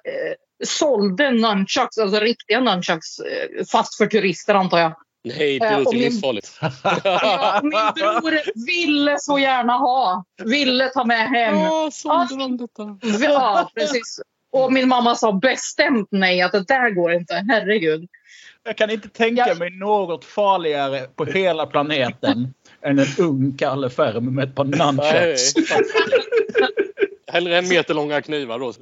sålde 0.65 1.31
nunchucks, 1.31 1.97
alltså 1.97 2.19
riktiga 2.19 2.59
nunchucks, 2.59 3.19
eh, 3.19 3.65
fast 3.71 3.97
för 3.97 4.05
turister 4.07 4.53
antar 4.53 4.79
jag. 4.79 4.93
Nej, 5.25 5.59
det 5.59 5.65
Eh, 5.65 5.79
låter 5.79 5.91
min- 5.97 6.01
livsfarligt. 6.03 6.59
Ja, 7.03 7.59
min 7.63 7.71
bror 7.71 8.65
ville 8.65 9.15
så 9.19 9.39
gärna 9.39 9.73
ha. 9.73 10.23
Ville 10.43 10.89
ta 10.89 11.03
med 11.05 11.27
hem. 11.29 11.59
Ja, 11.59 11.89
sålde 11.93 12.35
de 12.37 12.57
detta? 12.57 12.97
Ja, 13.33 13.71
precis. 13.75 14.19
Och 14.53 14.73
min 14.73 14.87
mamma 14.89 15.15
sa 15.15 15.31
bestämt 15.33 16.07
nej, 16.11 16.41
att 16.41 16.51
det 16.51 16.63
där 16.67 16.89
går 16.89 17.13
inte. 17.13 17.45
Herregud. 17.49 18.07
Jag 18.63 18.77
kan 18.77 18.89
inte 18.89 19.09
tänka 19.09 19.45
Ja. 19.47 19.55
mig 19.55 19.69
något 19.69 20.25
farligare 20.25 20.99
på 21.15 21.25
hela 21.25 21.65
planeten 21.65 22.53
än 22.81 22.99
en 22.99 23.05
ung 23.17 23.57
Kalle 23.57 23.89
Ferm 23.89 24.35
med 24.35 24.49
ett 24.49 24.55
par 24.55 24.63
nunchucks. 24.63 25.53
Hellre 27.31 27.57
en 27.57 27.67
meter 27.69 27.93
långa 27.93 28.21
knivar 28.21 28.59
då. 28.59 28.73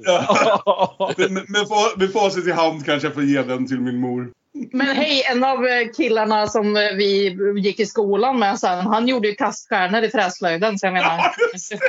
Men, 1.18 1.34
men 1.48 1.64
fa- 1.64 1.98
med 1.98 2.12
facit 2.12 2.46
i 2.46 2.52
hand 2.52 2.84
kanske 2.86 3.06
jag 3.08 3.14
får 3.14 3.22
ge 3.24 3.42
den 3.42 3.66
till 3.68 3.80
min 3.80 3.96
mor. 3.96 4.30
Men 4.72 4.86
hej, 4.86 5.22
en 5.30 5.44
av 5.44 5.66
eh, 5.66 5.88
killarna 5.96 6.46
som 6.46 6.76
eh, 6.76 6.82
vi 6.96 7.36
gick 7.56 7.80
i 7.80 7.86
skolan 7.86 8.38
med 8.38 8.58
sen, 8.58 8.78
han 8.78 9.08
gjorde 9.08 9.28
ju 9.28 9.34
kaststjärnor 9.34 10.02
i 10.02 10.10
träslöjden. 10.10 10.78
Så 10.78 10.86
jag 10.86 10.92
menar, 10.92 11.34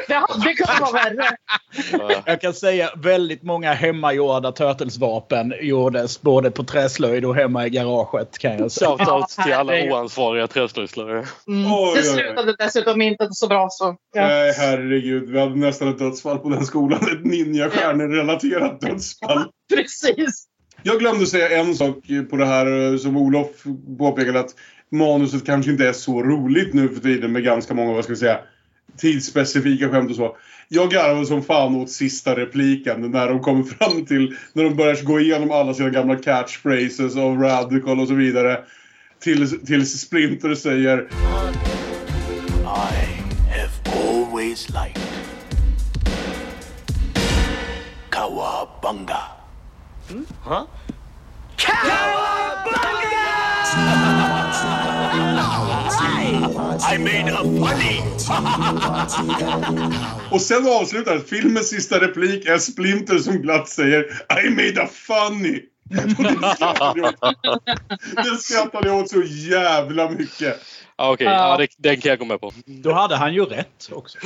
det 0.07 0.13
hade 0.13 0.53
kunnat 0.53 0.81
vara 0.81 0.91
värre. 0.91 1.29
Jag 2.25 2.41
kan 2.41 2.53
säga 2.53 2.89
väldigt 2.95 3.43
många 3.43 3.73
hemmagjorda 3.73 4.51
Turtles-vapen 4.51 5.53
gjordes 5.61 6.21
både 6.21 6.51
på 6.51 6.63
träslöjd 6.63 7.25
och 7.25 7.35
hemma 7.35 7.67
i 7.67 7.69
garaget 7.69 8.37
kan 8.37 8.57
jag 8.57 8.71
säga. 8.71 8.89
Shoutout 8.89 9.29
till 9.29 9.53
alla 9.53 9.73
oansvariga 9.73 10.47
träslöjdslärare. 10.47 11.25
Mm. 11.47 11.71
Det 11.95 12.03
slutade 12.03 12.55
dessutom 12.59 13.01
inte 13.01 13.27
så 13.31 13.47
bra. 13.47 13.67
Så, 13.71 13.95
ja. 14.13 14.27
Nej, 14.27 14.53
herregud. 14.57 15.29
Vi 15.29 15.39
hade 15.39 15.55
nästan 15.55 15.87
ett 15.87 15.99
dödsfall 15.99 16.39
på 16.39 16.49
den 16.49 16.65
skolan. 16.65 16.99
Ett 17.01 17.25
ninja-stjärnor-relaterat 17.25 18.81
dödsfall. 18.81 19.45
Precis. 19.75 20.47
Jag 20.85 20.99
glömde 20.99 21.25
säga 21.25 21.59
en 21.59 21.75
sak 21.75 21.95
på 22.29 22.37
det 22.37 22.45
här 22.45 22.91
eh, 22.91 22.97
som 22.97 23.17
Olof 23.17 23.47
påpekade 23.97 24.39
att 24.39 24.55
manuset 24.91 25.45
kanske 25.45 25.71
inte 25.71 25.87
är 25.87 25.93
så 25.93 26.23
roligt 26.23 26.73
nu 26.73 26.89
för 26.89 27.01
tiden 27.01 27.31
med 27.31 27.43
ganska 27.43 27.73
många, 27.73 27.93
vad 27.93 28.03
ska 28.03 28.13
vi 28.13 28.19
säga, 28.19 28.39
tidsspecifika 28.97 29.89
skämt 29.89 30.09
och 30.09 30.15
så. 30.15 30.37
Jag 30.67 30.91
garvade 30.91 31.25
som 31.25 31.43
fan 31.43 31.75
åt 31.75 31.89
sista 31.89 32.35
repliken 32.35 33.11
när 33.11 33.29
de 33.29 33.39
kommer 33.41 33.63
fram 33.63 34.05
till, 34.05 34.35
när 34.53 34.63
de 34.63 34.75
börjar 34.75 35.03
gå 35.03 35.19
igenom 35.19 35.51
alla 35.51 35.73
sina 35.73 35.89
gamla 35.89 36.15
catchphrases 36.15 37.15
av 37.15 37.37
Radical 37.37 37.99
och 37.99 38.07
så 38.07 38.13
vidare. 38.13 38.59
Tills, 39.19 39.65
tills 39.65 40.01
Splinter 40.01 40.55
säger 40.55 41.07
I 42.63 43.21
have 43.51 43.71
always 43.85 44.69
liked 44.69 45.12
Huh? 50.43 50.65
I 56.93 56.97
made 56.97 57.29
a 57.29 57.43
funny! 57.43 58.01
Och 60.31 60.41
sen 60.41 60.67
avslutar 60.67 61.19
filmens 61.19 61.69
sista 61.69 61.99
replik 61.99 62.45
är 62.45 62.57
Splinter 62.57 63.17
som 63.17 63.41
glatt 63.41 63.69
säger 63.69 64.05
I 64.45 64.49
made 64.49 64.83
a 64.83 64.87
funny. 64.93 65.61
Det 68.15 68.37
skrattade 68.39 68.87
jag 68.87 68.97
åt 68.97 69.09
så 69.09 69.21
jävla 69.23 70.09
mycket. 70.09 70.59
Ja, 70.97 71.11
Okej, 71.13 71.27
ja, 71.27 71.57
det, 71.57 71.67
den 71.77 72.01
kan 72.01 72.09
jag 72.09 72.19
gå 72.19 72.25
med 72.25 72.41
på. 72.41 72.51
Då 72.65 72.91
hade 72.91 73.15
han 73.15 73.33
ju 73.33 73.45
rätt 73.45 73.89
också. 73.91 74.17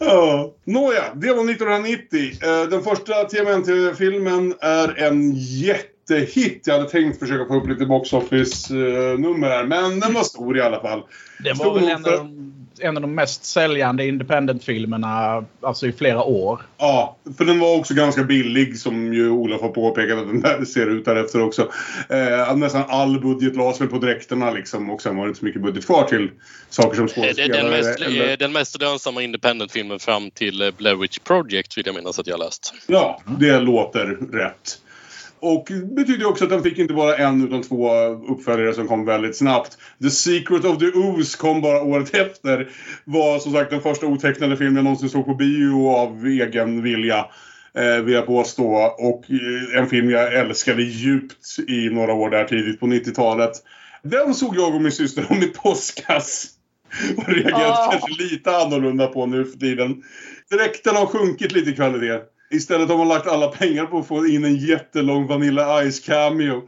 Ja. 0.00 0.52
Nåja, 0.64 1.02
det 1.14 1.32
var 1.32 1.50
1990. 1.50 2.18
Eh, 2.42 2.68
Den 2.70 2.82
första 2.82 3.24
TMNT-filmen 3.24 4.54
är 4.60 5.02
en 5.02 5.32
jättehit. 5.34 6.62
Jag 6.66 6.74
hade 6.78 6.88
tänkt 6.90 7.18
försöka 7.18 7.44
få 7.46 7.54
upp 7.56 7.68
lite 7.68 7.86
box 7.86 8.12
office-nummer 8.12 9.48
här, 9.48 9.64
men 9.64 10.00
den 10.00 10.14
var 10.14 10.22
stor 10.22 10.58
i 10.58 10.60
alla 10.60 10.80
fall. 10.80 11.02
Det 11.38 11.48
var 11.52 11.56
Stor 11.56 11.74
väl 11.74 11.88
en 11.88 12.04
av, 12.04 12.08
för- 12.08 12.16
de, 12.18 12.63
en 12.80 12.96
av 12.96 13.02
de 13.02 13.14
mest 13.14 13.44
säljande 13.44 14.06
independent-filmerna 14.06 15.44
alltså 15.60 15.86
i 15.86 15.92
flera 15.92 16.22
år. 16.22 16.60
Ja, 16.78 17.16
för 17.38 17.44
den 17.44 17.60
var 17.60 17.76
också 17.78 17.94
ganska 17.94 18.22
billig 18.24 18.78
som 18.78 19.14
ju 19.14 19.30
Olof 19.30 19.60
har 19.60 19.68
påpekat 19.68 20.18
att 20.18 20.26
den 20.26 20.40
där 20.40 20.64
ser 20.64 20.86
ut 20.86 21.04
därefter 21.04 21.42
också. 21.42 21.68
Eh, 22.08 22.56
nästan 22.56 22.82
all 22.88 23.20
budget 23.20 23.56
lades 23.56 23.80
väl 23.80 23.88
på 23.88 23.98
dräkterna 23.98 24.50
liksom 24.50 24.90
och 24.90 25.02
sen 25.02 25.16
var 25.16 25.24
det 25.24 25.28
inte 25.28 25.38
så 25.40 25.44
mycket 25.46 25.62
budget 25.62 25.86
kvar 25.86 26.04
till 26.04 26.30
saker 26.70 26.96
som 26.96 27.04
Eh, 27.04 27.08
det- 27.08 27.14
skådespelare. 27.14 27.62
Den 27.62 27.70
mest, 27.70 28.00
eller- 28.00 28.30
eh, 28.30 28.36
den 28.38 28.52
mest 28.52 28.80
lönsamma 28.80 29.22
independent-filmen 29.22 29.98
fram 29.98 30.30
till 30.30 30.62
eh, 30.62 30.70
Blair 30.78 30.94
Witch 30.96 31.18
Project 31.18 31.78
vill 31.78 31.86
jag 31.86 31.94
minnas 31.94 32.18
att 32.18 32.26
jag 32.26 32.38
läst. 32.38 32.74
Ja, 32.86 33.20
det 33.38 33.60
låter 33.60 34.06
rätt. 34.32 34.78
Och 35.44 35.66
det 35.68 35.94
betyder 35.94 36.26
också 36.26 36.44
att 36.44 36.50
den 36.50 36.62
fick 36.62 36.78
inte 36.78 36.94
bara 36.94 37.16
en 37.16 37.44
utan 37.46 37.62
två 37.62 37.94
uppföljare 38.28 38.74
som 38.74 38.88
kom 38.88 39.04
väldigt 39.04 39.36
snabbt. 39.36 39.78
The 40.02 40.10
Secret 40.10 40.64
of 40.64 40.78
the 40.78 40.86
Ooze 40.86 41.38
kom 41.38 41.60
bara 41.60 41.82
året 41.82 42.14
efter. 42.14 42.68
Var 43.04 43.38
som 43.38 43.52
sagt 43.52 43.70
den 43.70 43.80
första 43.80 44.06
otecknade 44.06 44.56
filmen 44.56 44.76
jag 44.76 44.84
någonsin 44.84 45.08
såg 45.08 45.26
på 45.26 45.34
bio 45.34 45.88
av 45.88 46.26
egen 46.26 46.82
vilja. 46.82 47.26
Eh, 47.78 48.04
vill 48.04 48.14
jag 48.14 48.26
påstå. 48.26 48.74
Och 48.98 49.24
eh, 49.30 49.78
en 49.78 49.88
film 49.88 50.10
jag 50.10 50.34
älskade 50.34 50.82
djupt 50.82 51.58
i 51.68 51.90
några 51.90 52.12
år 52.12 52.30
där 52.30 52.44
tidigt 52.44 52.80
på 52.80 52.86
90-talet. 52.86 53.52
Den 54.02 54.34
såg 54.34 54.56
jag 54.56 54.74
och 54.74 54.82
min 54.82 54.92
syster 54.92 55.26
om 55.30 55.36
i 55.36 55.46
påskas. 55.46 56.46
Och 57.16 57.28
reagerat 57.28 57.78
Ah. 57.78 57.90
kanske 57.90 58.22
lite 58.22 58.56
annorlunda 58.56 59.06
på 59.06 59.26
nu 59.26 59.44
för 59.44 59.58
tiden. 59.58 60.02
Dräkten 60.50 60.96
har 60.96 61.06
sjunkit 61.06 61.52
lite 61.52 61.70
i 61.70 61.74
kvalitet. 61.74 62.33
Istället 62.50 62.88
har 62.88 62.98
man 62.98 63.08
lagt 63.08 63.26
alla 63.26 63.48
pengar 63.48 63.86
på 63.86 63.98
att 63.98 64.08
få 64.08 64.26
in 64.26 64.44
en 64.44 64.56
jättelång 64.56 65.26
Vanilla 65.26 65.90
Ice 65.90 66.00
cameo. 66.00 66.62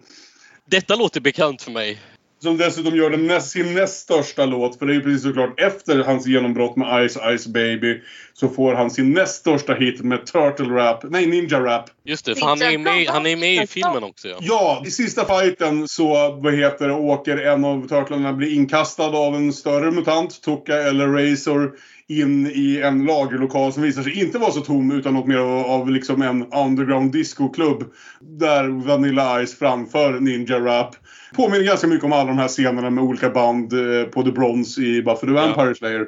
Detta 0.70 0.97
låter 0.97 1.20
bekant 1.20 1.62
för 1.62 1.70
mig. 1.70 1.99
Som 2.43 2.57
dessutom 2.57 2.97
gör 2.97 3.11
den 3.11 3.27
näst, 3.27 3.51
sin 3.51 3.74
näst 3.74 4.01
största 4.01 4.47
låt. 4.47 4.79
För 4.79 4.87
det 4.87 4.93
är 4.93 4.95
ju 4.95 5.03
precis 5.03 5.22
såklart 5.22 5.61
efter 5.61 6.05
hans 6.05 6.27
genombrott 6.27 6.77
med 6.77 7.11
Ice 7.11 7.18
Ice 7.39 7.47
Baby. 7.47 8.01
Så 8.35 8.49
får 8.49 8.74
han 8.74 8.91
sin 8.91 9.12
näst 9.12 9.35
största 9.35 9.74
hit 9.74 10.01
med 10.01 10.27
Turtle 10.27 10.74
Rap. 10.74 11.05
Nej, 11.11 11.27
Ninja 11.27 11.61
Rap. 11.61 11.85
Just 12.05 12.24
det, 12.24 12.35
för 12.35 12.47
han 12.47 12.62
är 12.62 12.79
med, 12.79 13.09
han 13.09 13.27
är 13.27 13.37
med 13.37 13.64
i 13.64 13.66
filmen 13.66 14.05
också. 14.05 14.29
Ja. 14.29 14.37
Ja, 14.41 14.83
i 14.87 14.91
sista 14.91 15.41
fighten 15.41 15.89
så 15.89 16.33
vad 16.43 16.55
heter 16.55 16.91
åker 16.91 17.37
en 17.37 17.64
av 17.64 17.89
turtlarna 17.89 18.33
blir 18.33 18.55
inkastad 18.55 19.07
av 19.16 19.35
en 19.35 19.53
större 19.53 19.91
mutant, 19.91 20.43
Tuka 20.43 20.74
eller 20.74 21.07
Razor, 21.07 21.72
in 22.09 22.46
i 22.46 22.80
en 22.84 23.04
lagerlokal 23.04 23.72
som 23.72 23.82
visar 23.82 24.02
sig 24.02 24.20
inte 24.24 24.38
vara 24.38 24.50
så 24.50 24.61
tom 24.61 24.90
utan 24.90 25.14
något 25.14 25.26
mer 25.26 25.36
av, 25.38 25.66
av 25.66 25.90
liksom 25.90 26.22
en 26.22 26.52
underground 26.52 27.12
discoklubb. 27.12 27.84
Där 28.20 28.68
Vanilla 28.86 29.46
Ice 29.46 29.59
framför 29.59 30.20
Ninja 30.20 30.61
Rap. 30.61 30.96
Påminner 31.36 31.64
ganska 31.64 31.86
mycket 31.86 32.04
om 32.04 32.12
alla 32.12 32.24
de 32.24 32.38
här 32.38 32.48
scenerna 32.48 32.90
med 32.90 33.04
olika 33.04 33.30
band 33.30 33.72
eh, 33.72 34.04
på 34.04 34.22
The 34.22 34.30
Bronze 34.32 34.80
i 34.80 35.02
Buffy 35.02 35.26
the 35.26 35.32
Vampire 35.32 35.74
Slayer. 35.74 36.00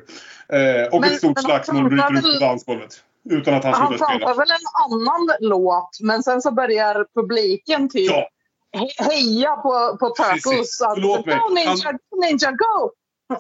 Eh, 0.53 0.87
och 0.93 1.01
Men- 1.01 1.11
ett 1.13 1.19
stort 1.19 1.39
slagsmål 1.41 1.77
han 1.77 1.89
bryter 1.89 2.29
ut 2.29 2.41
på 2.41 2.45
dansgolvet. 2.47 3.03
Utan 3.31 3.55
att 3.55 3.65
han 3.65 3.75
Han 3.75 3.89
slutar 3.89 4.07
spela. 4.07 4.19
pratar 4.19 4.35
väl 4.39 4.49
en 4.51 4.93
annan 4.93 5.37
låt, 5.41 5.91
men 6.01 6.23
sen 6.23 6.43
så 6.43 6.51
börjar 6.53 7.07
publiken 7.15 7.89
typ 7.89 8.11
Ja. 8.11 8.29
he- 8.77 9.05
heja 9.11 9.57
på, 9.57 9.97
på 10.01 10.09
Turtles. 10.11 10.43
Precis. 10.45 10.81
Att, 10.83 10.95
Förlåt 10.95 11.27
mig. 11.27 11.37
Go 11.49 11.55
Ninja, 11.55 11.75
Han- 11.85 11.99
go 12.11 12.21
Ninja, 12.27 12.51
go! 12.51 12.91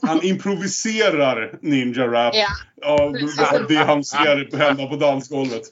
Han 0.03 0.23
improviserar 0.23 1.59
Ninja 1.63 2.07
Rap 2.07 2.35
Ja. 2.35 2.49
av 2.85 3.13
det 3.69 3.77
han 3.77 4.05
ser 4.05 4.57
hända 4.57 4.87
på 4.87 4.97
dansgolvet. 4.97 5.63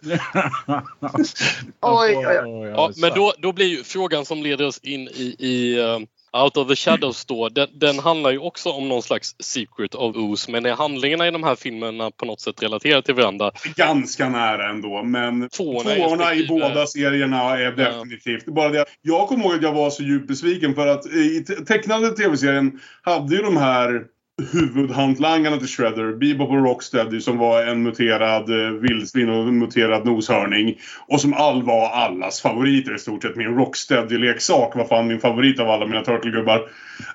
Oj, 1.81 2.17
oj, 2.17 2.41
oj. 2.45 2.69
Ja, 2.69 2.93
men 2.97 3.11
då, 3.15 3.33
då 3.39 3.53
blir 3.53 3.67
ju 3.67 3.85
frågan 3.85 4.25
som 4.25 4.43
leder 4.43 4.67
oss 4.67 4.79
in 4.79 5.09
i, 5.09 5.37
i 5.39 5.79
eh, 5.79 5.99
Out 6.33 6.57
of 6.57 6.69
the 6.69 6.77
Shadows 6.77 7.25
då, 7.25 7.49
den, 7.49 7.69
den 7.73 7.99
handlar 7.99 8.31
ju 8.31 8.39
också 8.39 8.71
om 8.71 8.89
någon 8.89 9.03
slags 9.03 9.35
Secret 9.39 9.95
of 9.95 10.17
Ooze. 10.17 10.51
Men 10.51 10.67
är 10.67 10.73
handlingarna 10.75 11.29
i 11.29 11.31
de 11.31 11.45
här 11.45 11.55
filmerna 11.57 12.11
på 12.11 12.27
något 12.27 12.41
sätt 12.41 12.63
relaterade 12.63 13.03
till 13.03 13.15
varandra? 13.15 13.51
Ganska 13.77 14.29
nära 14.29 14.71
ändå, 14.71 15.03
men 15.03 15.49
Tvåorna 15.49 15.95
tvåorna 15.95 16.35
i 16.35 16.47
båda 16.47 16.87
serierna 16.87 17.59
är 17.59 17.73
definitivt. 17.73 18.47
Bara 18.47 18.69
det, 18.69 18.85
jag 19.03 19.29
kommer 19.29 19.45
ihåg 19.45 19.55
att 19.55 19.63
jag 19.63 19.73
var 19.73 19.91
så 19.91 20.03
djupt 20.03 20.29
besviken 20.29 20.75
för 20.75 20.87
att 20.87 21.07
i 21.07 21.45
te- 21.45 21.55
tecknade 21.55 22.11
tv-serien 22.11 22.81
hade 23.03 23.37
ju 23.37 23.43
de 23.43 23.57
här 23.57 24.05
huvudhantlangarna 24.43 25.57
till 25.57 25.69
Shredder, 25.69 26.13
Bebop 26.13 26.51
och 26.51 26.65
Rocksteady 26.65 27.21
som 27.21 27.39
var 27.39 27.63
en 27.63 27.83
muterad 27.83 28.51
eh, 28.51 28.71
vildsvin 28.73 29.29
och 29.29 29.49
en 29.49 29.59
muterad 29.59 30.07
noshörning. 30.07 30.79
Och 31.09 31.21
som 31.21 31.35
all 31.35 31.63
var 31.63 31.89
allas 31.89 32.41
favoriter 32.41 32.95
i 32.95 32.99
stort 32.99 33.23
sett. 33.23 33.37
Min 33.37 33.55
Rocksteady-leksak 33.59 34.77
var 34.77 34.85
fan 34.85 35.07
min 35.07 35.21
favorit 35.21 35.61
av 35.61 35.71
alla 35.71 35.87
mina 35.87 36.05
Turtlegubbar. 36.05 36.69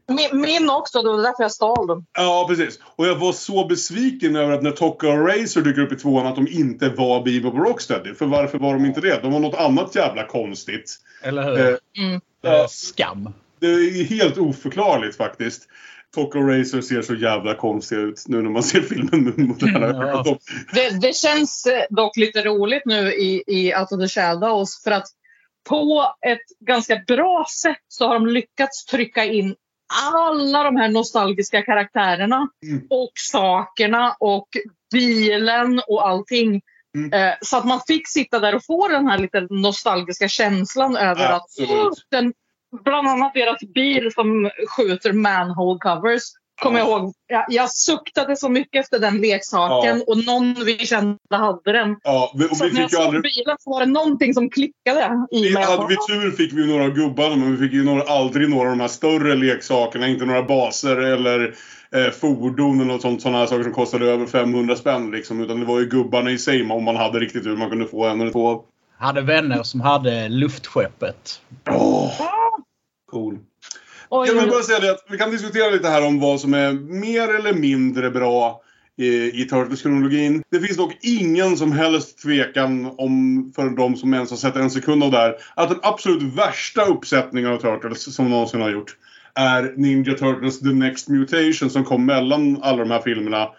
Min, 0.07 0.41
min 0.41 0.69
också, 0.69 1.01
det 1.01 1.09
var 1.09 1.17
därför 1.17 1.43
jag 1.43 1.51
stal 1.51 1.87
den. 1.87 2.05
Ja, 2.17 2.45
precis. 2.49 2.79
Och 2.95 3.07
jag 3.07 3.15
var 3.15 3.31
så 3.31 3.65
besviken 3.67 4.35
över 4.35 4.53
att 4.53 4.63
när 4.63 4.71
Tokka 4.71 5.07
och 5.09 5.27
Razor 5.27 5.61
dyker 5.61 5.81
upp 5.81 5.91
i 5.91 5.95
tvåan 5.95 6.27
att 6.27 6.35
de 6.35 6.47
inte 6.47 6.89
var 6.89 7.23
Bebop 7.23 7.53
och 7.53 7.65
Rocksteady. 7.65 8.13
För 8.13 8.25
varför 8.25 8.57
var 8.57 8.73
de 8.73 8.85
inte 8.85 9.01
det? 9.01 9.19
De 9.21 9.31
var 9.31 9.39
något 9.39 9.59
annat 9.59 9.95
jävla 9.95 10.27
konstigt. 10.27 10.97
Eller 11.23 11.43
hur? 11.43 11.59
Eh, 11.59 11.75
Mm. 11.97 12.21
Skam. 12.69 13.33
Det 13.59 13.67
är 13.67 14.03
helt 14.03 14.37
oförklarligt 14.37 15.17
faktiskt. 15.17 15.67
Och 16.17 16.35
Razor 16.35 16.81
ser 16.81 17.01
så 17.01 17.15
jävla 17.15 17.55
konstiga 17.55 18.01
ut 18.01 18.23
nu 18.27 18.41
när 18.41 18.49
man 18.49 18.63
ser 18.63 18.81
filmen 18.81 19.23
med 19.23 19.37
moderna 19.39 19.85
Mm, 19.87 19.97
ja. 20.01 20.19
ögon. 20.19 20.37
Det, 20.73 21.01
det 21.01 21.15
känns 21.15 21.65
eh, 21.65 21.83
dock 21.89 22.17
lite 22.17 22.41
roligt 22.43 22.85
nu 22.85 23.13
i, 23.13 23.43
i 23.47 23.75
Out 23.75 23.91
of 23.91 23.99
the 23.99 24.07
Shadows 24.07 24.83
för 24.83 24.91
att 24.91 25.07
på 25.69 26.13
ett 26.27 26.65
ganska 26.67 27.01
bra 27.07 27.45
sätt 27.61 27.77
så 27.87 28.07
har 28.07 28.13
de 28.13 28.27
lyckats 28.27 28.85
trycka 28.85 29.25
in 29.25 29.55
alla 30.13 30.63
de 30.63 30.75
här 30.75 30.89
nostalgiska 30.89 31.61
karaktärerna 31.61 32.47
Mm. 32.65 32.87
och 32.89 33.11
sakerna 33.15 34.15
och 34.19 34.47
bilen 34.93 35.81
och 35.87 36.07
allting. 36.07 36.61
Mm. 36.97 37.13
Eh, 37.13 37.33
så 37.41 37.57
att 37.57 37.65
man 37.65 37.79
fick 37.87 38.07
sitta 38.07 38.39
där 38.39 38.55
och 38.55 38.65
få 38.65 38.87
den 38.87 39.07
här 39.07 39.17
lite 39.17 39.47
nostalgiska 39.49 40.27
känslan 40.27 40.95
över 40.97 41.33
Absolut. 41.33 41.71
att 41.71 41.93
den, 42.11 42.33
bland 42.85 43.07
annat 43.07 43.33
deras 43.33 43.59
bil 43.73 44.11
som 44.13 44.49
skjuter 44.77 45.13
manhole 45.13 45.79
covers. 45.79 46.21
Kommer 46.61 46.79
jag 46.79 46.87
ihåg. 46.87 47.13
Jag, 47.27 47.45
jag 47.49 47.71
suktade 47.71 48.35
så 48.35 48.49
mycket 48.49 48.79
efter 48.85 48.99
den 48.99 49.17
leksaken 49.21 49.97
Ja. 49.97 50.03
och 50.07 50.25
någon 50.25 50.55
vi 50.65 50.77
kände 50.77 51.17
hade 51.29 51.71
den. 51.71 51.95
Ja, 52.03 52.31
vi, 52.37 52.45
och 52.45 52.57
Så 52.57 52.63
vi 52.63 52.69
att 52.69 52.73
när 52.73 52.81
jag 52.81 52.89
fick 52.89 52.97
såg 52.97 53.05
aldrig... 53.05 53.23
bilen 53.23 53.55
så 53.59 53.69
var 53.69 53.79
det 53.79 53.85
någonting 53.91 54.33
som 54.33 54.49
klickade 54.49 55.25
i 55.31 55.41
mig. 55.41 55.51
Jag 55.51 55.61
Hade 55.61 55.87
vi 55.87 55.95
tur 55.95 56.31
fick 56.31 56.53
vi 56.53 56.67
några 56.67 56.89
gubbar 56.89 57.29
men 57.35 57.51
vi 57.51 57.57
fick 57.57 57.73
ju 57.73 57.83
några, 57.83 58.03
aldrig 58.03 58.49
några 58.49 58.69
av 58.69 58.77
de 58.77 58.81
här 58.81 58.87
större 58.87 59.35
leksakerna. 59.35 60.07
Inte 60.07 60.25
några 60.25 60.43
baser 60.43 60.97
eller 60.97 61.55
eh, 61.95 62.11
fordon 62.21 62.81
eller 62.81 62.93
något 62.93 63.01
sånt, 63.01 63.21
sådana 63.21 63.37
här 63.37 63.45
saker 63.45 63.63
som 63.63 63.73
kostade 63.73 64.05
över 64.05 64.25
500 64.25 64.75
spänn 64.75 65.11
liksom. 65.11 65.41
Utan 65.43 65.59
det 65.59 65.65
var 65.65 65.79
ju 65.79 65.85
gubbarna 65.85 66.31
i 66.31 66.37
sig 66.37 66.71
om 66.71 66.83
man 66.83 66.95
hade 66.95 67.19
riktigt 67.19 67.43
tur 67.43 67.57
man 67.57 67.69
kunde 67.69 67.87
få 67.87 68.05
en 68.05 68.21
eller 68.21 68.31
två. 68.31 68.63
Hade 68.97 69.21
vänner 69.21 69.63
som 69.63 69.81
hade 69.81 70.29
luftskeppet. 70.29 71.41
Åh! 71.69 72.11
Cool. 73.11 73.39
Oj, 74.09 74.27
Jag 74.27 74.35
vill 74.35 74.49
bara 74.49 74.63
säga 74.63 74.79
det 74.79 74.91
att 74.91 75.05
vi 75.09 75.17
kan 75.17 75.31
diskutera 75.31 75.69
lite 75.69 75.87
här 75.87 76.05
om 76.05 76.19
vad 76.19 76.41
som 76.41 76.53
är 76.53 76.73
mer 76.73 77.35
eller 77.35 77.53
mindre 77.53 78.09
bra 78.09 78.61
i, 78.97 79.41
i 79.41 79.45
Turtles-kronologin. 79.45 80.43
Det 80.51 80.59
finns 80.59 80.77
dock 80.77 80.97
ingen 81.01 81.57
som 81.57 81.71
helst 81.71 82.21
tvekan 82.23 82.85
om, 82.97 83.51
för 83.55 83.69
de 83.69 83.95
som 83.95 84.13
ens 84.13 84.29
har 84.29 84.37
sett 84.37 84.55
en 84.55 84.71
sekund 84.71 85.03
av 85.03 85.11
det 85.11 85.17
här, 85.17 85.35
att 85.55 85.69
den 85.69 85.79
absolut 85.81 86.35
värsta 86.35 86.85
uppsättningen 86.85 87.51
av 87.51 87.57
Turtles 87.57 88.15
som 88.15 88.29
någonsin 88.29 88.61
har 88.61 88.69
gjort 88.69 88.97
är 89.35 89.73
Ninja 89.77 90.13
Turtles 90.13 90.59
The 90.59 90.73
Next 90.73 91.07
Mutation 91.07 91.69
som 91.69 91.83
kom 91.83 92.05
mellan 92.05 92.63
alla 92.63 92.77
de 92.77 92.91
här 92.91 93.01
filmerna. 93.01 93.49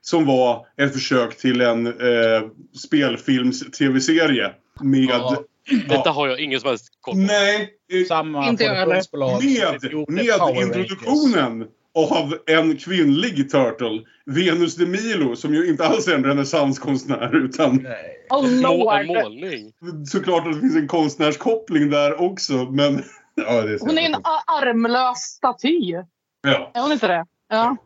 som 0.00 0.26
var 0.26 0.66
ett 0.76 0.92
försök 0.92 1.36
till 1.38 1.60
en 1.60 1.86
eh, 1.86 2.42
spelfilms-tv-serie. 2.84 4.52
Med... 4.80 5.04
Ja. 5.04 5.42
Detta 5.88 6.10
har 6.10 6.28
jag 6.28 6.40
ingen 6.40 6.60
som 6.60 6.68
helst 6.68 6.88
koll 7.00 7.14
på. 7.14 7.20
Nej, 7.20 7.70
eh, 7.92 8.06
Samma 8.06 8.48
Inte 8.48 8.64
produktionsbolag 8.64 9.44
med, 9.44 9.92
gjorde 9.92 10.12
med 10.12 10.26
introduktionen 10.62 11.66
av 11.94 12.34
en 12.46 12.76
kvinnlig 12.76 13.50
Turtle, 13.50 14.04
Venus 14.26 14.76
de 14.76 14.86
Milo, 14.86 15.36
som 15.36 15.54
ju 15.54 15.68
inte 15.68 15.86
alls 15.86 16.08
är 16.08 16.14
en 16.14 16.24
renässanskonstnär 16.24 17.36
utan 17.44 17.76
Nej. 17.76 18.26
Oh 18.30 19.00
En, 19.00 19.06
målning. 19.06 19.72
såklart 20.06 20.46
att 20.46 20.54
det 20.54 20.60
finns 20.60 20.76
en 20.76 20.88
konstnärskoppling 20.88 21.90
där 21.90 22.20
också, 22.20 22.54
men... 22.54 23.02
Ja, 23.34 23.62
det 23.62 23.72
är 23.74 23.78
Hon 23.78 23.98
är 23.98 24.02
en 24.02 24.16
armlös 24.46 25.18
staty. 25.18 25.94
ja. 26.42 26.70
Är 26.74 26.82
hon 26.82 26.92
inte 26.92 27.08
det? 27.08 27.26
Ja. 27.48 27.76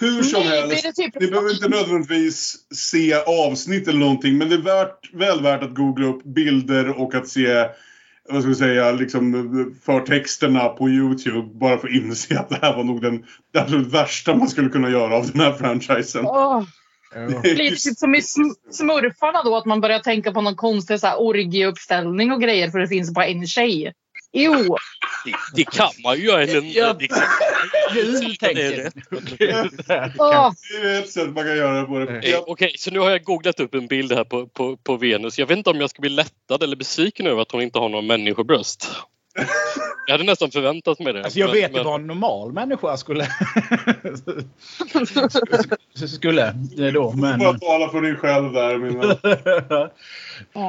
Hur 0.00 0.22
som 0.22 0.42
Nej, 0.42 0.60
helst, 0.60 0.96
typ- 0.96 1.20
ni 1.20 1.26
behöver 1.26 1.50
inte 1.54 1.68
nödvändigtvis 1.68 2.56
se 2.74 3.14
avsnitt 3.14 3.88
eller 3.88 3.98
någonting, 3.98 4.38
men 4.38 4.48
det 4.48 4.54
är 4.54 4.62
värt, 4.62 5.14
väl 5.14 5.42
värt 5.42 5.62
att 5.62 5.74
googla 5.74 6.06
upp 6.06 6.24
bilder 6.24 7.00
och 7.00 7.14
att 7.14 7.28
se 7.28 7.66
vad 8.28 8.42
ska 8.42 8.48
vi 8.48 8.54
säga, 8.54 8.92
liksom 8.92 9.74
förtexterna 9.84 10.68
på 10.68 10.88
Youtube 10.88 11.58
bara 11.60 11.78
för 11.78 11.88
att 11.88 11.94
inse 11.94 12.38
att 12.38 12.48
det 12.48 12.58
här 12.62 12.76
var 12.76 12.84
nog 12.84 13.02
den, 13.02 13.24
det 13.52 13.60
absolut 13.60 13.92
värsta 13.92 14.34
man 14.34 14.48
skulle 14.48 14.68
kunna 14.68 14.90
göra 14.90 15.16
av 15.16 15.30
den 15.32 15.40
här 15.40 15.52
franchisen. 15.52 16.24
Ja. 16.24 16.66
Det 17.14 17.20
är 17.20 17.54
lite 17.54 17.62
just- 17.62 17.84
typ 17.84 17.98
som 17.98 18.14
i 18.14 18.18
sm- 18.20 18.54
smurfarna 18.70 19.42
då, 19.42 19.56
att 19.56 19.64
man 19.64 19.80
börjar 19.80 19.98
tänka 19.98 20.32
på 20.32 20.40
någon 20.40 20.56
konstig 20.56 21.00
så 21.00 21.06
här, 21.06 21.20
orgieuppställning 21.20 22.32
och 22.32 22.40
grejer 22.42 22.70
för 22.70 22.78
det 22.78 22.88
finns 22.88 23.10
bara 23.14 23.26
en 23.26 23.46
tjej. 23.46 23.92
Jo, 24.36 24.76
Det, 25.24 25.34
det 25.54 25.64
kan 25.64 25.90
man 26.04 26.16
ju 26.16 26.24
göra. 26.24 26.44
Ja. 26.44 26.92
det 26.98 27.08
kan, 27.08 27.18
Kul, 27.92 28.36
tänker 28.36 28.90
åh, 30.18 30.50
Det 30.82 30.88
är 30.88 30.98
ett 30.98 31.10
sätt 31.10 31.26
man 31.34 31.44
kan 31.44 31.56
göra 31.56 31.80
det 31.80 31.86
på. 31.86 31.98
Det. 31.98 32.32
Eh, 32.32 32.40
Okej, 32.46 32.74
så 32.78 32.90
nu 32.90 32.98
har 32.98 33.10
jag 33.10 33.24
googlat 33.24 33.60
upp 33.60 33.74
en 33.74 33.86
bild 33.86 34.12
här 34.12 34.24
på, 34.24 34.46
på, 34.46 34.76
på 34.76 34.96
Venus. 34.96 35.38
Jag 35.38 35.46
vet 35.46 35.58
inte 35.58 35.70
om 35.70 35.80
jag 35.80 35.90
ska 35.90 36.00
bli 36.00 36.10
lättad 36.10 36.62
eller 36.62 36.76
besviken 36.76 37.26
över 37.26 37.42
att 37.42 37.52
hon 37.52 37.62
inte 37.62 37.78
har 37.78 37.88
någon 37.88 38.06
människobröst. 38.06 38.90
Jag 40.06 40.14
hade 40.14 40.24
nästan 40.24 40.50
förväntat 40.50 40.98
mig 41.00 41.12
det. 41.12 41.24
Alltså 41.24 41.38
jag 41.38 41.46
men- 41.46 41.54
vet 41.54 41.70
men- 41.72 41.78
inte 41.80 41.88
vad 41.88 42.00
en 42.00 42.06
normal 42.06 42.52
människa 42.52 42.96
skulle... 42.96 43.26
skulle 46.08 46.54
det 46.76 46.90
då, 46.90 47.10
Du 47.10 47.16
får 47.16 47.22
bara 47.22 47.36
men... 47.36 47.60
tala 47.60 47.88
för 47.88 48.00
dig 48.00 48.16
själv 48.16 48.52
där, 48.52 48.78
min. 48.78 49.14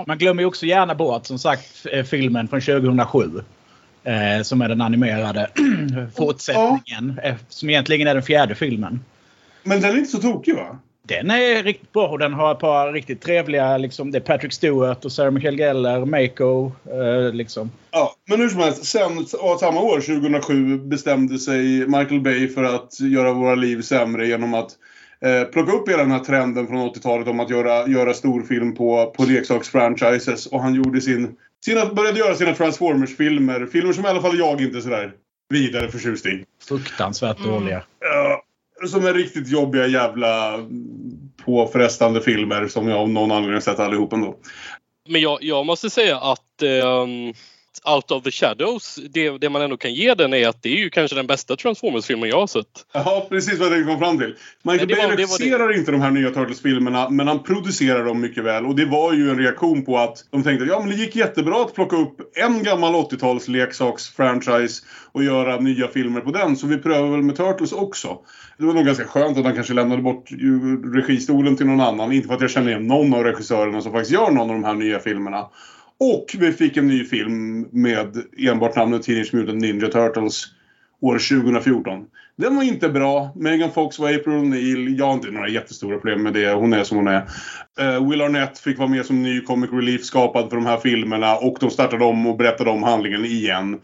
Man 0.07 0.17
glömmer 0.17 0.41
ju 0.43 0.47
också 0.47 0.65
gärna 0.65 0.95
bort, 0.95 1.25
som 1.25 1.39
sagt, 1.39 1.85
eh, 1.91 2.03
filmen 2.03 2.47
från 2.47 2.61
2007. 2.61 3.29
Eh, 4.05 4.41
som 4.43 4.61
är 4.61 4.69
den 4.69 4.81
animerade 4.81 5.49
fortsättningen. 6.17 7.19
eh, 7.23 7.35
Som 7.49 7.69
egentligen 7.69 8.07
är 8.07 8.13
den 8.13 8.23
fjärde 8.23 8.55
filmen. 8.55 8.99
Men 9.63 9.81
den 9.81 9.91
är 9.91 9.97
inte 9.97 10.11
så 10.11 10.17
tokig 10.21 10.55
va? 10.55 10.79
Den 11.07 11.31
är 11.31 11.63
riktigt 11.63 11.93
bra 11.93 12.07
och 12.07 12.19
den 12.19 12.33
har 12.33 12.51
ett 12.51 12.59
par 12.59 12.93
riktigt 12.93 13.21
trevliga, 13.21 13.77
liksom, 13.77 14.11
det 14.11 14.17
är 14.17 14.21
Patrick 14.21 14.53
Stewart 14.53 15.05
och 15.05 15.11
Sarah 15.11 15.31
Michelle 15.31 15.57
Gellar, 15.57 16.05
Mako. 16.05 16.71
Eh, 16.85 17.33
liksom. 17.33 17.71
Ja, 17.91 18.15
men 18.29 18.39
hur 18.39 18.49
som 18.49 18.59
helst. 18.59 18.85
Sen 18.85 19.25
ja, 19.33 19.57
samma 19.59 19.81
år, 19.81 19.99
2007, 20.01 20.77
bestämde 20.77 21.39
sig 21.39 21.87
Michael 21.87 22.21
Bay 22.21 22.47
för 22.47 22.63
att 22.63 22.99
göra 22.99 23.33
våra 23.33 23.55
liv 23.55 23.81
sämre 23.81 24.27
genom 24.27 24.53
att 24.53 24.71
eh, 25.21 25.43
plocka 25.43 25.71
upp 25.71 25.89
hela 25.89 26.03
den 26.03 26.11
här 26.11 26.19
trenden 26.19 26.67
från 26.67 26.89
80-talet 26.89 27.27
om 27.27 27.39
att 27.39 27.49
göra, 27.49 27.87
göra 27.87 28.13
storfilm 28.13 28.75
på, 28.75 29.13
på 29.17 29.23
leksaksfranchises. 29.23 30.45
Och 30.45 30.61
han 30.61 30.75
gjorde 30.75 31.01
sin, 31.01 31.35
sina, 31.65 31.85
började 31.85 32.19
göra 32.19 32.35
sina 32.35 32.55
Transformers-filmer. 32.55 33.65
Filmer 33.65 33.93
som 33.93 34.05
i 34.05 34.07
alla 34.07 34.21
fall 34.21 34.37
jag 34.37 34.61
inte 34.61 34.77
är 34.77 34.81
sådär 34.81 35.11
vidare 35.49 35.91
förtjust 35.91 36.25
i. 36.25 36.45
Fruktansvärt 36.67 37.43
dåliga. 37.43 37.83
Ja, 37.99 38.41
som 38.87 39.05
är 39.05 39.13
riktigt 39.13 39.47
jobbiga 39.47 39.87
jävla 39.87 40.59
påfrestande 41.45 42.21
filmer 42.21 42.67
som 42.67 42.87
jag 42.87 42.99
av 42.99 43.09
någon 43.09 43.31
anledning 43.31 43.61
sett 43.61 43.79
allihop 43.79 44.13
ändå. 44.13 44.35
Men 45.09 45.21
jag, 45.21 45.43
jag 45.43 45.65
måste 45.65 45.89
säga 45.89 46.17
att 46.17 46.61
ehm, 46.61 47.33
Out 47.85 48.11
of 48.11 48.23
the 48.23 48.31
Shadows, 48.31 48.99
det, 49.09 49.37
det 49.37 49.49
man 49.49 49.61
ändå 49.61 49.77
kan 49.77 49.93
ge 49.93 50.13
den 50.13 50.33
är 50.33 50.47
att 50.47 50.63
det 50.63 50.69
är 50.69 50.77
ju 50.77 50.89
kanske 50.89 51.15
den 51.15 51.27
bästa 51.27 51.55
Transformers-filmen 51.55 52.29
jag 52.29 52.39
har 52.39 52.47
sett. 52.47 52.85
Ja, 52.93 53.27
precis 53.29 53.59
vad 53.59 53.77
jag 53.77 53.85
kom 53.85 53.99
fram 53.99 54.17
till. 54.17 54.35
Michael 54.63 54.87
Bay 54.87 55.15
regisserar 55.15 55.77
inte 55.77 55.91
de 55.91 56.01
här 56.01 56.11
nya 56.11 56.29
Turtles-filmerna, 56.29 57.09
men 57.09 57.27
han 57.27 57.43
producerar 57.43 58.05
dem 58.05 58.21
mycket 58.21 58.43
väl. 58.43 58.65
Och 58.65 58.75
det 58.75 58.85
var 58.85 59.13
ju 59.13 59.29
en 59.29 59.37
reaktion 59.37 59.85
på 59.85 59.97
att 59.97 60.25
de 60.31 60.43
tänkte 60.43 60.63
att 60.63 60.69
ja, 60.69 60.79
men 60.79 60.89
det 60.89 60.95
gick 60.95 61.15
jättebra 61.15 61.61
att 61.61 61.73
plocka 61.73 61.95
upp 61.95 62.17
en 62.35 62.63
gammal 62.63 62.93
80-tals 62.93 63.47
leksaks-franchise 63.47 64.83
och 65.11 65.23
göra 65.23 65.59
nya 65.59 65.87
filmer 65.87 66.21
på 66.21 66.31
den, 66.31 66.57
så 66.57 66.67
vi 66.67 66.77
prövar 66.77 67.09
väl 67.09 67.21
med 67.21 67.37
Turtles 67.37 67.71
också. 67.71 68.17
Det 68.57 68.65
var 68.65 68.73
nog 68.73 68.85
ganska 68.85 69.05
skönt 69.05 69.37
att 69.37 69.45
han 69.45 69.55
kanske 69.55 69.73
lämnade 69.73 70.01
bort 70.01 70.29
registolen 70.93 71.57
till 71.57 71.65
någon 71.65 71.81
annan. 71.81 72.11
Inte 72.11 72.27
för 72.27 72.35
att 72.35 72.41
jag 72.41 72.51
känner 72.51 72.69
igen 72.69 72.87
någon 72.87 73.13
av 73.13 73.23
regissörerna 73.23 73.81
som 73.81 73.91
faktiskt 73.91 74.13
gör 74.13 74.31
någon 74.31 74.49
av 74.49 74.55
de 74.55 74.63
här 74.63 74.73
nya 74.73 74.99
filmerna. 74.99 75.49
Och 75.99 76.35
vi 76.39 76.51
fick 76.51 76.77
en 76.77 76.87
ny 76.87 77.05
film 77.05 77.67
med 77.71 78.17
enbart 78.37 78.75
namnet 78.75 79.03
Teenage 79.03 79.33
Mutant 79.33 79.61
Ninja 79.61 79.87
Turtles 79.87 80.45
år 81.01 81.41
2014. 81.41 82.05
Den 82.37 82.55
var 82.55 82.63
inte 82.63 82.89
bra. 82.89 83.31
Megan 83.35 83.71
Fox 83.71 83.99
var 83.99 84.09
April 84.09 84.33
O'Neil. 84.33 84.97
Jag 84.97 85.05
har 85.05 85.13
inte 85.13 85.31
några 85.31 85.49
jättestora 85.49 85.97
problem 85.97 86.23
med 86.23 86.33
det. 86.33 86.53
Hon 86.53 86.73
är 86.73 86.83
som 86.83 86.97
hon 86.97 87.07
är. 87.07 87.29
Eh, 87.79 88.09
Will 88.09 88.21
Arnett 88.21 88.59
fick 88.59 88.77
vara 88.77 88.89
med 88.89 89.05
som 89.05 89.23
ny 89.23 89.41
comic 89.41 89.71
relief 89.71 90.03
skapad 90.03 90.49
för 90.49 90.55
de 90.55 90.65
här 90.65 90.77
filmerna 90.77 91.35
och 91.35 91.57
de 91.59 91.69
startade 91.69 92.05
om 92.05 92.27
och 92.27 92.37
berättade 92.37 92.69
om 92.69 92.83
handlingen 92.83 93.25
igen. 93.25 93.81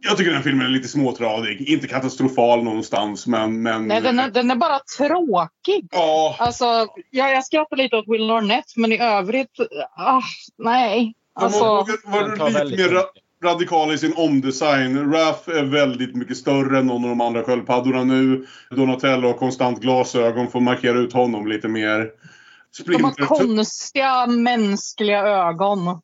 Jag 0.00 0.16
tycker 0.16 0.32
den 0.32 0.42
filmen 0.42 0.66
är 0.66 0.70
lite 0.70 0.88
småtradig. 0.88 1.68
Inte 1.68 1.88
katastrofal 1.88 2.64
någonstans 2.64 3.26
men... 3.26 3.62
men 3.62 3.88
nej, 3.88 4.00
den, 4.00 4.18
är, 4.18 4.30
den 4.30 4.50
är 4.50 4.56
bara 4.56 4.78
tråkig. 4.98 5.88
Ja, 5.90 6.36
Alltså, 6.38 6.64
jag, 7.10 7.32
jag 7.32 7.44
skrattar 7.44 7.76
lite 7.76 7.96
åt 7.96 8.08
Will 8.08 8.30
Arnett, 8.30 8.76
men 8.76 8.92
i 8.92 8.98
övrigt... 8.98 9.56
Ah, 9.96 10.22
nej. 10.58 11.14
Alltså, 11.44 11.58
de 12.04 12.10
var, 12.10 12.36
var 12.36 12.64
lite 12.64 12.82
mer 12.82 12.88
ra- 12.88 12.94
mycket. 12.94 13.44
radikala 13.44 13.92
i 13.94 13.98
sin 13.98 14.12
omdesign. 14.16 15.12
Raph 15.12 15.50
är 15.50 15.64
väldigt 15.64 16.16
mycket 16.16 16.36
större 16.36 16.78
än 16.78 16.86
någon 16.86 17.04
av 17.04 17.08
de 17.10 17.20
andra 17.20 17.42
sköldpaddorna 17.42 18.04
nu. 18.04 18.46
Donatello 18.70 19.26
har 19.26 19.34
konstant 19.34 19.80
glasögon 19.80 20.48
för 20.50 20.58
att 20.58 20.64
markera 20.64 20.98
ut 20.98 21.12
honom 21.12 21.46
lite 21.46 21.68
mer. 21.68 21.98
de 21.98 23.02
har 23.02 23.10
Splinter, 23.12 23.24
konstiga 23.24 24.26
mänskliga 24.26 25.18
ögon. 25.26 26.00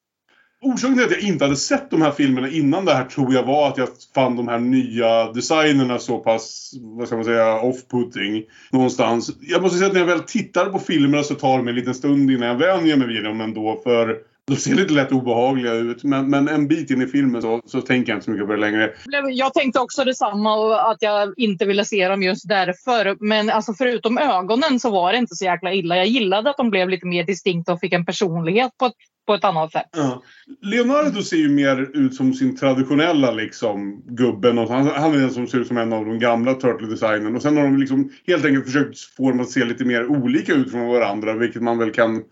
Orsaken 0.64 0.94
till 0.94 1.04
att 1.04 1.10
jag 1.10 1.20
inte 1.20 1.44
hade 1.44 1.56
sett 1.56 1.90
de 1.90 2.02
här 2.02 2.10
filmerna 2.10 2.48
innan 2.48 2.84
det 2.84 2.94
här 2.94 3.04
tror 3.04 3.34
jag 3.34 3.42
var 3.42 3.68
att 3.68 3.78
jag 3.78 3.88
fann 4.14 4.36
de 4.36 4.48
här 4.48 4.58
nya 4.58 5.32
designerna 5.32 5.98
så 5.98 6.18
pass, 6.18 6.72
vad 6.82 7.06
ska 7.06 7.16
man 7.16 7.24
säga, 7.24 7.60
off-putting 7.60 8.44
någonstans. 8.70 9.30
Jag 9.40 9.62
måste 9.62 9.78
säga 9.78 9.86
att 9.86 9.92
när 9.92 10.00
jag 10.00 10.06
väl 10.06 10.20
tittar 10.20 10.66
på 10.66 10.78
filmerna 10.78 11.22
så 11.22 11.34
tar 11.34 11.58
det 11.58 11.64
mig 11.64 11.70
en 11.70 11.76
liten 11.76 11.94
stund 11.94 12.30
innan 12.30 12.48
jag 12.48 12.58
vänjer 12.58 12.96
mig 12.96 13.08
vid 13.08 13.24
dem 13.24 13.40
ändå 13.40 13.80
för 13.84 14.16
de 14.46 14.56
ser 14.56 14.74
lite 14.74 14.92
lätt 14.92 15.12
obehagliga 15.12 15.74
ut. 15.74 16.04
Men, 16.04 16.30
men 16.30 16.48
en 16.48 16.68
bit 16.68 16.90
in 16.90 17.02
i 17.02 17.06
filmen 17.06 17.42
så, 17.42 17.62
så 17.66 17.80
tänker 17.80 18.12
jag 18.12 18.16
inte 18.16 18.24
så 18.24 18.30
mycket 18.30 18.46
på 18.46 18.52
det 18.52 18.60
längre. 18.60 18.92
Jag 19.30 19.54
tänkte 19.54 19.80
också 19.80 20.04
detsamma 20.04 20.56
och 20.56 20.90
att 20.90 20.96
jag 21.00 21.34
inte 21.36 21.64
ville 21.64 21.84
se 21.84 22.08
dem 22.08 22.22
just 22.22 22.48
därför. 22.48 23.16
Men 23.20 23.50
alltså 23.50 23.74
förutom 23.74 24.18
ögonen 24.18 24.80
så 24.80 24.90
var 24.90 25.12
det 25.12 25.18
inte 25.18 25.34
så 25.34 25.44
jäkla 25.44 25.72
illa. 25.72 25.96
Jag 25.96 26.06
gillade 26.06 26.50
att 26.50 26.56
de 26.56 26.70
blev 26.70 26.88
lite 26.88 27.06
mer 27.06 27.24
distinkta 27.24 27.72
och 27.72 27.80
fick 27.80 27.92
en 27.92 28.06
personlighet 28.06 28.70
på 28.78 28.86
ett, 28.86 28.92
på 29.26 29.34
ett 29.34 29.44
annat 29.44 29.72
sätt. 29.72 29.88
Ja. 29.96 30.22
Leonardo 30.62 31.22
ser 31.22 31.36
ju 31.36 31.48
mer 31.48 31.90
ut 31.94 32.14
som 32.14 32.34
sin 32.34 32.56
traditionella 32.56 33.30
liksom, 33.30 34.02
gubben. 34.06 34.58
Och 34.58 34.68
han, 34.68 34.86
han 34.86 35.14
är 35.14 35.18
den 35.18 35.30
som 35.30 35.46
ser 35.46 35.58
ut 35.58 35.68
som 35.68 35.78
en 35.78 35.92
av 35.92 36.04
de 36.04 36.18
gamla 36.18 36.54
Turtle-designen. 36.54 37.36
Och 37.36 37.42
sen 37.42 37.56
har 37.56 37.64
de 37.64 37.78
liksom 37.78 38.10
helt 38.26 38.44
enkelt 38.44 38.64
försökt 38.64 38.98
få 38.98 39.30
dem 39.30 39.40
att 39.40 39.50
se 39.50 39.64
lite 39.64 39.84
mer 39.84 40.06
olika 40.06 40.52
ut 40.52 40.70
från 40.70 40.88
varandra. 40.88 41.32
Vilket 41.32 41.62
man 41.62 41.78
väl 41.78 41.90
kan 41.90 42.22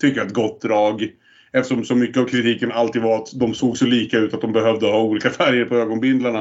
tycka 0.00 0.22
är 0.22 0.26
ett 0.26 0.34
gott 0.34 0.60
drag. 0.60 1.10
Eftersom 1.52 1.84
så 1.84 1.94
mycket 1.94 2.16
av 2.16 2.24
kritiken 2.26 2.72
alltid 2.72 3.02
var 3.02 3.16
att 3.16 3.28
de 3.40 3.54
såg 3.54 3.78
så 3.78 3.86
lika 3.86 4.16
ut 4.18 4.34
att 4.34 4.40
de 4.40 4.52
behövde 4.52 4.86
ha 4.86 5.00
olika 5.02 5.30
färger 5.40 5.64
på 5.64 5.76
ögonbindlarna. 5.76 6.38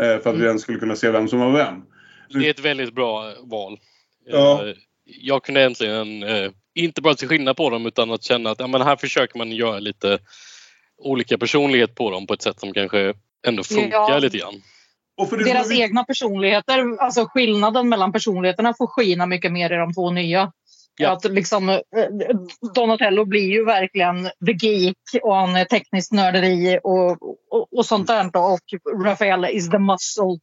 Eh, 0.00 0.18
för 0.18 0.30
att 0.30 0.36
vi 0.36 0.44
ens 0.46 0.62
skulle 0.62 0.78
kunna 0.78 0.96
se 0.96 1.10
vem 1.10 1.28
som 1.28 1.40
var 1.40 1.50
vem. 1.50 1.82
Det 2.28 2.46
är 2.46 2.50
ett 2.50 2.60
väldigt 2.60 2.94
bra 2.94 3.32
val. 3.40 3.78
Ja. 4.26 4.66
Eh, 4.68 4.74
Jag 5.04 5.44
kunde 5.44 5.62
äntligen 5.62 6.22
eh, 6.22 6.50
inte 6.74 7.02
bara 7.02 7.16
se 7.16 7.26
skillnad 7.26 7.56
på 7.56 7.70
dem 7.70 7.86
utan 7.86 8.10
att 8.10 8.22
känna 8.22 8.50
att 8.50 8.60
ja, 8.60 8.66
men 8.66 8.80
här 8.82 8.96
försöker 8.96 9.38
man 9.38 9.52
göra 9.52 9.78
lite 9.78 10.18
olika 10.98 11.38
personlighet 11.38 11.94
på 11.94 12.10
dem 12.10 12.26
på 12.26 12.34
ett 12.34 12.42
sätt 12.42 12.60
som 12.60 12.72
kanske 12.72 13.14
ändå 13.46 13.62
funkar 13.62 13.90
Ja. 13.90 14.18
lite 14.18 14.38
grann. 14.38 14.62
Och 15.16 15.28
för 15.28 15.36
det 15.36 15.44
Deras 15.44 15.70
är 15.70 15.80
egna 15.82 16.04
personligheter, 16.04 16.98
alltså 17.02 17.26
skillnaden 17.26 17.88
mellan 17.88 18.12
personligheterna 18.12 18.74
får 18.78 18.86
skina 18.86 19.26
mycket 19.26 19.52
mer 19.52 19.72
i 19.72 19.76
de 19.76 19.94
två 19.94 20.10
nya. 20.10 20.52
Ja. 20.96 21.12
Att 21.12 21.24
liksom, 21.24 21.68
eh, 21.68 21.78
Donatello 22.74 23.24
blir 23.24 23.50
ju 23.50 23.64
verkligen 23.64 24.24
the 24.24 24.66
geek 24.66 24.96
och 25.22 25.34
han 25.34 25.56
är 25.56 25.64
tekniskt 25.64 26.12
nörderi 26.12 26.78
och, 26.82 27.10
och, 27.50 27.78
och 27.78 27.86
sånt 27.86 28.06
där. 28.06 28.30
Och 28.36 29.04
Rafael 29.04 29.44
is 29.44 29.70
the 29.70 29.78
muscle 29.78 30.38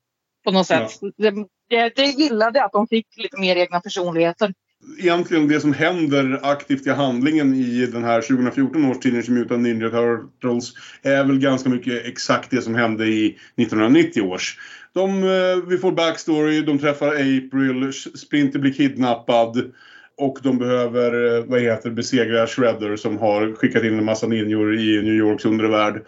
på 0.45 0.51
något 0.51 0.67
sätt. 0.67 0.91
Det, 1.17 1.31
det, 1.69 1.95
det 1.95 2.05
gillade 2.05 2.63
att 2.63 2.71
de 2.71 2.87
fick 2.87 3.07
lite 3.17 3.37
mer 3.37 3.55
egna 3.55 3.79
personligheter. 3.79 4.53
egentligen 4.99 5.47
det 5.47 5.59
som 5.59 5.73
händer 5.73 6.39
aktivt 6.43 6.87
i 6.87 6.89
handlingen 6.89 7.53
i 7.53 7.85
den 7.85 8.03
här 8.03 8.21
2014 8.21 8.85
års 8.85 8.99
Teenage 8.99 9.29
Mutant 9.29 9.63
Ninja 9.63 9.89
Turtles 9.89 10.73
är 11.01 11.23
väl 11.23 11.39
ganska 11.39 11.69
mycket 11.69 12.05
exakt 12.05 12.51
det 12.51 12.61
som 12.61 12.75
hände 12.75 13.05
i 13.07 13.37
1990 13.55 14.21
års. 14.21 14.59
De, 14.93 15.23
eh, 15.23 15.67
vi 15.67 15.77
får 15.77 15.91
backstory, 15.91 16.61
de 16.61 16.79
träffar 16.79 17.07
April, 17.07 17.93
Splinter 18.15 18.59
blir 18.59 18.73
kidnappad. 18.73 19.73
Och 20.17 20.39
de 20.43 20.57
behöver, 20.57 21.37
eh, 21.37 21.43
vad 21.45 21.61
heter 21.61 21.89
besegra 21.89 22.47
Shredder 22.47 22.95
som 22.95 23.17
har 23.17 23.53
skickat 23.55 23.83
in 23.83 23.97
en 23.97 24.05
massa 24.05 24.27
ninjor 24.27 24.75
i 24.79 25.01
New 25.01 25.13
Yorks 25.13 25.45
undre 25.45 25.67
värld. 25.67 26.05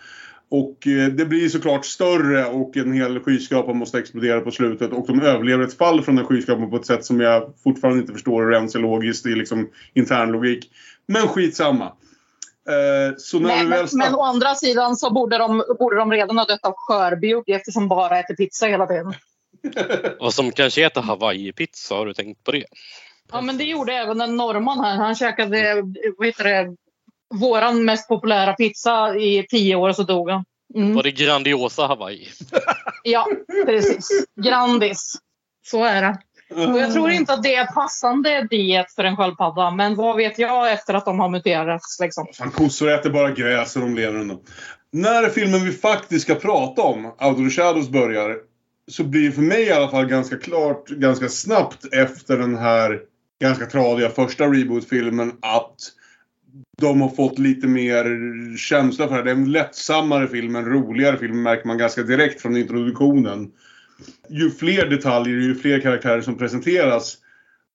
Och 0.51 0.87
eh, 0.87 1.07
det 1.07 1.25
blir 1.25 1.49
såklart 1.49 1.85
större 1.85 2.45
och 2.45 2.77
en 2.77 2.93
hel 2.93 3.19
skyskrapa 3.19 3.73
måste 3.73 3.99
explodera 3.99 4.41
på 4.41 4.51
slutet 4.51 4.91
och 4.91 5.07
de 5.07 5.21
överlever 5.21 5.63
ett 5.63 5.77
fall 5.77 6.03
från 6.03 6.15
den 6.15 6.25
skyskrapan 6.25 6.69
på 6.69 6.75
ett 6.75 6.85
sätt 6.85 7.05
som 7.05 7.19
jag 7.19 7.53
fortfarande 7.63 8.01
inte 8.01 8.13
förstår 8.13 8.43
hur 8.43 8.53
ens 8.53 8.75
är 8.75 8.79
logiskt 8.79 9.25
i 9.25 9.29
liksom 9.29 9.69
intern 9.93 10.31
logik. 10.31 10.71
Men 11.07 11.27
skitsamma. 11.27 11.85
Eh, 12.69 13.15
så 13.17 13.39
när 13.39 13.47
Nej, 13.47 13.57
men, 13.57 13.69
väl 13.69 13.87
men 13.93 14.15
å 14.15 14.21
andra 14.21 14.55
sidan 14.55 14.95
så 14.95 15.13
borde 15.13 15.37
de, 15.37 15.63
borde 15.79 15.95
de 15.95 16.11
redan 16.11 16.37
ha 16.37 16.45
dött 16.45 16.65
av 16.65 16.73
skörbjugg 16.77 17.49
eftersom 17.49 17.87
bara 17.87 18.19
äter 18.19 18.35
pizza 18.35 18.67
hela 18.67 18.87
tiden. 18.87 19.13
Vad 20.19 20.33
som 20.33 20.51
kanske 20.51 20.81
heter 20.81 21.01
Hawaii-pizza, 21.01 21.95
har 21.95 22.05
du 22.05 22.13
tänkt 22.13 22.43
på 22.43 22.51
det? 22.51 22.65
Ja, 23.31 23.41
men 23.41 23.57
det 23.57 23.63
gjorde 23.63 23.93
även 23.93 24.21
en 24.21 24.35
norrman 24.35 24.79
här. 24.79 24.95
Han 24.95 25.15
käkade, 25.15 25.83
vad 26.17 26.27
heter 26.27 26.43
det, 26.43 26.75
våran 27.35 27.85
mest 27.85 28.07
populära 28.07 28.53
pizza 28.53 29.15
i 29.15 29.45
tio 29.49 29.75
år 29.75 29.89
och 29.89 29.95
så 29.95 30.03
dog 30.03 30.29
han. 30.29 30.43
Mm. 30.75 30.93
Var 30.93 31.03
det 31.03 31.11
Grandiosa 31.11 31.87
Hawaii? 31.87 32.27
Ja, 33.03 33.27
precis. 33.65 34.09
Grandis. 34.43 35.15
Så 35.67 35.83
är 35.83 36.01
det. 36.01 36.17
Och 36.55 36.79
jag 36.79 36.93
tror 36.93 37.11
inte 37.11 37.33
att 37.33 37.43
det 37.43 37.55
är 37.55 37.65
passande 37.65 38.47
diet 38.49 38.93
för 38.95 39.03
en 39.03 39.17
sköldpadda, 39.17 39.71
men 39.71 39.95
vad 39.95 40.17
vet 40.17 40.39
jag 40.39 40.71
efter 40.71 40.93
att 40.93 41.05
de 41.05 41.19
har 41.19 41.29
muterats 41.29 41.99
liksom. 41.99 42.27
Fan, 42.33 42.51
kossor 42.51 42.91
äter 42.91 43.09
bara 43.09 43.31
gräs 43.31 43.75
och 43.75 43.81
de 43.81 43.95
lever 43.95 44.19
ändå. 44.19 44.41
När 44.91 45.29
filmen 45.29 45.65
vi 45.65 45.71
faktiskt 45.71 46.25
ska 46.25 46.35
prata 46.35 46.81
om, 46.81 47.05
Out 47.05 47.21
of 47.21 47.37
the 47.37 47.49
Shadows, 47.49 47.89
börjar 47.89 48.37
så 48.91 49.03
blir 49.03 49.25
det 49.25 49.31
för 49.31 49.41
mig 49.41 49.61
i 49.61 49.71
alla 49.71 49.89
fall 49.89 50.05
ganska 50.05 50.37
klart, 50.37 50.87
ganska 50.87 51.29
snabbt 51.29 51.93
efter 51.93 52.37
den 52.37 52.57
här 52.57 52.99
ganska 53.39 53.65
tradiga 53.65 54.09
första 54.09 54.45
reboot-filmen 54.45 55.33
att 55.41 55.75
de 56.81 57.01
har 57.01 57.09
fått 57.09 57.39
lite 57.39 57.67
mer 57.67 58.05
känsla 58.57 59.07
för 59.07 59.17
det. 59.17 59.23
Det 59.23 59.29
är 59.29 59.35
en 59.35 59.51
lättsammare 59.51 60.27
film, 60.27 60.55
en 60.55 60.65
roligare 60.65 61.17
film 61.17 61.41
märker 61.41 61.67
man 61.67 61.77
ganska 61.77 62.03
direkt 62.03 62.41
från 62.41 62.57
introduktionen. 62.57 63.51
Ju 64.29 64.49
fler 64.49 64.89
detaljer, 64.89 65.35
ju 65.37 65.55
fler 65.55 65.79
karaktärer 65.79 66.21
som 66.21 66.37
presenteras 66.37 67.17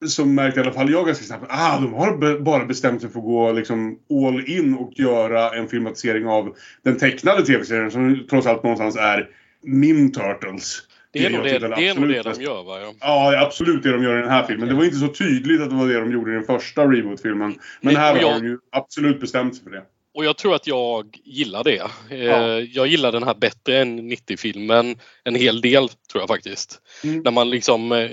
så 0.06 0.24
märkte 0.24 0.60
i 0.60 0.62
alla 0.62 0.72
fall 0.72 0.90
jag 0.90 1.06
ganska 1.06 1.24
snabbt 1.24 1.46
ah, 1.48 1.80
de 1.80 1.92
har 1.92 2.38
bara 2.42 2.64
bestämt 2.64 3.00
sig 3.00 3.10
för 3.10 3.18
att 3.18 3.24
gå 3.24 3.52
liksom 3.52 3.98
all 4.10 4.48
in 4.48 4.74
och 4.74 4.92
göra 4.94 5.50
en 5.50 5.68
filmatisering 5.68 6.26
av 6.26 6.56
den 6.82 6.98
tecknade 6.98 7.46
tv-serien 7.46 7.90
som 7.90 8.26
trots 8.30 8.46
allt 8.46 8.62
någonstans 8.62 8.96
är 8.96 9.28
min 9.62 10.12
Turtles. 10.12 10.82
Det 11.14 11.26
är 11.26 11.30
nog 11.30 11.46
jag 11.46 11.60
det, 11.60 11.68
det, 11.68 11.88
är 11.88 11.94
nog 11.94 12.08
det 12.08 12.22
de 12.22 12.42
gör 12.42 12.62
va? 12.62 12.80
Ja. 12.80 12.94
Ja, 13.00 13.46
absolut 13.46 13.82
det 13.82 13.92
de 13.92 14.02
gör 14.02 14.18
i 14.18 14.20
den 14.20 14.30
här 14.30 14.46
filmen. 14.46 14.68
Det 14.68 14.74
var 14.74 14.84
inte 14.84 14.96
så 14.96 15.08
tydligt 15.08 15.60
att 15.60 15.70
det 15.70 15.76
var 15.76 15.88
det 15.88 16.00
de 16.00 16.12
gjorde 16.12 16.30
i 16.30 16.34
den 16.34 16.44
första 16.44 16.84
reboot-filmen. 16.84 17.58
Men 17.80 17.94
Nej, 17.94 17.96
här 17.96 18.16
jag- 18.16 18.28
har 18.28 18.40
de 18.40 18.46
ju 18.46 18.58
absolut 18.72 19.20
bestämt 19.20 19.54
sig 19.56 19.64
för 19.64 19.70
det. 19.70 19.82
Och 20.14 20.24
jag 20.24 20.36
tror 20.36 20.54
att 20.54 20.66
jag 20.66 21.16
gillar 21.24 21.64
det. 21.64 21.82
Eh, 22.10 22.24
Ja. 22.24 22.60
Jag 22.60 22.86
gillar 22.86 23.12
den 23.12 23.22
här 23.22 23.34
bättre 23.34 23.78
än 23.78 24.08
90-filmen 24.12 24.96
en 25.24 25.34
hel 25.34 25.60
del 25.60 25.88
tror 25.88 26.22
jag 26.22 26.28
faktiskt. 26.28 26.80
Mm. 27.04 27.20
När 27.20 27.30
man 27.30 27.50
liksom 27.50 27.92
eh, 27.92 28.10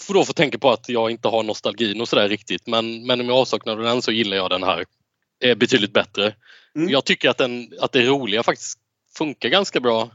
får 0.00 0.14
då 0.14 0.24
få 0.24 0.32
tänka 0.32 0.58
på 0.58 0.70
att 0.70 0.88
jag 0.88 1.10
inte 1.10 1.28
har 1.28 1.42
nostalgin 1.42 2.00
och 2.00 2.08
sådär 2.08 2.28
riktigt 2.28 2.66
men, 2.66 3.06
men 3.06 3.26
med 3.26 3.30
avsaknad 3.36 3.78
av 3.78 3.84
den 3.84 4.02
så 4.02 4.12
gillar 4.12 4.36
jag 4.36 4.50
den 4.50 4.62
här 4.62 4.84
eh, 5.44 5.54
betydligt 5.54 5.92
bättre. 5.92 6.34
Mm. 6.76 6.88
Jag 6.88 7.04
tycker 7.04 7.30
att, 7.30 7.38
den, 7.38 7.72
att 7.80 7.92
det 7.92 8.06
roliga 8.06 8.42
faktiskt 8.42 8.78
funkar 9.16 9.48
ganska 9.48 9.80
bra. 9.80 10.10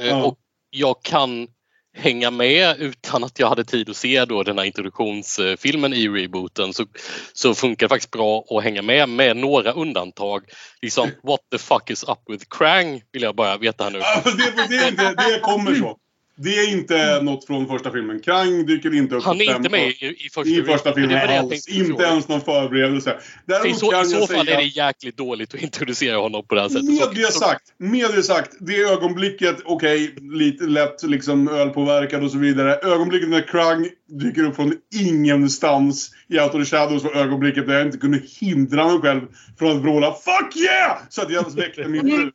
Ja. 0.00 0.24
Och 0.24 0.38
jag 0.70 1.02
kan 1.02 1.48
hänga 1.96 2.30
med 2.30 2.76
utan 2.78 3.24
att 3.24 3.38
jag 3.38 3.48
hade 3.48 3.64
tid 3.64 3.90
att 3.90 3.96
se 3.96 4.24
då 4.24 4.42
den 4.42 4.58
här 4.58 4.64
introduktionsfilmen 4.64 5.92
i 5.92 6.08
rebooten 6.08 6.72
så, 6.72 6.86
så 7.32 7.54
funkar 7.54 7.86
det 7.86 7.88
faktiskt 7.88 8.10
bra 8.10 8.44
att 8.50 8.64
hänga 8.64 8.82
med 8.82 9.08
med 9.08 9.36
några 9.36 9.72
undantag. 9.72 10.44
Liksom 10.82 11.10
what 11.22 11.40
the 11.52 11.58
fuck 11.58 11.90
is 11.90 12.04
up 12.04 12.18
with 12.28 12.44
Krang 12.58 13.02
vill 13.12 13.22
jag 13.22 13.36
bara 13.36 13.56
veta 13.56 13.84
här 13.84 13.90
nu. 13.90 13.98
det, 13.98 14.68
det, 14.68 14.90
det, 14.90 15.14
det 15.14 15.40
kommer 15.40 15.74
så. 15.74 15.96
Det 16.40 16.58
är 16.58 16.70
inte 16.70 17.22
något 17.22 17.46
från 17.46 17.66
första 17.66 17.92
filmen. 17.92 18.20
Krang 18.20 18.66
dyker 18.66 18.94
inte 18.94 19.14
upp 19.14 19.24
Han 19.24 19.40
är 19.40 19.56
inte 19.56 19.70
med 19.70 19.88
i, 19.88 20.26
i 20.26 20.30
första, 20.32 20.50
i 20.50 20.62
första 20.62 20.94
filmen 20.94 21.38
alls. 21.38 21.68
Inte 21.68 21.86
fråga. 21.86 22.06
ens 22.08 22.28
någon 22.28 22.40
förberedelse. 22.40 23.16
I 23.66 23.74
så, 23.74 23.90
kan 23.90 24.02
I 24.02 24.08
så 24.08 24.16
jag 24.16 24.28
fall 24.28 24.46
säga... 24.46 24.56
är 24.56 24.62
det 24.62 24.68
jäkligt 24.68 25.16
dåligt 25.16 25.54
att 25.54 25.60
introducera 25.62 26.16
honom 26.16 26.46
på 26.46 26.54
det 26.54 26.60
här 26.60 26.68
sättet. 26.68 26.84
Med 26.84 27.08
det 27.14 27.32
sagt, 27.32 27.62
med 27.78 28.10
det 28.14 28.22
sagt, 28.22 28.50
det 28.60 28.82
ögonblicket, 28.82 29.56
okej, 29.64 30.14
lite 30.20 30.64
lätt 30.64 31.02
liksom 31.02 31.48
ölpåverkad 31.48 32.24
och 32.24 32.30
så 32.30 32.38
vidare. 32.38 32.74
Ögonblicket 32.74 33.28
när 33.28 33.48
Krang 33.48 33.88
dyker 34.08 34.44
upp 34.44 34.56
från 34.56 34.74
ingenstans 34.94 36.10
i 36.28 36.40
Out 36.40 36.54
of 36.54 36.64
the 36.64 36.76
Shadows 36.76 37.04
var 37.04 37.16
ögonblicket 37.16 37.66
där 37.66 37.74
jag 37.74 37.86
inte 37.86 37.98
kunde 37.98 38.20
hindra 38.40 38.88
mig 38.88 39.00
själv 39.00 39.20
från 39.58 39.76
att 39.76 39.82
vråla 39.82 40.12
FUCK 40.12 40.56
yeah! 40.56 40.98
Så 41.08 41.22
att 41.22 41.30
jag 41.30 41.50
väckte 41.56 41.88
min 41.88 42.00
fru. 42.00 42.30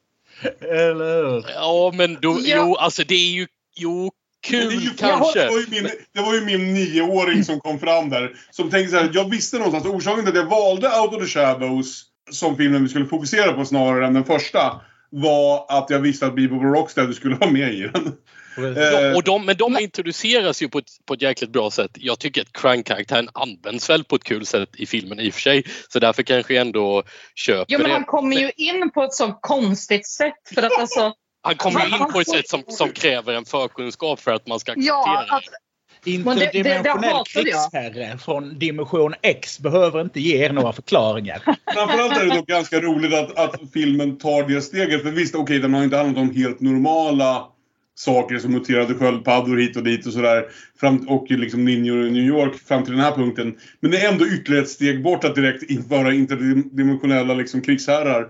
Eller 0.61 1.23
hur? 1.23 1.45
Ja 1.55 1.91
men 1.95 2.17
då, 2.21 2.39
Ja. 2.43 2.55
jo 2.57 2.75
alltså 2.75 3.03
det 3.07 3.15
är 3.15 3.31
ju, 3.31 3.47
jo 3.75 4.11
Det, 4.41 4.49
kul 4.49 4.73
ju, 4.83 4.89
kanske. 4.89 5.39
det, 5.39 5.49
var 5.49 5.59
ju 5.59 5.65
min, 5.69 5.89
det 6.13 6.21
var 6.21 6.33
ju 6.33 6.41
min 6.45 6.73
nioåring 6.73 7.43
som 7.43 7.59
kom 7.59 7.79
fram 7.79 8.09
där. 8.09 8.31
Som 8.51 8.69
tänkte 8.69 8.91
så 8.91 8.97
här, 9.03 9.11
jag 9.13 9.29
visste 9.29 9.57
någonstans, 9.57 9.85
orsaken 9.85 10.25
till 10.25 10.33
att 10.33 10.39
jag 10.43 10.49
valde 10.49 10.87
Out 10.99 11.13
of 11.13 11.21
the 11.21 11.27
Shadows 11.27 12.03
som 12.31 12.57
filmen 12.57 12.83
vi 12.83 12.89
skulle 12.89 13.05
fokusera 13.05 13.53
på 13.53 13.65
snarare 13.65 14.07
än 14.07 14.13
den 14.13 14.25
första. 14.25 14.81
Var 15.09 15.65
att 15.69 15.89
jag 15.89 15.99
visste 15.99 16.25
att 16.25 16.35
Bebop 16.35 16.61
och 16.63 16.73
Rocksteady 16.73 17.13
skulle 17.13 17.35
vara 17.35 17.51
med 17.51 17.73
i 17.73 17.81
den. 17.81 17.91
Ja, 17.93 18.13
Eh, 18.57 19.15
och 19.15 19.23
de, 19.23 19.45
men 19.45 19.57
de 19.57 19.77
introduceras 19.79 20.61
ju 20.61 20.69
på 20.69 20.77
ett, 20.77 20.89
på 21.05 21.13
ett 21.13 21.21
jäkligt 21.21 21.49
bra 21.51 21.71
sätt. 21.71 21.91
Jag 21.93 22.19
tycker 22.19 22.41
att 22.41 22.53
Krang-karaktären 22.53 23.29
används 23.33 23.89
väl 23.89 24.03
på 24.03 24.15
ett 24.15 24.23
kul 24.23 24.45
sätt 24.45 24.69
i 24.77 24.85
filmen 24.85 25.19
i 25.19 25.29
och 25.29 25.33
för 25.33 25.41
sig. 25.41 25.63
Så 25.89 25.99
därför 25.99 26.23
kanske 26.23 26.53
jag 26.53 26.61
ändå 26.61 27.03
köper 27.35 27.65
Jo, 27.67 27.79
men 27.79 27.87
det. 27.87 27.93
han 27.93 28.03
kommer 28.05 28.35
ju 28.37 28.51
in 28.55 28.91
på 28.91 29.03
ett 29.03 29.13
så 29.13 29.31
konstigt 29.41 30.07
sätt. 30.07 30.33
För 30.55 30.63
att 30.63 30.79
alltså, 30.79 31.13
Han 31.45 31.55
kommer 31.55 31.85
ju 31.85 31.97
in 31.97 32.11
på 32.13 32.19
ett 32.19 32.29
sätt 32.29 32.49
som, 32.49 32.63
som 32.67 32.89
kräver 32.89 33.33
en 33.33 33.45
förkunskap 33.45 34.19
för 34.19 34.31
att 34.31 34.47
man 34.47 34.59
ska 34.59 34.71
acceptera 34.71 34.95
ja, 34.95 35.25
att, 35.29 35.43
det- 35.43 36.11
Interdimensionell 36.11 37.23
krigsherre 37.33 38.17
från 38.17 38.59
dimension 38.59 39.13
X 39.21 39.59
behöver 39.59 40.01
inte 40.01 40.19
ge 40.19 40.45
er 40.45 40.53
några 40.53 40.73
förklaringar. 40.73 41.39
Framförallt 41.73 42.17
är 42.17 42.25
det 42.25 42.35
dock 42.35 42.47
ganska 42.47 42.79
roligt 42.81 43.13
att, 43.13 43.37
att 43.37 43.61
filmen 43.73 44.17
tar 44.17 44.47
det 44.47 44.61
steget. 44.61 45.01
För 45.01 45.11
visst, 45.11 45.35
okej, 45.35 45.59
den 45.59 45.73
har 45.73 45.83
inte 45.83 45.97
handlat 45.97 46.21
om 46.21 46.35
helt 46.35 46.61
normala 46.61 47.47
saker 47.95 48.39
som 48.39 48.51
muterade 48.51 48.93
sköldpaddor 48.93 49.57
hit 49.57 49.77
och 49.77 49.83
dit 49.83 50.05
och 50.05 50.13
sådär. 50.13 50.45
Fram, 50.79 51.09
och 51.09 51.31
liksom 51.31 51.65
ninjor 51.65 52.07
i 52.07 52.11
New 52.11 52.23
York 52.23 52.55
fram 52.67 52.83
till 52.83 52.93
den 52.93 53.01
här 53.01 53.11
punkten. 53.11 53.55
Men 53.79 53.91
det 53.91 53.97
är 53.97 54.11
ändå 54.11 54.27
ytterligare 54.27 54.63
ett 54.63 54.69
steg 54.69 55.03
bort 55.03 55.23
att 55.23 55.35
direkt 55.35 55.71
införa 55.71 56.13
interdimensionella 56.13 57.33
liksom, 57.33 57.61
krigsherrar. 57.61 58.29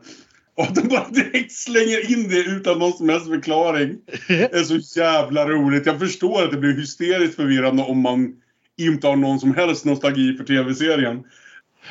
Och 0.56 0.64
att 0.64 0.76
de 0.76 0.88
bara 0.88 1.10
direkt 1.10 1.52
slänger 1.52 2.12
in 2.12 2.30
det 2.30 2.40
utan 2.40 2.80
någon 2.80 2.94
som 2.94 3.10
helst 3.10 3.28
förklaring. 3.28 3.98
Det 4.28 4.54
är 4.54 4.64
så 4.64 5.00
jävla 5.00 5.50
roligt. 5.50 5.86
Jag 5.86 6.00
förstår 6.00 6.44
att 6.44 6.52
det 6.52 6.58
blir 6.58 6.74
hysteriskt 6.74 7.36
förvirrande 7.36 7.84
om 7.84 8.02
man 8.02 8.36
inte 8.78 9.08
har 9.08 9.16
någon 9.16 9.40
som 9.40 9.56
helst 9.56 9.86
nostalgi 9.86 10.38
för 10.38 10.44
tv-serien. 10.44 11.24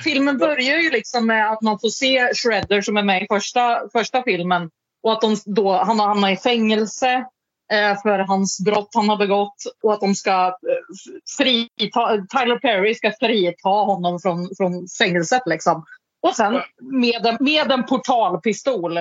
filmen 0.05 0.39
börjar 0.39 0.79
ju 0.79 0.91
liksom 0.91 1.27
med 1.27 1.53
att 1.53 1.63
man 1.63 1.79
får 1.79 1.89
se 1.89 2.29
Shredder 2.35 2.81
som 2.81 2.97
är 2.97 3.03
med 3.03 3.23
i 3.23 3.27
första, 3.31 3.89
första 3.93 4.23
filmen. 4.23 4.71
Och 5.03 5.13
att 5.13 5.21
de 5.21 5.37
då, 5.47 5.73
han 5.73 5.99
har 5.99 6.07
hamnat 6.07 6.33
i 6.33 6.37
fängelse 6.37 7.13
eh, 7.73 8.03
för 8.03 8.19
hans 8.19 8.61
brott 8.65 8.91
han 8.95 9.09
har 9.09 9.17
begått. 9.17 9.57
Och 9.83 9.93
att 9.93 10.01
de 10.01 10.15
ska 10.15 10.47
eh, 10.47 11.13
frita, 11.39 12.17
Tyler 12.17 12.59
Perry 12.59 12.95
ska 12.95 13.13
frita 13.21 13.69
honom 13.69 14.21
från, 14.21 14.49
från 14.57 14.87
fängelset 14.99 15.43
liksom. 15.47 15.85
Och 16.23 16.37
sen 16.37 16.63
med 16.81 17.27
en, 17.27 17.37
med 17.41 17.73
en 17.73 17.85
portalpistol. 17.85 18.99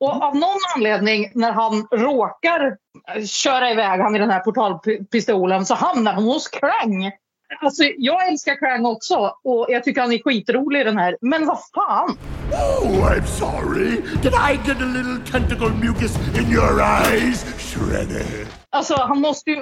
Och 0.00 0.22
av 0.22 0.36
någon 0.36 0.58
anledning 0.76 1.30
när 1.34 1.52
han 1.52 1.86
råkar 1.90 2.76
eh, 3.14 3.24
köra 3.24 3.70
iväg 3.70 4.00
han 4.00 4.16
i 4.16 4.18
den 4.18 4.30
här 4.30 4.40
portalpistolen 4.40 5.66
så 5.66 5.74
hamnar 5.74 6.12
han 6.12 6.24
hos 6.24 6.48
Krang. 6.48 7.12
Alltså, 7.60 7.82
jag 7.98 8.28
älskar 8.28 8.56
Krang 8.56 8.86
också 8.86 9.34
och 9.44 9.66
jag 9.68 9.84
tycker 9.84 10.00
han 10.00 10.12
är 10.12 10.22
skitrolig 10.22 10.80
i 10.80 10.84
den 10.84 10.98
här. 10.98 11.16
Men 11.20 11.46
vad 11.46 11.58
fan! 11.74 12.18
Oh, 12.52 13.12
I'm 13.12 13.26
sorry. 13.26 13.90
Did 14.22 14.32
I 14.32 14.58
get 14.66 14.76
a 14.82 14.84
little 14.84 15.18
tentacle 15.32 15.70
mucus 15.70 16.16
in 16.38 16.52
your 16.52 16.80
eyes, 16.80 17.44
Shredder? 17.58 18.61
Alltså 18.72 18.94
han 18.94 19.20
måste 19.20 19.50
ju... 19.50 19.56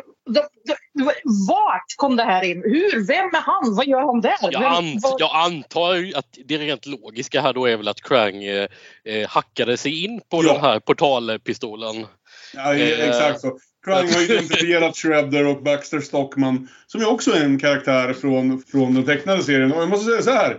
Vart 1.49 1.85
kom 1.97 2.17
det 2.17 2.23
här 2.23 2.45
in? 2.45 2.63
Hur? 2.63 3.07
Vem 3.07 3.27
är 3.27 3.41
han? 3.41 3.75
Vad 3.75 3.87
gör 3.87 4.01
han 4.01 4.21
där? 4.21 4.35
Jag, 4.41 4.65
ant, 4.65 5.05
jag 5.19 5.31
antar 5.47 5.95
ju 5.95 6.15
att 6.15 6.27
det 6.45 6.59
rent 6.59 6.87
logiska 6.87 7.41
här 7.41 7.53
då 7.53 7.67
är 7.67 7.77
väl 7.77 7.89
att 7.89 8.01
Krang 8.01 8.45
eh, 8.45 8.69
eh, 9.05 9.29
hackade 9.29 9.77
sig 9.77 10.05
in 10.05 10.21
på 10.31 10.45
Ja. 10.45 10.53
den 10.53 10.61
här 10.61 10.81
portalpistolen. 10.81 12.07
Ja, 12.55 12.75
Eh, 12.75 13.09
exakt 13.09 13.41
så. 13.41 13.59
Krang 13.85 14.09
har 14.13 14.23
identifierat 14.23 14.97
Shredder 14.97 15.47
och 15.47 15.63
Baxter 15.63 16.01
Stockman, 16.01 16.69
som 16.87 17.01
ju 17.01 17.07
också 17.07 17.31
är 17.31 17.45
en 17.45 17.59
karaktär 17.59 18.13
från, 18.13 18.63
från 18.63 18.95
den 18.95 19.05
tecknade 19.07 19.43
serien. 19.43 19.73
Och 19.73 19.83
jag 19.83 19.89
måste 19.89 20.05
säga 20.11 20.23
så 20.23 20.31
här. 20.31 20.57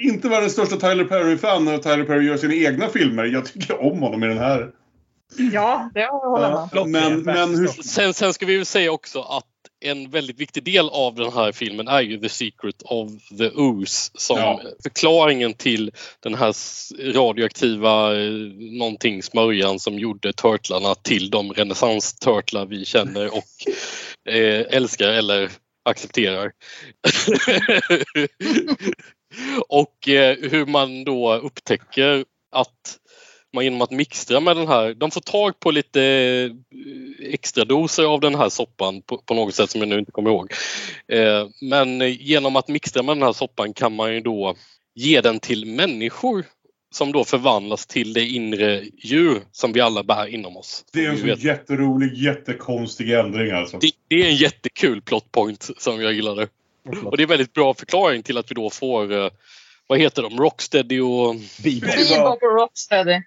Inte 0.00 0.28
världens 0.28 0.52
största 0.52 0.76
Tyler 0.76 1.04
Perry-fan 1.04 1.64
när 1.64 1.78
Tyler 1.78 2.04
Perry 2.04 2.26
gör 2.26 2.36
sina 2.36 2.54
egna 2.54 2.88
filmer. 2.88 3.24
Jag 3.24 3.46
tycker 3.46 3.80
om 3.82 3.98
honom 4.02 4.24
i 4.24 4.26
den 4.26 4.38
här. 4.38 4.70
Ja, 5.36 5.90
det 5.94 6.06
håller 6.06 6.68
jag 6.72 6.88
med. 6.88 7.10
men, 7.10 7.22
men 7.22 7.54
hur... 7.58 7.66
Sen, 7.66 8.14
sen 8.14 8.34
ska 8.34 8.46
vi 8.46 8.56
väl 8.56 8.66
säga 8.66 8.92
också 8.92 9.20
att 9.20 9.44
en 9.80 10.10
väldigt 10.10 10.40
viktig 10.40 10.64
del 10.64 10.88
av 10.88 11.14
den 11.14 11.32
här 11.32 11.52
filmen 11.52 11.88
är 11.88 12.00
ju 12.00 12.18
The 12.20 12.28
Secret 12.28 12.82
of 12.84 13.10
the 13.38 13.50
Ooze 13.50 14.10
som 14.14 14.38
Ja. 14.38 14.60
förklaringen 14.82 15.54
till 15.54 15.92
den 16.20 16.34
här 16.34 16.54
radioaktiva 17.12 18.20
eh, 18.20 18.30
någonting 18.78 19.22
smörjan 19.22 19.78
som 19.78 19.98
gjorde 19.98 20.32
turtlarna 20.32 20.94
till 20.94 21.30
de 21.30 21.52
renässansturtlar 21.52 22.66
vi 22.66 22.84
känner 22.84 23.34
och 23.36 23.44
eh, 24.34 24.66
älskar 24.70 25.08
eller 25.08 25.50
accepterar. 25.84 26.52
och 29.68 30.08
eh, 30.08 30.36
hur 30.50 30.66
man 30.66 31.04
då 31.04 31.34
upptäcker 31.34 32.24
att 32.52 32.98
man 33.54 33.64
genom 33.64 33.82
att 33.82 33.90
mixtra 33.90 34.40
med 34.40 34.56
den 34.56 34.68
här, 34.68 34.94
de 34.94 35.10
får 35.10 35.20
tag 35.20 35.60
på 35.60 35.70
lite 35.70 36.02
eh, 36.02 37.32
extra 37.32 37.64
doser 37.64 38.04
av 38.04 38.20
den 38.20 38.34
här 38.34 38.48
soppan 38.48 39.02
på, 39.02 39.18
på 39.18 39.34
något 39.34 39.54
sätt 39.54 39.70
som 39.70 39.80
jag 39.80 39.88
nu 39.88 39.98
inte 39.98 40.12
kommer 40.12 40.30
ihåg. 40.30 40.52
Eh, 41.12 41.48
men 41.60 42.12
genom 42.12 42.56
att 42.56 42.68
mixtra 42.68 43.02
med 43.02 43.16
den 43.16 43.22
här 43.22 43.32
soppan 43.32 43.72
kan 43.72 43.96
man 43.96 44.14
ju 44.14 44.20
då 44.20 44.54
ge 44.94 45.20
den 45.20 45.40
till 45.40 45.66
människor 45.66 46.44
som 46.90 47.12
då 47.12 47.24
förvandlas 47.24 47.86
till 47.86 48.12
det 48.12 48.24
inre 48.24 48.84
djur 48.96 49.42
som 49.52 49.72
vi 49.72 49.80
alla 49.80 50.02
bär 50.02 50.26
inom 50.26 50.56
oss. 50.56 50.84
Det 50.92 51.04
är 51.04 51.10
en 51.10 51.18
så 51.18 51.24
vet- 51.24 51.44
jätterolig, 51.44 52.14
jättekonstig 52.14 53.10
ändring 53.10 53.50
alltså. 53.50 53.78
det, 53.78 53.90
det 54.08 54.22
är 54.22 54.26
en 54.26 54.36
jättekul 54.36 55.02
plot 55.02 55.32
point 55.32 55.70
som 55.78 56.02
jag 56.02 56.12
gillade. 56.12 56.48
Och 57.04 57.16
det 57.16 57.20
är 57.20 57.24
en 57.24 57.28
väldigt 57.28 57.52
bra 57.52 57.74
förklaring 57.74 58.22
till 58.22 58.38
att 58.38 58.50
vi 58.50 58.54
då 58.54 58.70
får, 58.70 59.12
eh, 59.12 59.30
vad 59.86 59.98
heter 59.98 60.22
de, 60.22 60.38
Rocksteady 60.38 61.00
och... 61.00 61.34
Bebop 61.62 62.42
och 62.42 62.56
Rocksteady. 62.60 63.22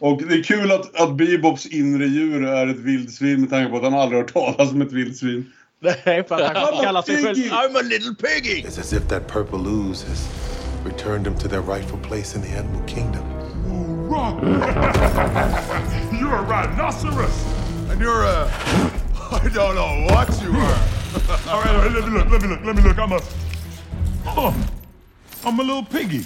Och 0.00 0.22
det 0.22 0.34
är 0.34 0.42
kul 0.42 0.72
att, 0.72 1.00
att 1.00 1.16
Bebops 1.16 1.66
inre 1.66 2.06
djur 2.06 2.44
är 2.44 2.66
ett 2.66 2.76
vildsvin 2.76 3.40
med 3.40 3.50
tanke 3.50 3.70
på 3.70 3.76
att 3.76 3.82
han 3.82 3.94
aldrig 3.94 4.18
har 4.18 4.22
hört 4.22 4.32
talas 4.32 4.72
om 4.72 4.82
ett 4.82 4.92
vildsvin. 4.92 5.52
Nej, 5.80 6.24
för 6.28 6.40
att 6.40 6.56
han 6.56 6.84
kallar 6.84 7.02
sig 7.02 7.22
själv! 7.22 7.36
I'm 7.36 7.76
a 7.76 7.82
little 7.82 8.14
piggy! 8.14 8.62
It's 8.62 8.80
as 8.80 8.92
if 8.92 9.08
that 9.08 9.28
purple 9.28 9.58
ooze 9.58 10.08
has 10.08 10.28
returned 10.84 11.24
them 11.24 11.38
to 11.38 11.48
their 11.48 11.60
rightful 11.60 11.98
place 11.98 12.36
in 12.36 12.42
the 12.42 12.58
animal 12.58 12.82
kingdom. 12.86 13.22
You're 16.20 16.34
a 16.34 16.42
rhinoceros! 16.42 17.44
And 17.90 18.00
you're 18.00 18.24
a. 18.24 18.46
I 19.32 19.48
don't 19.54 19.74
know 19.74 20.06
what 20.10 20.28
you 20.42 20.50
are. 20.50 20.56
all, 21.48 21.60
right, 21.60 21.74
all 21.74 21.82
right, 21.82 21.92
let 21.92 22.04
me 22.04 22.10
look, 22.10 22.28
let 22.30 22.42
me 22.42 22.48
look, 22.48 22.64
let 22.64 22.76
me 22.76 22.82
look. 22.82 22.98
I'm 22.98 23.12
a. 23.12 23.20
Oh, 24.26 24.54
I'm 25.44 25.60
a 25.60 25.62
little 25.62 25.84
piggy. 25.84 26.24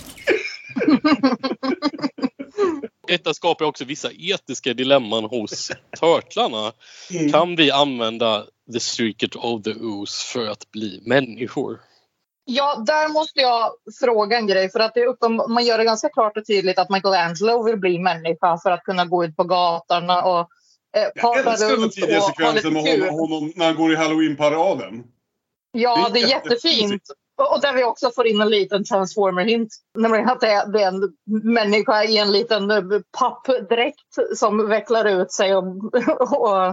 Detta 3.09 3.35
skapar 3.35 3.65
också 3.65 3.85
vissa 3.85 4.09
etiska 4.13 4.75
dilemman 4.75 5.25
hos 5.25 5.71
turtlarna. 6.01 6.73
Mm. 7.11 7.33
Kan 7.33 7.57
vi 7.57 7.71
använda 7.71 8.45
the 8.73 8.81
secret 8.81 9.37
of 9.37 9.63
the 9.63 9.71
ooze 9.75 10.27
för 10.33 10.47
att 10.47 10.71
bli 10.71 11.03
människor? 11.07 11.81
Ja, 12.45 12.83
där 12.87 13.09
måste 13.09 13.41
jag 13.41 13.71
fråga 14.01 14.37
en 14.39 14.47
grej. 14.47 14.71
För 14.71 14.81
att 14.81 14.95
det 14.95 15.01
är 15.01 15.07
uppen- 15.07 15.49
man 15.53 15.65
gör 15.65 15.79
det 15.79 15.85
ganska 15.85 16.09
klart 16.09 16.37
och 16.37 16.47
tydligt 16.47 16.79
att 16.79 16.91
Michelangelo 16.91 17.63
vill 17.63 17.77
bli 17.77 17.99
människa 17.99 18.59
för 18.63 18.71
att 18.71 18.83
kunna 18.85 19.05
gå 19.05 19.25
ut 19.25 19.37
på 19.37 19.45
gatorna 19.45 20.23
och 20.23 20.41
eh, 20.97 21.03
Jag 21.03 21.15
parta 21.15 21.51
älskar 21.51 21.69
den 21.69 21.77
runt 21.77 21.93
tidiga 21.93 22.17
och 22.17 22.23
ha 22.23 22.29
sekvensen 22.31 22.73
med 22.73 22.83
honom, 22.83 23.19
honom 23.19 23.53
när 23.57 23.67
han 23.67 23.77
går 23.77 23.93
i 23.93 23.97
halloween-paraden. 23.97 25.05
Ja, 25.73 26.09
Det 26.09 26.21
det 26.21 26.21
är 26.21 26.25
är 26.27 26.31
jättefint. 26.31 27.03
Och 27.41 27.61
där 27.61 27.73
vi 27.75 27.85
också 27.85 28.11
får 28.11 28.27
in 28.27 28.41
en 28.41 28.51
liten 28.51 28.85
transformer-hint. 28.85 29.69
Nämligen 29.99 30.29
att 30.29 30.41
det 30.41 30.51
är, 30.51 30.77
en 30.77 31.13
människa 31.45 32.05
i 32.05 32.19
en 32.19 32.33
liten 32.33 32.71
eh, 32.71 32.83
pappdräkt 33.19 34.37
som 34.37 34.69
vecklar 34.69 35.05
ut 35.05 35.33
sig 35.33 35.57
och, 35.57 35.65
och 36.21 36.67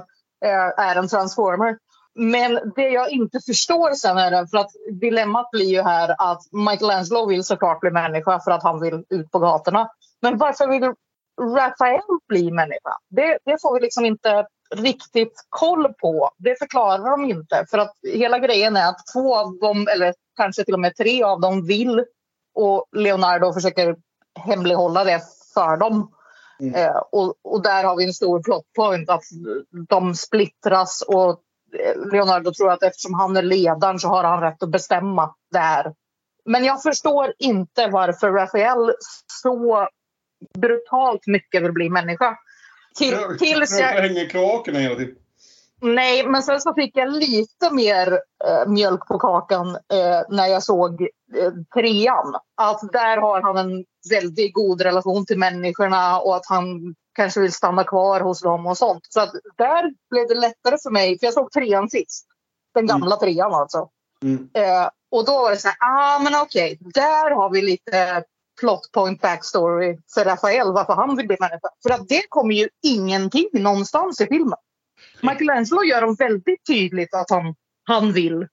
eh, 0.46 0.72
är 0.78 0.96
en 0.96 1.08
transformer. 1.08 1.78
Men 2.16 2.72
det 2.76 2.90
jag 2.90 3.12
inte 3.12 3.40
förstår 3.46 3.94
sen 3.94 4.18
är 4.18 4.32
det, 4.32 4.48
för 4.48 4.58
att 4.58 4.72
dilemmat 5.02 5.52
blir 5.52 5.66
ju 5.66 5.82
här 5.82 6.16
att 6.18 6.42
Michelangelo 6.52 7.26
vill 7.26 7.44
såklart 7.44 7.80
bli 7.80 7.92
människa 7.92 8.40
för 8.40 8.52
att 8.52 8.64
han 8.64 8.82
vill 8.82 9.04
ut 9.10 9.32
på 9.32 9.40
gatorna. 9.40 9.90
Men 10.22 10.38
varför 10.38 10.68
vill 10.68 10.94
Rafael 11.42 12.02
bli 12.28 12.52
människa? 12.52 12.98
Det, 13.10 13.38
det 13.46 13.62
får 13.62 13.74
vi 13.74 13.80
liksom 13.80 14.06
inte 14.06 14.46
riktigt 14.76 15.46
koll 15.50 15.94
på. 15.94 16.32
Det 16.38 16.60
förklarar 16.60 17.12
de 17.12 17.26
inte. 17.26 17.66
För 17.70 17.78
att 17.78 17.94
hela 18.14 18.40
grejen 18.40 18.78
är 18.78 18.90
att 18.90 19.08
två 19.14 19.36
av 19.36 19.60
dem, 19.60 19.88
eller 19.94 20.14
kanske 20.38 20.64
till 20.64 20.74
och 20.74 20.80
med 20.80 20.96
tre 20.96 21.24
av 21.24 21.40
dem, 21.40 21.66
vill 21.68 22.06
och 22.56 22.86
Leonardo 22.92 23.54
försöker 23.54 23.96
hemlighålla 24.40 25.04
det 25.04 25.22
för 25.54 25.78
dem. 25.78 26.12
Eh, 26.76 26.98
och, 27.12 27.34
och 27.44 27.62
där 27.62 27.84
har 27.84 27.96
vi 27.96 28.06
en 28.06 28.14
stor 28.14 28.44
plot 28.44 28.66
point 28.76 29.10
att 29.10 29.24
de 29.90 30.16
splittras 30.16 31.04
och 31.08 31.42
eh, 31.80 32.12
Leonardo 32.12 32.54
tror 32.54 32.72
att 32.72 32.84
eftersom 32.84 33.14
han 33.14 33.38
är 33.38 33.42
ledaren 33.42 34.00
så 34.00 34.08
har 34.08 34.24
han 34.24 34.42
rätt 34.42 34.64
att 34.64 34.70
bestämma 34.70 35.36
det 35.52 35.60
här. 35.60 35.94
Men 36.46 36.64
jag 36.64 36.84
förstår 36.84 37.34
inte 37.40 37.88
varför 37.88 38.32
Rafael 38.32 38.94
så 39.42 39.88
brutalt 40.58 41.28
mycket 41.28 41.64
vill 41.64 41.74
bli 41.74 41.90
människa. 41.90 42.38
Till, 42.98 43.38
tills 43.40 43.80
Jag 43.80 43.88
hänger 43.88 44.30
kloakerna 44.30 44.80
hela 44.80 44.96
tiden. 44.96 45.16
Nej, 45.82 46.28
men 46.28 46.44
sen 46.44 46.62
så 46.62 46.74
fick 46.74 46.98
jag 46.98 47.14
lite 47.14 47.72
mer 47.72 48.20
eh, 48.46 48.68
mjölk 48.68 49.08
på 49.08 49.20
kakan 49.20 49.68
eh, 49.76 50.22
när 50.30 50.48
jag 50.48 50.64
såg 50.64 51.02
eh, 51.02 51.52
trean. 51.74 52.36
Att 52.56 52.92
där 52.92 53.18
har 53.18 53.42
han 53.42 53.58
en 53.58 53.86
väldigt 54.10 54.54
god 54.54 54.82
relation 54.82 55.26
till 55.26 55.38
människorna 55.38 56.20
och 56.20 56.36
att 56.36 56.46
han 56.50 56.96
kanske 57.16 57.40
vill 57.40 57.54
stanna 57.54 57.84
kvar 57.84 58.22
hos 58.22 58.42
dem 58.42 58.68
och 58.68 58.78
sånt. 58.78 59.08
Så 59.10 59.20
att 59.20 59.32
där 59.58 59.94
blev 60.10 60.28
det 60.28 60.36
lättare 60.36 60.78
för 60.84 60.90
mig, 60.90 61.20
för 61.20 61.28
jag 61.28 61.34
såg 61.34 61.52
trean 61.52 61.90
sist. 61.90 62.26
Den 62.74 62.88
gamla 62.88 63.16
trean 63.16 63.54
alltså. 63.54 63.90
Mm. 64.24 64.50
Eh, 64.54 64.90
och 65.12 65.26
då 65.26 65.32
var 65.32 65.52
det 65.52 65.58
så 65.58 65.68
här, 65.68 65.78
ah 65.80 66.20
men 66.20 66.42
okej, 66.42 66.78
där 66.80 67.32
har 67.36 67.50
vi 67.50 67.62
lite 67.62 68.24
plot 68.60 68.92
point 68.92 69.22
backstory 69.22 69.98
för 70.14 70.26
Rafael, 70.26 70.74
varför 70.74 70.94
han 70.94 71.18
vill 71.18 71.28
bli 71.28 71.38
människa. 71.40 71.70
För 71.84 71.94
att 71.94 72.08
det 72.08 72.22
kommer 72.30 72.56
ju 72.56 72.68
ingenting 72.84 73.50
någonstans 73.54 74.22
i 74.22 74.28
filmen. 74.28 74.58
Michelangelo 75.22 75.84
gör 75.84 76.02
dem 76.02 76.16
väldigt 76.16 76.66
tydligt 76.68 77.14
att 77.14 77.30
han, 77.30 77.56
han 77.84 78.12
vill. 78.12 78.48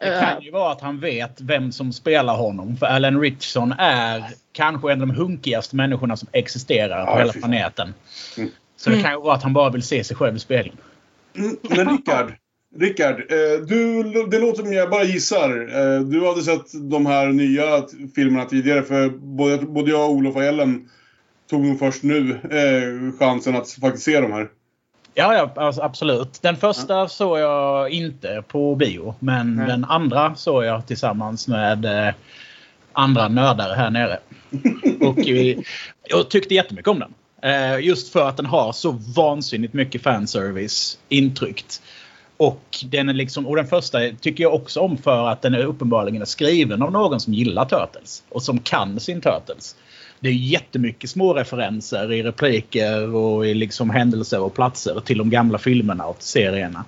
Det 0.00 0.20
kan 0.20 0.42
ju 0.42 0.50
vara 0.50 0.72
att 0.72 0.80
han 0.80 1.00
vet 1.00 1.40
vem 1.40 1.72
som 1.72 1.92
spelar 1.92 2.36
honom. 2.36 2.76
För 2.76 2.86
Alan 2.86 3.20
Richson 3.20 3.72
är 3.78 4.24
kanske 4.52 4.92
en 4.92 5.02
av 5.02 5.08
de 5.08 5.14
hunkigaste 5.16 5.76
människorna 5.76 6.16
som 6.16 6.28
existerar 6.32 7.06
på 7.06 7.12
Ja, 7.12 7.18
hela 7.18 7.32
planeten. 7.32 7.94
Mm. 8.36 8.50
Så 8.76 8.90
det 8.90 9.02
kan 9.02 9.12
ju 9.12 9.20
vara 9.20 9.34
att 9.34 9.42
han 9.42 9.52
bara 9.52 9.70
vill 9.70 9.82
se 9.82 10.04
sig 10.04 10.16
själv 10.16 10.36
i 10.36 10.38
spegeln. 10.38 10.76
Mm, 11.36 11.56
Men 11.62 11.88
Rickard, 11.88 12.32
Rickard 12.80 13.14
eh, 13.32 13.66
du, 13.66 14.02
det 14.30 14.38
låter 14.38 14.62
som 14.62 14.72
jag 14.72 14.90
bara 14.90 15.04
gissar. 15.04 15.50
Eh, 15.50 16.00
Du 16.00 16.26
hade 16.26 16.42
sett 16.42 16.90
de 16.90 17.06
här 17.06 17.26
nya 17.26 17.86
filmerna 18.14 18.44
tidigare 18.44 18.82
för 18.82 19.08
både, 19.08 19.58
både 19.58 19.90
jag, 19.90 20.10
Olof 20.10 20.36
och 20.36 20.44
Ellen 20.44 20.88
tog 21.50 21.64
nog 21.64 21.78
först 21.78 22.02
nu 22.02 22.30
eh, 22.30 23.18
chansen 23.18 23.56
att 23.56 23.70
faktiskt 23.70 24.04
se 24.04 24.20
de 24.20 24.32
här. 24.32 24.48
Ja, 25.14 25.34
ja 25.34 25.62
alltså, 25.62 25.82
absolut. 25.82 26.42
Den 26.42 26.56
första 26.56 27.08
såg 27.08 27.38
jag 27.38 27.90
inte 27.90 28.42
på 28.48 28.74
bio. 28.74 29.14
Men 29.18 29.56
Nej. 29.56 29.66
den 29.66 29.84
andra 29.84 30.34
såg 30.34 30.64
jag 30.64 30.86
tillsammans 30.86 31.48
med 31.48 32.14
andra 32.92 33.28
nördar 33.28 33.74
här 33.74 33.90
nere. 33.90 34.18
Och 35.08 35.18
eh, 35.18 35.58
jag 36.08 36.30
tyckte 36.30 36.54
jättemycket 36.54 36.88
om 36.88 36.98
den. 36.98 37.14
Just 37.82 38.12
för 38.12 38.28
att 38.28 38.36
den 38.36 38.46
har 38.46 38.72
så 38.72 38.90
vansinnigt 39.16 39.74
mycket 39.74 40.02
fanservice 40.02 40.98
intryckt. 41.08 41.82
Och 42.38 42.84
den, 42.84 43.08
är 43.08 43.12
liksom, 43.14 43.46
och 43.46 43.56
den 43.56 43.66
första 43.66 43.98
tycker 44.20 44.44
jag 44.44 44.54
också 44.54 44.80
om 44.80 44.98
för 44.98 45.28
att 45.28 45.42
den 45.42 45.54
är 45.54 45.64
uppenbarligen 45.64 46.26
skriven 46.26 46.82
av 46.82 46.92
någon 46.92 47.20
som 47.20 47.34
gillar 47.34 47.64
Turtles. 47.64 48.22
Och 48.28 48.42
som 48.42 48.58
kan 48.58 49.00
sin 49.00 49.20
Turtles. 49.20 49.76
Det 50.20 50.28
är 50.28 50.32
jättemycket 50.32 51.10
små 51.10 51.34
referenser 51.34 52.12
i 52.12 52.22
repliker 52.22 53.14
och 53.14 53.46
i 53.46 53.54
liksom 53.54 53.90
händelser 53.90 54.40
och 54.40 54.54
platser 54.54 55.00
till 55.00 55.18
de 55.18 55.30
gamla 55.30 55.58
filmerna 55.58 56.06
och 56.06 56.22
serierna. 56.22 56.84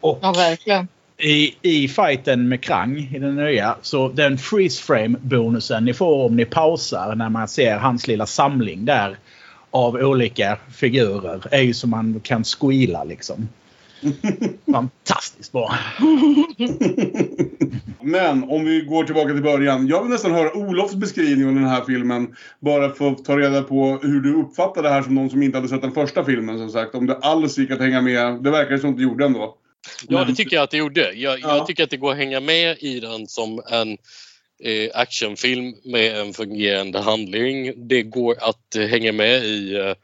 Och 0.00 0.18
Ja, 0.22 0.32
verkligen. 0.32 0.88
i, 1.16 1.54
i 1.62 1.88
fighten 1.88 2.48
med 2.48 2.60
Krang 2.60 3.10
i 3.14 3.18
den 3.18 3.36
nya 3.36 3.76
så 3.82 4.08
den 4.08 4.38
freeze 4.38 4.82
frame 4.82 5.18
bonusen 5.20 5.84
ni 5.84 5.94
får 5.94 6.24
om 6.24 6.36
ni 6.36 6.44
pausar 6.44 7.14
när 7.14 7.28
man 7.28 7.48
ser 7.48 7.78
hans 7.78 8.06
lilla 8.06 8.26
samling 8.26 8.84
där 8.84 9.16
av 9.70 9.94
olika 9.94 10.58
figurer 10.72 11.40
är 11.50 11.62
ju 11.62 11.74
som 11.74 11.90
man 11.90 12.20
kan 12.20 12.44
squeala 12.44 13.04
liksom. 13.04 13.48
Fantastiskt 14.72 15.52
bra. 15.52 15.74
Men 18.00 18.44
om 18.44 18.64
vi 18.64 18.80
går 18.80 19.04
tillbaka 19.04 19.32
till 19.32 19.42
början. 19.42 19.88
Jag 19.88 20.02
vill 20.02 20.10
nästan 20.10 20.32
höra 20.32 20.56
Olofs 20.56 20.94
beskrivning 20.94 21.48
av 21.48 21.54
den 21.54 21.64
här 21.64 21.84
filmen. 21.84 22.36
Bara 22.60 22.90
för 22.90 23.10
att 23.10 23.24
ta 23.24 23.38
reda 23.38 23.62
på 23.62 23.98
hur 24.02 24.20
du 24.20 24.34
uppfattar 24.34 24.82
det 24.82 24.88
här 24.88 25.02
som 25.02 25.14
någon 25.14 25.30
som 25.30 25.42
inte 25.42 25.58
hade 25.58 25.68
sett 25.68 25.82
den 25.82 25.92
första 25.92 26.24
filmen 26.24 26.58
som 26.58 26.70
sagt. 26.70 26.94
Om 26.94 27.06
det 27.06 27.16
alls 27.16 27.58
gick 27.58 27.70
att 27.70 27.80
hänga 27.80 28.00
med. 28.00 28.42
Det 28.42 28.50
verkar 28.50 28.78
som 28.78 28.90
att 28.90 28.96
det 28.96 29.02
gjorde 29.02 29.24
ändå. 29.24 29.54
Ja, 30.08 30.24
det 30.24 30.34
tycker 30.34 30.56
jag 30.56 30.62
att 30.62 30.70
det 30.70 30.76
gjorde. 30.76 31.12
Jag, 31.12 31.40
Ja. 31.40 31.56
jag 31.56 31.66
tycker 31.66 31.84
att 31.84 31.90
det 31.90 31.96
går 31.96 32.10
att 32.12 32.18
hänga 32.18 32.40
med 32.40 32.76
i 32.80 33.00
den 33.00 33.26
som 33.26 33.62
en 33.70 33.98
eh, 34.64 34.90
actionfilm 34.94 35.74
med 35.84 36.20
en 36.20 36.32
fungerande 36.32 37.00
handling. 37.00 37.88
Det 37.88 38.02
går 38.02 38.36
att 38.40 38.76
eh, 38.76 38.86
hänga 38.86 39.12
med 39.12 39.44
i 39.44 39.76
eh, 39.76 39.94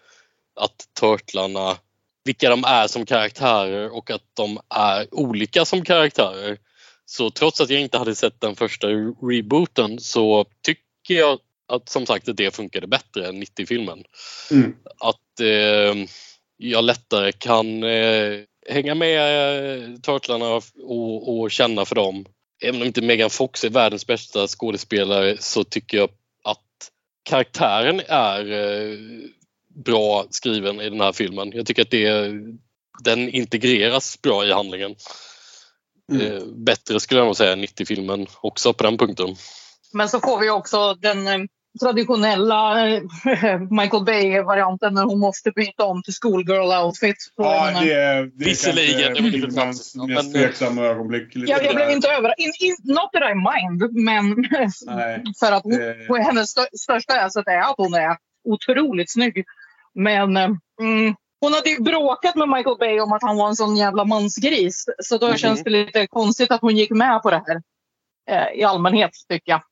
att 0.57 0.89
Turtlarna 1.01 1.77
vilka 2.25 2.51
de 2.51 2.65
är 2.65 2.87
som 2.87 3.07
karaktärer 3.07 3.97
och 3.97 4.11
att 4.11 4.23
de 4.35 4.59
är 4.75 5.15
olika 5.15 5.65
som 5.65 5.85
karaktärer. 5.85 6.59
Så 7.07 7.31
trots 7.31 7.61
att 7.61 7.71
jag 7.71 7.81
inte 7.81 7.99
hade 7.99 8.15
sett 8.15 8.41
den 8.41 8.57
första 8.57 8.87
rebooten 9.23 9.99
så 10.01 10.45
tycker 10.63 11.15
jag 11.15 11.39
att 11.69 11.89
som 11.89 12.07
sagt 12.07 12.29
att 12.29 12.37
det 12.37 12.55
funkade 12.55 12.87
bättre 12.87 13.29
än 13.29 13.43
90-filmen. 13.43 14.05
Mm. 14.51 14.75
Att 15.01 15.41
eh, 15.41 16.09
jag 16.57 16.85
lättare 16.85 17.33
kan 17.33 17.83
eh, 17.83 18.41
hänga 18.69 18.95
med 18.95 19.83
eh, 19.83 20.01
Turtlarna 20.01 20.61
och, 20.85 21.39
och 21.39 21.51
känna 21.51 21.85
för 21.85 21.95
dem. 21.95 22.27
Även 22.63 22.81
om 22.81 22.87
inte 22.87 23.03
Megan 23.03 23.31
Fox 23.31 23.65
är 23.65 23.71
världens 23.71 24.07
bästa 24.07 24.47
skådespelare 24.47 25.37
så 25.41 25.65
tycker 25.65 25.99
jag 25.99 26.09
att 26.45 26.91
karaktären 27.25 28.01
är 28.09 28.53
eh, 28.53 28.99
bra 29.75 30.25
skriven 30.31 30.81
i 30.81 30.91
den 30.91 31.01
här 31.01 31.13
filmen. 31.13 31.53
Jag 31.53 31.67
tycker 31.67 31.83
att 31.83 31.91
det, 31.91 32.33
den 33.05 33.29
integreras 33.29 34.23
bra 34.23 34.45
i 34.45 34.53
handlingen. 34.53 34.95
Mm. 36.13 36.27
Eh, 36.37 36.43
bättre 36.67 37.01
skulle 37.01 37.21
jag 37.21 37.27
nog 37.27 37.37
säga 37.37 37.53
än 37.53 37.65
90-filmen 37.65 38.27
också 38.41 38.73
på 38.73 38.85
den 38.85 38.99
punkten. 38.99 39.37
Men 39.93 40.09
så 40.09 40.21
får 40.21 40.39
vi 40.41 40.51
också 40.51 40.95
den 40.95 41.27
eh, 41.27 41.39
traditionella 41.81 42.89
eh, 42.89 43.03
Michael 43.71 44.05
Bay-varianten 44.05 44.95
när 44.95 45.05
hon 45.05 45.19
måste 45.21 45.51
byta 45.51 45.85
om 45.85 46.03
till 46.03 46.13
schoolgirl-outfit. 46.15 47.17
Ja, 47.37 47.81
det 47.81 47.93
är, 47.93 48.15
det 48.25 48.45
är 48.45 48.49
Visserligen, 48.49 49.15
det 49.15 49.21
lite 49.21 49.39
filmens 49.39 49.97
mest 49.97 50.35
tveksamma 50.35 50.83
ögonblick. 50.83 51.35
lite 51.35 51.53
Jag, 51.53 51.65
jag 51.65 51.75
blev 51.75 51.91
inte 51.91 52.09
överraskad. 52.09 52.45
In, 52.47 52.53
in, 52.61 52.77
not 52.85 53.13
that 53.13 53.23
I 53.23 53.35
mind, 53.35 53.93
men 54.05 54.37
Nej, 54.87 55.23
för 55.41 55.53
att 55.53 55.63
hon, 55.63 55.73
det- 55.73 56.23
hennes 56.23 56.51
stö, 56.51 56.65
största 56.81 57.21
asset 57.21 57.47
är 57.47 57.59
att 57.61 57.75
hon 57.77 57.95
är 57.95 58.17
otroligt 58.45 59.13
snygg. 59.13 59.45
Men 59.95 60.37
eh, 60.37 60.51
mm, 60.81 61.15
hon 61.41 61.53
hade 61.53 61.71
ju 61.71 61.83
bråkat 61.83 62.35
med 62.35 62.49
Michael 62.49 62.77
Bay 62.79 63.01
om 63.01 63.13
att 63.13 63.23
han 63.23 63.37
var 63.37 63.49
en 63.49 63.57
sån 63.57 63.77
jävla 63.77 64.05
mansgris. 64.05 64.85
Så 65.03 65.19
då 65.19 65.27
Mhm. 65.29 65.37
känns 65.37 65.65
det 65.65 65.71
lite 65.71 66.07
konstigt 66.07 66.51
att 66.51 66.61
hon 66.61 66.77
gick 66.77 66.91
med 66.91 67.23
på 67.23 67.31
det 67.31 67.43
här. 67.47 67.63
Eh, 68.31 68.61
I 68.61 68.65
allmänhet, 68.65 69.11
tycker 69.29 69.53
jag. 69.53 69.63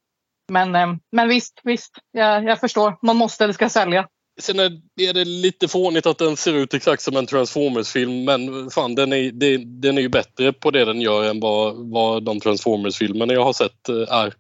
Men, 0.53 0.75
eh, 0.75 0.95
men 1.13 1.29
visst, 1.29 1.61
visst. 1.63 1.93
Jag, 2.11 2.45
jag 2.45 2.61
förstår. 2.61 2.99
Man 3.03 3.17
måste 3.17 3.45
eller 3.45 3.55
ska 3.55 3.69
sälja. 3.69 4.09
Sen 4.41 4.59
är 4.59 4.81
är 5.01 5.13
det 5.13 5.25
lite 5.25 5.69
fånigt 5.69 6.07
att 6.07 6.19
den 6.19 6.37
ser 6.37 6.55
ut 6.55 6.75
exakt 6.75 7.03
som 7.03 7.17
en 7.17 7.27
Transformers-film 7.27 8.25
men 8.25 8.71
fan 8.71 8.95
den 8.95 9.13
är, 9.13 9.33
den 9.81 9.99
är 9.99 10.03
ju 10.03 10.09
bättre 10.09 10.53
på 10.53 10.71
det 10.71 10.85
den 10.85 11.01
gör 11.01 11.31
än 11.31 11.41
vad, 11.41 11.91
vad 11.91 12.25
de 12.25 12.41
Transformers-filmerna 12.41 13.33
jag 13.33 13.45
har 13.45 13.53
sett 13.53 13.89
eh, 13.89 14.15
är. 14.17 14.35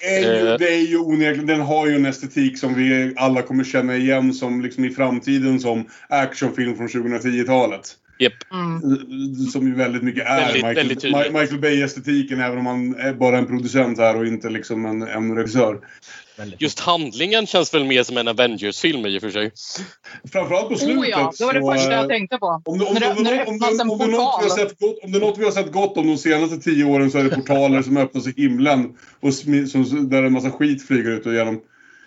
är 0.00 0.20
ju, 0.20 0.48
Eh. 0.48 0.58
det 0.58 0.74
är 0.74 0.86
ju 0.86 0.98
onekligen, 0.98 1.46
den 1.46 1.60
har 1.60 1.86
ju 1.86 1.94
en 1.94 2.06
estetik 2.06 2.58
som 2.58 2.74
vi 2.74 3.14
alla 3.16 3.42
kommer 3.42 3.64
känna 3.64 3.96
igen 3.96 4.34
som 4.34 4.62
liksom 4.62 4.84
i 4.84 4.90
framtiden 4.90 5.60
som 5.60 5.88
actionfilm 6.08 6.76
från 6.76 6.88
2010-talet. 6.88 7.96
Japp. 8.18 8.32
Som 9.52 9.66
ju 9.66 9.74
väldigt 9.74 10.02
mycket 10.02 10.26
är 10.26 10.36
Väldigt- 10.36 10.54
Michael, 10.54 10.74
väldigt 10.76 11.32
Michael 11.32 11.60
Bay-estetiken 11.60 12.40
även 12.40 12.58
om 12.58 12.66
han 12.66 12.94
är 12.94 13.12
bara 13.12 13.38
en 13.38 13.46
producent 13.46 13.98
här 13.98 14.16
och 14.16 14.26
inte 14.26 14.50
liksom 14.50 14.86
en, 14.86 15.02
en 15.02 15.36
regissör. 15.36 15.80
Just 16.58 16.80
handlingen 16.80 17.46
känns 17.46 17.74
väl 17.74 17.84
mer 17.84 18.02
som 18.02 18.16
en 18.16 18.28
Avengers-film 18.28 19.06
i 19.06 19.18
och 19.18 19.22
för 19.22 19.30
sig. 19.30 19.52
Framförallt 20.32 20.68
på 20.68 20.76
slutet. 20.76 20.98
Oh 20.98 21.08
ja, 21.08 21.32
det 21.38 21.44
var 21.44 21.52
det 21.54 21.60
så, 21.60 21.72
första 21.72 21.92
eh, 21.92 21.98
jag 21.98 22.08
tänkte 22.08 22.38
på. 22.38 22.62
Om 22.64 22.78
det, 22.78 22.84
är 22.86 23.14
något 23.84 24.42
vi 24.44 24.48
har 24.48 24.56
sett 24.56 24.78
gott, 24.78 24.98
om 25.04 25.12
det 25.12 25.18
är 25.18 25.20
något 25.20 25.38
vi 25.38 25.44
har 25.44 25.50
sett 25.52 25.72
gott 25.72 25.96
om 25.96 26.06
de 26.06 26.18
senaste 26.18 26.58
tio 26.58 26.84
åren 26.84 27.10
så 27.10 27.18
är 27.18 27.24
det 27.24 27.30
portaler 27.30 27.82
som 27.82 27.96
öppnas 27.96 28.26
i 28.26 28.34
himlen 28.36 28.96
och 29.20 29.34
som, 29.34 30.08
där 30.10 30.22
en 30.22 30.32
massa 30.32 30.50
skit 30.50 30.86
flyger 30.86 31.10
ut 31.10 31.26
och 31.26 31.32
igenom. 31.32 31.60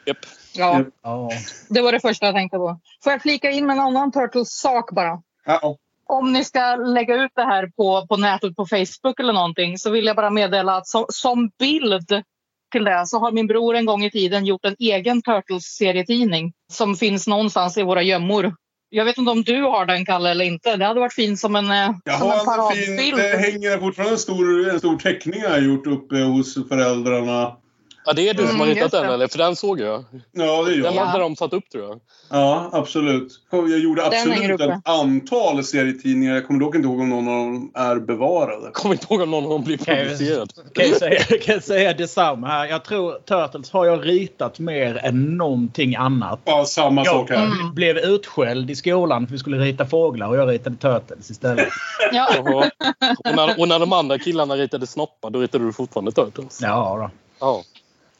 Japp. 0.05 0.17
Ja, 0.53 0.85
Ja. 1.03 1.31
det 1.69 1.81
var 1.81 1.91
det 1.91 1.99
första 1.99 2.25
jag 2.25 2.35
tänkte 2.35 2.57
på. 2.57 2.79
Får 3.03 3.11
jag 3.11 3.21
flika 3.21 3.51
in 3.51 3.65
med 3.65 3.73
en 3.73 3.79
annan 3.79 4.11
Turtles-sak 4.11 4.91
bara? 4.91 5.21
Ja, 5.45 5.77
Om 6.11 6.33
ni 6.33 6.43
ska 6.43 6.75
lägga 6.75 7.15
ut 7.15 7.31
det 7.35 7.43
här 7.43 7.67
på, 7.67 8.07
på 8.07 8.17
nätet 8.17 8.55
på 8.55 8.65
Facebook 8.65 9.19
eller 9.19 9.33
någonting 9.33 9.77
så 9.77 9.89
vill 9.89 10.05
jag 10.05 10.15
bara 10.15 10.29
meddela 10.29 10.75
att 10.75 10.87
som, 10.87 11.05
som 11.09 11.49
bild 11.59 12.23
till 12.71 12.83
det 12.83 13.03
så 13.07 13.19
har 13.19 13.31
min 13.31 13.47
bror 13.47 13.75
en 13.75 13.85
gång 13.85 14.03
i 14.03 14.11
tiden 14.11 14.45
gjort 14.45 14.65
en 14.65 14.75
egen 14.79 15.21
Turtles-serietidning 15.21 16.53
som 16.71 16.95
finns 16.95 17.27
någonstans 17.27 17.77
i 17.77 17.83
våra 17.83 18.01
gömmor. 18.01 18.55
Jag 18.89 19.05
vet 19.05 19.17
inte 19.17 19.31
om 19.31 19.43
du 19.43 19.61
har 19.61 19.85
den, 19.85 20.05
Kalle, 20.05 20.29
eller 20.29 20.45
inte. 20.45 20.77
Det 20.77 20.85
hade 20.85 20.99
varit 20.99 21.13
fint 21.13 21.39
som 21.39 21.55
en, 21.55 21.71
eh, 21.71 21.91
Jag 22.03 22.19
som 22.19 22.31
en 22.31 22.37
har 22.37 22.71
en 22.71 22.77
fin, 22.77 22.97
paradbild. 22.97 23.17
det 23.17 23.37
hänger 23.37 23.77
fortfarande 23.77 24.13
en 24.13 24.19
stor, 24.19 24.69
en 24.69 24.79
stor 24.79 24.97
teckning 24.97 25.41
jag 25.41 25.49
har 25.49 25.59
gjort 25.59 25.87
uppe 25.87 26.15
hos 26.15 26.67
föräldrarna. 26.69 27.57
Ja, 28.05 28.13
det 28.13 28.29
är 28.29 28.33
du 28.33 28.47
som 28.47 28.59
har 28.59 28.65
Mm, 28.65 28.67
ritat 28.75 28.81
just 28.81 28.91
den 29.03 29.09
eller? 29.13 29.27
För 29.27 29.37
den 29.37 29.55
såg 29.55 29.79
jag. 29.79 30.03
Ja, 30.31 30.63
det 30.63 30.71
gör 30.73 30.83
Den 30.83 30.95
jag. 30.95 31.05
hade 31.05 31.23
de 31.23 31.35
satt 31.35 31.53
upp 31.53 31.69
tror 31.71 31.83
jag. 31.83 31.99
Ja, 32.29 32.69
absolut. 32.73 33.31
Jag 33.51 33.79
gjorde 33.79 34.05
absolut 34.05 34.61
ett 34.61 34.71
antal 34.83 35.63
serietidningar. 35.63 36.33
Jag 36.33 36.47
kommer 36.47 36.59
dock 36.59 36.75
inte 36.75 36.87
ihåg 36.87 36.99
om 36.99 37.09
någon 37.09 37.27
av 37.27 37.33
dem 37.35 37.71
är 37.75 37.95
bevarade. 37.95 38.71
Kommer 38.73 38.95
inte 38.95 39.07
ihåg 39.13 39.21
om 39.21 39.31
någon 39.31 39.43
av 39.43 39.49
dem 39.49 39.63
blir 39.63 39.79
jag- 39.85 39.97
publicerad. 39.97 40.53
Kan 40.73 40.85
jag 40.89 40.97
säga, 40.97 41.19
kan 41.19 41.53
jag 41.55 41.63
säga 41.63 41.93
detsamma 41.93 42.47
här. 42.47 42.65
Jag 42.65 42.83
tror 42.85 43.13
Turtles 43.13 43.71
har 43.71 43.85
jag 43.85 44.07
ritat 44.07 44.59
mer 44.59 44.97
än 45.03 45.37
någonting 45.37 45.95
annat. 45.95 46.39
Ja, 46.45 46.65
samma 46.65 47.05
sak 47.05 47.29
här. 47.29 47.45
Mm. 47.45 47.73
blev 47.75 47.97
utskälld 47.97 48.71
i 48.71 48.75
skolan 48.75 49.25
för 49.27 49.31
vi 49.33 49.39
skulle 49.39 49.57
rita 49.57 49.85
fåglar 49.85 50.27
och 50.27 50.35
jag 50.37 50.49
ritade 50.49 50.75
Turtles 50.75 51.29
istället. 51.31 51.67
Ja. 52.13 52.27
Och, 52.39 53.35
när, 53.35 53.59
och 53.59 53.67
när 53.67 53.79
de 53.79 53.93
andra 53.93 54.17
killarna 54.19 54.55
ritade 54.55 54.87
snoppar, 54.87 55.29
då 55.29 55.39
ritade 55.39 55.65
du 55.65 55.73
fortfarande 55.73 56.11
Turtles? 56.11 56.59
Ja, 56.61 56.97
då. 56.99 57.09
Ja. 57.39 57.63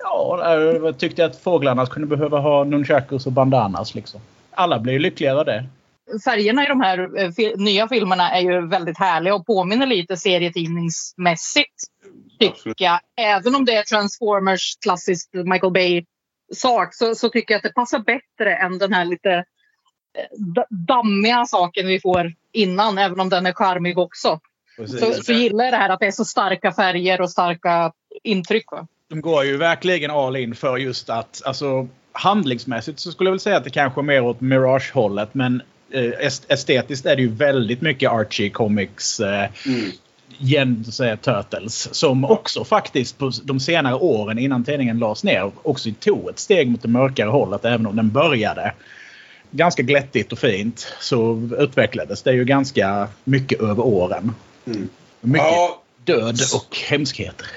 Ja, 0.03 0.55
jag 0.57 0.97
tyckte 0.97 1.25
att 1.25 1.35
fåglarna 1.35 1.85
kunde 1.85 2.07
behöva 2.07 2.39
ha 2.39 2.63
nunchakus 2.63 3.25
och 3.25 3.31
bandanas. 3.31 3.95
Liksom. 3.95 4.21
Alla 4.51 4.79
blir 4.79 4.99
lyckligare 4.99 5.39
av 5.39 5.45
det. 5.45 5.65
Färgerna 6.25 6.65
i 6.65 6.67
de 6.67 6.81
här 6.81 7.17
eh, 7.17 7.31
nya 7.55 7.87
filmerna 7.87 8.31
är 8.31 8.41
ju 8.41 8.67
väldigt 8.67 8.97
härliga 8.97 9.35
och 9.35 9.45
påminner 9.45 9.85
lite 9.85 10.17
serietidningsmässigt. 10.17 11.83
Tycker 12.39 12.85
jag. 12.85 12.99
Även 13.17 13.55
om 13.55 13.65
det 13.65 13.75
är 13.75 13.83
Transformers 13.83 14.77
klassiskt 14.81 15.33
Michael 15.33 15.73
Bay-sak 15.73 16.93
så, 16.93 17.15
så 17.15 17.29
tycker 17.29 17.53
jag 17.53 17.57
att 17.59 17.63
det 17.63 17.73
passar 17.73 17.99
bättre 17.99 18.55
än 18.55 18.77
den 18.77 18.93
här 18.93 19.05
lite 19.05 19.31
eh, 19.31 20.63
dammiga 20.69 21.45
saken 21.45 21.87
vi 21.87 21.99
får 21.99 22.33
innan. 22.51 22.97
Även 22.97 23.19
om 23.19 23.29
den 23.29 23.45
är 23.45 23.53
charmig 23.53 23.97
också. 23.97 24.39
Så, 24.87 25.13
så 25.13 25.33
gillar 25.33 25.63
jag 25.65 25.73
det 25.73 25.77
här 25.77 25.89
att 25.89 25.99
det 25.99 26.07
är 26.07 26.11
så 26.11 26.25
starka 26.25 26.71
färger 26.71 27.21
och 27.21 27.31
starka 27.31 27.91
intryck. 28.23 28.71
Va? 28.71 28.87
De 29.11 29.21
går 29.21 29.43
ju 29.45 29.57
verkligen 29.57 30.11
all 30.11 30.35
in 30.35 30.55
för 30.55 30.77
just 30.77 31.09
att 31.09 31.41
alltså, 31.45 31.87
handlingsmässigt 32.11 32.99
så 32.99 33.11
skulle 33.11 33.27
jag 33.27 33.31
väl 33.31 33.39
säga 33.39 33.57
att 33.57 33.63
det 33.63 33.69
kanske 33.69 34.01
är 34.01 34.03
mer 34.03 34.21
åt 34.23 34.41
Mirage-hållet. 34.41 35.29
Men 35.33 35.61
eh, 35.91 36.03
est- 36.03 36.45
estetiskt 36.53 37.05
är 37.05 37.15
det 37.15 37.21
ju 37.21 37.27
väldigt 37.31 37.81
mycket 37.81 38.11
Archie 38.11 38.49
Comics 38.49 39.19
eh, 39.19 39.49
Mm. 39.65 39.91
gen, 40.37 40.85
säga, 40.85 41.17
Turtles. 41.17 41.95
Som 41.95 42.25
också 42.25 42.63
faktiskt 42.63 43.17
på 43.17 43.31
de 43.43 43.59
senare 43.59 43.95
åren 43.95 44.39
innan 44.39 44.63
tidningen 44.63 44.99
lades 44.99 45.23
ner 45.23 45.51
också 45.63 45.89
tog 45.99 46.29
ett 46.29 46.39
steg 46.39 46.67
mot 46.69 46.81
det 46.81 46.87
mörkare 46.87 47.29
hållet. 47.29 47.65
Även 47.65 47.87
om 47.87 47.95
den 47.95 48.09
började 48.09 48.73
ganska 49.51 49.83
glättigt 49.83 50.31
och 50.31 50.39
fint 50.39 50.93
så 50.99 51.49
utvecklades 51.59 52.21
det 52.23 52.33
ju 52.33 52.45
ganska 52.45 53.07
mycket 53.23 53.61
över 53.61 53.85
åren. 53.85 54.35
Mm. 54.65 54.89
Mycket 55.21 55.47
Ja, 55.47 55.81
död 56.03 56.39
och 56.55 56.77
hemskheter. 56.89 57.47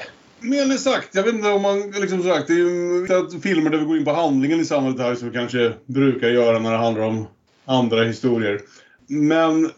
Mer 0.44 0.62
än 0.62 0.78
sagt, 0.78 1.08
jag 1.12 1.22
vet 1.22 1.34
inte 1.34 1.48
om 1.48 1.62
man 1.62 1.90
liksom 1.90 2.22
sagt, 2.22 2.46
det 2.46 2.52
är 2.52 2.56
ju 2.56 3.14
att 3.14 3.42
filmer 3.42 3.70
där 3.70 3.78
vi 3.78 3.84
går 3.84 3.96
in 3.98 4.04
på 4.04 4.12
handlingen 4.12 4.60
i 4.60 4.64
samma 4.64 4.90
detalj 4.90 5.16
som 5.16 5.30
vi 5.30 5.36
kanske 5.36 5.72
brukar 5.86 6.28
göra 6.28 6.58
när 6.58 6.72
det 6.72 6.78
handlar 6.78 7.02
om 7.02 7.26
andra 7.64 8.04
historier. 8.04 8.60
Men 9.06 9.70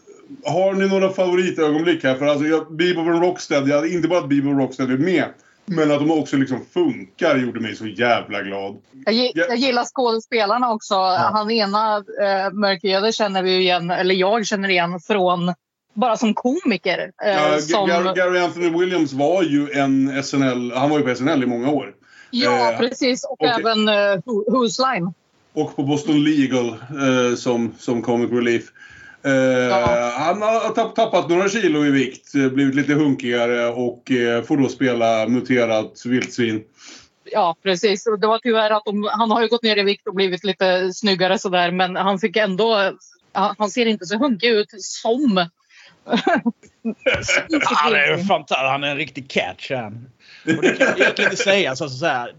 har 0.45 0.73
ni 0.73 0.87
några 0.87 1.09
favoritögonblick 1.09 2.03
här? 2.03 2.15
För 2.15 2.25
alltså, 2.25 2.47
jag, 2.47 2.75
Bebop 2.75 3.07
och 3.07 3.21
Rocksteady, 3.21 3.71
jag, 3.71 3.87
inte 3.93 4.07
bara 4.07 4.19
att 4.19 4.29
Bebop 4.29 4.53
och 4.53 4.59
Rocksteady 4.59 4.93
är 4.93 4.97
med, 4.97 5.25
men 5.65 5.91
att 5.91 5.99
de 5.99 6.11
också 6.11 6.37
liksom 6.37 6.65
funkar 6.73 7.37
gjorde 7.37 7.59
mig 7.59 7.75
så 7.75 7.87
jävla 7.87 8.41
glad. 8.41 8.77
Jag, 9.05 9.13
Ja. 9.13 9.31
jag 9.33 9.57
gillar 9.57 9.85
skådespelarna 9.85 10.73
också. 10.73 10.95
Han 11.33 11.51
ena, 11.51 11.97
eh, 11.97 12.51
mörkhyade, 12.53 13.11
känner 13.11 13.43
vi 13.43 13.57
igen, 13.57 13.89
eller 13.89 14.15
jag 14.15 14.45
känner 14.45 14.69
igen 14.69 14.99
från 14.99 15.53
bara 15.97 16.17
som 16.17 16.33
komiker. 16.33 17.11
Eh, 17.23 17.29
Ja, 17.29 17.59
som, 17.59 17.87
Gary, 18.15 18.39
Anthony 18.39 18.69
Williams 18.69 19.13
var 19.13 19.43
ju 19.43 19.71
en 19.71 20.23
SNL, 20.23 20.71
han 20.75 20.89
var 20.89 20.97
ju 20.99 21.03
på 21.03 21.15
SNL 21.15 21.43
i 21.43 21.45
många 21.45 21.71
år. 21.71 21.93
ja, 22.31 22.71
eh, 22.71 22.77
precis. 22.77 23.23
Och 23.23 23.31
okej. 23.31 23.55
även 23.59 23.89
uh, 23.89 24.21
Who's 24.25 24.93
Line. 24.93 25.13
Och 25.53 25.75
på 25.75 25.83
Boston 25.83 26.23
Legal 26.23 26.67
eh, 26.69 27.35
som, 27.35 27.73
som 27.79 28.01
comic 28.01 28.31
relief. 28.31 28.63
Eh, 29.23 30.11
Han 30.13 30.41
har 30.41 30.73
tapp, 30.73 30.95
tappat 30.95 31.29
några 31.29 31.49
kilo 31.49 31.85
i 31.85 31.91
vikt, 31.91 32.35
eh, 32.35 32.47
blivit 32.47 32.75
lite 32.75 32.93
hunkigare 32.93 33.67
och 33.67 34.11
eh, 34.11 34.43
får 34.43 34.57
då 34.57 34.69
spela 34.69 35.27
muterat 35.27 36.05
vildsvin. 36.05 36.63
Ja, 37.31 37.55
precis. 37.63 38.07
Och 38.07 38.19
det 38.19 38.27
var 38.27 38.39
tyvärr 38.39 38.71
att 38.71 38.85
de, 38.85 39.09
han 39.11 39.31
har 39.31 39.41
ju 39.41 39.47
gått 39.47 39.63
ner 39.63 39.77
i 39.77 39.83
vikt 39.83 40.07
och 40.07 40.15
blivit 40.15 40.43
lite 40.43 40.93
snyggare 40.93 41.39
sådär. 41.39 41.71
Men 41.71 41.95
han 41.95 42.19
fick 42.19 42.37
ändå... 42.37 42.93
Han 43.31 43.55
han 43.57 43.69
ser 43.69 43.85
inte 43.85 44.05
så 44.05 44.17
hunkig 44.17 44.47
ut 44.49 44.69
som... 44.77 45.49
Han 47.63 47.93
är, 47.93 48.23
fantastisk. 48.23 48.69
han 48.69 48.83
är 48.83 48.87
en 48.87 48.97
riktig 48.97 49.29
catch 49.29 49.71
han. 49.71 50.09
Och 50.57 50.61
det 50.61 50.77
kan 50.77 50.87
egentligen 50.87 51.31
inte 51.31 51.43
sägas. 51.43 51.81
Alltså, 51.81 51.97
så 51.97 52.05
här, 52.05 52.33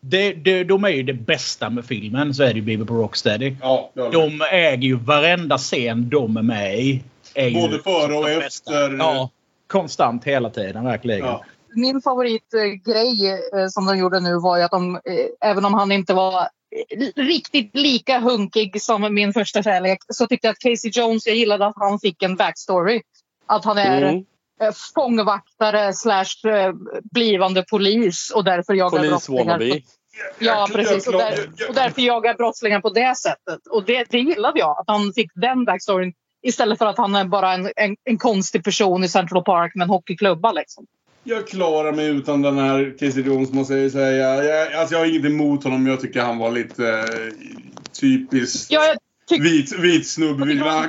det, 0.00 0.32
det, 0.32 0.64
de 0.64 0.84
är 0.84 0.88
ju 0.88 1.02
det 1.02 1.14
bästa 1.14 1.70
med 1.70 1.84
filmen, 1.84 2.34
så 2.34 2.42
är 2.42 2.48
det 2.48 2.54
ju 2.54 2.62
Bebop 2.62 2.90
och 2.90 2.96
Rocksteady. 2.96 3.56
Ja, 3.60 3.90
det 3.94 4.10
De 4.10 4.42
äger 4.50 4.82
ju 4.82 4.96
varenda 4.96 5.58
scen 5.58 6.08
de 6.08 6.36
är 6.36 6.42
med 6.42 6.78
i. 6.80 7.02
Är 7.34 7.48
ju 7.48 7.60
Både 7.60 7.78
före 7.78 8.14
och 8.14 8.30
efter. 8.30 8.96
Ja, 8.98 9.30
konstant 9.66 10.24
hela 10.24 10.50
tiden 10.50 10.84
verkligen. 10.84 11.26
Ja. 11.26 11.44
Min 11.74 12.02
favoritgrej 12.02 13.40
eh, 13.54 13.66
som 13.68 13.86
de 13.86 13.98
gjorde 13.98 14.20
nu 14.20 14.38
var 14.38 14.56
ju 14.56 14.62
att 14.62 14.70
de, 14.70 14.94
eh, 14.94 15.50
även 15.50 15.64
om 15.64 15.74
han 15.74 15.92
inte 15.92 16.14
var 16.14 16.48
riktigt 17.16 17.70
lika 17.76 18.18
hunkig 18.18 18.82
som 18.82 19.14
min 19.14 19.32
första 19.32 19.62
kärlek, 19.62 19.98
så 20.08 20.26
tyckte 20.26 20.46
jag 20.46 20.52
att 20.52 20.58
Casey 20.58 20.90
Jones, 20.94 21.26
jag 21.26 21.36
gillade 21.36 21.66
att 21.66 21.76
han 21.76 21.98
fick 22.00 22.22
en 22.22 22.36
backstory. 22.36 23.02
Att 23.46 23.64
han 23.64 23.78
är 23.78 24.02
Mm. 24.02 24.24
eh, 24.62 24.70
fångvaktare 24.94 25.92
slash 25.92 26.48
eh, 26.50 26.72
blivande 27.12 27.62
polis 27.70 28.32
och 28.34 28.44
därför 28.44 28.74
jagar 28.74 28.90
Polis 28.98 29.10
brottslingar. 29.10 29.44
wannabe. 29.44 29.80
Ja, 30.38 30.68
precis. 30.72 31.06
Och, 31.06 31.12
där, 31.12 31.38
jag- 31.58 31.68
och 31.68 31.74
därför 31.74 32.02
jagar 32.02 32.34
brottslingar 32.34 32.80
på 32.80 32.90
det 32.90 33.16
sättet. 33.16 33.66
Och 33.70 33.84
det, 33.84 34.04
det 34.10 34.18
gillade 34.18 34.58
jag, 34.58 34.78
att 34.78 34.84
han 34.86 35.12
fick 35.12 35.30
den 35.34 35.64
backstoryn. 35.64 36.12
Istället 36.42 36.78
för 36.78 36.86
att 36.86 36.98
han 36.98 37.14
är 37.16 37.24
bara 37.24 37.54
en, 37.54 37.70
en, 37.76 37.96
en 38.04 38.18
konstig 38.18 38.64
person 38.64 39.04
i 39.04 39.08
Central 39.08 39.44
Park 39.44 39.74
med 39.74 39.84
en 39.84 39.88
hockeyklubba. 39.90 40.52
Liksom. 40.52 40.86
Jag 41.28 41.48
klarar 41.48 41.92
mig 41.92 42.06
utan 42.06 42.42
den 42.42 42.58
här 42.58 42.96
Casey 42.98 43.22
Jones 43.22 43.52
måste 43.52 43.74
jag 43.74 43.92
säga. 43.92 44.44
Jag, 44.44 44.72
alltså 44.72 44.94
jag 44.94 45.00
har 45.00 45.06
inget 45.06 45.24
emot 45.24 45.64
honom. 45.64 45.86
Jag 45.86 46.00
tycker 46.00 46.20
han 46.20 46.38
var 46.38 46.50
lite 46.50 46.88
eh, 46.88 47.32
typiskt 48.00 48.70
Ja, 48.70 48.84
jag 48.86 48.96
vit, 49.30 49.78
vit 49.78 50.16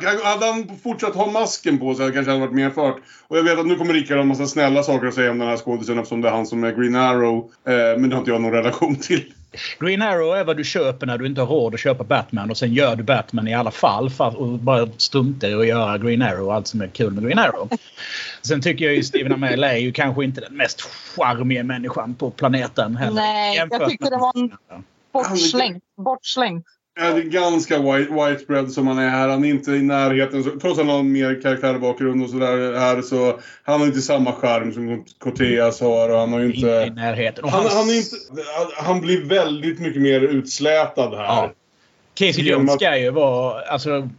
kan- 0.01 0.21
hade 0.23 0.45
han 0.45 0.77
fortsatt 0.83 1.15
ha 1.15 1.31
masken 1.31 1.79
på 1.79 1.95
sig 1.95 2.03
hade 2.03 2.13
kanske 2.15 2.31
hade 2.31 2.41
varit 2.45 2.55
mer 2.55 2.69
fart. 2.69 2.97
Och 3.27 3.37
jag 3.37 3.43
vet 3.43 3.59
att 3.59 3.65
nu 3.67 3.75
kommer 3.75 3.93
Rickard 3.93 4.17
ha 4.17 4.21
en 4.21 4.27
massa 4.27 4.47
snälla 4.47 4.83
saker 4.83 5.07
att 5.07 5.13
säga 5.13 5.31
om 5.31 5.39
den 5.39 5.47
här 5.47 5.57
skådisen 5.57 5.99
eftersom 5.99 6.21
det 6.21 6.27
är 6.27 6.31
han 6.31 6.45
som 6.45 6.63
är 6.63 6.71
Green 6.71 6.95
Arrow. 6.95 7.51
Eh, 7.67 7.73
men 7.73 8.09
det 8.09 8.15
har 8.15 8.19
inte 8.19 8.31
jag 8.31 8.41
någon 8.41 8.51
relation 8.51 8.95
till. 8.95 9.33
Green 9.79 10.01
Arrow 10.01 10.35
är 10.35 10.43
vad 10.43 10.57
du 10.57 10.63
köper 10.63 11.07
när 11.07 11.17
du 11.17 11.25
inte 11.25 11.41
har 11.41 11.47
råd 11.47 11.73
att 11.73 11.79
köpa 11.79 12.03
Batman 12.03 12.49
och 12.49 12.57
sen 12.57 12.73
gör 12.73 12.95
du 12.95 13.03
Batman 13.03 13.47
i 13.47 13.53
alla 13.53 13.71
fall 13.71 14.09
för 14.09 14.39
och 14.39 14.47
bara 14.47 14.89
struntar 14.97 15.47
i 15.47 15.53
att 15.53 15.67
göra 15.67 15.97
Green 15.97 16.21
Arrow 16.21 16.47
och 16.47 16.53
allt 16.53 16.67
som 16.67 16.81
är 16.81 16.87
kul 16.87 17.11
med 17.13 17.23
Green 17.23 17.39
Arrow. 17.39 17.69
Sen 18.41 18.61
tycker 18.61 18.85
jag 18.85 18.95
ju 18.95 19.03
Steven 19.03 19.31
Amell 19.31 19.63
är 19.63 19.77
ju 19.77 19.91
kanske 19.91 20.23
inte 20.23 20.41
den 20.41 20.57
mest 20.57 20.81
charmiga 21.15 21.63
människan 21.63 22.15
på 22.15 22.31
planeten 22.31 22.95
heller. 22.95 23.15
Nej, 23.15 23.57
jag 23.57 23.89
tyckte 23.89 24.09
det 24.09 24.17
var 24.17 24.31
en 24.35 24.51
bortslängt. 25.13 25.83
bortslängt. 25.97 26.65
Ja, 26.99 27.13
det 27.13 27.21
är 27.21 27.23
ganska 27.23 27.79
white, 27.79 28.13
widespread 28.13 28.71
som 28.71 28.87
han 28.87 28.97
är 28.99 29.09
här. 29.09 29.27
Han 29.27 29.45
är 29.45 29.49
inte 29.49 29.71
i 29.71 29.81
närheten. 29.81 30.43
Så, 30.43 30.49
trots 30.49 30.79
att 30.79 30.85
han 30.85 30.95
har 30.95 31.03
mer 31.03 31.41
karaktärbakgrund 31.41 32.23
och 32.23 32.29
sådär 32.29 32.79
här 32.79 33.01
så... 33.01 33.39
Han 33.63 33.79
har 33.79 33.87
inte 33.87 34.01
samma 34.01 34.33
charm 34.33 34.73
som 34.73 35.05
Corteas 35.19 35.81
har 35.81 36.09
och 36.09 36.19
han 36.19 36.33
har 36.33 36.39
ju 36.39 36.45
Inte 36.45 36.67
i 36.67 36.83
inte... 36.83 37.01
närheten. 37.01 37.43
Och 37.43 37.51
Han, 37.51 37.61
hans- 37.63 37.73
han, 37.73 37.89
är 37.89 37.93
inte, 37.97 38.15
han 38.77 39.01
blir 39.01 39.25
väldigt 39.25 39.79
mycket 39.79 40.01
mer 40.01 40.21
utslätad 40.21 41.15
här. 41.15 41.23
Ja. 41.23 41.51
Casey 42.13 42.43
Jones 42.43 42.73
ska 42.73 42.97
ju 42.97 43.11
vara... 43.11 43.61
Alltså, 43.61 44.09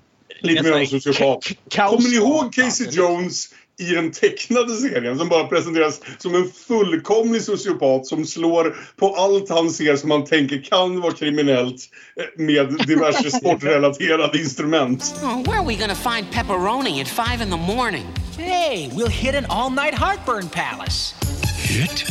Lite 0.42 0.62
mer 0.62 0.72
av 0.72 0.78
en 0.78 0.86
sociopat. 0.86 1.44
Kommer 1.76 2.09
ni 2.09 2.16
ihåg 2.16 2.55
Casey 2.55 2.86
Jones 2.90 3.48
i 3.81 3.94
den 3.94 4.12
tecknade 4.12 4.77
serien 4.77 5.19
som 5.19 5.28
bara 5.28 5.44
presenteras 5.44 6.01
som 6.19 6.35
en 6.35 6.51
fullkomlig 6.66 7.43
sociopat 7.43 8.07
som 8.07 8.27
slår 8.27 8.77
på 8.97 9.15
allt 9.15 9.48
han 9.48 9.70
ser 9.70 9.97
som 9.97 10.11
han 10.11 10.24
tänker 10.24 10.62
kan 10.62 11.01
vara 11.01 11.12
kriminellt 11.12 11.89
eh, 12.16 12.44
med 12.44 12.86
diverse 12.86 13.31
sportrelaterade 13.39 14.39
instrument. 14.39 15.15
Oh, 15.23 15.43
where 15.43 15.59
are 15.59 15.66
we 15.66 15.77
gonna 15.77 15.94
find 15.94 16.27
pepperoni 16.32 17.01
at 17.01 17.09
five 17.09 17.43
in 17.43 17.51
the 17.51 17.74
morning? 17.74 18.07
Hey, 18.39 18.90
we'll 18.94 19.09
hit 19.09 19.35
an 19.35 19.47
all-night 19.48 19.94
heartburn 19.94 20.48
palace. 20.48 21.15
Hit? 21.57 22.05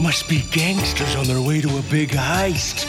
Must 0.00 0.28
be 0.28 0.42
gangsters 0.52 1.16
on 1.16 1.26
their 1.26 1.42
way 1.42 1.60
to 1.60 1.68
a 1.68 1.82
big 1.90 2.10
heist. 2.10 2.86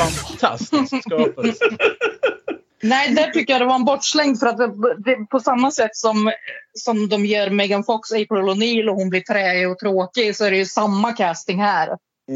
fantastisk 0.00 1.02
skapelse. 1.02 1.64
Nej, 2.82 3.14
där 3.14 3.30
tycker 3.30 3.52
jag 3.52 3.60
det 3.62 3.66
var 3.66 3.74
en 3.74 3.84
bortslängd 3.84 4.38
för 4.40 4.46
att 4.46 4.58
det, 4.58 4.66
det, 5.04 5.26
på 5.30 5.40
samma 5.40 5.70
sätt 5.70 5.96
som, 5.96 6.32
som 6.74 7.08
de 7.08 7.26
ger 7.26 7.50
Megan 7.50 7.84
Fox, 7.84 8.12
April 8.12 8.26
O'Neil 8.28 8.88
och 8.88 8.96
hon 8.96 9.10
blir 9.10 9.20
träig 9.20 9.70
och 9.70 9.78
tråkig 9.78 10.36
så 10.36 10.44
är 10.44 10.50
det 10.50 10.56
ju 10.56 10.66
samma 10.66 11.12
casting 11.12 11.60
här. 11.60 11.88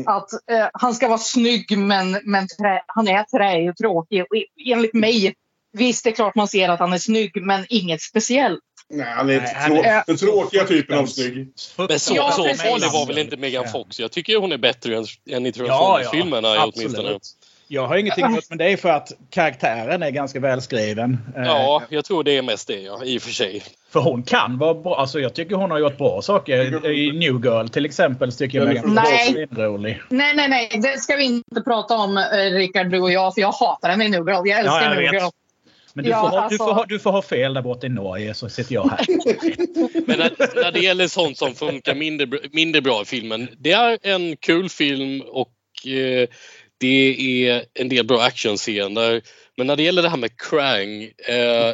Att 0.06 0.32
eh, 0.32 0.68
han 0.72 0.94
ska 0.94 1.08
vara 1.08 1.18
snygg 1.18 1.78
men, 1.78 2.20
men 2.24 2.48
trä, 2.48 2.82
han 2.86 3.08
är 3.08 3.22
träig 3.24 3.70
och 3.70 3.76
tråkig. 3.76 4.20
Och 4.22 4.26
enligt 4.72 4.94
mig, 4.94 5.34
visst 5.72 6.04
det 6.04 6.10
är 6.10 6.14
klart 6.14 6.34
man 6.34 6.48
ser 6.48 6.68
att 6.68 6.80
han 6.80 6.92
är 6.92 6.98
snygg 6.98 7.42
men 7.42 7.66
inget 7.68 8.02
speciellt. 8.02 8.60
Nej, 8.90 9.06
han 9.06 9.30
är 9.30 9.36
Nej, 9.36 9.36
inte 9.36 9.58
han 9.58 9.70
trå- 9.70 9.82
är- 9.84 10.02
den 10.06 10.16
tråkiga 10.16 10.64
typen 10.64 10.98
av 10.98 11.06
snygg. 11.06 11.48
Men 11.88 11.98
så, 12.00 12.14
Ja, 12.16 12.30
så 12.32 12.42
farlig 12.44 12.90
var 12.92 13.06
väl 13.06 13.18
inte 13.18 13.36
Megan 13.36 13.68
Fox? 13.68 14.00
Jag 14.00 14.12
tycker 14.12 14.36
hon 14.36 14.52
är 14.52 14.58
bättre 14.58 14.96
än, 14.96 15.04
än 15.30 15.46
i 15.46 15.52
Ja, 15.56 15.64
ja. 15.66 16.10
Transformers-filmerna 16.10 16.64
åtminstone. 16.64 16.98
Absolut. 16.98 17.22
Jag 17.68 17.86
har 17.86 17.96
ingenting 17.96 18.24
emot 18.24 18.44
men 18.48 18.58
det 18.58 18.64
är 18.72 18.76
för 18.76 18.88
att 18.88 19.12
karaktären 19.30 20.02
är 20.02 20.10
ganska 20.10 20.40
välskriven. 20.40 21.18
Eh, 21.36 21.42
Ja, 21.42 21.82
jag 21.88 22.04
tror 22.04 22.24
det 22.24 22.36
är 22.36 22.42
mest 22.42 22.68
det, 22.68 22.80
ja, 22.80 23.04
i 23.04 23.18
och 23.18 23.22
för 23.22 23.30
sig. 23.30 23.62
För 23.92 24.00
hon 24.00 24.22
kan 24.22 24.58
vara 24.58 24.74
bra. 24.74 24.96
Alltså 25.00 25.20
jag 25.20 25.34
tycker 25.34 25.54
hon 25.56 25.70
har 25.70 25.78
gjort 25.78 25.98
bra 25.98 26.22
saker. 26.22 26.86
I 26.90 27.12
New 27.12 27.44
Girl 27.44 27.68
till 27.68 27.84
exempel 27.84 28.32
tycker 28.32 28.58
jag 28.58 28.66
Nej. 28.66 28.74
Megan 28.74 28.94
Nej. 28.94 29.42
är 29.50 29.56
rolig. 29.56 30.00
Nej, 30.08 30.36
nej, 30.36 30.48
nej. 30.48 30.80
Det 30.82 30.98
ska 31.00 31.16
vi 31.16 31.24
inte 31.24 31.60
prata 31.64 31.94
om, 31.96 32.16
eh, 32.16 32.22
Rickard, 32.56 32.90
du 32.90 33.00
och 33.00 33.12
jag. 33.12 33.34
För 33.34 33.40
jag 33.40 33.52
hatar 33.52 33.88
henne 33.90 34.04
i 34.04 34.08
New 34.08 34.28
Girl. 34.28 34.48
Jag 34.48 34.58
älskar 34.58 34.74
Ja, 34.80 34.82
jag 34.84 34.90
New 34.90 35.00
vet. 35.00 35.12
Girl. 35.12 35.30
Men 35.96 36.04
du, 36.04 36.10
Ja, 36.10 36.20
får 36.20 36.28
ha, 36.28 36.36
du, 36.36 36.42
alltså- 36.42 36.64
får 36.64 36.72
ha, 36.74 36.84
du 36.88 36.98
får 36.98 37.12
ha 37.12 37.22
fel 37.22 37.54
där 37.54 37.62
borta 37.62 37.86
i 37.86 37.90
Norge 37.90 38.34
så 38.34 38.48
sitter 38.48 38.74
jag 38.74 38.88
här. 38.90 39.06
Men 40.06 40.18
när, 40.18 40.62
när 40.64 40.72
det 40.72 40.80
gäller 40.80 41.08
sånt 41.08 41.38
som 41.38 41.54
funkar 41.54 41.94
mindre, 41.94 42.26
mindre 42.52 42.80
bra 42.82 43.02
i 43.02 43.04
filmen. 43.04 43.48
Det 43.58 43.72
är 43.72 43.98
en 44.02 44.36
kul 44.36 44.68
film 44.68 45.20
och 45.20 45.50
eh, 45.86 46.28
det 46.84 47.48
är 47.48 47.64
en 47.74 47.88
del 47.88 48.06
bra 48.06 48.22
actionscener. 48.22 49.22
Men 49.56 49.66
när 49.66 49.76
det 49.76 49.82
gäller 49.82 50.02
det 50.02 50.08
här 50.08 50.16
med 50.16 50.40
Krang. 50.40 51.02
Eh, 51.02 51.34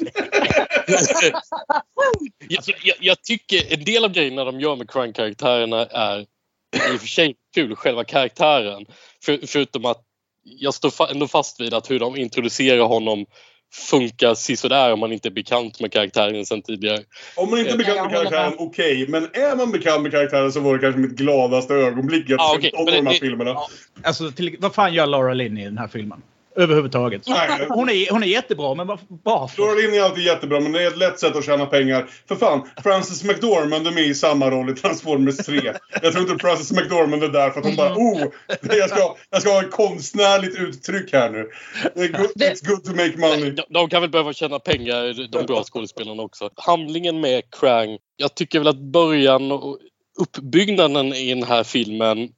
jag, 2.49 2.65
jag, 2.83 2.97
jag 3.01 3.23
tycker 3.23 3.73
en 3.73 3.85
del 3.85 4.05
av 4.05 4.13
grejerna 4.13 4.45
de 4.45 4.61
gör 4.61 4.77
med 4.77 4.91
Krang-karaktärerna 4.91 5.87
är 5.87 6.21
i 6.21 6.97
och 6.97 7.01
för 7.01 7.07
sig 7.07 7.35
kul, 7.55 7.77
själva 7.77 8.05
karaktären. 8.05 8.87
För, 9.25 9.47
förutom 9.47 9.85
att 9.85 10.03
jag 10.43 10.75
står 10.75 10.91
fa- 10.91 11.11
ändå 11.11 11.29
fast 11.29 11.61
vid 11.61 11.75
att 11.75 11.91
hur 11.91 11.99
de 11.99 12.17
introducerar 12.17 12.85
honom 12.85 13.27
funkar 13.73 14.35
sisådär 14.35 14.93
om 14.93 15.01
man 15.01 15.13
inte 15.13 15.29
är 15.29 15.31
bekant 15.31 15.81
med 15.81 15.93
karaktären 15.93 16.47
sedan 16.47 16.63
tidigare. 16.63 16.99
Om 17.37 17.51
man 17.51 17.59
inte 17.59 17.71
är 17.71 17.73
Ja, 17.73 17.77
bekant 17.79 18.01
med 18.01 18.11
karaktären, 18.15 18.53
okej. 18.59 19.07
Men 19.09 19.25
är 19.25 19.57
man 19.57 19.73
bekant 19.73 20.03
med 20.03 20.13
karaktären 20.13 20.53
så 20.53 20.61
var 20.61 20.75
det 20.75 20.81
kanske 20.81 21.01
mitt 21.01 21.17
gladaste 21.17 21.75
ögonblick 21.75 22.25
jag 22.29 22.41
Ja, 22.41 22.59
sett 22.63 22.75
av 22.75 22.85
men 22.85 22.95
de 22.95 23.07
här 23.07 23.13
det- 23.15 23.21
filmerna. 23.21 23.57
Alltså, 24.03 24.31
till, 24.31 24.57
vad 24.59 24.75
fan 24.75 24.95
gör 24.95 25.07
Laura 25.07 25.35
Linney 25.35 25.63
i 25.63 25.67
den 25.67 25.79
här 25.79 25.89
filmen? 25.89 26.23
Överhuvudtaget. 26.61 27.23
Nej, 27.27 27.67
Hon 27.69 27.91
är, 27.91 28.13
hon 28.13 28.23
är 28.23 28.27
jättebra 28.27 28.75
men 28.75 28.87
varför- 29.25 29.83
Linney 29.83 29.99
är 29.99 30.05
alltid 30.05 30.25
jättebra, 30.25 30.61
men 30.61 30.73
det 30.73 30.83
är 30.83 30.87
ett 30.89 30.99
lätt 30.99 31.19
sätt 31.19 31.37
att 31.37 31.45
tjäna 31.45 31.67
pengar. 31.67 32.11
För 32.29 32.37
fan, 32.37 32.69
Frances 32.83 33.25
McDormand 33.25 33.87
är 33.87 33.91
med 33.91 34.05
i 34.05 34.15
samma 34.15 34.51
roll 34.51 34.71
i 34.71 34.75
Transformers 34.75 35.37
3. 35.37 35.73
Jag 36.03 36.13
tror 36.13 36.31
inte 36.31 36.43
Frances 36.43 36.73
McDormand 36.73 37.25
är 37.25 37.29
där 37.29 37.51
för 37.51 37.61
att 37.61 37.67
hon 37.67 37.77
bara 37.77 37.95
oh, 37.95 38.23
jag 38.63 38.91
ska, 38.91 39.17
jag 39.31 39.43
ska 39.43 39.51
ha 39.51 39.63
ett 39.63 39.71
konstnärligt 39.71 40.59
uttryck 40.59 41.13
här 41.13 41.31
nu. 41.31 41.49
It's 41.95 42.67
good 42.69 42.85
to 42.85 42.91
make 42.91 43.19
money. 43.19 43.51
De, 43.51 43.63
de 43.69 43.89
kan 43.89 44.01
väl 44.01 44.11
behöva 44.11 44.33
tjäna 44.33 44.59
pengar, 44.59 45.29
de 45.33 45.47
bra 45.47 45.63
skådespelarna 45.65 46.23
också. 46.23 46.51
Handlingen 46.57 47.21
med 47.21 47.43
Krang. 47.61 47.99
Jag 48.17 48.35
tycker 48.35 48.59
väl 48.59 48.69
att 48.69 48.81
början 48.93 49.53
och 49.53 49.79
uppbyggnaden 50.21 51.07
i 51.15 51.35
den 51.35 51.43
här 51.43 51.65
filmen 51.65 52.29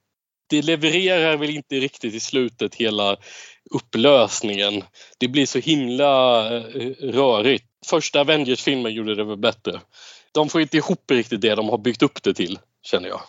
det 0.52 0.62
levererar 0.62 1.36
väl 1.36 1.50
inte 1.50 1.74
riktigt 1.74 2.14
i 2.14 2.20
slutet 2.20 2.74
hela 2.74 3.16
upplösningen. 3.70 4.84
Det 5.18 5.28
blir 5.28 5.46
så 5.46 5.58
himla 5.58 6.46
eh, 6.56 6.90
rörigt. 7.00 7.64
Första 7.86 8.20
Avengers-filmen 8.20 8.92
gjorde 8.92 9.14
det 9.14 9.24
väl 9.24 9.36
bättre. 9.36 9.80
De 10.32 10.48
får 10.48 10.60
inte 10.60 10.76
ihop 10.76 11.10
riktigt 11.10 11.40
det 11.40 11.54
de 11.54 11.68
har 11.68 11.78
byggt 11.78 12.02
upp 12.02 12.22
det 12.22 12.34
till, 12.34 12.58
känner 12.82 13.08
jag. 13.08 13.20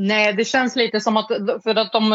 Nej, 0.00 0.32
det 0.32 0.44
känns 0.44 0.76
lite 0.76 1.00
som 1.00 1.16
att, 1.16 1.28
för 1.62 1.74
att 1.74 1.92
de 1.92 2.12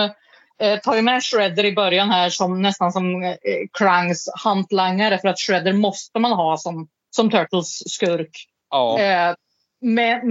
eh, 0.62 0.80
tar 0.84 0.96
ju 0.96 1.02
med 1.02 1.24
Shredder 1.24 1.66
i 1.66 1.72
början 1.72 2.10
här 2.10 2.30
som 2.30 2.62
nästan 2.62 2.92
som 2.92 3.24
eh, 3.24 3.36
Krangs 3.74 4.30
hantlangare 4.44 5.18
för 5.18 5.28
att 5.28 5.40
Shredder 5.40 5.74
måste 5.74 6.20
man 6.20 6.32
ha 6.32 6.58
som, 6.58 6.88
som 7.10 7.30
Turtles 7.30 7.92
skurk. 7.92 8.48
Ja. 8.70 9.00
Eh, 9.00 9.36
men, 9.82 10.22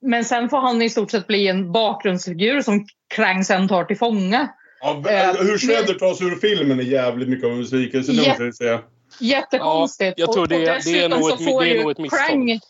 men 0.00 0.24
sen 0.24 0.48
får 0.48 0.58
han 0.60 0.82
i 0.82 0.90
stort 0.90 1.10
sett 1.10 1.26
bli 1.26 1.48
en 1.48 1.72
bakgrundsfigur 1.72 2.62
som 2.62 2.86
Krang 3.14 3.44
sen 3.44 3.68
tar 3.68 3.84
till 3.84 3.98
fånga. 3.98 4.48
Ja, 4.80 4.90
Eh, 5.10 5.34
hur 5.42 5.58
Shredder 5.58 5.94
tas 5.94 6.22
ur 6.22 6.34
filmen 6.36 6.80
är 6.80 6.84
jävligt 6.84 7.28
mycket 7.28 7.44
av 7.46 7.52
en 7.52 7.58
besvikelse, 7.60 8.12
det 8.12 8.22
Ja. 8.22 8.28
måste 8.28 8.44
jag 8.44 8.54
säga. 8.54 8.80
Jättekonstigt. 9.20 10.14
Ja, 10.18 10.24
jag 10.26 10.32
tror 10.32 10.42
Och- 10.42 10.48
det- 10.48 10.54
och 10.56 10.60
det 10.60 10.68
är 10.70 10.74
dessutom 10.74 11.10
nog 11.10 11.28
så 11.28 11.34
ett- 11.34 11.44
får 11.44 11.62
det 11.64 11.76
är 11.78 11.82
nog 11.82 11.90
ett 11.90 11.98
misstag. 11.98 12.20
Krang, 12.28 12.60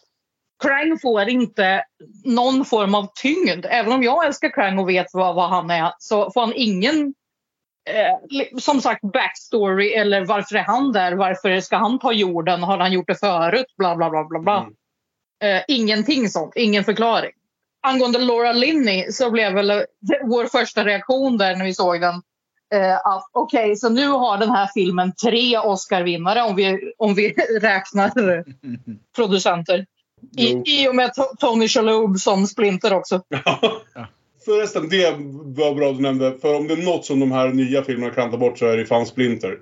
Krang 0.62 0.98
får 1.02 1.28
inte 1.28 1.84
någon 2.24 2.64
form 2.64 2.94
av 2.94 3.06
tyngd. 3.22 3.66
Även 3.70 3.92
om 3.92 4.02
jag 4.02 4.26
älskar 4.26 4.48
Krang 4.54 4.78
och 4.78 4.88
vet 4.88 5.06
vad, 5.12 5.34
vad 5.34 5.48
han 5.50 5.70
är 5.70 5.92
så 5.98 6.30
får 6.30 6.40
han 6.40 6.52
ingen 6.56 7.14
eh, 7.90 8.58
som 8.58 8.80
sagt 8.80 9.00
backstory 9.12 9.92
eller 9.92 10.24
varför 10.24 10.56
är 10.56 10.62
han 10.62 10.92
där? 10.92 11.12
Varför 11.12 11.60
ska 11.60 11.76
han 11.76 11.98
ta 11.98 12.12
jorden? 12.12 12.62
Har 12.62 12.78
han 12.78 12.92
gjort 12.92 13.06
det 13.08 13.14
förut? 13.20 13.66
Bla 13.78 13.96
bla 13.96 14.10
bla 14.10 14.24
bla 14.24 14.38
bla. 14.40 14.58
Mm. 14.58 15.56
Eh, 15.56 15.62
ingenting 15.68 16.28
sånt. 16.28 16.52
Ingen 16.56 16.84
förklaring. 16.84 17.30
Angående 17.82 18.19
Laura 18.19 18.52
Linney 18.52 19.12
så 19.12 19.31
blev 19.31 19.52
väl 19.52 19.85
vår 20.24 20.44
första 20.44 20.85
reaktion 20.85 21.39
där 21.39 21.57
när 21.57 21.65
vi 21.65 21.74
såg 21.74 22.01
den 22.01 22.15
eh, 22.74 22.97
att 22.97 23.31
okej, 23.32 23.77
så 23.77 23.89
nu 23.89 24.07
har 24.09 24.39
den 24.39 24.51
här 24.51 24.70
filmen 24.74 25.12
tre 25.24 25.59
Oscar-vinnare 25.59 26.43
om 26.43 26.57
vi, 26.57 26.93
om 26.98 27.15
vi 27.15 27.28
räknar 27.61 28.44
producenter. 29.16 29.86
I. 30.36 30.62
I 30.66 30.89
och 30.89 30.94
med 30.94 31.11
To- 31.11 31.36
Tony 31.39 31.69
Shalhoub 31.69 32.19
som 32.19 32.47
Splinter 32.47 32.94
också. 32.94 33.23
Förresten, 34.44 34.89
det 34.89 35.11
var 35.61 35.74
bra 35.74 35.93
du 35.93 36.01
nämnde. 36.01 36.39
För 36.40 36.57
om 36.57 36.69
det 36.69 36.74
är 36.74 36.85
något 36.85 37.05
som 37.05 37.20
de 37.20 37.32
här 37.32 37.48
nya 37.48 37.82
filmerna 37.82 38.15
kan 38.15 38.31
ta 38.31 38.36
bort 38.36 38.59
så 38.59 38.66
är 38.66 38.77
det 38.77 38.86
fan 38.86 39.07
Splinter. 39.07 39.59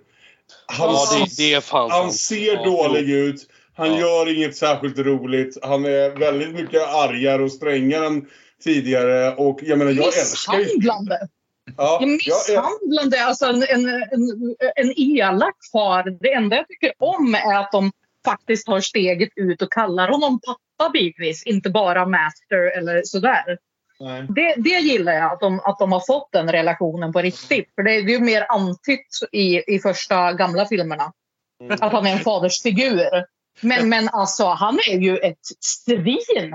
Han, 0.66 0.90
Ja, 0.90 1.07
det, 1.19 1.36
det 1.36 1.55
är 1.55 1.61
fan 1.61 1.90
han 1.90 2.12
ser 2.12 2.55
Ja, 2.55 2.65
dålig 2.65 3.11
ut. 3.11 3.47
Han 3.78 3.94
Ja. 3.94 4.00
gör 4.00 4.36
inget 4.36 4.56
särskilt 4.56 4.98
roligt. 4.98 5.59
Han 5.62 5.84
är 5.84 6.10
väldigt 6.18 6.55
mycket 6.55 6.82
argare 6.82 7.42
och 7.42 7.52
strängare 7.52 8.06
än 8.06 8.26
tidigare. 8.64 9.34
Och 9.34 9.59
jag 9.62 9.78
menar, 9.78 9.92
jag 9.92 10.06
älskar 10.06 10.52
ju... 10.59 10.59
Misshandlande! 10.64 11.18
Ja, 11.20 11.28
Ja, 11.76 11.98
jag, 12.00 12.09
misshandlande, 12.09 13.24
alltså 13.24 13.46
en, 13.46 13.62
en, 13.62 13.88
en, 13.88 14.56
en 14.76 14.92
elak 14.96 15.56
far. 15.72 16.10
Det 16.20 16.32
enda 16.32 16.56
jag 16.56 16.68
tycker 16.68 16.92
om 16.98 17.34
är 17.34 17.55
att 17.60 17.72
de 17.72 17.92
faktiskt 18.24 18.66
tar 18.66 18.80
steget 18.80 19.28
ut 19.36 19.62
och 19.62 19.72
kallar 19.72 20.09
honom 20.09 20.40
pappa 20.40 20.90
bitvis, 20.92 21.42
inte 21.46 21.70
bara 21.70 22.06
master 22.06 22.78
eller 22.78 23.02
sådär. 23.05 23.59
nej. 24.00 24.26
Det, 24.28 24.55
det 24.56 24.78
gillar 24.78 25.12
jag, 25.12 25.32
att 25.32 25.40
de, 25.40 25.60
att 25.60 25.78
de 25.78 25.92
har 25.92 26.02
fått 26.06 26.28
den 26.32 26.52
relationen 26.52 27.12
på 27.12 27.22
riktigt. 27.22 27.74
För 27.74 27.82
det 27.82 27.92
är 27.92 28.00
ju 28.00 28.20
mer 28.20 28.46
antytt 28.48 29.09
i, 29.32 29.74
i 29.74 29.78
första 29.78 30.32
gamla 30.32 30.66
filmerna. 30.66 31.12
Mm. 31.60 31.76
Att 31.80 31.92
han 31.92 32.06
är 32.06 32.12
en 32.12 32.18
fadersfigur. 32.18 33.24
Men, 33.60 33.89
men 33.89 34.09
alltså, 34.09 34.44
han 34.44 34.78
är 34.89 34.98
ju 34.98 35.16
ett 35.16 35.47
svin. 35.60 36.55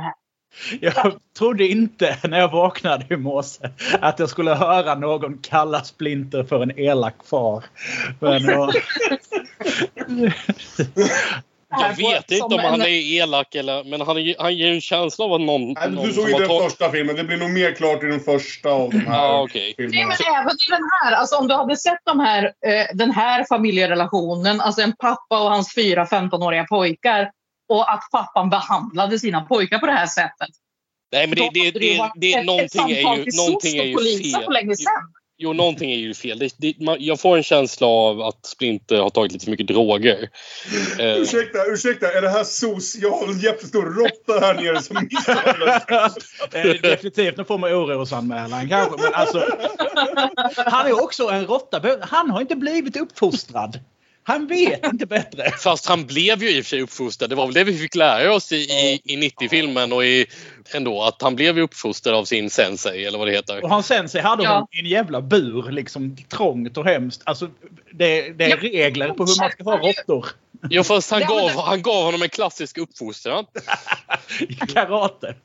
Jag 0.81 1.19
trodde 1.37 1.67
inte 1.67 2.17
när 2.23 2.39
jag 2.39 2.51
vaknade 2.51 3.13
i 3.13 3.17
morse 3.17 3.69
att 4.01 4.19
jag 4.19 4.29
skulle 4.29 4.53
höra 4.53 4.95
någon 4.95 5.37
kalla 5.37 5.83
Splinter 5.83 6.43
för 6.43 6.63
en 6.63 6.79
elak 6.79 7.15
far. 7.25 7.63
Men, 8.19 8.43
ja, 8.43 8.73
Jag 11.79 11.95
vet 11.95 12.31
inte 12.31 12.43
om 12.43 12.59
han 12.59 12.73
en- 12.73 12.81
är 12.81 12.87
elak 13.21 13.55
eller... 13.55 13.83
Men 13.83 14.01
han, 14.01 14.17
är- 14.17 14.35
han 14.41 14.57
ger 14.57 14.67
ju 14.67 14.73
en 14.75 14.81
känsla 14.81 15.25
av 15.25 15.33
att 15.33 15.41
någon... 15.41 15.73
Nej, 15.73 15.91
någon 15.91 16.05
du 16.07 16.13
såg 16.13 16.29
har 16.31 16.39
den 16.39 16.49
tagit- 16.49 16.63
första 16.63 16.91
filmen. 16.91 17.15
Det 17.15 17.23
blir 17.23 17.37
nog 17.37 17.49
mer 17.49 17.71
klart 17.75 18.03
i 18.03 18.05
den 18.05 18.19
första 18.19 18.69
av 18.69 18.89
de 18.89 18.97
här 18.99 19.41
okej. 19.41 19.75
Nej, 19.77 19.89
filmerna. 19.89 20.07
men 20.19 20.35
även 20.41 20.51
i 20.51 20.69
den 20.69 20.81
här. 21.03 21.11
Alltså, 21.11 21.35
om 21.35 21.47
du 21.47 21.53
hade 21.55 21.77
sett 21.77 21.99
de 22.05 22.19
här, 22.19 22.43
eh, 22.43 22.85
den 22.93 23.11
här 23.11 23.45
familjerelationen, 23.49 24.61
alltså 24.61 24.81
en 24.81 24.93
pappa 24.95 25.43
och 25.43 25.49
hans 25.49 25.75
fyra 25.75 26.05
15-åriga 26.05 26.63
pojkar 26.63 27.31
och 27.69 27.91
att 27.93 28.01
pappan 28.11 28.49
behandlade 28.49 29.19
sina 29.19 29.41
pojkar 29.41 29.79
på 29.79 29.85
det 29.85 29.91
här 29.91 30.07
sättet. 30.07 30.49
Nej, 31.11 31.27
men 31.27 31.35
det, 31.35 31.41
Då 31.43 31.49
det, 31.53 31.71
det, 31.71 32.11
det, 32.15 32.33
ett- 32.33 32.45
någonting 32.45 32.91
är 32.91 33.15
ju, 33.15 33.25
någonting 33.37 33.77
är 33.77 33.81
och 33.81 33.87
ju 33.87 33.93
polisen 33.93 34.39
fel. 34.39 34.43
för 34.45 34.51
länge 34.51 34.75
sedan. 34.75 34.93
Jo, 35.43 35.53
någonting 35.53 35.91
är 35.91 35.97
ju 35.97 36.13
fel. 36.13 36.39
Det, 36.39 36.53
det, 36.57 36.73
man, 36.79 36.97
jag 36.99 37.19
får 37.19 37.37
en 37.37 37.43
känsla 37.43 37.87
av 37.87 38.21
att 38.21 38.45
Splinter 38.45 38.97
har 38.97 39.09
tagit 39.09 39.31
lite 39.31 39.45
för 39.45 39.51
mycket 39.51 39.67
droger. 39.67 40.29
Eh, 40.99 41.17
Ursäkta, 41.17 41.65
ursäkta. 41.67 42.11
Är 42.11 42.21
det 42.21 42.29
här 42.29 42.43
SOS? 42.43 42.95
Jag 42.95 43.11
har 43.11 43.27
en 43.27 43.39
jättestor 43.39 43.85
råtta 43.85 44.45
här 44.45 44.53
nere 44.53 44.81
som 44.81 44.97
är 44.97 46.81
definitivt 46.91 47.37
någon 47.37 47.45
form 47.45 47.63
av 47.63 47.69
orosanmälan 47.69 48.69
kanske. 48.69 49.03
Men 49.03 49.13
alltså, 49.13 49.47
han 50.55 50.87
är 50.87 51.03
också 51.03 51.27
en 51.27 51.45
råtta. 51.45 51.81
Han 52.01 52.29
har 52.29 52.41
inte 52.41 52.55
blivit 52.55 52.97
uppfostrad. 52.97 53.79
Han 54.25 54.47
vet 54.47 54.85
inte 54.85 55.05
bättre. 55.05 55.51
Fast 55.59 55.85
han 55.85 56.05
blev 56.05 56.43
ju 56.43 56.49
i 56.57 56.61
och 56.61 56.65
för 56.65 56.69
sig 56.69 56.81
uppfostrad. 56.81 57.29
Det 57.29 57.35
var 57.35 57.45
väl 57.45 57.53
det 57.53 57.63
vi 57.63 57.77
fick 57.77 57.95
lära 57.95 58.33
oss 58.33 58.51
i, 58.51 58.55
i, 58.55 59.01
i 59.03 59.29
90-filmen 59.29 59.93
och 59.93 60.05
i, 60.05 60.25
ändå. 60.73 61.01
Att 61.03 61.21
han 61.21 61.35
blev 61.35 61.59
uppfostrad 61.59 62.15
av 62.15 62.25
sin 62.25 62.49
sensei 62.49 63.05
eller 63.05 63.17
vad 63.17 63.27
det 63.27 63.31
heter. 63.31 63.63
Och 63.63 63.69
hans 63.69 63.87
sensei 63.87 64.21
hade 64.21 64.43
Ja. 64.43 64.49
honom 64.49 64.67
i 64.71 64.79
en 64.79 64.85
jävla 64.85 65.21
bur. 65.21 65.71
Liksom 65.71 66.15
trångt 66.29 66.77
och 66.77 66.85
hemskt. 66.85 67.21
Alltså, 67.25 67.49
det, 67.91 68.29
det 68.29 68.43
är 68.43 68.49
Ja. 68.49 68.55
regler 68.55 69.09
på 69.09 69.25
hur 69.25 69.41
man 69.41 69.51
ska 69.51 69.63
ha 69.63 69.77
råttor. 69.77 70.25
Ja, 70.69 70.83
fast 70.83 71.11
han, 71.11 71.21
gav, 71.21 71.49
han 71.49 71.81
gav 71.81 72.03
honom 72.03 72.21
en 72.21 72.29
klassisk 72.29 72.77
uppfostran. 72.77 73.45
I 74.39 74.55
karate. 74.55 75.35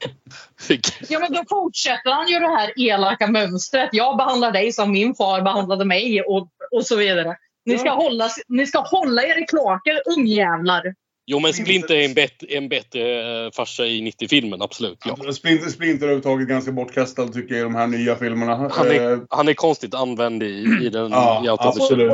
Ja, 1.09 1.19
men 1.19 1.33
då 1.33 1.45
fortsätter 1.49 2.11
han 2.11 2.29
ju 2.29 2.39
det 2.39 2.49
här 2.49 2.73
elaka 2.77 3.27
mönstret. 3.27 3.89
Jag 3.93 4.17
behandlar 4.17 4.53
dig 4.53 4.73
som 4.73 4.93
min 4.93 5.15
far 5.15 5.43
behandlade 5.43 5.85
mig 5.85 6.23
och, 6.23 6.49
och 6.71 6.87
så 6.87 6.97
vidare. 6.97 7.37
Ni 7.69 7.79
ska, 7.79 7.91
hålla, 7.91 8.29
ni 8.49 8.67
ska 8.67 8.79
hålla 8.79 9.23
er 9.23 9.43
i 9.43 9.47
kloaker, 9.47 10.03
ungjävlar. 10.17 10.95
Jo, 11.31 11.39
men 11.41 11.53
Splinter 11.55 11.95
är 11.95 12.05
en, 12.05 12.15
bet, 12.15 12.43
en 12.49 12.69
bättre 12.69 13.01
eh, 13.45 13.51
farsa 13.53 13.87
i 13.87 14.01
90-filmen, 14.01 14.63
absolut. 14.63 14.99
Ja. 15.05 15.33
Splinter, 15.33 15.71
Splinter 15.71 16.03
är 16.07 16.11
överhuvudtaget 16.11 16.49
ganska 16.49 16.73
bortkastad 16.73 17.29
tycker 17.29 17.55
jag 17.55 17.61
i 17.61 17.63
de 17.63 17.75
här 17.75 17.87
nya 17.87 18.17
filmerna. 18.17 18.57
Han, 18.57 18.87
Eh, 18.89 18.97
är, 18.97 19.21
han 19.31 19.49
är 19.49 19.55
konstigt 19.55 19.95
använd 19.95 20.43
i, 20.43 20.47
i 20.83 20.89
den 20.89 21.11
Ja, 21.11 21.43
i 21.45 21.49
absolut. 21.49 22.13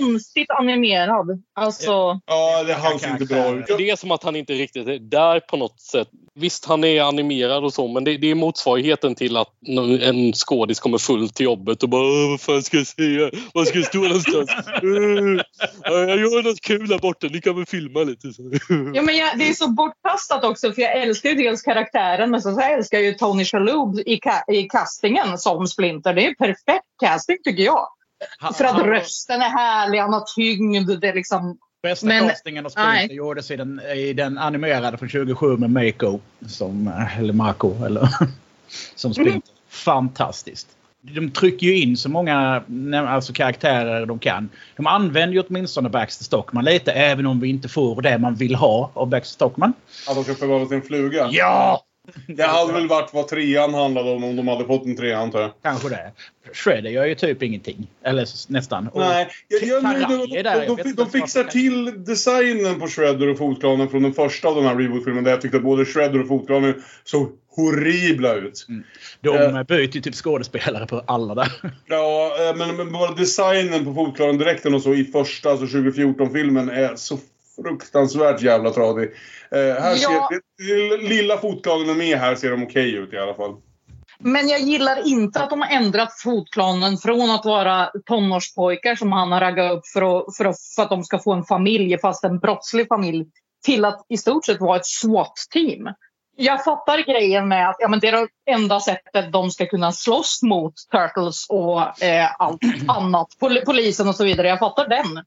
Konstigt 0.00 0.50
animerad. 0.50 1.42
Alltså, 1.54 2.20
Ja, 2.26 2.62
det 2.66 2.74
han 2.74 2.98
ser 2.98 3.10
inte 3.10 3.24
bra 3.24 3.58
ut. 3.58 3.64
Det 3.78 3.90
är 3.90 3.96
som 3.96 4.10
att 4.10 4.22
han 4.22 4.36
inte 4.36 4.52
riktigt 4.52 4.88
är 4.88 4.98
där 4.98 5.40
på 5.40 5.56
något 5.56 5.80
sätt. 5.80 6.08
Visst, 6.38 6.64
han 6.64 6.84
är 6.84 7.02
animerad 7.02 7.64
och 7.64 7.72
så, 7.72 7.88
men 7.88 8.04
det, 8.04 8.16
det 8.16 8.30
är 8.30 8.34
motsvarigheten 8.34 9.14
till 9.14 9.36
att 9.36 9.48
en 10.00 10.32
skådis 10.32 10.80
kommer 10.80 10.98
full 10.98 11.28
till 11.28 11.44
jobbet 11.44 11.82
och 11.82 11.88
bara 11.88 12.02
"Åh, 12.02 12.30
vad 12.30 12.40
fan 12.40 12.62
ska 12.62 12.76
jag 12.76 12.86
säga? 12.86 13.30
Var 13.54 13.64
ska 13.64 13.78
jag 13.78 13.86
stå 13.86 13.98
någonstans? 13.98 14.50
Uh, 15.90 15.98
jag 15.98 16.18
gör 16.18 16.42
något 16.42 16.60
kul 16.60 16.88
där 16.88 16.98
borta, 16.98 17.26
ni 17.30 17.40
kan 17.40 17.56
väl 17.56 17.66
filma 17.66 18.02
lite. 18.02 18.32
Så. 18.32 18.45
Ja, 18.94 19.02
men 19.02 19.16
jag, 19.16 19.38
det 19.38 19.48
är 19.48 19.52
så 19.52 19.68
bortkastat 19.68 20.44
också 20.44 20.72
för 20.72 20.82
jag 20.82 20.96
älskar 21.02 21.28
ju 21.30 21.34
dels 21.34 21.62
karaktären 21.62 22.30
men 22.30 22.42
så, 22.42 22.60
älskar 22.60 22.98
jag 22.98 23.04
ju 23.06 23.14
Tony 23.14 23.44
Shalhoub 23.44 23.98
i, 24.06 24.16
ca- 24.20 24.52
i 24.52 24.62
castingen 24.62 25.38
som 25.38 25.66
Splinter. 25.66 26.14
Det 26.14 26.26
är 26.26 26.34
perfekt 26.34 26.86
casting 27.00 27.36
tycker 27.44 27.62
jag. 27.62 27.88
Han- 28.38 28.54
För 28.54 28.64
att 28.64 28.72
han- 28.72 28.86
rösten 28.86 29.42
är 29.42 29.48
härlig, 29.48 29.98
han 29.98 30.12
har 30.12 30.24
tyngd. 30.36 31.00
Det 31.00 31.08
är 31.08 31.14
liksom, 31.14 31.58
Bästa 31.82 32.06
Men- 32.06 32.28
castingen 32.28 32.66
av 32.66 32.70
Splinter 32.70 32.92
nej. 32.92 33.12
gjordes 33.16 33.50
i 33.50 33.56
den, 33.56 33.80
i 33.80 34.12
den 34.12 34.38
animerade 34.38 34.98
från 34.98 35.08
2007 35.08 35.56
med 35.56 35.70
Mako. 35.70 36.20
Som, 36.48 36.88
eh, 36.88 37.18
eller 37.18 37.32
Marco. 37.32 37.84
Eller, 37.84 38.08
som 38.94 39.14
Splinter. 39.14 39.42
Fantastiskt. 39.68 40.68
De 41.14 41.30
trycker 41.30 41.66
ju 41.66 41.78
in 41.78 41.96
så 41.96 42.08
många 42.08 42.62
alltså, 43.08 43.32
karaktärer 43.32 44.06
de 44.06 44.18
kan. 44.18 44.48
De 44.76 44.86
använder 44.86 45.34
ju 45.34 45.42
åtminstone 45.48 45.88
Baxter 45.88 46.24
Stockman 46.24 46.64
lite 46.64 46.92
även 46.92 47.26
om 47.26 47.40
vi 47.40 47.48
inte 47.48 47.68
får 47.68 48.02
det 48.02 48.18
man 48.18 48.34
vill 48.34 48.54
ha 48.54 48.90
av 48.94 49.08
Baxter 49.08 49.34
Stockman. 49.34 49.72
Att 50.08 50.14
de 50.14 50.24
ska 50.24 50.34
förvandla 50.34 50.68
till 50.68 50.76
en 50.76 50.82
fluga. 50.82 51.28
Ja! 51.32 51.82
Det 52.26 52.42
hade 52.42 52.72
väl 52.72 52.88
varit 52.88 53.10
vad 53.12 53.28
trean 53.28 53.74
handlade 53.74 54.10
om 54.10 54.24
om 54.24 54.36
de 54.36 54.48
hade 54.48 54.64
fått 54.64 54.84
en 54.84 54.96
trea 54.96 55.18
antar 55.18 55.40
jag. 55.40 55.50
Kanske 55.62 55.88
det. 55.88 56.12
Shredder 56.52 56.90
gör 56.90 57.04
ju 57.04 57.14
typ 57.14 57.42
ingenting. 57.42 57.86
Eller 58.04 58.26
nästan. 58.48 58.88
Nej, 58.94 59.28
jag, 59.48 59.62
jag, 59.62 59.82
Taraj 59.82 60.00
de, 60.02 60.76
de, 60.76 60.82
de, 60.82 60.92
de, 60.92 61.10
fixar 61.10 61.44
till 61.44 62.04
designen 62.04 62.80
på 62.80 62.88
Shredder 62.88 63.28
och 63.28 63.38
fotklanen 63.38 63.88
från 63.88 64.02
den 64.02 64.12
första 64.12 64.48
av 64.48 64.54
de 64.54 64.64
här 64.64 64.76
reboot-filmerna 64.76 65.24
där 65.24 65.30
jag 65.30 65.40
tyckte 65.40 65.56
att 65.56 65.62
både 65.62 65.84
Shredder 65.84 66.20
och 66.20 66.28
fotklanen 66.28 66.82
såg 67.04 67.28
horribla 67.56 68.34
ut. 68.34 68.66
De 69.20 69.28
Eh. 69.36 69.62
byter 69.62 69.94
ju 69.96 70.00
typ 70.00 70.14
skådespelare 70.14 70.86
på 70.86 71.02
alla 71.06 71.34
där. 71.34 71.52
Ja, 71.86 72.30
eh, 72.50 72.56
men, 72.56 72.76
men 72.76 72.92
bara 72.92 73.14
designen 73.14 73.84
på 73.84 73.94
fotklanen 73.94 74.38
direkten 74.38 74.74
och 74.74 74.82
så 74.82 74.94
i 74.94 75.04
första, 75.04 75.50
alltså 75.50 75.66
2014-filmen 75.66 76.68
är 76.70 76.96
så 76.96 77.18
fruktansvärt 77.62 78.42
jävla 78.42 78.70
tradig. 78.70 79.10
Eh, 79.50 79.58
här 79.58 79.96
Ja. 80.02 80.28
ser, 80.30 80.40
det- 80.98 81.08
lilla 81.08 81.38
fotklanen 81.38 81.90
är 81.90 81.94
med 81.94 82.18
här 82.18 82.34
ser 82.34 82.50
de 82.50 82.62
okej 82.62 82.94
ut 82.94 83.12
i 83.12 83.18
alla 83.18 83.34
fall. 83.34 83.56
men 84.18 84.48
jag 84.48 84.60
gillar 84.60 85.06
inte 85.08 85.42
att 85.42 85.50
de 85.50 85.60
har 85.60 85.68
ändrat 85.68 86.20
fotklanen 86.20 86.96
från 86.98 87.30
att 87.30 87.44
vara 87.44 87.88
tonårspojkar 88.06 88.94
som 88.94 89.12
han 89.12 89.32
har 89.32 89.40
raggat 89.40 89.72
upp 89.72 89.86
för 89.86 90.02
att, 90.18 90.36
för, 90.36 90.44
att, 90.44 90.56
för 90.76 90.82
att 90.82 90.90
de 90.90 91.04
ska 91.04 91.18
få 91.18 91.32
en 91.32 91.44
familj, 91.44 91.98
fast 91.98 92.24
en 92.24 92.38
brottslig 92.38 92.88
familj, 92.88 93.26
till 93.64 93.84
att 93.84 94.06
i 94.08 94.16
stort 94.16 94.44
sett 94.46 94.60
vara 94.60 94.76
ett 94.76 94.86
SWAT-team. 94.86 95.88
Jag 96.36 96.64
fattar 96.64 96.98
grejen 96.98 97.48
med 97.48 97.68
att 97.68 97.76
ja, 97.78 97.88
men 97.88 98.00
det 98.00 98.08
är 98.08 98.12
det 98.12 98.28
enda 98.52 98.80
sättet 98.80 99.32
de 99.32 99.50
ska 99.50 99.66
kunna 99.66 99.92
slåss 99.92 100.42
mot 100.42 100.74
Turtles 100.92 101.46
och 101.48 102.02
eh, 102.02 102.28
allt 102.38 102.60
annat. 102.88 103.28
Pol 103.38 103.60
polisen 103.66 104.08
och 104.08 104.14
så 104.14 104.24
vidare. 104.24 104.48
Jag 104.48 104.58
fattar 104.58 104.88
den. 104.88 105.24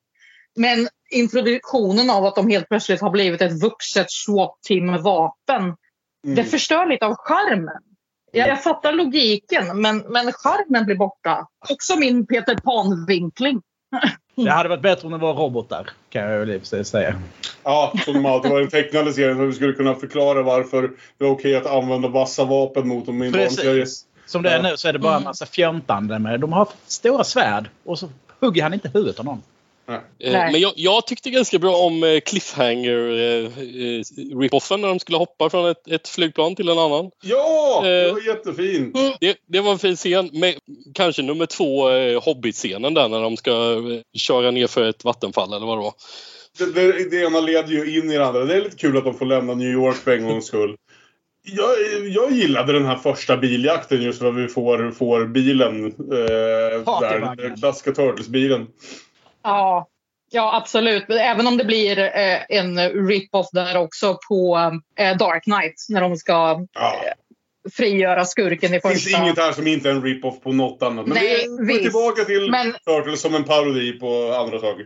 Men 0.55 0.87
introduktionen 1.09 2.09
av 2.09 2.25
att 2.25 2.35
de 2.35 2.49
helt 2.49 2.69
plötsligt 2.69 3.01
har 3.01 3.09
blivit 3.09 3.41
ett 3.41 3.63
vuxet 3.63 4.11
SWAT-team 4.11 4.85
med 4.85 5.01
vapen. 5.01 5.75
Det 6.23 6.43
förstör 6.43 6.85
lite 6.85 7.05
av 7.05 7.15
charmen. 7.17 7.83
Jag, 8.31 8.47
jag 8.47 8.63
fattar 8.63 8.91
logiken, 8.91 9.81
men, 9.81 9.97
men 9.97 10.33
charmen 10.33 10.85
blir 10.85 10.95
borta. 10.95 11.47
Också 11.69 11.95
min 11.95 12.27
Peter 12.27 12.55
Pan-vinkling. 12.55 13.61
Det 14.45 14.51
hade 14.51 14.69
varit 14.69 14.81
bättre 14.81 15.05
om 15.05 15.11
det 15.11 15.17
var 15.17 15.33
robotar. 15.33 15.89
Kan 16.09 16.21
jag 16.21 16.39
väl 16.39 16.49
i 16.49 16.57
och 16.57 16.61
för 16.61 16.67
sig 16.67 16.85
säga. 16.85 17.15
Ja, 17.63 17.93
som 18.05 18.25
alltid 18.25 18.51
var 18.51 18.59
i 18.59 18.61
den 18.61 18.71
tecknade 18.71 19.13
serien. 19.13 19.37
Så 19.37 19.45
vi 19.45 19.53
skulle 19.53 19.73
kunna 19.73 19.95
förklara 19.95 20.41
varför 20.41 20.81
det 21.17 21.25
var 21.25 21.31
okej 21.31 21.55
att 21.55 21.65
använda 21.65 22.07
vassa 22.07 22.45
vapen 22.45 22.87
mot 22.87 23.05
dem 23.05 23.23
i 23.23 23.27
en. 23.27 23.85
Som 24.25 24.43
det 24.43 24.49
är 24.49 24.63
nu 24.63 24.77
så 24.77 24.87
är 24.87 24.93
det 24.93 24.99
bara 24.99 25.15
en 25.15 25.23
massa 25.23 25.45
fjöntande 25.45 26.19
med. 26.19 26.39
De 26.39 26.53
har 26.53 26.67
stora 26.87 27.23
svärd 27.23 27.69
och 27.85 27.99
så 27.99 28.09
hugger 28.39 28.63
han 28.63 28.73
inte 28.73 28.89
huvudet 28.93 29.19
av 29.19 29.25
någon. 29.25 29.41
Eh, 29.95 30.31
Nej. 30.31 30.51
Men 30.51 30.61
jag, 30.61 30.73
jag 30.75 31.07
tyckte 31.07 31.29
ganska 31.29 31.59
bra 31.59 31.75
om 31.75 32.03
eh, 32.03 32.19
cliffhanger 32.19 32.97
eh, 32.97 33.49
rip-offen 34.39 34.81
när 34.81 34.87
de 34.87 34.99
skulle 34.99 35.17
hoppa 35.17 35.49
från 35.49 35.69
ett, 35.69 35.87
ett 35.87 36.07
flygplan 36.07 36.55
till 36.55 36.69
en 36.69 36.79
annan. 36.79 37.11
Ja! 37.23 37.81
Det 37.83 38.11
var 38.11 38.27
jättefint. 38.27 38.97
Det, 39.19 39.37
det 39.47 39.59
var 39.59 39.71
en 39.71 39.79
fin 39.79 39.95
scen. 39.95 40.29
Med, 40.33 40.55
kanske 40.93 41.21
nummer 41.21 41.45
två, 41.45 41.89
eh, 41.89 42.21
Hobbit-scenen 42.23 42.93
där 42.93 43.09
när 43.09 43.21
de 43.21 43.37
ska 43.37 43.51
köra 44.13 44.51
ner 44.51 44.67
för 44.67 44.89
ett 44.89 45.03
vattenfall 45.03 45.53
eller 45.53 45.65
vad 45.65 45.77
det 45.77 45.81
var. 45.81 45.93
Det, 46.57 46.65
det, 46.65 47.09
det 47.09 47.25
ena 47.25 47.39
leder 47.39 47.69
ju 47.69 47.99
in 47.99 48.11
i 48.11 48.17
det 48.17 48.25
andra. 48.25 48.45
Det 48.45 48.55
är 48.55 48.61
lite 48.61 48.77
kul 48.77 48.97
att 48.97 49.03
de 49.03 49.13
får 49.13 49.25
lämna 49.25 49.53
New 49.53 49.71
York 49.71 49.95
för 49.95 50.11
en 50.11 50.27
gångs 50.27 50.45
skull. 50.45 50.75
Jag, 51.43 51.69
jag 52.07 52.31
gillade 52.31 52.73
den 52.73 52.85
här 52.85 52.95
första 52.95 53.37
biljakten 53.37 54.01
just 54.01 54.19
för 54.19 54.29
att 54.29 54.35
vi 54.35 54.47
får, 54.47 54.91
får 54.91 55.25
bilen. 55.25 55.85
Eh, 55.85 55.91
där, 55.99 56.83
Partyvagnen. 56.83 57.37
den 57.37 57.57
klassiska 57.57 57.91
Turtles-bilen. 57.91 58.67
Ja, 59.43 59.87
ja 60.31 60.55
absolut. 60.57 61.05
Även 61.09 61.47
om 61.47 61.57
det 61.57 61.65
blir 61.65 61.99
eh, 61.99 62.39
en 62.49 62.79
rip-off 63.07 63.47
där 63.51 63.77
också 63.77 64.17
på 64.29 64.57
eh, 64.99 65.17
Dark 65.17 65.43
Knight 65.43 65.75
när 65.89 66.01
de 66.01 66.15
ska 66.17 66.65
Ja. 66.73 66.95
frigöra 67.77 68.25
skurken 68.25 68.73
i 68.73 68.79
Det 68.79 68.89
finns 68.89 69.03
första. 69.03 69.23
inget 69.23 69.37
här 69.37 69.51
som 69.51 69.67
inte 69.67 69.89
är 69.89 69.93
en 69.93 70.01
rip-off 70.03 70.41
på 70.41 70.51
något 70.51 70.83
annat. 70.83 71.05
Men 71.07 71.15
Nej, 71.17 71.37
vi 71.41 71.47
går 71.57 71.65
visst. 71.65 71.81
tillbaka 71.83 72.23
till 72.23 72.51
Men- 72.51 72.73
Turtles 72.85 73.21
som 73.21 73.35
en 73.35 73.43
parodi 73.43 73.91
på 73.99 74.33
andra 74.39 74.59
saker. 74.59 74.85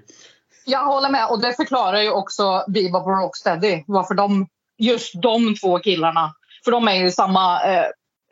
Jag 0.65 0.85
håller 0.85 1.09
med 1.09 1.27
och 1.30 1.41
det 1.41 1.53
förklarar 1.53 2.01
ju 2.01 2.09
också 2.11 2.65
Bebop 2.67 3.05
och 3.05 3.17
Rocksteady 3.21 3.84
varför 3.88 4.13
de, 4.15 4.47
just 4.77 5.21
de 5.21 5.55
två 5.55 5.80
killarna, 5.80 6.34
för 6.65 6.71
de 6.71 6.88
är 6.88 6.95
ju 6.95 7.11
samma 7.11 7.63
eh, 7.63 7.85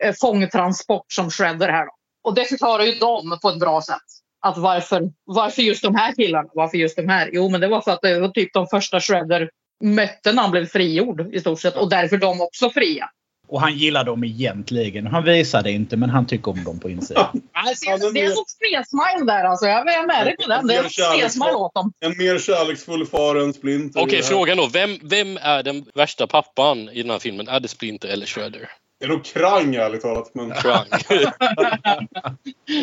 eh, 0.04 0.14
fångtransport 0.20 1.12
som 1.12 1.30
Shredder 1.30 1.68
här 1.68 1.86
då. 1.86 1.92
Och 2.24 2.34
det 2.34 2.44
förklarar 2.44 2.82
ju 2.84 2.92
dem 2.94 3.38
på 3.42 3.48
ett 3.48 3.58
bra 3.60 3.82
sätt. 3.82 3.96
Att 4.42 4.58
varför, 4.58 5.10
varför 5.24 5.62
just 5.62 5.82
de 5.82 5.94
här 5.94 6.14
killarna? 6.14 6.48
Varför 6.54 6.78
just 6.78 6.96
de 6.96 7.08
här? 7.08 7.30
Jo, 7.32 7.48
men 7.48 7.60
det 7.60 7.68
var 7.68 7.80
för 7.80 7.90
att 7.90 8.02
det 8.02 8.20
var 8.20 8.28
typ 8.28 8.52
de 8.52 8.66
första 8.66 9.00
Shredder 9.00 9.50
mötte 9.84 10.32
när 10.32 10.42
han 10.42 10.50
blev 10.50 10.66
frigjord 10.66 11.34
i 11.34 11.40
stort 11.40 11.60
sett 11.60 11.76
och 11.76 11.90
därför 11.90 12.16
de 12.16 12.40
också 12.40 12.70
fria. 12.70 13.10
Och 13.48 13.60
han 13.60 13.78
gillar 13.78 14.04
dem 14.04 14.24
egentligen. 14.24 15.06
Han 15.06 15.24
visar 15.24 15.62
det 15.62 15.70
inte, 15.70 15.96
men 15.96 16.10
han 16.10 16.26
tycker 16.26 16.50
om 16.50 16.64
dem 16.64 16.80
på 16.80 16.90
insidan. 16.90 17.42
Alltså, 17.52 18.10
det 18.12 18.20
är 18.20 18.24
en 18.24 18.30
sned-smile 18.30 19.26
där 19.26 19.44
alltså. 19.44 19.66
Jag 19.66 19.78
är 19.78 20.06
med 20.06 20.26
dig 20.26 20.36
på 20.36 20.48
den. 20.48 20.66
Det 20.66 20.74
är 20.74 21.36
en 21.36 21.56
åt 21.56 21.74
dem. 21.74 21.92
En 22.00 22.18
mer 22.18 22.38
kärleksfull 22.38 23.06
far 23.06 23.36
än 23.36 23.52
Splinter. 23.52 24.00
Okej, 24.00 24.16
här. 24.16 24.22
frågan 24.22 24.56
då. 24.56 24.68
Vem, 24.72 24.98
vem 25.02 25.38
är 25.42 25.62
den 25.62 25.84
värsta 25.94 26.26
pappan 26.26 26.88
i 26.88 27.02
den 27.02 27.10
här 27.10 27.18
filmen? 27.18 27.48
Är 27.48 27.60
det 27.60 27.68
Splinter 27.68 28.08
eller 28.08 28.26
Shredder? 28.26 28.70
Det 29.00 29.04
är 29.04 29.08
nog 29.08 29.24
Krang 29.24 29.74
ärligt 29.74 30.02
talat. 30.02 30.30
Men... 30.34 30.52
Krang. 30.52 30.86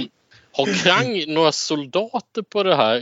Har 0.60 0.84
Krang 0.84 1.24
några 1.34 1.52
soldater 1.52 2.42
på 2.42 2.64
det 2.64 2.76
här? 2.76 3.02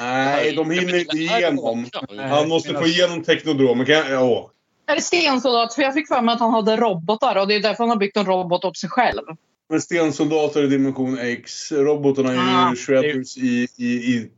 Nej, 0.00 0.52
de 0.52 0.70
hinner 0.70 0.98
inte 0.98 1.16
igenom. 1.16 1.86
Han 2.18 2.48
måste 2.48 2.74
få 2.74 2.86
igenom 2.86 3.22
teknodromen. 3.24 3.86
Kan 3.86 3.94
jag... 3.94 4.10
ja. 4.10 4.50
Är 4.86 4.94
det 4.96 5.02
stensoldat? 5.02 5.74
För 5.74 5.82
jag 5.82 5.94
fick 5.94 6.08
för 6.08 6.20
mig 6.22 6.32
att 6.32 6.40
han 6.40 6.50
hade 6.52 6.76
robotar 6.76 7.36
och 7.36 7.48
det 7.48 7.54
är 7.54 7.60
därför 7.60 7.78
han 7.84 7.88
har 7.90 7.96
byggt 7.96 8.16
en 8.16 8.26
robot 8.26 8.64
åt 8.64 8.76
sig 8.76 8.90
själv. 8.90 9.22
Men 9.70 9.80
stensoldater 9.80 10.64
i 10.64 10.66
dimension 10.66 11.18
X. 11.18 11.72
Robotarna 11.72 12.30
är 12.30 12.34
ju 12.34 12.40
Ah. 12.40 12.74
shredders 12.76 13.36
i, 13.36 13.68
i, 13.76 13.84
i 13.86 14.28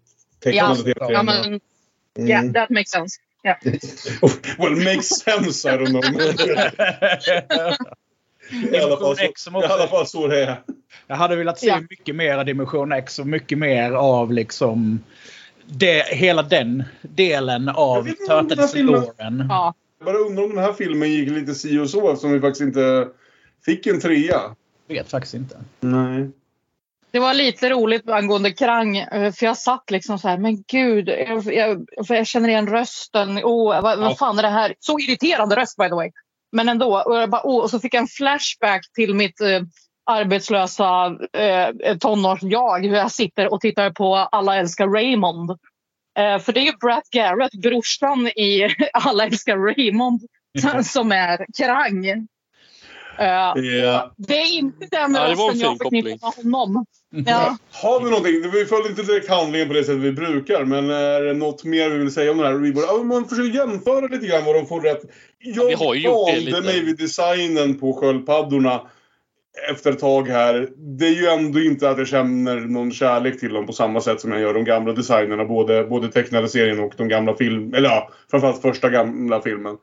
Ja, 0.44 0.74
tecknade 0.74 0.90
ja 0.90 0.94
tv-serien. 0.94 1.26
men... 1.26 1.60
Yeah, 2.28 2.40
Mm. 2.42 2.52
that 2.54 2.70
makes 2.70 2.90
sense. 2.90 3.18
Yeah. 3.44 3.58
Well, 4.58 4.76
makes 4.76 5.08
sense, 5.08 5.68
I 5.68 5.76
don't 5.76 5.86
know. 5.86 6.02
I 8.52 8.76
alla 8.78 8.96
fall 8.96 8.98
Dimension 8.98 9.16
X 9.18 9.42
som 9.42 9.56
i 9.56 9.64
alla 9.64 9.86
fall 9.86 10.06
så 10.06 10.26
det 10.26 10.44
är. 10.44 10.62
Jag 11.06 11.16
hade 11.16 11.36
velat 11.36 11.58
se 11.58 11.66
Ja. 11.66 11.80
mycket 11.90 12.16
mer 12.16 12.38
av 12.38 12.44
Dimension 12.44 12.92
X 12.92 13.18
och 13.18 13.26
mycket 13.26 13.58
mer 13.58 13.92
av 13.92 14.32
liksom 14.32 15.00
det, 15.66 16.14
hela 16.14 16.42
den 16.42 16.84
delen 17.02 17.68
av 17.68 18.08
Turtles-låren. 18.28 19.46
Ja. 19.48 19.74
Jag 19.98 20.06
bara 20.06 20.18
undrar 20.18 20.44
om 20.44 20.54
den 20.54 20.64
här 20.64 20.72
filmen 20.72 21.10
gick 21.10 21.28
lite 21.28 21.54
si 21.54 21.78
och 21.78 21.90
så 21.90 22.10
eftersom 22.10 22.32
vi 22.32 22.40
faktiskt 22.40 22.60
inte 22.60 23.08
fick 23.64 23.86
en 23.86 24.00
trea. 24.00 24.40
Vet 24.88 25.10
faktiskt 25.10 25.34
inte. 25.34 25.56
Nej. 25.80 26.30
Det 27.10 27.18
var 27.18 27.34
lite 27.34 27.70
roligt 27.70 28.08
angående 28.08 28.50
Krang, 28.50 29.06
för 29.10 29.44
jag 29.44 29.56
satt 29.56 29.90
liksom 29.90 30.18
så 30.18 30.28
här, 30.28 30.38
men 30.38 30.62
gud, 30.66 31.08
jag, 31.08 31.54
jag, 31.54 31.86
för 32.06 32.14
jag 32.14 32.26
känner 32.26 32.48
igen 32.48 32.66
rösten. 32.66 33.38
Oh, 33.38 33.82
vad, 33.82 33.98
vad 33.98 34.18
fan 34.18 34.38
är 34.38 34.42
det 34.42 34.48
här? 34.48 34.74
Så 34.80 34.98
irriterande 34.98 35.56
röst 35.56 35.76
by 35.76 35.88
the 35.88 35.94
way. 35.94 36.10
Men 36.52 36.68
ändå. 36.68 37.02
Och, 37.06 37.16
jag 37.16 37.30
bara, 37.30 37.42
oh, 37.44 37.62
och 37.62 37.70
så 37.70 37.80
fick 37.80 37.94
jag 37.94 38.00
en 38.00 38.06
flashback 38.08 38.80
till 38.94 39.14
mitt 39.14 39.40
eh, 39.40 39.60
arbetslösa 40.10 41.16
eh, 41.32 41.96
tonårs-jag. 41.98 42.86
Hur 42.86 42.96
jag 42.96 43.10
sitter 43.12 43.52
och 43.52 43.60
tittar 43.60 43.90
på 43.90 44.16
Alla 44.16 44.56
älskar 44.56 44.88
Raymond. 44.88 45.50
Eh, 46.18 46.38
för 46.38 46.52
det 46.52 46.60
är 46.60 46.64
ju 46.64 46.72
Brad 46.80 47.02
Garrett, 47.10 47.52
brorsan 47.62 48.26
i 48.26 48.68
Alla 48.92 49.26
älskar 49.26 49.56
Raymond, 49.56 50.20
som- 50.60 50.84
som 50.94 51.12
är 51.12 51.46
Krang. 51.58 52.06
Eh, 52.06 52.16
Ja. 53.18 53.54
det 54.16 54.34
är 54.40 54.58
inte 54.58 54.86
den 54.90 55.14
Ja, 55.14 55.26
rösten 55.28 55.58
jag 55.60 55.78
förknippar 55.78 56.44
med 56.44 56.60
honom. 56.60 56.84
Ja. 57.26 57.56
Har 57.82 58.00
vi 58.04 58.10
någonting? 58.10 58.50
Vi 58.52 58.64
följde 58.66 58.88
inte 58.88 59.02
direkt 59.02 59.28
handlingen 59.30 59.68
på 59.68 59.74
det 59.74 59.84
sättet 59.84 60.00
vi 60.00 60.12
brukar, 60.12 60.64
men 60.64 60.90
är 60.90 61.20
det 61.22 61.34
något 61.34 61.64
mer 61.64 61.90
vi 61.90 61.98
vill 61.98 62.14
säga 62.14 62.30
om 62.30 62.38
den 62.38 62.46
här 62.46 62.58
reboot? 62.58 62.84
Ja, 62.88 63.02
man 63.02 63.28
försöker 63.28 63.58
jämföra 63.58 64.06
lite 64.06 64.26
grann 64.26 64.44
vad 64.44 64.54
de 64.54 64.66
får 64.66 64.80
rätt. 64.80 65.00
Jag 65.42 65.66
vi 65.66 65.74
har 65.74 65.94
ju 65.94 66.00
gjort 66.00 66.28
det 66.28 66.40
lite. 66.40 66.52
valde 66.52 66.66
mig 66.66 66.84
vid 66.84 66.98
designen 66.98 67.78
på 67.78 67.92
sköldpaddorna 67.92 68.80
efter 69.70 69.92
ett 69.92 69.98
tag 69.98 70.28
här. 70.28 70.68
Det 70.98 71.06
är 71.06 71.14
ju 71.14 71.26
ändå 71.26 71.60
inte 71.60 71.90
att 71.90 71.98
jag 71.98 72.08
känner 72.08 72.60
någon 72.60 72.92
kärlek 72.92 73.40
till 73.40 73.52
dem 73.52 73.66
på 73.66 73.72
samma 73.72 74.00
sätt 74.00 74.20
som 74.20 74.32
jag 74.32 74.40
gör 74.40 74.54
de 74.54 74.64
gamla 74.64 74.92
designerna. 74.92 75.44
Både, 75.44 75.84
både 75.84 76.08
tecknade 76.08 76.48
serien 76.48 76.80
och 76.80 76.94
de 76.96 77.08
gamla 77.08 77.36
film... 77.36 77.74
Eller 77.74 77.88
ja, 77.88 78.10
framförallt 78.30 78.62
första 78.62 78.90
gamla 78.90 79.42
filmen. 79.42 79.76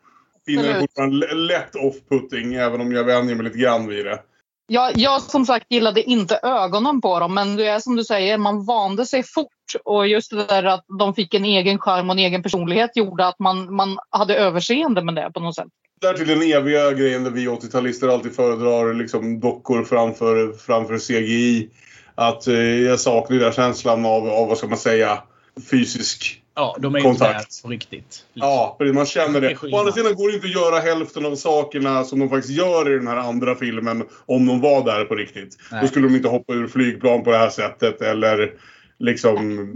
Finner 0.45 0.63
Absolut. 0.63 0.81
fortfarande 0.81 1.35
lätt 1.35 1.75
off-putting, 1.75 2.55
även 2.55 2.81
om 2.81 2.91
jag 2.91 3.03
vänjer 3.03 3.35
mig 3.35 3.45
lite 3.45 3.57
grann 3.57 3.87
vid 3.87 4.05
det. 4.05 4.19
Jag, 4.67 4.91
jag 4.95 5.21
som 5.21 5.45
sagt 5.45 5.65
gillade 5.69 6.03
inte 6.03 6.39
ögonen 6.43 7.01
på 7.01 7.19
dem 7.19 7.33
men 7.33 7.55
det 7.55 7.67
är 7.67 7.79
som 7.79 7.95
du 7.95 8.03
säger, 8.03 8.37
man 8.37 8.65
vande 8.65 9.05
sig 9.05 9.23
fort. 9.23 9.47
Och 9.83 10.07
just 10.07 10.31
det 10.31 10.45
där 10.45 10.63
att 10.63 10.85
de 10.99 11.13
fick 11.13 11.33
en 11.33 11.45
egen 11.45 11.79
charm 11.79 12.09
och 12.09 12.15
en 12.15 12.19
egen 12.19 12.43
personlighet 12.43 12.97
gjorde 12.97 13.27
att 13.27 13.39
man, 13.39 13.75
man 13.75 13.97
hade 14.09 14.35
överseende 14.35 15.03
med 15.03 15.15
det 15.15 15.31
på 15.33 15.39
något 15.39 15.55
sätt. 15.55 15.67
Därtill 16.01 16.27
den 16.27 16.41
eviga 16.41 16.91
grejen 16.91 17.23
där 17.23 17.31
vi 17.31 17.47
80-talister 17.47 18.09
alltid 18.09 18.35
föredrar 18.35 18.93
liksom 18.93 19.39
dockor 19.39 19.83
framför, 19.83 20.53
framför 20.53 20.97
CGI. 20.97 21.69
Att 22.15 22.47
eh, 22.47 22.55
jag 22.59 22.99
saknar 22.99 23.37
den 23.37 23.45
där 23.45 23.51
känslan 23.51 24.05
av, 24.05 24.29
av, 24.29 24.47
vad 24.47 24.57
ska 24.57 24.67
man 24.67 24.77
säga, 24.77 25.23
fysisk 25.71 26.41
Ja, 26.59 26.75
de 26.79 26.95
är 26.95 26.99
ju 26.99 27.07
inte 27.07 27.19
Kontakt. 27.19 27.61
där 27.61 27.63
på 27.63 27.69
riktigt. 27.69 28.25
Ja, 28.33 28.75
för 28.77 28.93
man 28.93 29.05
känner 29.05 29.41
Det. 29.41 29.57
Å 29.63 29.79
andra 29.79 29.91
sidan 29.91 30.15
går 30.15 30.29
det 30.29 30.35
inte 30.35 30.47
att 30.47 30.53
göra 30.53 30.79
hälften 30.79 31.25
av 31.25 31.35
sakerna 31.35 32.03
som 32.03 32.19
de 32.19 32.29
faktiskt 32.29 32.53
gör 32.53 32.91
i 32.91 32.97
den 32.97 33.07
här 33.07 33.17
andra 33.17 33.55
filmen 33.55 34.03
om 34.25 34.45
de 34.45 34.61
var 34.61 34.85
där 34.85 35.05
på 35.05 35.15
riktigt. 35.15 35.57
Nej. 35.71 35.81
Då 35.81 35.87
skulle 35.87 36.07
de 36.07 36.15
inte 36.15 36.27
hoppa 36.27 36.53
ur 36.53 36.67
flygplan 36.67 37.23
på 37.23 37.31
det 37.31 37.37
här 37.37 37.49
sättet 37.49 38.01
eller 38.01 38.53
liksom 38.99 39.69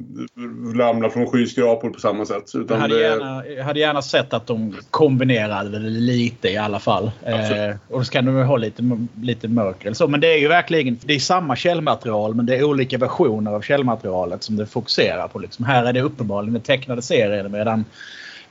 ramla 0.75 1.09
från 1.09 1.27
skyskrapor 1.27 1.89
på 1.89 1.99
samma 1.99 2.25
sätt. 2.25 2.43
Jag 2.53 2.63
Utan 2.63 2.81
hade, 2.81 2.95
det, 2.95 3.01
gärna, 3.01 3.47
jag 3.47 3.63
hade 3.63 3.79
gärna 3.79 4.01
sett 4.01 4.33
att 4.33 4.47
de 4.47 4.75
kombinerade 4.89 5.69
det 5.79 5.89
lite 5.89 6.49
i 6.49 6.57
alla 6.57 6.79
fall. 6.79 7.11
Eh, 7.25 7.75
och 7.87 8.05
så 8.05 8.11
kan 8.11 8.25
de 8.25 8.43
ha 8.43 8.57
lite, 8.57 9.07
lite 9.21 9.47
mörker 9.47 9.85
eller 9.85 9.95
så. 9.95 10.07
Men 10.07 10.19
det 10.19 10.33
är 10.33 10.37
ju 10.37 10.47
verkligen 10.47 10.99
det 11.05 11.13
är 11.13 11.19
samma 11.19 11.55
källmaterial 11.55 12.35
men 12.35 12.45
det 12.45 12.55
är 12.55 12.63
olika 12.63 12.97
versioner 12.97 13.51
av 13.51 13.61
källmaterialet 13.61 14.43
som 14.43 14.55
det 14.55 14.65
fokuserar 14.65 15.27
på. 15.27 15.39
Liksom. 15.39 15.65
Här 15.65 15.85
är 15.85 15.93
det 15.93 16.01
uppenbarligen 16.01 16.53
den 16.53 16.61
tecknade 16.61 17.01
serien 17.01 17.51
medan 17.51 17.85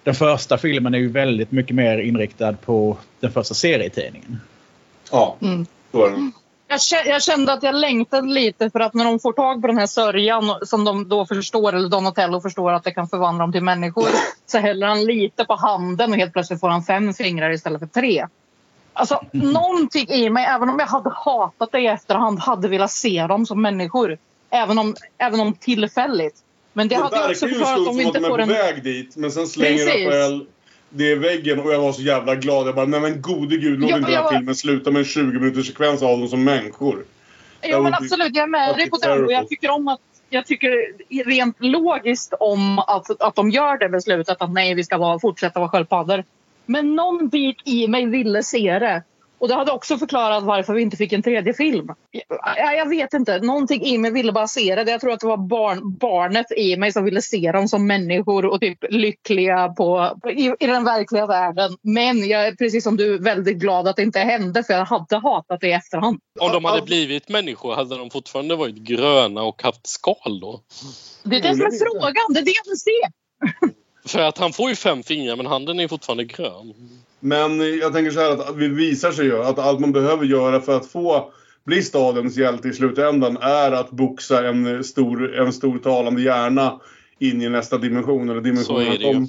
den 0.02 0.14
första 0.14 0.58
filmen 0.58 0.94
är 0.94 0.98
ju 0.98 1.08
väldigt 1.08 1.50
mycket 1.52 1.76
mer 1.76 1.98
inriktad 1.98 2.52
på 2.52 2.96
den 3.20 3.32
första 3.32 3.54
serietidningen. 3.54 4.40
ja, 5.12 5.36
Mm. 5.40 5.66
så 5.92 6.06
är 6.06 6.10
det. 6.10 6.30
Jag, 6.70 6.78
kä- 6.78 7.06
jag 7.06 7.22
kände 7.22 7.52
att 7.52 7.62
jag 7.62 7.74
längtade 7.74 8.28
lite 8.28 8.70
för 8.70 8.80
att 8.80 8.94
när 8.94 9.04
de 9.04 9.18
får 9.20 9.32
tag 9.32 9.60
på 9.60 9.66
den 9.66 9.78
här 9.78 9.86
sörjan 9.86 10.54
som 10.62 10.84
de 10.84 11.08
då 11.08 11.26
förstår, 11.26 11.72
eller 11.72 11.88
Donatello 11.88 12.40
förstår 12.40 12.72
att 12.72 12.84
det 12.84 12.90
kan 12.90 13.08
förvandla 13.08 13.44
dem 13.44 13.52
till 13.52 13.62
människor, 13.62 14.08
så 14.46 14.58
häller 14.58 14.86
han 14.86 15.04
lite 15.04 15.44
på 15.44 15.54
handen 15.54 16.10
och 16.10 16.16
helt 16.16 16.32
plötsligt 16.32 16.60
får 16.60 16.68
han 16.68 16.82
fem 16.82 17.14
fingrar 17.14 17.50
istället 17.50 17.80
för 17.80 17.86
tre. 17.86 18.26
Alltså 18.92 19.20
någonting 19.32 20.08
i 20.08 20.30
mig, 20.30 20.46
även 20.46 20.68
om 20.68 20.78
jag 20.78 20.86
hade 20.86 21.10
hatat 21.10 21.72
det 21.72 21.80
i 21.80 21.86
efterhand, 21.86 22.38
hade 22.38 22.68
velat 22.68 22.90
se 22.90 23.26
dem 23.26 23.46
som 23.46 23.62
människor. 23.62 24.18
Även 24.50 24.78
om, 24.78 24.94
även 25.18 25.40
om 25.40 25.54
tillfälligt. 25.54 26.36
Men 26.72 26.88
det 26.88 26.94
Det 26.94 27.02
hade 27.02 27.16
jag 27.16 27.30
också 27.30 27.44
en 27.46 27.50
förklarat 27.50 27.88
om 27.88 27.96
vi 27.96 28.02
som 28.02 28.10
att 28.10 28.16
inte 28.16 28.18
de 28.18 28.24
är 28.24 28.28
får 28.28 28.36
på 28.36 28.42
en... 28.42 28.48
väg 28.48 28.84
dit. 28.84 29.16
Men 29.16 29.30
sen 29.30 29.46
slänger 29.46 29.86
Precis. 29.86 30.06
Rafael 30.06 30.46
det 30.90 31.10
i 31.10 31.14
väggen 31.14 31.60
och 31.60 31.72
jag 31.72 31.80
var 31.80 31.92
så 31.92 32.02
jävla 32.02 32.34
glad. 32.34 32.66
Jag 32.66 32.74
bara, 32.74 32.86
nej 32.86 33.00
men 33.00 33.22
gode 33.22 33.56
gud, 33.56 33.80
låt 33.80 33.90
Ja, 33.90 33.96
inte 33.96 34.08
den 34.08 34.16
här 34.16 34.22
var- 34.24 34.30
filmen 34.32 34.54
sluta 34.54 34.90
med 34.90 35.00
en 35.00 35.04
20 35.04 35.38
minuters 35.40 35.66
sekvens 35.66 36.02
av 36.02 36.18
dem 36.18 36.28
som 36.28 36.44
människor. 36.44 37.04
Ja, 37.60 37.80
men 37.80 37.94
absolut, 37.94 38.34
jag 38.36 38.42
är 38.42 38.46
med 38.46 38.76
dig 38.76 38.90
på 38.90 38.96
den. 38.96 39.24
Och 39.24 39.32
jag 39.32 39.48
tycker 39.48 39.70
om 39.70 39.88
att 39.88 40.00
jag 40.30 40.46
tycker 40.46 40.74
rent 41.24 41.56
logiskt 41.58 42.34
om 42.40 42.78
att, 42.78 43.20
att 43.22 43.34
de 43.34 43.50
gör 43.50 43.78
det 43.78 43.88
beslutet 43.88 44.42
att 44.42 44.52
nej, 44.52 44.74
vi 44.74 44.84
ska 44.84 44.98
vara, 44.98 45.18
fortsätta 45.18 45.60
vara 45.60 45.70
sköldpaddor. 45.70 46.24
Men 46.66 46.94
någon 46.94 47.28
bit 47.28 47.56
i 47.64 47.88
mig 47.88 48.06
ville 48.06 48.42
se 48.42 48.78
det. 48.78 49.02
Och 49.40 49.48
det 49.48 49.54
hade 49.54 49.72
också 49.72 49.98
förklarat 49.98 50.44
varför 50.44 50.74
vi 50.74 50.82
inte 50.82 50.96
fick 50.96 51.12
en 51.12 51.22
tredje 51.22 51.54
film. 51.54 51.88
Jag, 52.56 52.76
jag 52.76 52.88
vet 52.88 53.12
inte, 53.12 53.38
någonting 53.38 53.84
i 53.84 53.98
mig 53.98 54.10
ville 54.10 54.32
bara 54.32 54.48
se 54.48 54.74
det. 54.74 54.90
Jag 54.90 55.00
tror 55.00 55.12
att 55.12 55.20
det 55.20 55.26
var 55.26 55.48
barn, 55.48 55.96
barnet 55.98 56.46
i 56.56 56.76
mig 56.76 56.92
som 56.92 57.04
ville 57.04 57.22
se 57.22 57.52
dem 57.52 57.68
som 57.68 57.86
människor 57.86 58.46
och 58.46 58.60
typ 58.60 58.78
lyckliga 58.90 59.68
på, 59.68 60.18
i, 60.30 60.52
i 60.60 60.66
den 60.66 60.84
verkliga 60.84 61.26
världen. 61.26 61.76
Men 61.82 62.28
jag 62.28 62.46
är 62.46 62.54
precis 62.54 62.84
som 62.84 62.96
du 62.96 63.18
väldigt 63.18 63.56
glad 63.56 63.88
att 63.88 63.96
det 63.96 64.02
inte 64.02 64.18
hände 64.18 64.64
för 64.64 64.74
jag 64.74 64.84
hade 64.84 65.16
hatat 65.16 65.60
det 65.60 65.68
i 65.68 65.72
efterhand. 65.72 66.20
Om 66.40 66.52
de 66.52 66.64
hade 66.64 66.82
blivit 66.82 67.28
människor 67.28 67.74
hade 67.74 67.96
de 67.96 68.10
fortfarande 68.10 68.56
varit 68.56 68.76
gröna 68.76 69.42
och 69.42 69.62
haft 69.62 69.86
skal 69.86 70.40
då? 70.40 70.60
Det 71.22 71.36
är 71.36 71.42
det 71.42 71.56
som 71.56 71.66
är 71.66 71.78
frågan, 71.78 72.32
det 72.34 72.40
är 72.40 72.44
det 72.44 72.54
jag 72.64 72.70
vill 72.70 72.80
se. 72.80 73.10
För 74.06 74.18
att 74.18 74.38
han 74.38 74.52
får 74.52 74.68
ju 74.68 74.76
fem 74.76 75.02
fingrar 75.02 75.36
men 75.36 75.46
handen 75.46 75.80
är 75.80 75.88
fortfarande 75.88 76.24
grön. 76.24 76.74
Men 77.20 77.78
jag 77.78 77.92
tänker 77.92 78.10
så 78.10 78.20
här 78.20 78.30
att 78.30 78.58
det 78.58 78.68
visar 78.68 79.12
sig 79.12 79.24
ju 79.24 79.42
att 79.42 79.58
allt 79.58 79.80
man 79.80 79.92
behöver 79.92 80.24
göra 80.24 80.60
för 80.60 80.76
att 80.76 80.86
få 80.86 81.32
bli 81.66 81.82
stadens 81.82 82.36
hjälte 82.36 82.68
i 82.68 82.72
slutändan 82.72 83.36
är 83.40 83.72
att 83.72 83.90
boxa 83.90 84.48
en 84.48 84.84
stor, 84.84 85.34
en 85.34 85.52
stor 85.52 85.78
talande 85.78 86.22
hjärna 86.22 86.80
in 87.18 87.42
i 87.42 87.48
nästa 87.48 87.78
dimension. 87.78 88.30
Eller 88.30 88.40
dimensionen 88.40 88.84
Så 88.86 88.92
är 88.92 88.98
det 88.98 89.18
ju. 89.18 89.26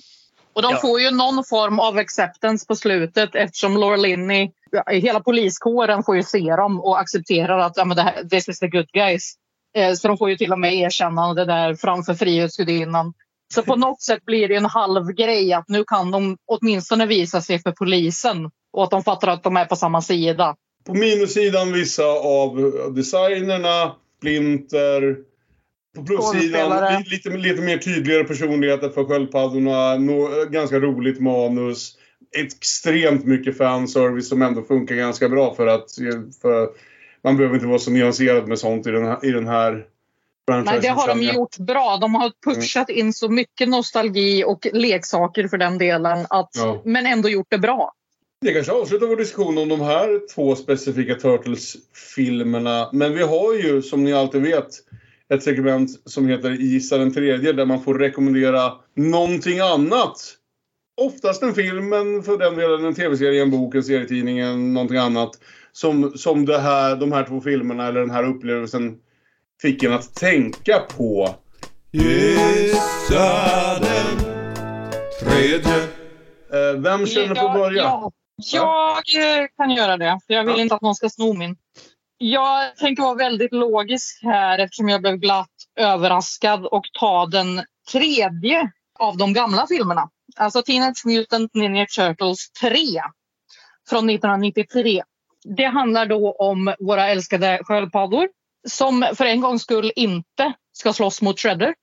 Och 0.54 0.62
de 0.62 0.72
Ja. 0.72 0.78
får 0.82 1.02
ju 1.02 1.12
någon 1.12 1.44
form 1.50 1.80
av 1.80 1.98
acceptance 1.98 2.68
på 2.68 2.76
slutet 2.76 3.36
eftersom 3.36 3.78
Laura 3.78 3.96
Linney, 3.96 4.52
hela 4.88 5.20
poliskåren 5.20 6.04
får 6.04 6.16
ju 6.16 6.24
se 6.24 6.56
dem 6.56 6.82
och 6.82 7.00
accepterar 7.00 7.60
att 7.60 7.78
ja, 7.78 7.86
men 7.86 7.98
det 7.98 8.04
här, 8.04 8.24
this 8.24 8.50
is 8.50 8.60
the 8.60 8.68
good 8.68 8.88
guys. 8.94 9.34
Eh, 9.76 9.94
så 9.94 10.08
de 10.08 10.18
får 10.18 10.30
ju 10.30 10.38
till 10.38 10.52
och 10.52 10.60
med 10.60 10.74
erkännande 10.74 11.46
där 11.46 11.76
framför 11.76 12.14
Frihetsgudinnan. 12.14 13.14
Så 13.54 13.64
på 13.64 13.76
något 13.76 14.02
sätt 14.02 14.26
blir 14.26 14.48
det 14.48 14.56
en 14.56 14.66
halv 14.66 15.08
grej 15.08 15.54
att 15.54 15.70
nu 15.70 15.84
kan 15.88 16.12
de 16.12 16.38
åtminstone 16.46 17.06
visa 17.06 17.42
sig 17.42 17.60
för 17.60 17.72
polisen 17.72 18.50
och 18.74 18.84
att 18.84 18.92
de 18.92 19.04
fattar 19.04 19.28
att 19.28 19.44
de 19.44 19.58
är 19.58 19.66
på 19.66 19.76
samma 19.76 20.02
sida. 20.02 20.56
På 20.86 20.94
minussidan 20.94 21.74
vissa 21.74 22.06
av 22.06 22.74
designerna, 22.96 23.96
Splinter. 24.18 25.18
På 25.96 26.04
plussidan 26.04 27.04
lite, 27.06 27.30
lite 27.30 27.62
mer 27.62 27.78
tydligare 27.78 28.24
personligheter 28.24 28.90
för 28.90 29.04
sköldpaddorna. 29.04 29.96
Nå, 29.96 30.30
ganska 30.50 30.80
roligt 30.80 31.20
manus. 31.20 31.98
Extremt 32.38 33.26
mycket 33.26 33.58
fanservice 33.58 34.30
som 34.30 34.42
ändå 34.42 34.62
funkar 34.62 34.96
ganska 34.96 35.30
bra 35.30 35.56
för 35.56 35.68
att... 35.68 35.86
För, 36.42 36.70
man 37.24 37.38
behöver 37.38 37.56
inte 37.56 37.68
vara 37.68 37.80
så 37.80 37.92
nyanserad 37.92 38.48
med 38.48 38.60
sånt 38.60 38.88
i 38.88 38.92
den 38.92 39.06
här, 39.06 39.26
i 39.26 39.32
den 39.32 39.48
här. 39.48 39.86
Nej, 40.60 40.80
det 40.82 40.88
har 40.88 41.08
de 41.08 41.22
gjort 41.22 41.58
bra. 41.58 41.98
De 42.02 42.16
har 42.16 42.32
pushat 42.46 42.90
in 42.90 43.14
så 43.14 43.30
mycket 43.30 43.70
nostalgi 43.70 44.44
och 44.44 44.68
leksaker 44.74 45.48
för 45.48 45.58
den 45.58 45.78
delen. 45.78 46.26
Att, 46.30 46.50
Ja. 46.54 46.82
Men 46.86 47.06
ändå 47.06 47.30
gjort 47.30 47.48
det 47.50 47.58
bra. 47.58 47.94
Det 48.42 48.54
kanske 48.54 48.72
avslutar 48.72 49.08
vår 49.08 49.16
diskussion 49.16 49.58
om 49.58 49.70
de 49.70 49.82
här 49.82 50.34
två 50.36 50.56
specifika 50.56 51.16
Turtles-filmerna. 51.16 52.90
Men 52.94 53.14
vi 53.14 53.24
har 53.24 53.54
ju, 53.54 53.82
som 53.82 54.04
ni 54.04 54.14
alltid 54.14 54.42
vet, 54.42 54.68
ett 55.34 55.44
segment 55.44 55.90
som 56.06 56.28
heter 56.28 56.52
Gissa 56.52 56.98
den 56.98 57.14
tredje 57.14 57.54
där 57.54 57.66
man 57.66 57.84
får 57.84 58.00
rekommendera 58.00 58.74
någonting 58.96 59.60
annat. 59.60 60.38
Oftast 61.02 61.44
en 61.44 61.54
film, 61.54 61.90
men 61.90 62.24
för 62.24 62.38
den 62.38 62.56
delen 62.56 62.86
en 62.86 62.96
tv-serie, 62.96 63.42
en 63.42 63.52
bok, 63.52 63.76
en 63.76 63.84
serietidning, 63.84 64.74
någonting 64.74 64.98
annat. 64.98 65.32
Som, 65.72 66.12
som 66.16 66.46
det 66.46 66.60
här, 66.60 66.96
de 66.96 67.12
här 67.12 67.24
två 67.24 67.42
filmerna 67.42 67.88
eller 67.88 68.00
den 68.00 68.12
här 68.12 68.24
upplevelsen 68.24 68.98
fick 69.62 69.84
en 69.84 69.94
att 69.94 70.16
tänka 70.16 70.80
på. 70.80 71.36
Gissa 71.92 73.80
den 73.80 74.18
tredje. 75.22 75.84
Eh, 76.54 76.80
vem 76.80 77.08
känner 77.08 77.36
på 77.36 77.48
att 77.48 77.54
börja? 77.54 77.82
Ja, 77.82 78.12
jag 78.54 79.42
eh, 79.42 79.48
kan 79.58 79.72
göra 79.72 79.98
det. 79.98 80.20
För 80.28 80.34
jag 80.34 80.44
vill 80.44 80.60
inte 80.60 80.76
att 80.76 80.82
någon 80.82 80.96
ska 80.96 81.10
sno 81.10 81.34
min. 81.34 81.56
Jag 82.18 82.76
tänker 82.76 83.04
vara 83.04 83.16
väldigt 83.16 83.54
logisk 83.54 84.20
här 84.24 84.60
eftersom 84.60 84.90
jag 84.90 85.02
blev 85.02 85.16
glatt 85.16 85.50
överraskad 85.80 86.66
och 86.66 86.84
ta 87.00 87.26
den 87.26 87.62
tredje 87.92 88.72
av 89.00 89.18
de 89.18 89.34
gamla 89.34 89.68
filmerna. 89.68 90.10
Alltså 90.36 90.62
Teenage 90.62 91.06
Mutant 91.06 91.54
Ninja 91.54 91.86
Turtles 91.86 92.52
3 92.52 92.78
från 93.90 94.10
1993. 94.10 95.04
Det 95.58 95.66
handlar 95.66 96.06
då 96.06 96.32
om 96.32 96.74
våra 96.80 97.08
älskade 97.08 97.60
sköldpaddor 97.64 98.28
som 98.68 99.06
för 99.16 99.26
en 99.26 99.42
gångs 99.42 99.62
skull 99.62 99.92
inte 99.96 100.54
ska 100.74 100.94
slåss 100.94 101.22
mot 101.22 101.40
Shredder. 101.40 101.76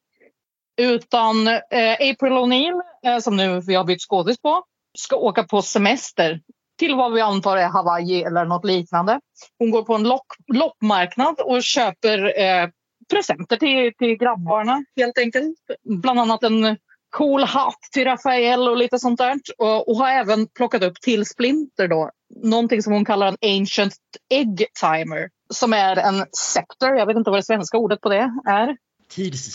Utan 0.81 1.49
eh, 1.49 1.93
April 1.93 2.33
O'Neil, 2.33 2.81
eh, 3.07 3.19
som 3.19 3.37
nu 3.37 3.61
vi 3.61 3.75
har 3.75 3.85
bytt 3.85 4.03
skådis 4.03 4.43
på, 4.43 4.63
ska 4.99 5.17
åka 5.17 5.45
på 5.45 5.63
semester 5.63 6.41
till 6.79 6.95
vad 6.95 7.13
vi 7.13 7.21
antar 7.21 7.57
är 7.57 7.69
Hawaii 7.69 8.23
eller 8.23 8.45
något 8.45 8.65
liknande. 8.65 9.21
Hon 9.59 9.71
går 9.71 9.83
på 9.83 9.95
en 9.95 10.03
lock, 10.03 10.27
loppmarknad 10.47 11.41
och 11.41 11.63
köper 11.63 12.41
eh, 12.41 12.69
presenter 13.11 13.57
till, 13.57 13.93
till 13.99 14.17
grabbarna 14.19 14.85
helt 14.97 15.19
enkelt. 15.19 15.59
Bland 15.85 16.21
annat 16.21 16.43
en 16.43 16.77
cool 17.11 17.43
hatt 17.43 17.83
till 17.93 18.05
Rafael 18.05 18.69
och 18.69 18.77
lite 18.77 18.99
sånt 18.99 19.19
där. 19.19 19.41
Och, 19.59 19.89
och 19.89 19.97
har 19.97 20.09
även 20.09 20.47
plockat 20.47 20.83
upp 20.83 21.01
till 21.01 21.27
Splinter 21.27 21.89
då. 21.89 22.11
Någonting 22.43 22.83
som 22.83 22.93
hon 22.93 23.05
kallar 23.05 23.27
en 23.27 23.59
ancient 23.61 23.95
egg 24.31 24.67
timer. 24.81 25.29
Som 25.55 25.73
är 25.73 25.97
en 25.97 26.27
scepter, 26.33 26.95
jag 26.95 27.07
vet 27.07 27.17
inte 27.17 27.31
vad 27.31 27.39
det 27.39 27.45
svenska 27.45 27.79
ordet 27.79 28.01
på 28.01 28.09
det 28.09 28.31
är. 28.47 28.77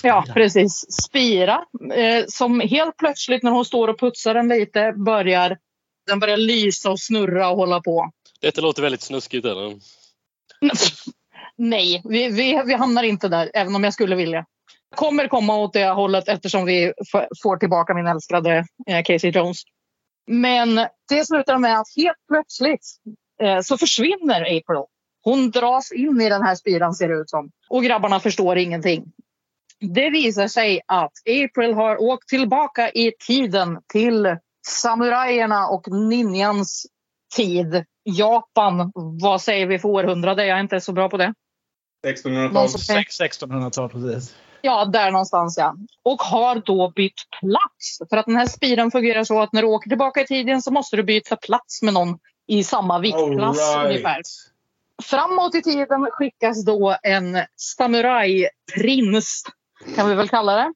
Ja, 0.04 0.26
precis. 0.34 0.86
Spira. 1.04 1.66
Eh, 1.94 2.26
som 2.28 2.60
helt 2.60 2.98
plötsligt 2.98 3.44
när 3.44 3.52
hon 3.52 3.66
står 3.66 3.88
och 3.88 4.00
putsar 4.00 4.34
den 4.34 4.48
lite 4.48 4.94
börjar 5.06 5.58
den 6.08 6.20
börjar 6.20 6.38
lysa 6.38 6.92
och 6.92 7.00
snurra 7.00 7.50
och 7.50 7.58
hålla 7.58 7.82
på. 7.82 8.12
Detta 8.42 8.62
låter 8.62 8.82
väldigt 8.82 9.02
snuskigt 9.02 9.46
eller? 9.46 9.76
Nej, 11.58 12.02
vi, 12.06 12.30
vi, 12.30 12.62
vi 12.66 12.74
hamnar 12.74 13.04
inte 13.04 13.28
där, 13.28 13.52
även 13.54 13.76
om 13.76 13.84
jag 13.84 13.94
skulle 13.94 14.16
vilja. 14.16 14.46
Kommer 14.96 15.28
komma 15.28 15.58
åt 15.58 15.74
det 15.74 15.86
hållet 15.86 16.28
eftersom 16.28 16.66
vi 16.66 16.94
får 17.44 17.58
tillbaka 17.58 17.94
min 17.94 18.08
älskade 18.08 18.66
eh, 18.88 19.04
Casey 19.04 19.32
Jones. 19.32 19.58
Men 20.28 20.76
det 21.10 21.26
slutar 21.26 21.58
med 21.58 21.80
att 21.80 21.88
helt 21.96 22.18
plötsligt 22.28 22.86
eh, 23.42 23.62
så 23.62 23.78
försvinner 23.78 24.42
April. 24.42 24.86
Hon 25.24 25.52
dras 25.52 25.92
in 25.92 26.22
i 26.22 26.30
den 26.30 26.44
här 26.44 26.56
spiran 26.56 26.94
ser 26.94 27.08
det 27.08 27.16
ut 27.16 27.30
som. 27.30 27.52
Och 27.70 27.84
grabbarna 27.84 28.20
förstår 28.20 28.58
ingenting. 28.58 29.06
Det 29.80 30.10
visar 30.10 30.48
sig 30.48 30.82
att 30.88 31.12
April 31.30 31.74
har 31.74 32.02
åkt 32.02 32.30
tillbaka 32.30 32.90
i 32.90 33.12
tiden 33.28 33.80
till 33.94 34.38
samurajerna 34.68 35.68
och 35.68 35.88
ninjans 35.92 36.86
tid. 37.36 37.86
Japan, 38.04 38.92
vad 39.22 39.42
säger 39.42 39.68
vi 39.68 39.80
för 39.80 39.90
århundrade? 39.90 40.46
Jag 40.46 40.58
är 40.58 40.62
inte 40.62 40.82
så 40.82 40.92
bra 40.92 41.10
på 41.10 41.18
det. 41.18 41.34
1600-tal. 42.08 42.54
Någon 42.54 42.70
som 42.70 42.96
kan- 42.96 43.04
1600-tal 43.04 43.90
precis. 43.90 44.36
Ja, 44.62 44.86
där 44.86 45.12
någonstans 45.12 45.58
ja. 45.58 45.76
Och 46.04 46.22
har 46.22 46.56
då 46.66 46.92
bytt 46.96 47.22
plats. 47.40 48.10
För 48.10 48.18
att 48.18 48.26
den 48.26 48.36
här 48.36 48.46
spiran 48.46 48.92
fungerar 48.92 49.24
så 49.24 49.42
att 49.42 49.54
när 49.54 49.62
du 49.62 49.68
åker 49.68 49.90
tillbaka 49.90 50.22
i 50.22 50.26
tiden 50.26 50.62
så 50.62 50.72
måste 50.72 50.96
du 50.96 51.04
byta 51.04 51.36
plats 51.36 51.82
med 51.82 51.94
någon 51.94 52.18
i 52.48 52.64
samma 52.64 53.00
viktklass 53.00 53.58
right. 53.58 53.86
ungefär. 53.86 54.22
Framåt 55.04 55.56
i 55.56 55.62
tiden 55.62 56.08
skickas 56.12 56.66
då 56.66 56.98
en 57.04 57.38
samurajprins, 57.58 59.44
kan 59.96 60.10
vi 60.10 60.16
väl 60.16 60.30
kalla 60.30 60.56
det, 60.56 60.74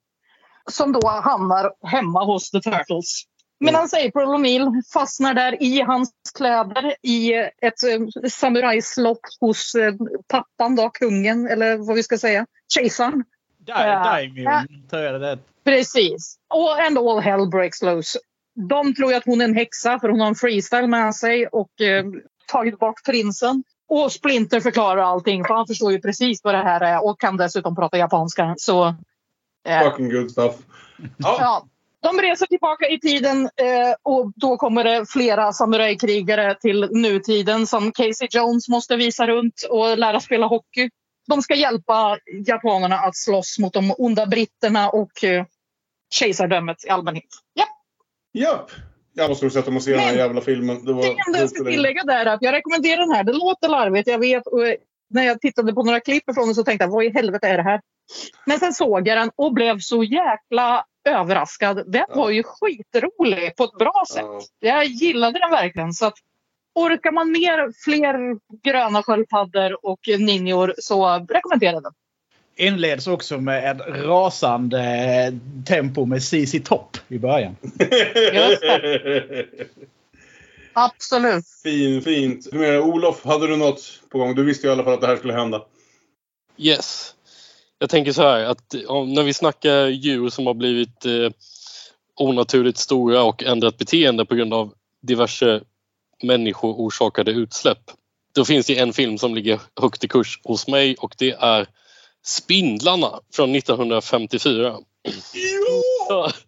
som 0.72 0.92
då 0.92 1.08
hamnar 1.08 1.88
hemma 1.88 2.26
hos 2.26 2.52
The 2.52 2.62
Turtles. 2.62 3.24
Medan 3.60 3.84
April 3.84 4.12
O'Neil 4.28 4.82
fastnar 4.94 5.34
där 5.34 5.64
i 5.64 5.82
hans 5.82 6.12
kläder 6.38 6.96
i 7.02 7.34
ett 7.62 7.84
eh, 7.84 8.30
samurajslott 8.30 9.38
hos 9.40 9.76
eh, 9.76 9.94
pappan, 10.28 10.76
då, 10.76 10.90
kungen, 10.90 11.48
eller 11.48 11.78
vad 11.78 11.96
vi 11.96 12.04
ska 12.04 12.18
säga, 12.18 12.46
kejsaren. 12.74 13.24
Ja. 13.66 14.04
Daimyon, 14.04 14.88
tror 14.90 15.02
jag 15.02 15.22
det 15.22 15.28
är. 15.28 15.40
Precis. 15.64 16.40
Och 16.48 16.80
ändå 16.80 17.12
all 17.12 17.20
hell 17.20 17.48
breaks 17.48 17.82
loose. 17.82 18.20
De 18.70 18.96
tror 18.96 19.14
att 19.14 19.26
hon 19.26 19.42
är 19.42 19.46
en 19.46 19.56
häxa 19.56 20.00
för 20.00 20.10
hon 20.10 20.20
har 20.20 20.28
en 20.28 20.36
freestyle 20.36 20.88
med 20.88 21.16
sig 21.16 21.48
och 21.48 21.82
eh, 21.82 22.06
tagit 22.48 22.80
bort 22.80 23.06
prinsen. 23.06 23.64
Och 23.90 24.12
Splinter 24.12 24.60
förklarar 24.60 25.02
allting 25.02 25.44
för 25.46 25.54
han 25.54 25.68
förstår 25.68 25.92
ju 25.92 26.02
precis 26.02 26.44
vad 26.44 26.54
det 26.54 26.64
här 26.64 26.82
är 26.82 27.06
och 27.06 27.20
kan 27.20 27.38
dessutom 27.38 27.76
prata 27.76 27.98
japanska. 27.98 28.56
Så 28.58 28.88
eh, 29.68 29.82
Fucking 29.84 30.10
good 30.10 30.32
stuff. 30.32 30.56
ja. 31.18 31.68
De 32.00 32.22
reser 32.22 32.46
tillbaka 32.46 32.88
i 32.88 33.00
tiden 33.00 33.44
eh, 33.46 33.96
och 34.04 34.32
då 34.36 34.58
kommer 34.58 34.84
det 34.84 35.06
flera 35.10 35.54
samurajkrigare 35.54 36.56
till 36.56 36.90
nutiden 36.92 37.68
som 37.68 37.92
Casey 37.92 38.28
Jones 38.32 38.68
måste 38.70 38.96
visa 38.96 39.28
runt 39.28 39.68
och 39.70 39.98
lära 39.98 40.20
spela 40.20 40.48
hockey. 40.48 40.90
De 41.28 41.42
ska 41.42 41.56
hjälpa 41.56 42.18
japanerna 42.46 42.96
att 42.96 43.16
slåss 43.16 43.60
mot 43.60 43.74
de 43.74 43.94
onda 43.98 44.26
britterna 44.26 44.90
och 44.90 45.24
eh, 45.24 45.46
kejsardömet 46.10 46.86
i 46.86 46.90
allmänhet. 46.90 47.30
Ja. 47.54 47.66
Japp. 48.34 48.72
Jag 49.18 49.30
måste 49.30 49.46
nog 49.46 49.52
sätta 49.52 49.72
mig 49.72 49.78
och 49.78 49.84
se 49.84 49.92
den 49.92 50.00
här 50.00 50.14
jävla 50.14 50.42
filmen. 50.42 50.86
Det 50.86 50.94
var 50.94 51.02
Det 51.04 51.16
enda 51.28 51.40
jag 51.40 51.50
ska 51.50 51.64
tillägga 51.64 52.04
där 52.04 52.26
är 52.26 52.34
att 52.34 52.42
jag 52.42 52.54
rekommenderar 52.54 52.98
den 52.98 53.12
här. 53.12 53.24
Det 53.24 53.34
låter 53.34 53.70
larvigt, 53.70 54.08
jag 54.08 54.20
vet. 54.20 54.48
Och 54.48 54.62
när 55.10 55.24
jag 55.24 55.42
tittade 55.42 55.74
på 55.74 55.84
några 55.84 56.00
klipp 56.00 56.30
ifrån 56.30 56.46
den 56.46 56.56
så 56.56 56.64
tänkte 56.64 56.86
jag, 56.86 56.92
vad 56.92 57.06
i 57.06 57.10
helvete 57.10 57.48
är 57.48 57.58
det 57.58 57.64
här? 57.64 57.82
Men 58.46 58.60
sen 58.60 58.74
såg 58.74 59.08
jag 59.08 59.18
den 59.18 59.32
och 59.36 59.54
blev 59.54 59.80
så 59.80 60.04
jäkla 60.04 60.86
överraskad. 61.10 61.92
Den 61.92 62.06
var 62.10 62.30
ju 62.30 62.44
skitrolig 62.44 63.56
på 63.56 63.64
ett 63.64 63.78
bra 63.80 64.04
sätt. 64.14 64.26
Jag 64.60 64.86
gillade 64.86 65.40
den 65.40 65.52
verkligen. 65.52 65.94
Så 65.94 66.06
att, 66.06 66.18
orkar 66.76 67.12
man 67.12 67.32
mer, 67.32 67.72
fler 67.84 68.38
gröna 68.64 69.04
sköldpaddor 69.04 69.86
och 69.86 70.00
ninjor 70.20 70.74
så 70.78 71.26
rekommenderar 71.30 71.74
jag 71.74 71.84
den. 71.84 71.94
Inleds 72.58 73.08
också 73.08 73.38
med 73.38 73.72
ett 73.72 73.88
rasande 73.88 75.40
tempo 75.66 76.06
med 76.06 76.24
CC 76.24 76.60
Topp 76.66 76.98
i 77.08 77.20
början. 77.20 77.56
Absolut. 80.74 81.46
Fin, 81.64 82.02
fint. 82.02 82.48
Hur 82.52 82.60
menar, 82.60 82.80
Olof, 82.80 83.26
hade 83.26 83.48
du 83.48 83.56
något 83.56 84.02
på 84.10 84.18
gång? 84.18 84.36
Du 84.36 84.44
visste 84.44 84.68
ju 84.68 84.72
i 84.72 84.74
alla 84.74 84.84
fall 84.84 84.94
att 84.94 85.02
det 85.02 85.08
här 85.08 85.18
skulle 85.18 85.34
hända. 85.34 85.64
Yes. 86.58 87.16
Jag 87.80 87.90
tänker 87.90 88.12
så 88.12 88.22
här 88.22 88.46
att 88.46 88.76
om, 88.88 89.14
när 89.14 89.24
vi 89.24 89.34
snackar 89.34 89.88
djur 89.88 90.30
som 90.30 90.48
har 90.48 90.54
blivit 90.54 91.06
eh, 91.06 91.30
onaturligt 92.16 92.78
stora 92.78 93.24
och 93.24 93.44
ändrat 93.44 93.78
beteende 93.78 94.26
på 94.26 94.36
grund 94.36 94.54
av 94.54 94.74
diverse 95.02 95.62
människoorsakade 96.24 97.32
utsläpp. 97.32 97.92
Då 98.36 98.46
finns 98.46 98.66
det 98.66 98.78
en 98.78 98.94
film 98.94 99.18
som 99.18 99.36
ligger 99.36 99.60
högt 99.82 100.04
i 100.04 100.08
kurs 100.08 100.40
hos 100.44 100.68
mig 100.68 100.96
och 100.96 101.16
det 101.18 101.32
är 101.32 101.68
Spindlarna 102.28 103.20
från 103.34 103.56
1954. 103.56 104.78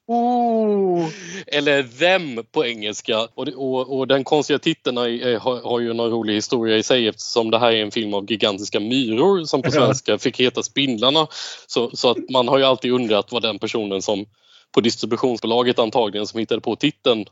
Oh. 0.07 1.09
Eller 1.47 1.83
Them 1.83 2.45
på 2.51 2.65
engelska. 2.65 3.27
Och, 3.35 3.47
och, 3.47 3.97
och 3.97 4.07
den 4.07 4.23
konstiga 4.23 4.59
titeln 4.59 4.97
är, 4.97 5.39
har, 5.39 5.61
har 5.61 5.79
ju 5.79 5.93
någon 5.93 6.11
rolig 6.11 6.33
historia 6.33 6.77
i 6.77 6.83
sig 6.83 7.07
eftersom 7.07 7.51
det 7.51 7.59
här 7.59 7.71
är 7.71 7.81
en 7.81 7.91
film 7.91 8.13
av 8.13 8.31
gigantiska 8.31 8.79
myror 8.79 9.45
som 9.45 9.61
på 9.61 9.71
svenska 9.71 10.17
fick 10.17 10.39
heta 10.39 10.63
Spindlarna. 10.63 11.27
Så, 11.67 11.89
så 11.93 12.11
att 12.11 12.29
man 12.29 12.47
har 12.47 12.57
ju 12.57 12.63
alltid 12.63 12.91
undrat 12.91 13.31
vad 13.31 13.41
den 13.41 13.59
personen 13.59 14.01
som 14.01 14.25
på 14.71 14.81
distributionsbolaget 14.81 15.79
antagligen 15.79 16.27
som 16.27 16.39
hittade 16.39 16.61
på 16.61 16.75
titeln 16.75 17.25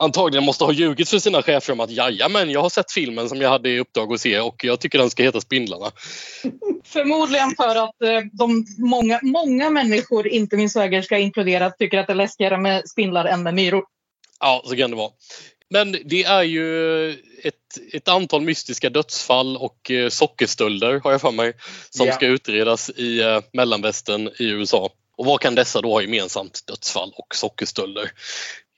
antagligen 0.00 0.44
måste 0.44 0.64
ha 0.64 0.72
ljugit 0.72 1.08
för 1.08 1.18
sina 1.18 1.42
chefer 1.42 1.72
om 1.72 1.80
att 1.80 1.90
jajamän, 1.90 2.50
jag 2.50 2.62
har 2.62 2.70
sett 2.70 2.92
filmen 2.92 3.28
som 3.28 3.40
jag 3.40 3.50
hade 3.50 3.70
i 3.70 3.80
uppdrag 3.80 4.12
att 4.12 4.20
se 4.20 4.40
och 4.40 4.64
jag 4.64 4.80
tycker 4.80 4.98
den 4.98 5.10
ska 5.10 5.22
heta 5.22 5.40
Spindlarna. 5.40 5.90
Förmodligen 6.84 7.50
för 7.56 7.76
att 7.76 8.02
eh, 8.02 8.20
de 8.32 8.66
många, 8.78 9.20
många 9.22 9.70
människor, 9.70 10.28
inte 10.28 10.56
min 10.56 10.70
svägerska 10.70 11.18
inkluderat, 11.18 11.78
tycker 11.78 11.98
att 11.98 12.06
det 12.06 12.12
är 12.12 12.14
läskigare 12.14 12.58
med 12.58 12.88
spindlar 12.88 13.24
än 13.24 13.42
med 13.42 13.54
myror. 13.54 13.84
Ja, 14.40 14.62
så 14.66 14.76
kan 14.76 14.90
det 14.90 14.96
vara. 14.96 15.10
Men 15.70 15.96
det 16.04 16.24
är 16.24 16.42
ju 16.42 17.10
ett, 17.42 17.54
ett 17.92 18.08
antal 18.08 18.42
mystiska 18.42 18.90
dödsfall 18.90 19.56
och 19.56 19.90
eh, 19.90 20.08
sockerstölder 20.08 21.00
har 21.04 21.12
jag 21.12 21.20
för 21.20 21.30
mig 21.32 21.52
som 21.90 22.06
Ja. 22.06 22.12
ska 22.12 22.26
utredas 22.26 22.90
i 22.90 23.20
eh, 23.20 23.40
mellanvästern 23.52 24.30
i 24.38 24.44
USA. 24.44 24.90
Och 25.16 25.26
vad 25.26 25.40
kan 25.40 25.54
dessa 25.54 25.80
då 25.80 25.92
ha 25.92 26.02
gemensamt? 26.02 26.66
Dödsfall 26.66 27.12
och 27.16 27.34
sockerstölder. 27.34 28.10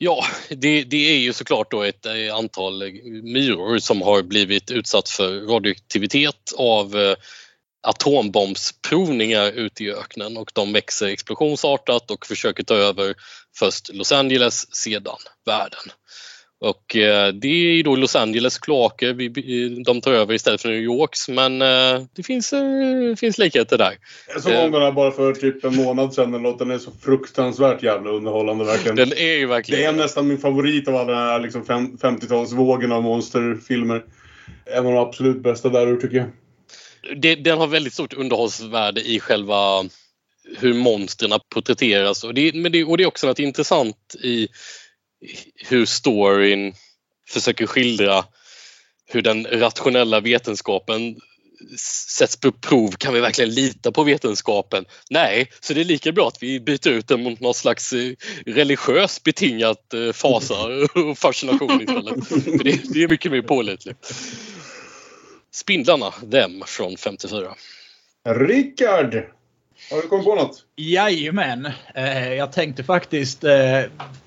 Ja, 0.04 0.24
det, 0.48 0.84
det 0.84 1.10
är 1.10 1.18
ju 1.18 1.32
såklart 1.32 1.70
då 1.70 1.82
ett 1.82 2.06
eh, 2.06 2.36
antal 2.36 2.82
myror 3.22 3.78
som 3.78 4.02
har 4.02 4.22
blivit 4.22 4.70
utsatt 4.70 5.08
för 5.08 5.40
radioaktivitet 5.40 6.52
av 6.56 6.96
eh, 6.96 7.16
atombombsprovningar 7.82 9.52
ute 9.52 9.84
i 9.84 9.92
öknen 9.92 10.36
och 10.36 10.50
de 10.54 10.72
växer 10.72 11.06
explosionsartat 11.06 12.10
och 12.10 12.26
försöker 12.26 12.62
ta 12.62 12.74
över 12.74 13.14
först 13.58 13.92
Los 13.92 14.12
Angeles, 14.12 14.74
sedan 14.74 15.16
världen. 15.46 15.92
Och 16.62 16.96
eh, 16.96 17.32
det 17.32 17.48
är 17.48 17.74
ju 17.74 17.82
då 17.82 17.96
Los 17.96 18.16
Angeles 18.16 18.58
kloaker 18.58 19.14
de 19.84 20.00
tar 20.00 20.12
över 20.12 20.34
istället 20.34 20.62
för 20.62 20.68
New 20.68 20.78
Yorks 20.78 21.28
men 21.28 21.62
eh, 21.62 22.02
det 22.12 22.22
finns, 22.22 22.52
eh, 22.52 23.14
finns 23.16 23.38
likheter 23.38 23.78
där. 23.78 23.96
Jag 24.32 24.42
såg 24.42 24.64
om 24.64 24.72
den 24.72 24.82
här 24.82 24.92
bara 24.92 25.10
för 25.10 25.34
typ 25.34 25.64
en 25.64 25.76
månad 25.76 26.14
sedan. 26.14 26.32
Den 26.32 26.42
låten 26.42 26.70
är 26.70 26.78
så 26.78 26.90
fruktansvärt 27.02 27.82
jävla 27.82 28.10
underhållande 28.10 28.64
verkligen. 28.64 28.96
Den 28.96 29.12
är 29.12 29.38
ju 29.38 29.46
verkligen... 29.46 29.80
Det 29.80 29.86
är 29.86 29.92
nästan 29.92 30.28
min 30.28 30.38
favorit 30.38 30.88
av 30.88 30.96
alla 30.96 31.12
den 31.12 31.28
här 31.28 31.40
liksom 31.40 31.64
fem- 31.64 31.98
50-talsvågen 32.02 32.92
av 32.92 33.02
monsterfilmer. 33.02 34.04
En 34.64 34.86
av 34.86 34.92
de 34.92 34.96
absolut 34.96 35.42
bästa 35.42 35.68
där 35.68 35.96
tycker 35.96 36.16
jag. 36.16 36.26
det, 37.22 37.34
den 37.34 37.58
har 37.58 37.66
väldigt 37.66 37.92
stort 37.92 38.12
underhållsvärde 38.12 39.00
i 39.00 39.20
själva 39.20 39.84
hur 40.58 40.74
monstren 40.74 41.40
porträtteras. 41.54 42.24
Och 42.24 42.34
det, 42.34 42.54
men 42.54 42.72
det, 42.72 42.84
och 42.84 42.96
det 42.96 43.04
är 43.04 43.08
också 43.08 43.26
något 43.26 43.38
intressant 43.38 44.14
i 44.22 44.48
hur 45.68 45.86
storyn 45.86 46.74
försöker 47.28 47.66
skildra 47.66 48.24
hur 49.06 49.22
den 49.22 49.46
rationella 49.46 50.20
vetenskapen 50.20 51.16
sätts 52.18 52.36
på 52.36 52.52
prov. 52.52 52.90
Kan 52.90 53.14
vi 53.14 53.20
verkligen 53.20 53.50
lita 53.50 53.92
på 53.92 54.04
vetenskapen? 54.04 54.84
Nej, 55.10 55.50
så 55.60 55.74
det 55.74 55.80
är 55.80 55.84
lika 55.84 56.12
bra 56.12 56.28
att 56.28 56.42
vi 56.42 56.60
byter 56.60 56.88
ut 56.88 57.08
den 57.08 57.22
mot 57.22 57.40
någon 57.40 57.54
slags 57.54 57.92
eh, 57.92 58.12
religiöst 58.46 59.22
betingat 59.22 59.94
eh, 59.94 60.12
fasa 60.12 60.54
och 60.94 61.18
fascination 61.18 61.80
istället. 61.80 62.28
För 62.44 62.64
det, 62.64 62.92
det 62.92 63.02
är 63.02 63.08
mycket 63.08 63.32
mer 63.32 63.42
pålitligt. 63.42 64.14
Spindlarna, 65.52 66.10
Them 66.10 66.62
från 66.66 66.96
54. 66.96 67.54
Rickard! 68.28 69.14
Har 69.90 70.02
du 70.02 70.08
kommit 70.08 70.24
på 70.24 70.34
något? 70.34 70.64
Jajamän. 70.76 71.68
Eh, 71.94 72.34
jag 72.34 72.52
tänkte 72.52 72.84
faktiskt 72.84 73.44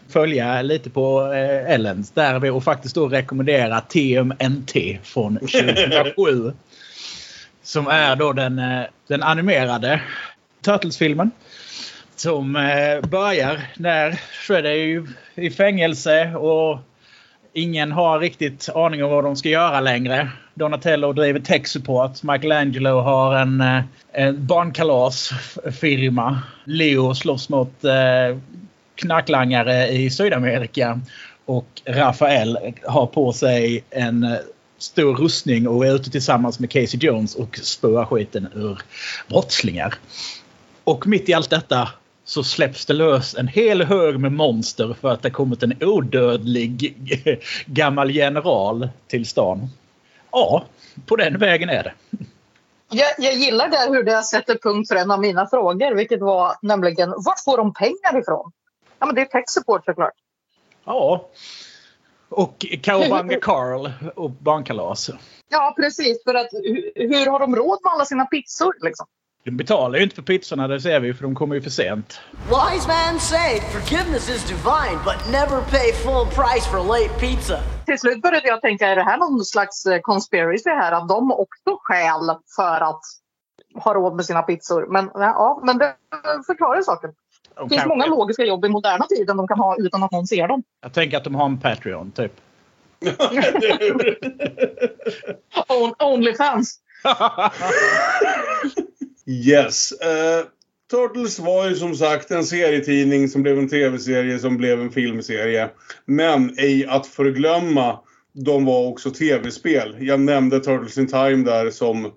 följa 0.10 0.61
lite 0.61 0.90
på 0.90 1.34
eh, 1.34 1.72
Ellens 1.73 2.11
där 2.11 2.52
och 2.52 2.64
faktiskt 2.64 2.95
då 2.95 3.07
rekommendera 3.07 3.82
TMNT 3.82 4.73
från 5.03 5.38
2007. 5.40 6.52
som 7.64 7.88
är 7.88 8.15
då 8.15 8.34
den, 8.34 8.60
eh, 8.60 8.84
den 9.07 9.23
animerade 9.23 10.02
Turtles-filmen. 10.65 11.32
Som 12.15 12.56
eh, 12.56 13.02
börjar 13.10 13.61
när 13.77 14.11
Shredder 14.48 14.69
är 14.69 14.76
ju 14.76 15.07
i 15.36 15.49
fängelse 15.52 16.36
och 16.36 16.80
ingen 17.53 17.91
har 17.91 18.19
riktigt 18.19 18.69
aning 18.76 19.03
om 19.03 19.10
vad 19.10 19.23
de 19.23 19.36
ska 19.36 19.49
göra 19.49 19.80
längre. 19.80 20.30
Donatello 20.53 21.14
driver 21.14 21.40
tech 21.40 21.68
support. 21.68 22.23
Michelangelo 22.23 22.99
har 22.99 23.36
en, 23.36 23.61
eh, 23.61 23.82
en 24.11 24.45
barnkalasfirma. 24.45 26.41
Leo 26.65 27.15
slåss 27.15 27.49
mot 27.49 27.84
eh, 27.84 28.38
knarklangare 28.95 29.88
i 29.88 30.09
Sydamerika. 30.09 31.01
Och 31.45 31.81
Rafael 31.85 32.57
har 32.84 33.05
på 33.05 33.34
sig 33.34 33.84
en 33.89 34.23
eh, 34.23 34.38
stor 34.77 35.15
rustning 35.15 35.67
och 35.67 35.85
är 35.85 35.95
ute 35.95 36.11
tillsammans 36.11 36.59
med 36.59 36.72
Casey 36.72 36.99
Jones 36.99 37.35
och 37.35 37.59
spöar 37.63 38.05
skiten 38.05 38.47
ur 38.55 38.81
brottslingar. 39.27 39.93
Och 40.84 41.07
mitt 41.07 41.30
i 41.30 41.34
allt 41.34 41.49
detta 41.49 41.89
så 42.26 42.43
släpps 42.43 42.85
det 42.85 42.93
lös 42.93 43.35
en 43.35 43.47
hel 43.47 43.84
hög 43.84 44.19
med 44.19 44.31
monster 44.31 44.95
för 45.01 45.11
att 45.11 45.22
det 45.22 45.30
kommit 45.30 45.63
en 45.63 45.84
odödlig 45.84 46.95
gammal 47.65 48.11
general 48.11 48.89
till 49.07 49.26
stan. 49.26 49.69
Ja, 50.31 50.65
på 51.05 51.15
den 51.15 51.39
vägen 51.39 51.69
är 51.69 51.84
det. 51.84 51.93
Jag, 52.89 53.07
jag 53.17 53.34
gillar 53.34 53.69
där 53.69 53.93
hur 53.93 54.03
det 54.03 54.23
sätter 54.23 54.57
punkt 54.63 54.88
för 54.88 54.95
en 54.95 55.11
av 55.11 55.19
mina 55.19 55.47
frågor, 55.47 55.95
vilket 55.95 56.22
var 56.22 56.53
nämligen 56.61 57.09
var 57.09 57.43
får 57.45 57.57
de 57.57 57.73
pengar 57.73 58.19
ifrån? 58.22 58.51
Ja, 59.06 59.07
men 59.07 59.15
det 59.15 59.22
är 59.22 59.26
tech 59.26 59.44
support 59.48 59.86
såklart. 59.86 60.14
Ja. 60.86 61.30
Och 62.30 62.65
Cowabunga 62.84 63.40
Carl 63.41 63.91
och 64.15 64.32
barnkalas. 64.32 65.10
Ja, 65.49 65.73
precis. 65.77 66.23
För 66.23 66.34
att 66.34 66.48
hur, 66.52 66.91
hur 66.95 67.26
har 67.26 67.40
de 67.40 67.56
råd 67.56 67.80
med 67.84 67.94
alla 67.94 68.06
sina 68.06 68.26
pizzor? 68.26 68.73
Liksom? 68.82 69.06
De 69.44 69.52
betalar 69.52 69.98
ju 69.98 70.03
inte 70.03 70.15
för 70.15 70.22
pizzorna, 70.22 70.68
det 70.68 70.82
ser 70.82 70.99
vi 70.99 71.14
för 71.14 71.23
de 71.23 71.36
kommer 71.36 71.56
ju 71.56 71.61
för 71.61 71.69
sent. 71.69 72.19
Wise 72.32 72.88
man 72.88 73.19
say 73.19 73.61
forgiveness 73.61 74.30
is 74.30 74.44
divine, 74.48 74.99
but 75.06 75.32
never 75.32 75.61
pay 75.61 75.94
full 75.94 76.26
price 76.26 76.69
for 76.72 76.84
late 76.84 77.19
pizza. 77.19 77.60
Till 77.86 77.99
slut 77.99 78.22
började 78.22 78.48
jag 78.48 78.61
tänka, 78.61 78.88
är 78.88 78.95
det 78.95 79.03
här 79.03 79.18
någon 79.18 79.45
slags 79.45 79.86
eh, 79.86 79.99
conspiracy 80.02 80.69
här? 80.69 80.91
Att 80.91 81.10
de 81.10 81.32
också 81.32 81.77
stjäl 81.82 82.38
för 82.56 82.82
att 82.82 83.02
ha 83.84 83.94
råd 83.94 84.15
med 84.15 84.26
sina 84.26 84.41
pizzor? 84.41 84.88
Men, 84.90 85.10
ja, 85.14 85.61
men 85.64 85.77
det 85.77 85.95
förklarar 86.48 86.82
saken. 86.82 87.11
Det 87.56 87.61
finns 87.61 87.72
kanske- 87.72 87.90
många 87.90 88.06
logiska 88.06 88.44
jobb 88.45 88.65
i 88.65 88.69
moderna 88.69 89.06
tiden 89.06 89.38
de 89.38 89.48
kan 89.48 89.60
ha 89.60 89.76
utan 89.80 90.03
att 90.03 90.11
någon 90.11 90.27
ser 90.27 90.48
dem. 90.48 90.64
Jag 90.82 90.94
tänker 90.94 91.18
att 91.18 91.23
de 91.23 91.36
har 91.36 91.45
en 91.45 91.60
Patreon, 91.60 92.11
typ. 92.11 92.32
On, 95.68 95.94
Onlyfans. 95.99 96.80
Yes. 99.27 99.91
Eh, 99.91 100.45
Turtles 100.91 101.40
var 101.40 101.68
ju 101.69 101.76
som 101.76 101.95
sagt 101.95 102.32
en 102.32 102.44
serietidning 102.44 103.30
som 103.30 103.44
blev 103.44 103.60
en 103.60 103.69
tv-serie 103.69 104.40
som 104.40 104.57
blev 104.57 104.82
en 104.82 104.91
filmserie. 104.91 105.69
Men 106.06 106.56
ej 106.57 106.86
att 106.88 107.07
förglömma, 107.07 107.99
de 108.34 108.65
var 108.65 108.88
också 108.88 109.11
tv-spel. 109.11 109.95
Jag 109.99 110.19
nämnde 110.19 110.60
Turtles 110.60 110.98
in 110.98 111.07
Time 111.07 111.44
där 111.52 111.72
som 111.72 112.11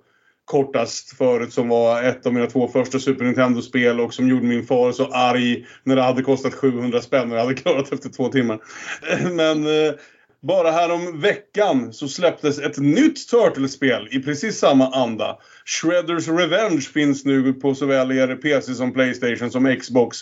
kortast 0.48 1.16
förut 1.16 1.52
som 1.52 1.68
var 1.68 2.02
ett 2.02 2.26
av 2.26 2.32
mina 2.32 2.46
två 2.46 2.68
första 2.68 2.98
Super 2.98 3.24
Nintendo-spel 3.24 4.00
och 4.00 4.14
som 4.14 4.28
gjorde 4.28 4.46
min 4.46 4.66
far 4.66 4.92
så 4.92 5.06
arg 5.06 5.66
när 5.82 5.96
det 5.96 6.02
hade 6.02 6.22
kostat 6.22 6.54
700 6.54 7.00
spänn 7.00 7.30
och 7.30 7.36
jag 7.36 7.42
hade 7.42 7.54
klarat 7.54 7.92
efter 7.92 8.08
två 8.08 8.28
timmar. 8.28 8.60
Men 9.30 9.66
eh, 9.66 9.92
bara 10.40 10.70
här 10.70 10.92
om 10.92 11.20
veckan 11.20 11.92
så 11.92 12.08
släpptes 12.08 12.58
ett 12.58 12.78
nytt 12.78 13.28
Turtles-spel 13.30 14.08
i 14.10 14.18
precis 14.18 14.58
samma 14.58 14.86
anda. 14.88 15.38
Shredders 15.64 16.28
Revenge 16.28 16.80
finns 16.80 17.24
nu 17.24 17.52
på 17.52 17.74
såväl 17.74 18.12
er 18.12 18.36
PC 18.36 18.74
som 18.74 18.92
Playstation 18.92 19.50
som 19.50 19.76
Xbox. 19.76 20.18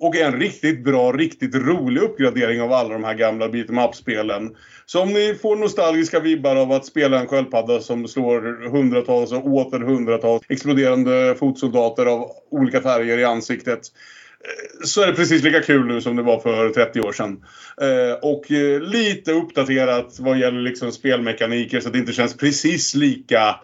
Och 0.00 0.16
en 0.16 0.40
riktigt 0.40 0.84
bra, 0.84 1.12
riktigt 1.12 1.54
rolig 1.54 2.00
uppgradering 2.00 2.62
av 2.62 2.72
alla 2.72 2.88
de 2.88 3.04
här 3.04 3.14
gamla 3.14 3.48
beat 3.48 3.70
up-spelen. 3.70 4.56
Så 4.86 5.02
om 5.02 5.12
ni 5.12 5.34
får 5.42 5.56
nostalgiska 5.56 6.20
vibbar 6.20 6.56
av 6.56 6.72
att 6.72 6.86
spela 6.86 7.20
en 7.20 7.26
sköldpadda 7.26 7.80
som 7.80 8.08
slår 8.08 8.70
hundratals 8.70 9.32
och 9.32 9.46
åter 9.46 9.80
hundratals 9.80 10.42
exploderande 10.48 11.34
fotsoldater 11.38 12.06
av 12.06 12.30
olika 12.50 12.80
färger 12.80 13.18
i 13.18 13.24
ansiktet 13.24 13.80
eh, 14.44 14.84
så 14.84 15.02
är 15.02 15.06
det 15.06 15.12
precis 15.12 15.42
lika 15.42 15.62
kul 15.62 15.86
nu 15.86 16.00
som 16.00 16.16
det 16.16 16.22
var 16.22 16.38
för 16.38 16.70
30 16.70 17.00
år 17.00 17.12
sedan. 17.12 17.44
Eh, 17.80 18.18
och 18.22 18.52
eh, 18.52 18.80
lite 18.80 19.32
uppdaterat 19.32 20.16
vad 20.20 20.38
gäller 20.38 20.60
liksom 20.60 20.92
spelmekaniker 20.92 21.80
så 21.80 21.88
att 21.88 21.92
det 21.92 21.98
inte 21.98 22.12
känns 22.12 22.36
precis 22.36 22.94
lika 22.94 23.56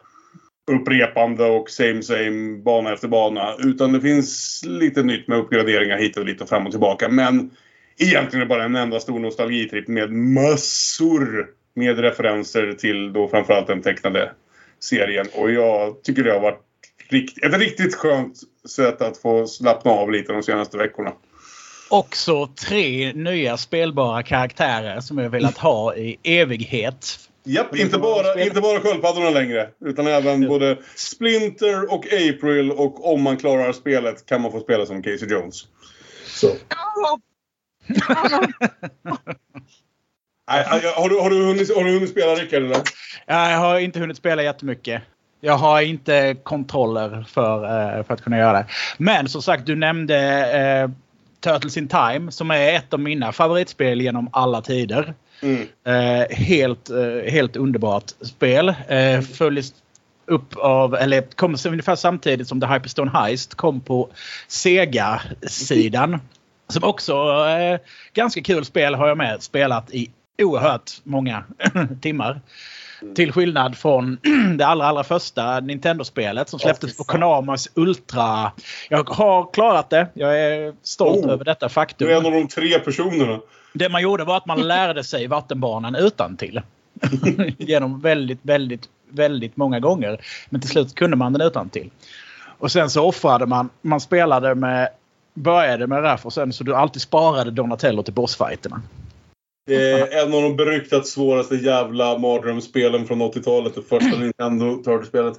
upprepande 0.70 1.44
och 1.44 1.70
same 1.70 2.02
same 2.02 2.58
bana 2.62 2.92
efter 2.92 3.08
bana. 3.08 3.54
Utan 3.58 3.92
det 3.92 4.00
finns 4.00 4.62
lite 4.66 5.02
nytt 5.02 5.28
med 5.28 5.38
uppgraderingar 5.38 5.98
hit 5.98 6.16
och 6.16 6.24
dit 6.24 6.40
och 6.40 6.48
fram 6.48 6.66
och 6.66 6.72
tillbaka. 6.72 7.08
Men 7.08 7.50
egentligen 7.98 8.42
är 8.42 8.46
det 8.46 8.54
bara 8.54 8.64
en 8.64 8.76
enda 8.76 9.00
stor 9.00 9.18
nostalgitripp 9.18 9.88
med 9.88 10.12
massor 10.12 11.46
med 11.74 11.98
referenser 11.98 12.72
till 12.72 13.12
då 13.12 13.28
framförallt 13.28 13.66
den 13.66 13.82
tecknade 13.82 14.32
serien. 14.80 15.26
Och 15.34 15.50
jag 15.50 16.02
tycker 16.02 16.24
det 16.24 16.32
har 16.32 16.40
varit 16.40 16.62
rikt 17.08 17.44
ett 17.44 17.58
riktigt 17.58 17.94
skönt 17.94 18.36
sätt 18.68 19.02
att 19.02 19.18
få 19.18 19.46
slappna 19.46 19.90
av 19.90 20.12
lite 20.12 20.32
de 20.32 20.42
senaste 20.42 20.78
veckorna. 20.78 21.12
Också 21.90 22.46
tre 22.46 23.12
nya 23.12 23.56
spelbara 23.56 24.22
karaktärer 24.22 25.00
som 25.00 25.18
jag 25.18 25.30
velat 25.30 25.58
ha 25.58 25.94
i 25.94 26.16
evighet. 26.22 27.18
Japp, 27.46 27.76
inte 27.76 27.98
bara, 27.98 28.42
inte 28.42 28.60
bara 28.60 28.80
sköldpaddorna 28.80 29.30
längre. 29.30 29.68
Utan 29.84 30.06
även 30.06 30.48
både 30.48 30.78
Splinter 30.96 31.92
och 31.92 32.06
April 32.06 32.70
och 32.70 33.12
om 33.12 33.22
man 33.22 33.36
klarar 33.36 33.72
spelet 33.72 34.26
kan 34.26 34.42
man 34.42 34.52
få 34.52 34.60
spela 34.60 34.86
som 34.86 35.02
Casey 35.02 35.28
Jones. 35.28 35.66
Så. 36.26 36.46
Nej, 40.50 40.64
har, 40.68 41.08
du, 41.08 41.18
har, 41.18 41.30
du 41.30 41.44
hunnit, 41.44 41.76
har 41.76 41.84
du 41.84 41.92
hunnit 41.92 42.10
spela 42.10 42.34
Rickard 42.34 42.62
eller? 42.62 42.80
Jag 43.26 43.58
har 43.58 43.78
inte 43.78 44.00
hunnit 44.00 44.16
spela 44.16 44.42
jättemycket. 44.42 45.02
Jag 45.40 45.56
har 45.56 45.80
inte 45.80 46.36
kontroller 46.42 47.26
för, 47.28 47.64
eh, 47.64 48.04
för 48.04 48.14
att 48.14 48.22
kunna 48.22 48.38
göra 48.38 48.52
det. 48.52 48.66
Men 48.98 49.28
som 49.28 49.42
sagt, 49.42 49.66
du 49.66 49.76
nämnde 49.76 50.18
eh, 50.52 50.90
Turtles 51.40 51.76
in 51.76 51.88
Time 51.88 52.32
som 52.32 52.50
är 52.50 52.72
ett 52.72 52.92
av 52.92 53.00
mina 53.00 53.32
favoritspel 53.32 54.00
genom 54.00 54.28
alla 54.32 54.62
tider. 54.62 55.14
Mm. 55.40 55.68
Eh, 55.84 56.36
helt, 56.36 56.90
eh, 56.90 57.32
helt 57.32 57.56
underbart 57.56 58.12
spel. 58.20 58.74
Eh, 58.88 59.20
följs 59.20 59.74
upp 60.26 60.56
av, 60.56 60.94
eller 60.94 61.22
kom 61.22 61.56
ungefär 61.66 61.96
samtidigt 61.96 62.48
som 62.48 62.60
The 62.60 62.66
Hyperstone 62.66 63.10
Heist 63.10 63.54
kom 63.54 63.80
på 63.80 64.08
Sega-sidan. 64.48 66.20
Som 66.68 66.84
också 66.84 67.12
eh, 67.48 67.80
ganska 68.14 68.42
kul 68.42 68.64
spel 68.64 68.94
har 68.94 69.08
jag 69.08 69.18
med 69.18 69.42
spelat 69.42 69.90
i 69.94 70.10
oerhört 70.42 70.90
många 71.02 71.44
timmar. 72.02 72.40
Till 73.14 73.32
skillnad 73.32 73.76
från 73.76 74.18
det 74.58 74.66
allra, 74.66 74.86
allra 74.86 75.04
första 75.04 75.60
Nintendo-spelet 75.60 76.48
som 76.48 76.58
släpptes 76.58 76.96
på 76.96 77.04
Konamas 77.04 77.68
Ultra. 77.74 78.52
Jag 78.88 79.10
har 79.10 79.52
klarat 79.52 79.90
det. 79.90 80.08
Jag 80.14 80.40
är 80.40 80.74
stolt 80.82 81.24
Oh. 81.26 81.32
över 81.32 81.44
detta 81.44 81.68
faktum. 81.68 82.08
Du 82.08 82.14
är 82.14 82.18
en 82.20 82.26
av 82.26 82.32
de 82.32 82.48
tre 82.48 82.78
personerna. 82.78 83.40
Det 83.78 83.88
man 83.88 84.02
gjorde 84.02 84.24
var 84.24 84.36
att 84.36 84.46
man 84.46 84.68
lärde 84.68 85.04
sig 85.04 85.26
vattenbanan 85.26 85.94
utan 85.94 86.36
till. 86.36 86.60
Genom 87.58 88.00
väldigt, 88.00 88.38
väldigt, 88.42 88.88
väldigt 89.08 89.56
många 89.56 89.80
gånger. 89.80 90.20
Men 90.50 90.60
till 90.60 90.70
slut 90.70 90.94
kunde 90.94 91.16
man 91.16 91.32
den 91.32 91.46
utan 91.46 91.68
till. 91.68 91.90
Och 92.58 92.72
sen 92.72 92.90
så 92.90 93.04
offrade 93.04 93.46
man. 93.46 93.68
Man 93.82 94.00
spelade 94.00 94.54
med... 94.54 94.88
Började 95.34 95.86
med 95.86 96.02
RAF 96.02 96.26
och 96.26 96.32
sen 96.32 96.52
så 96.52 96.64
du 96.64 96.74
alltid 96.74 97.02
sparade 97.02 97.50
Donatello 97.50 98.02
till 98.02 98.14
bossfighterna. 98.14 98.82
Det 99.66 99.90
är 99.90 100.22
en 100.22 100.34
av 100.34 100.42
de 100.42 100.56
beryktat 100.56 101.06
svåraste 101.06 101.56
jävla 101.56 102.18
mardrömsspelen 102.18 103.06
från 103.06 103.22
80-talet. 103.22 103.74
Det 103.74 103.82
första 103.82 104.18
Nintendo 104.18 104.82
Turtle-spelet. 104.82 105.34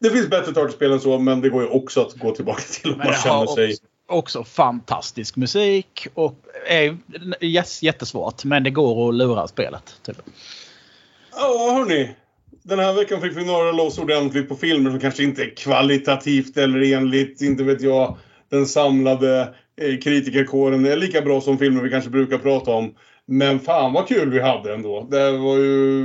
Det 0.00 0.10
finns 0.10 0.30
bättre 0.30 0.52
Turtle-spel 0.52 0.92
än 0.92 1.00
så, 1.00 1.18
men 1.18 1.40
det 1.40 1.48
går 1.48 1.62
ju 1.62 1.68
också 1.68 2.00
att 2.00 2.12
gå 2.12 2.34
tillbaka 2.34 2.62
till 2.62 2.92
om 2.92 2.98
man 2.98 3.14
känner 3.14 3.46
sig... 3.46 3.76
också, 4.06 4.38
också 4.38 4.50
fantastisk 4.50 5.36
musik 5.36 6.06
och 6.14 6.34
är 6.66 6.96
yes, 7.40 7.82
jättesvårt. 7.82 8.44
Men 8.44 8.62
det 8.62 8.70
går 8.70 9.08
att 9.08 9.14
lura 9.14 9.48
spelet. 9.48 10.00
Typ. 10.02 10.16
Ja, 11.34 11.74
hörni. 11.78 12.10
Den 12.64 12.78
här 12.78 12.92
veckan 12.92 13.20
fick 13.20 13.36
vi 13.36 13.44
några 13.44 13.72
loss 13.72 13.98
ordentligt 13.98 14.48
på 14.48 14.56
filmer 14.56 14.90
som 14.90 15.00
kanske 15.00 15.22
inte 15.22 15.42
är 15.42 15.56
kvalitativt 15.56 16.56
eller 16.56 16.92
enligt, 16.92 17.40
inte 17.40 17.64
vet 17.64 17.80
jag, 17.80 18.16
den 18.50 18.66
samlade 18.66 19.54
eh, 19.80 19.98
kritikerkåren 19.98 20.86
är 20.86 20.96
lika 20.96 21.20
bra 21.20 21.40
som 21.40 21.58
filmer 21.58 21.82
vi 21.82 21.90
kanske 21.90 22.10
brukar 22.10 22.38
prata 22.38 22.70
om. 22.70 22.94
Men 23.26 23.60
fan 23.60 23.92
vad 23.92 24.08
kul 24.08 24.30
vi 24.30 24.40
hade 24.40 24.74
ändå. 24.74 25.08
Det 25.10 25.30
var 25.30 25.56
ju 25.56 26.04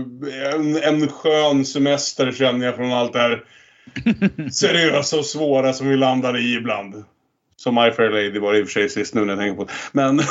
en, 0.53 0.84
en 0.84 1.07
skön 1.07 1.65
semester 1.65 2.32
känner 2.32 2.65
jag 2.65 2.76
från 2.76 2.91
allt 2.91 3.14
det 3.14 3.19
här 3.19 3.44
seriösa 4.52 5.18
och 5.18 5.26
svåra 5.26 5.74
som 5.74 5.90
vi 5.90 5.98
landade 5.98 6.40
i 6.40 6.56
ibland. 6.56 7.03
Som 7.59 7.75
My 7.75 7.91
Fair 7.91 8.09
Lady 8.09 8.39
var 8.39 8.53
det 8.53 8.59
i 8.59 8.63
och 8.63 8.67
för 8.67 8.71
sig 8.71 8.89
sist 8.89 9.13
nu 9.13 9.25
när 9.25 9.34
jag 9.34 9.39
tänker 9.39 9.57
på 9.57 9.63
det. 9.63 9.73
Men... 9.91 10.21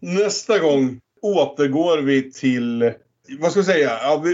Nästa 0.14 0.58
gång 0.58 1.00
återgår 1.22 1.98
vi 1.98 2.32
till... 2.32 2.92
Vad 3.38 3.50
ska 3.50 3.58
jag 3.58 3.66
säga? 3.66 3.90
Ja, 4.02 4.24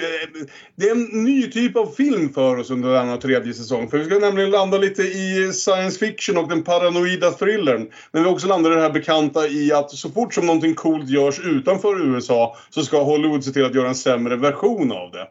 det 0.77 0.89
är 0.89 0.93
en 0.93 1.25
ny 1.25 1.51
typ 1.51 1.77
av 1.77 1.87
film 1.87 2.33
för 2.33 2.57
oss 2.57 2.71
under 2.71 2.93
denna 2.93 3.17
tredje 3.17 3.55
säsong. 3.55 3.91
För 3.91 3.99
vi 3.99 4.05
ska 4.05 4.19
nämligen 4.19 4.51
landa 4.51 4.79
lite 4.79 5.03
i 5.03 5.53
science 5.53 5.99
fiction 5.99 6.39
och 6.39 6.49
den 6.49 6.63
paranoida 6.63 7.31
thrillern. 7.31 7.91
Men 8.13 8.23
vi 8.23 8.29
också 8.29 8.47
landar 8.47 8.73
i 8.73 8.75
det 8.75 8.81
här 8.81 8.91
bekanta 8.91 9.49
i 9.49 9.73
att 9.73 9.91
så 9.91 10.11
fort 10.11 10.35
som 10.35 10.47
någonting 10.47 10.75
coolt 10.75 11.09
görs 11.09 11.41
utanför 11.41 12.15
USA 12.15 12.57
så 12.71 12.83
ska 12.83 13.03
Hollywood 13.03 13.45
se 13.45 13.51
till 13.51 13.65
att 13.65 13.75
göra 13.75 13.89
en 13.89 13.95
sämre 13.95 14.37
version 14.37 14.93
av 14.93 15.11
det. 15.11 15.27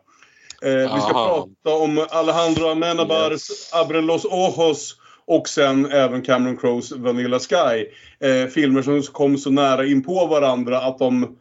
Eh, 0.66 0.96
vi 0.96 1.02
ska 1.02 1.14
prata 1.14 1.78
om 1.78 2.06
Alejandro 2.10 2.68
Amenabars 2.68 3.74
Abre 3.74 4.02
los 4.02 4.26
ojos 4.26 4.96
och 5.26 5.50
sen 5.50 5.92
även 5.92 6.22
Cameron 6.22 6.58
Crowes 6.58 6.92
Vanilla 6.92 7.40
Sky. 7.40 7.86
Eh, 8.28 8.48
filmer 8.48 8.82
som 8.82 9.02
kom 9.02 9.38
så 9.38 9.50
nära 9.50 9.86
in 9.86 10.04
på 10.04 10.26
varandra 10.26 10.82
att 10.82 11.00
de 11.00 11.38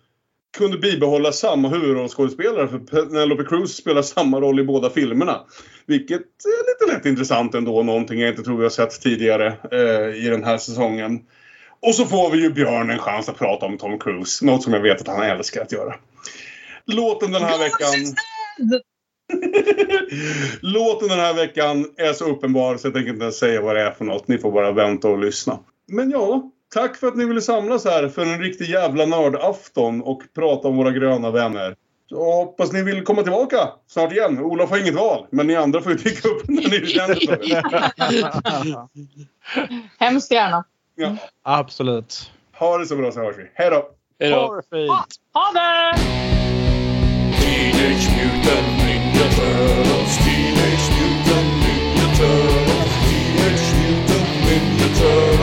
kunde 0.58 0.78
bibehålla 0.78 1.32
samma 1.32 1.68
huvudrollskådespelare. 1.68 2.68
För 2.68 2.78
Penelope 2.78 3.44
Cruz 3.44 3.76
spelar 3.76 4.02
samma 4.02 4.40
roll 4.40 4.60
i 4.60 4.64
båda 4.64 4.90
filmerna. 4.90 5.40
Vilket 5.86 6.20
är 6.20 6.84
lite 6.84 6.96
lätt 6.96 7.06
intressant 7.06 7.54
ändå. 7.54 7.82
Någonting 7.82 8.20
jag 8.20 8.30
inte 8.30 8.42
tror 8.42 8.56
vi 8.56 8.62
har 8.62 8.70
sett 8.70 9.00
tidigare 9.00 9.46
eh, 9.72 10.26
i 10.26 10.28
den 10.28 10.44
här 10.44 10.58
säsongen. 10.58 11.20
Och 11.82 11.94
så 11.94 12.06
får 12.06 12.30
vi 12.30 12.38
ju 12.38 12.50
Björn 12.50 12.90
en 12.90 12.98
chans 12.98 13.28
att 13.28 13.38
prata 13.38 13.66
om 13.66 13.78
Tom 13.78 13.98
Cruise. 13.98 14.46
Något 14.46 14.62
som 14.62 14.72
jag 14.72 14.80
vet 14.80 15.00
att 15.00 15.08
han 15.16 15.22
älskar 15.22 15.62
att 15.62 15.72
göra. 15.72 15.94
Låten 16.86 17.32
den 17.32 17.42
här 17.42 17.58
veckan... 17.58 18.14
Låten 20.60 21.08
den 21.08 21.18
här 21.18 21.34
veckan 21.34 21.86
är 21.96 22.12
så 22.12 22.24
uppenbar 22.24 22.76
så 22.76 22.86
jag 22.86 22.94
tänker 22.94 23.12
inte 23.12 23.22
ens 23.22 23.38
säga 23.38 23.60
vad 23.60 23.76
det 23.76 23.82
är 23.82 23.90
för 23.90 24.04
något. 24.04 24.28
Ni 24.28 24.38
får 24.38 24.52
bara 24.52 24.72
vänta 24.72 25.08
och 25.08 25.18
lyssna. 25.18 25.58
Men 25.88 26.10
ja, 26.10 26.50
tack 26.74 26.96
för 26.96 27.06
att 27.06 27.16
ni 27.16 27.24
ville 27.24 27.40
samlas 27.40 27.84
här 27.84 28.08
för 28.08 28.22
en 28.22 28.42
riktig 28.42 28.64
jävla 28.64 29.06
nördafton 29.06 30.02
och 30.02 30.22
prata 30.34 30.68
om 30.68 30.76
våra 30.76 30.90
gröna 30.90 31.30
vänner. 31.30 31.74
Så 32.08 32.32
hoppas 32.32 32.72
ni 32.72 32.82
vill 32.82 33.04
komma 33.04 33.22
tillbaka 33.22 33.68
snart 33.86 34.12
igen. 34.12 34.38
Olof 34.38 34.70
har 34.70 34.78
inget 34.78 34.94
val, 34.94 35.26
men 35.30 35.46
ni 35.46 35.56
andra 35.56 35.80
får 35.80 35.92
ju 35.92 35.98
dyka 35.98 36.28
upp 36.28 36.48
när 36.48 36.70
ni 36.70 36.86
känner 36.86 37.14
för 37.14 37.36
det. 37.36 37.62
Hemskt 39.98 40.32
gärna. 40.32 40.64
Ja. 40.94 41.16
Absolut. 41.42 42.30
Ha 42.58 42.78
det 42.78 42.86
så 42.86 42.96
bra 42.96 43.12
så 43.12 43.20
hörs 43.20 43.38
vi. 43.38 43.50
Hej 43.54 43.70
då! 43.70 43.90
Hej 44.20 44.30
då. 44.30 44.36
Ha 44.36 44.56
det 44.56 44.62
fint. 44.70 44.90
Ha 45.32 45.52
det! 45.54 46.00
Ninja 55.00 55.39